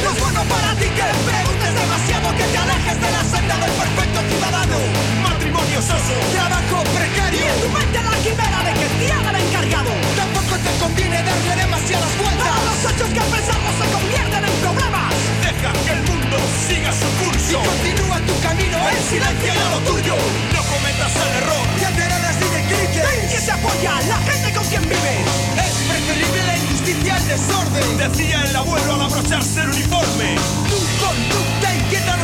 No 0.03 0.11
es 0.13 0.19
bueno 0.19 0.41
para 0.49 0.73
ti 0.77 0.87
que 0.97 1.60
demasiado, 1.81 2.29
que 2.37 2.45
te 2.45 2.59
alejes 2.59 2.97
de 3.01 3.11
la 3.11 3.23
senda 3.25 3.57
del 3.57 3.73
perfecto 3.73 4.21
ciudadano. 4.29 4.79
Matrimonio 5.23 5.81
soso, 5.81 6.15
trabajo 6.33 6.85
precario. 6.93 7.41
Y 7.41 7.49
en 7.49 7.59
tu 7.61 7.69
mente 7.73 7.99
la 8.03 8.17
quimera 8.21 8.61
de 8.69 8.73
que 8.81 8.89
te 8.99 9.07
haga 9.13 9.31
el 9.31 9.39
encargado. 9.45 9.93
Tampoco 10.17 10.55
te 10.61 10.73
conviene 10.79 11.19
darle 11.23 11.55
demasiadas 11.57 12.13
vueltas. 12.21 12.51
A 12.51 12.63
los 12.69 12.79
hechos 12.85 13.09
que 13.15 13.21
al 13.21 13.31
pensarlos 13.33 13.75
se 13.81 13.87
convierten 13.97 14.43
en 14.45 14.57
problemas. 14.61 15.09
Deja 15.41 15.71
que 15.85 15.93
el 15.97 16.03
mundo 16.05 16.37
siga 16.69 16.91
su 16.93 17.09
curso. 17.21 17.59
Y 17.61 17.69
continúa 17.71 18.19
tu 18.29 18.35
camino 18.45 18.77
en 18.77 19.01
silencio 19.09 19.51
y 19.55 19.61
a 19.65 19.69
lo 19.73 19.81
tuyo. 19.89 20.17
No 20.53 20.61
cometas 20.69 21.13
el 21.17 21.31
error. 21.41 21.65
De 21.81 21.87
alterarlas 21.87 22.37
y 22.45 22.49
de 22.57 22.61
cliques. 22.69 23.05
En 23.09 23.23
que 23.31 23.39
se 23.41 23.53
apoya 23.53 23.93
la 24.05 24.19
gente 24.29 24.49
con 24.53 24.65
quien 24.69 24.85
vives. 24.85 25.25
Es 25.65 25.75
preferible 25.89 26.41
la 26.45 26.55
injusticia 26.61 27.17
al 27.17 27.25
desorden. 27.25 27.89
Decía 27.97 28.39
el 28.45 28.57
abuelo 28.57 28.95
al 28.95 29.03
abrocharse 29.09 29.61
el 29.65 29.71
uniforme. 29.71 30.29
Tu 30.69 30.79
conducta 31.01 31.41
inquieta 31.41 31.50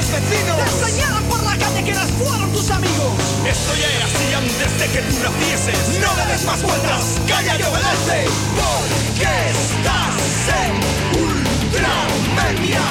Te 0.06 0.18
enseñaron 0.22 1.24
por 1.24 1.42
la 1.42 1.56
calle 1.56 1.82
que 1.84 1.92
las 1.92 2.08
fueron 2.12 2.52
tus 2.52 2.70
amigos. 2.70 3.12
Esto 3.44 3.74
ya 3.74 3.90
era 3.96 4.04
así 4.04 4.34
antes 4.34 4.78
de 4.78 4.86
que 4.86 5.02
tú 5.02 5.16
nacieses. 5.20 5.98
No 6.00 6.14
le 6.14 6.32
des 6.32 6.44
más 6.44 6.62
vueltas, 6.62 7.16
calla 7.26 7.58
y 7.58 7.62
obedece. 7.62 8.28
Porque 8.54 9.26
estás 9.50 10.14
en 10.62 10.74
Ultramania. 11.20 12.82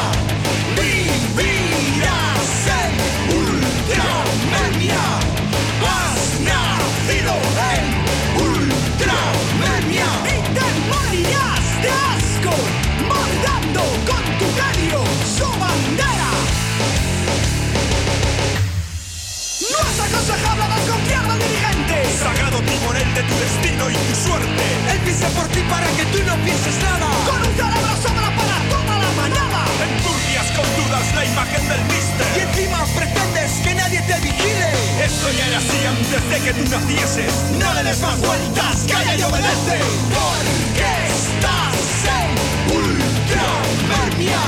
Timonel 22.96 23.14
de 23.16 23.24
tu 23.24 23.36
destino 23.40 23.90
y 23.90 23.94
tu 23.94 24.16
suerte. 24.16 24.64
Él 24.92 25.00
piensa 25.04 25.28
por 25.30 25.48
ti 25.50 25.60
para 25.70 25.88
que 25.88 26.06
tú 26.06 26.20
no 26.26 26.36
pienses 26.44 26.78
nada. 26.82 27.08
Con 27.28 27.38
un 27.38 27.54
cerebro 27.56 27.96
sobra 28.02 28.30
para 28.40 28.58
toda 28.70 29.00
la 29.00 29.12
manada. 29.20 29.66
Enturbias 29.84 30.48
con 30.56 30.66
dudas 30.80 31.14
la 31.14 31.26
imagen 31.26 31.68
del 31.68 31.82
mister. 31.92 32.28
Y 32.36 32.40
encima 32.40 32.86
pretendes 32.96 33.52
que 33.64 33.76
nadie 33.76 34.02
te 34.02 34.20
vigile. 34.22 34.70
Esto 35.04 35.28
ya 35.38 35.48
era 35.48 35.58
así 35.58 35.86
antes 35.86 36.30
de 36.30 36.40
que 36.40 36.54
tú 36.54 36.70
nacieses. 36.70 37.34
No 37.60 37.74
le 37.74 37.84
des 37.84 38.00
más 38.00 38.20
vueltas, 38.22 38.86
calla 38.88 39.16
y 39.16 39.24
obedece. 39.24 39.80
Porque 40.16 40.92
estás 41.12 41.76
en 42.16 42.32
Ultramania. 42.80 44.44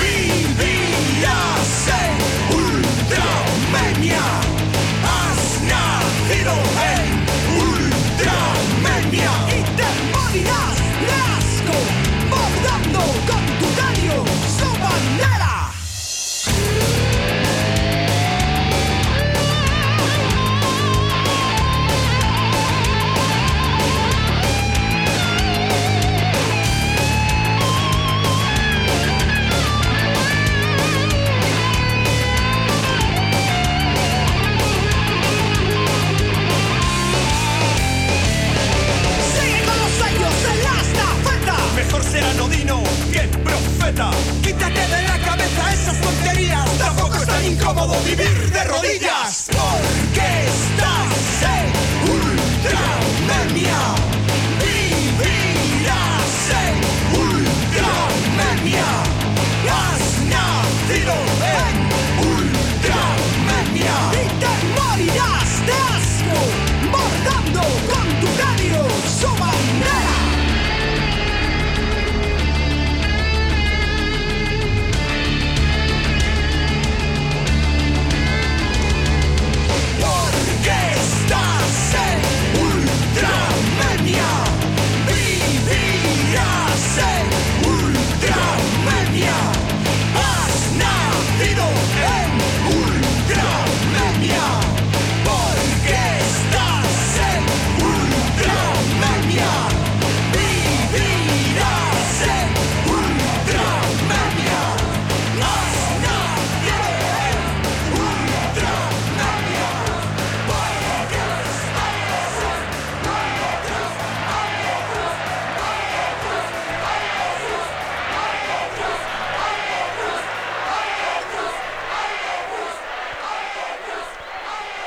Vivirás 0.00 1.70
en 2.02 2.14
Ultramania. 2.56 4.24
Has 5.06 5.42
nacido 5.62 6.54
en 6.82 6.99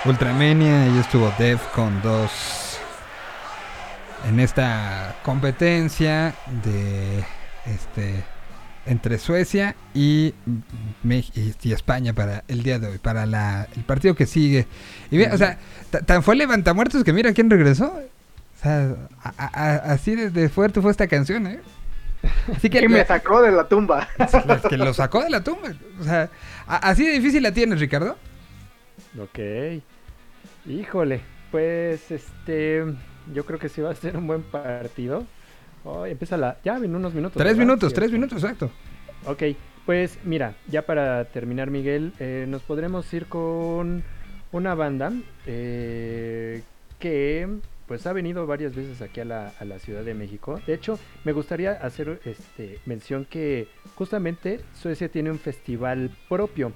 Ultramania 0.05 0.87
y 0.87 0.97
estuvo 0.99 1.31
Def 1.37 1.65
con 1.73 2.01
2 2.01 2.79
en 4.29 4.39
esta 4.39 5.15
competencia 5.23 6.33
de 6.63 7.23
este 7.65 8.23
entre 8.85 9.17
Suecia 9.17 9.75
y, 9.93 10.33
y- 11.63 11.71
España 11.71 12.11
para 12.11 12.43
el 12.49 12.63
día 12.63 12.79
de 12.79 12.87
hoy, 12.87 12.97
para 12.97 13.25
la, 13.25 13.65
el 13.77 13.83
partido 13.83 14.13
que 14.13 14.25
sigue. 14.25 14.67
Y 15.09 15.17
ve, 15.19 15.29
o 15.31 15.37
sea, 15.37 15.57
ta- 15.89 16.01
tan 16.01 16.21
fue 16.21 16.35
levantamuertos 16.35 17.01
que 17.05 17.13
mira 17.13 17.31
quién 17.31 17.49
regresó. 17.49 17.85
O 17.93 18.61
sea, 18.61 18.93
a- 19.23 19.33
a- 19.37 19.69
a- 19.69 19.93
así 19.93 20.15
de, 20.15 20.29
de 20.31 20.49
fuerte 20.49 20.81
fue 20.81 20.91
esta 20.91 21.07
canción, 21.07 21.47
¿eh? 21.47 21.61
Así 22.53 22.69
que 22.69 22.79
Que 22.81 22.89
me 22.89 23.05
sacó 23.05 23.41
de 23.41 23.53
la 23.53 23.69
tumba. 23.69 24.05
es 24.19 24.61
que 24.69 24.75
lo 24.75 24.93
sacó 24.93 25.23
de 25.23 25.29
la 25.29 25.41
tumba. 25.45 25.69
O 26.01 26.03
sea, 26.03 26.29
a- 26.67 26.89
así 26.89 27.05
de 27.05 27.13
difícil 27.13 27.41
la 27.41 27.53
tienes, 27.53 27.79
Ricardo. 27.79 28.17
Ok. 29.17 29.39
Híjole, 30.65 31.21
pues 31.51 32.09
este. 32.11 32.83
Yo 33.33 33.45
creo 33.45 33.59
que 33.59 33.69
sí 33.69 33.81
va 33.81 33.91
a 33.91 33.95
ser 33.95 34.17
un 34.17 34.27
buen 34.27 34.43
partido. 34.43 35.25
Oh, 35.83 36.05
empieza 36.05 36.37
la. 36.37 36.57
Ya 36.63 36.77
en 36.77 36.95
unos 36.95 37.13
minutos. 37.13 37.37
Tres 37.37 37.53
¿verdad? 37.53 37.59
minutos, 37.59 37.89
Sí, 37.89 37.95
tres 37.95 38.11
minutos, 38.11 38.41
exacto. 38.41 38.71
Ok, 39.25 39.43
pues 39.85 40.19
mira, 40.23 40.55
ya 40.67 40.85
para 40.85 41.25
terminar, 41.25 41.69
Miguel, 41.69 42.13
eh, 42.19 42.45
nos 42.47 42.61
podremos 42.61 43.11
ir 43.13 43.25
con 43.27 44.03
una 44.51 44.75
banda 44.75 45.11
eh, 45.45 46.61
que 46.99 47.47
pues 47.87 48.07
ha 48.07 48.13
venido 48.13 48.47
varias 48.47 48.75
veces 48.75 49.01
aquí 49.01 49.19
a 49.19 49.25
la, 49.25 49.53
a 49.59 49.65
la 49.65 49.79
Ciudad 49.79 50.03
de 50.03 50.13
México. 50.13 50.61
De 50.65 50.73
hecho, 50.73 50.97
me 51.25 51.33
gustaría 51.33 51.73
hacer 51.73 52.21
este, 52.23 52.79
mención 52.85 53.25
que 53.25 53.67
justamente 53.95 54.61
Suecia 54.73 55.09
tiene 55.09 55.31
un 55.31 55.39
festival 55.39 56.11
propio 56.29 56.71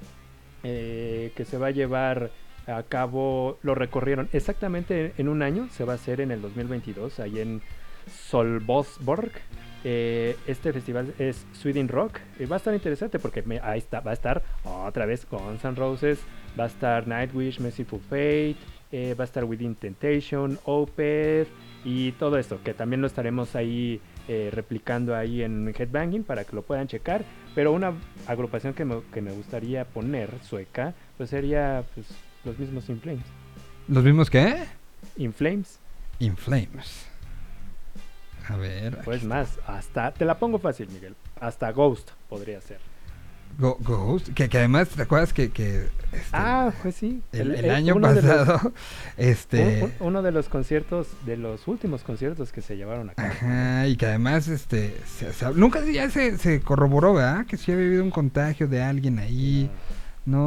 eh, 0.63 1.31
que 1.35 1.45
se 1.45 1.57
va 1.57 1.67
a 1.67 1.71
llevar 1.71 2.31
a 2.67 2.83
cabo, 2.83 3.57
lo 3.63 3.75
recorrieron 3.75 4.29
exactamente 4.33 5.13
en 5.17 5.29
un 5.29 5.41
año, 5.41 5.67
se 5.71 5.83
va 5.83 5.93
a 5.93 5.95
hacer 5.95 6.21
en 6.21 6.31
el 6.31 6.41
2022, 6.41 7.19
ahí 7.19 7.39
en 7.39 7.61
Solvosborg. 8.29 9.31
Eh, 9.83 10.35
este 10.47 10.73
festival 10.73 11.13
es 11.17 11.45
Sweden 11.53 11.87
Rock. 11.87 12.19
Eh, 12.39 12.45
va 12.45 12.55
a 12.55 12.57
estar 12.57 12.73
interesante 12.73 13.19
porque 13.19 13.43
ahí 13.61 13.83
va 13.93 14.11
a 14.11 14.13
estar 14.13 14.43
otra 14.63 15.05
vez 15.05 15.25
Guns 15.29 15.63
N' 15.63 15.75
Roses, 15.75 16.19
va 16.59 16.65
a 16.65 16.67
estar 16.67 17.07
Nightwish, 17.07 17.59
Merciful 17.59 18.01
Fate, 18.01 18.55
eh, 18.91 19.15
va 19.17 19.23
a 19.23 19.25
estar 19.25 19.43
Within 19.43 19.75
Temptation, 19.75 20.59
Opeth 20.65 21.47
y 21.83 22.11
todo 22.13 22.37
esto, 22.37 22.59
que 22.63 22.73
también 22.73 23.01
lo 23.01 23.07
estaremos 23.07 23.55
ahí 23.55 24.01
eh, 24.27 24.49
replicando 24.51 25.15
ahí 25.15 25.41
en 25.41 25.73
Headbanging 25.77 26.23
para 26.23 26.43
que 26.43 26.55
lo 26.55 26.61
puedan 26.61 26.87
checar. 26.87 27.23
Pero 27.55 27.71
una 27.71 27.93
agrupación 28.27 28.73
que 28.73 28.85
me, 28.85 29.01
que 29.13 29.21
me 29.21 29.31
gustaría 29.31 29.85
poner, 29.85 30.29
sueca, 30.43 30.93
pues 31.17 31.29
sería 31.29 31.83
pues, 31.95 32.07
los 32.47 32.57
mismos 32.57 32.89
In 32.89 32.99
Flames. 32.99 33.25
¿Los 33.87 34.03
vimos 34.03 34.29
qué? 34.31 34.63
In 35.17 35.31
Flames, 35.33 35.79
In 36.19 36.35
Flames. 36.35 37.05
A 38.49 38.55
ver. 38.55 38.99
pues 39.03 39.23
más, 39.23 39.59
hasta, 39.67 40.11
te 40.13 40.23
la 40.25 40.39
pongo 40.39 40.57
fácil, 40.57 40.87
Miguel, 40.89 41.15
hasta 41.39 41.71
Ghost 41.71 42.11
podría 42.29 42.59
ser. 42.61 42.79
Go- 43.59 43.77
Ghost. 43.81 44.29
Que, 44.33 44.49
que 44.49 44.57
además, 44.57 44.89
¿te 44.89 45.01
acuerdas 45.01 45.33
que, 45.33 45.49
que, 45.51 45.85
este, 46.11 46.29
Ah, 46.33 46.71
pues 46.81 46.95
sí. 46.95 47.21
el, 47.31 47.55
el 47.55 47.65
el- 47.65 47.71
año 47.71 47.97
los- 47.97 48.15
pasado, 48.15 48.73
este... 49.17 49.83
Un- 49.83 49.91
un- 49.99 50.07
uno 50.07 50.21
de 50.21 50.31
los 50.31 50.47
conciertos, 50.49 51.07
de 51.25 51.37
los 51.37 51.67
últimos 51.67 52.03
conciertos 52.03 52.51
que 52.51 52.61
se 52.61 52.75
llevaron 52.77 53.09
a 53.09 53.13
cabo. 53.15 53.29
Ajá, 53.29 53.87
y 53.87 53.95
que 53.97 54.05
además, 54.05 54.47
este, 54.47 54.95
se- 55.05 55.33
se- 55.33 55.51
nunca 55.53 55.81
ya 55.85 56.09
se, 56.09 56.37
se 56.37 56.61
corroboró, 56.61 57.13
¿verdad? 57.15 57.45
Que 57.45 57.57
sí 57.57 57.71
había 57.71 57.85
habido 57.85 58.03
un 58.03 58.11
contagio 58.11 58.67
de 58.67 58.81
alguien 58.83 59.17
ahí. 59.19 59.69
No, 59.71 59.96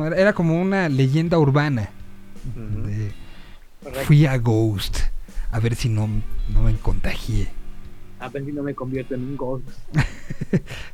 era, 0.06 0.16
era 0.16 0.32
como 0.32 0.60
una 0.60 0.88
leyenda 0.88 1.38
urbana. 1.38 1.90
De, 2.56 3.12
fui 4.04 4.26
a 4.26 4.36
Ghost, 4.38 4.98
a 5.50 5.58
ver 5.60 5.74
si 5.74 5.88
no, 5.88 6.08
no 6.52 6.62
me 6.62 6.74
contagié. 6.76 7.48
A 8.18 8.28
ver 8.28 8.44
si 8.44 8.52
no 8.52 8.62
me 8.62 8.74
convierto 8.74 9.14
en 9.14 9.22
un 9.22 9.36
ghost. 9.36 9.66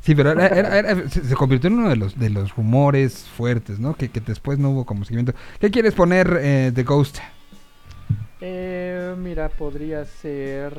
Sí, 0.01 0.13
pero 0.15 0.31
era- 0.31 0.47
era- 0.47 0.77
era- 0.79 1.09
se, 1.09 1.23
se 1.25 1.35
convirtió 1.35 1.67
en 1.69 1.79
uno 1.79 1.89
de 1.89 1.95
los, 1.97 2.17
de 2.17 2.29
los 2.29 2.55
rumores 2.55 3.23
fuertes, 3.35 3.79
¿no? 3.79 3.95
Que, 3.95 4.09
que 4.09 4.21
después 4.21 4.59
no 4.59 4.69
hubo 4.69 4.85
como 4.85 5.03
seguimiento. 5.03 5.33
¿Qué 5.59 5.71
quieres 5.71 5.93
poner 5.93 6.37
eh, 6.41 6.71
de 6.73 6.83
Ghost? 6.83 7.17
Eh, 8.39 9.15
mira, 9.17 9.49
podría 9.49 10.05
ser 10.05 10.73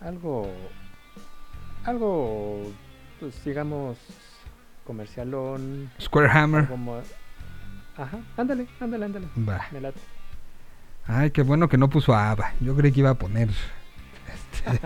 algo, 0.00 0.48
algo, 1.84 2.62
pues 3.20 3.34
digamos, 3.44 3.96
comercialón. 4.86 5.90
Square 6.00 6.30
Hammer. 6.30 6.60
algo 6.62 6.76
mo- 6.76 7.02
Ajá, 7.98 8.18
ándale, 8.36 8.66
ándale, 8.80 9.04
ándale. 9.06 9.26
Me 9.72 9.80
late. 9.80 10.00
Ay, 11.06 11.30
qué 11.30 11.42
bueno 11.42 11.68
que 11.68 11.78
no 11.78 11.88
puso 11.90 12.14
a 12.14 12.30
Ava. 12.30 12.52
Yo 12.60 12.74
creí 12.76 12.92
que 12.92 13.00
iba 13.00 13.10
a 13.10 13.14
poner. 13.14 13.48
este. 14.34 14.80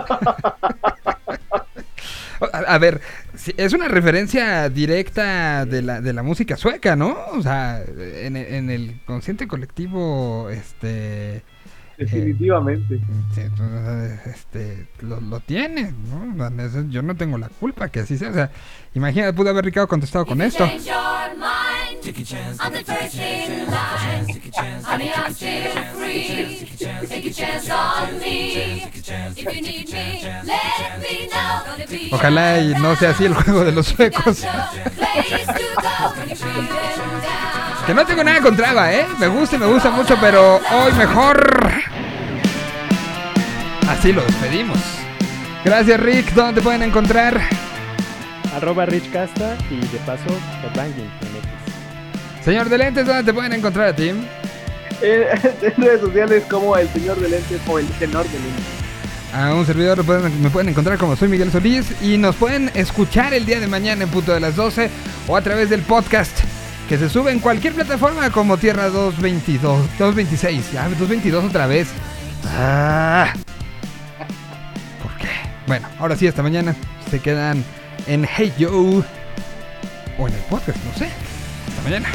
a, 2.52 2.58
a 2.74 2.78
ver, 2.78 3.00
es 3.56 3.72
una 3.72 3.88
referencia 3.88 4.68
directa 4.68 5.66
de 5.66 5.82
la, 5.82 6.00
de 6.00 6.12
la 6.12 6.22
música 6.22 6.56
sueca, 6.56 6.96
¿no? 6.96 7.16
O 7.32 7.42
sea, 7.42 7.82
en, 7.86 8.36
en 8.36 8.70
el 8.70 9.00
consciente 9.04 9.46
colectivo, 9.46 10.48
este. 10.50 11.42
Definitivamente. 12.04 12.98
Sí, 13.34 13.42
entonces, 13.42 14.26
este, 14.26 14.86
lo, 15.02 15.20
lo 15.20 15.40
tiene, 15.40 15.92
¿no? 16.08 16.88
Yo 16.88 17.02
no 17.02 17.14
tengo 17.14 17.36
la 17.36 17.50
culpa 17.50 17.88
que 17.90 18.00
así 18.00 18.16
sea. 18.16 18.30
O 18.30 18.32
sea, 18.32 18.50
imagínate, 18.94 19.34
pudo 19.34 19.50
haber 19.50 19.66
Ricardo 19.66 19.86
contestado 19.86 20.24
con 20.24 20.40
esto. 20.40 20.66
Ojalá 32.12 32.60
y 32.60 32.74
no 32.74 32.96
sea 32.96 33.10
así 33.10 33.26
el 33.26 33.34
juego 33.34 33.64
de 33.64 33.72
los 33.72 33.88
suecos. 33.88 34.42
Que 37.86 37.94
no 37.94 38.06
tengo 38.06 38.24
nada 38.24 38.40
contra 38.40 38.70
Ava, 38.70 38.92
¿eh? 38.92 39.06
Me 39.18 39.26
gusta 39.26 39.56
y 39.56 39.58
me 39.58 39.66
gusta 39.66 39.90
mucho, 39.90 40.16
pero 40.20 40.56
hoy 40.56 40.92
mejor. 40.92 41.89
Así 43.90 44.12
lo 44.12 44.22
despedimos. 44.24 44.78
Gracias, 45.64 46.00
Rick. 46.00 46.32
¿Dónde 46.32 46.54
te 46.60 46.62
pueden 46.62 46.82
encontrar? 46.82 47.40
Arroba 48.54 48.86
Rich 48.86 49.10
Casta 49.12 49.56
y 49.70 49.76
de 49.76 49.98
paso, 50.06 50.24
Headbanging 50.64 51.04
MX. 51.06 52.44
Señor 52.44 52.68
de 52.68 52.78
lentes, 52.78 53.06
¿dónde 53.06 53.22
te 53.24 53.32
pueden 53.34 53.52
encontrar 53.52 53.88
a 53.88 53.94
ti? 53.94 54.08
En, 54.08 54.18
en 55.02 55.74
redes 55.76 56.00
sociales 56.00 56.44
como 56.50 56.76
el 56.76 56.88
señor 56.90 57.18
de 57.20 57.28
lentes 57.28 57.60
o 57.68 57.78
el 57.78 57.86
tenor 57.98 58.24
de 58.24 58.38
lentes. 58.38 58.64
A 59.32 59.54
un 59.54 59.64
servidor 59.64 59.98
lo 59.98 60.04
pueden- 60.04 60.42
me 60.42 60.50
pueden 60.50 60.68
encontrar 60.70 60.98
como 60.98 61.14
soy 61.14 61.28
Miguel 61.28 61.52
Solís 61.52 61.86
y 62.02 62.16
nos 62.16 62.34
pueden 62.34 62.70
escuchar 62.74 63.32
el 63.34 63.46
día 63.46 63.60
de 63.60 63.68
mañana 63.68 64.02
en 64.04 64.10
punto 64.10 64.32
de 64.34 64.40
las 64.40 64.56
12 64.56 64.90
o 65.28 65.36
a 65.36 65.42
través 65.42 65.70
del 65.70 65.82
podcast 65.82 66.36
que 66.88 66.98
se 66.98 67.08
sube 67.08 67.30
en 67.30 67.38
cualquier 67.38 67.72
plataforma 67.74 68.30
como 68.30 68.56
Tierra 68.58 68.88
222, 68.88 69.62
226, 69.98 70.72
ya 70.72 70.82
222 70.88 71.44
otra 71.44 71.66
vez. 71.68 71.88
Ah. 72.48 73.32
Bueno, 75.70 75.86
ahora 76.00 76.16
sí, 76.16 76.26
hasta 76.26 76.42
mañana. 76.42 76.74
Se 77.12 77.20
quedan 77.20 77.62
en 78.08 78.26
Hey 78.26 78.52
Yo 78.58 78.72
o 80.18 80.26
en 80.26 80.34
el 80.34 80.40
podcast, 80.50 80.84
no 80.84 80.92
sé. 80.98 81.08
Hasta 81.68 81.82
mañana. 81.82 82.08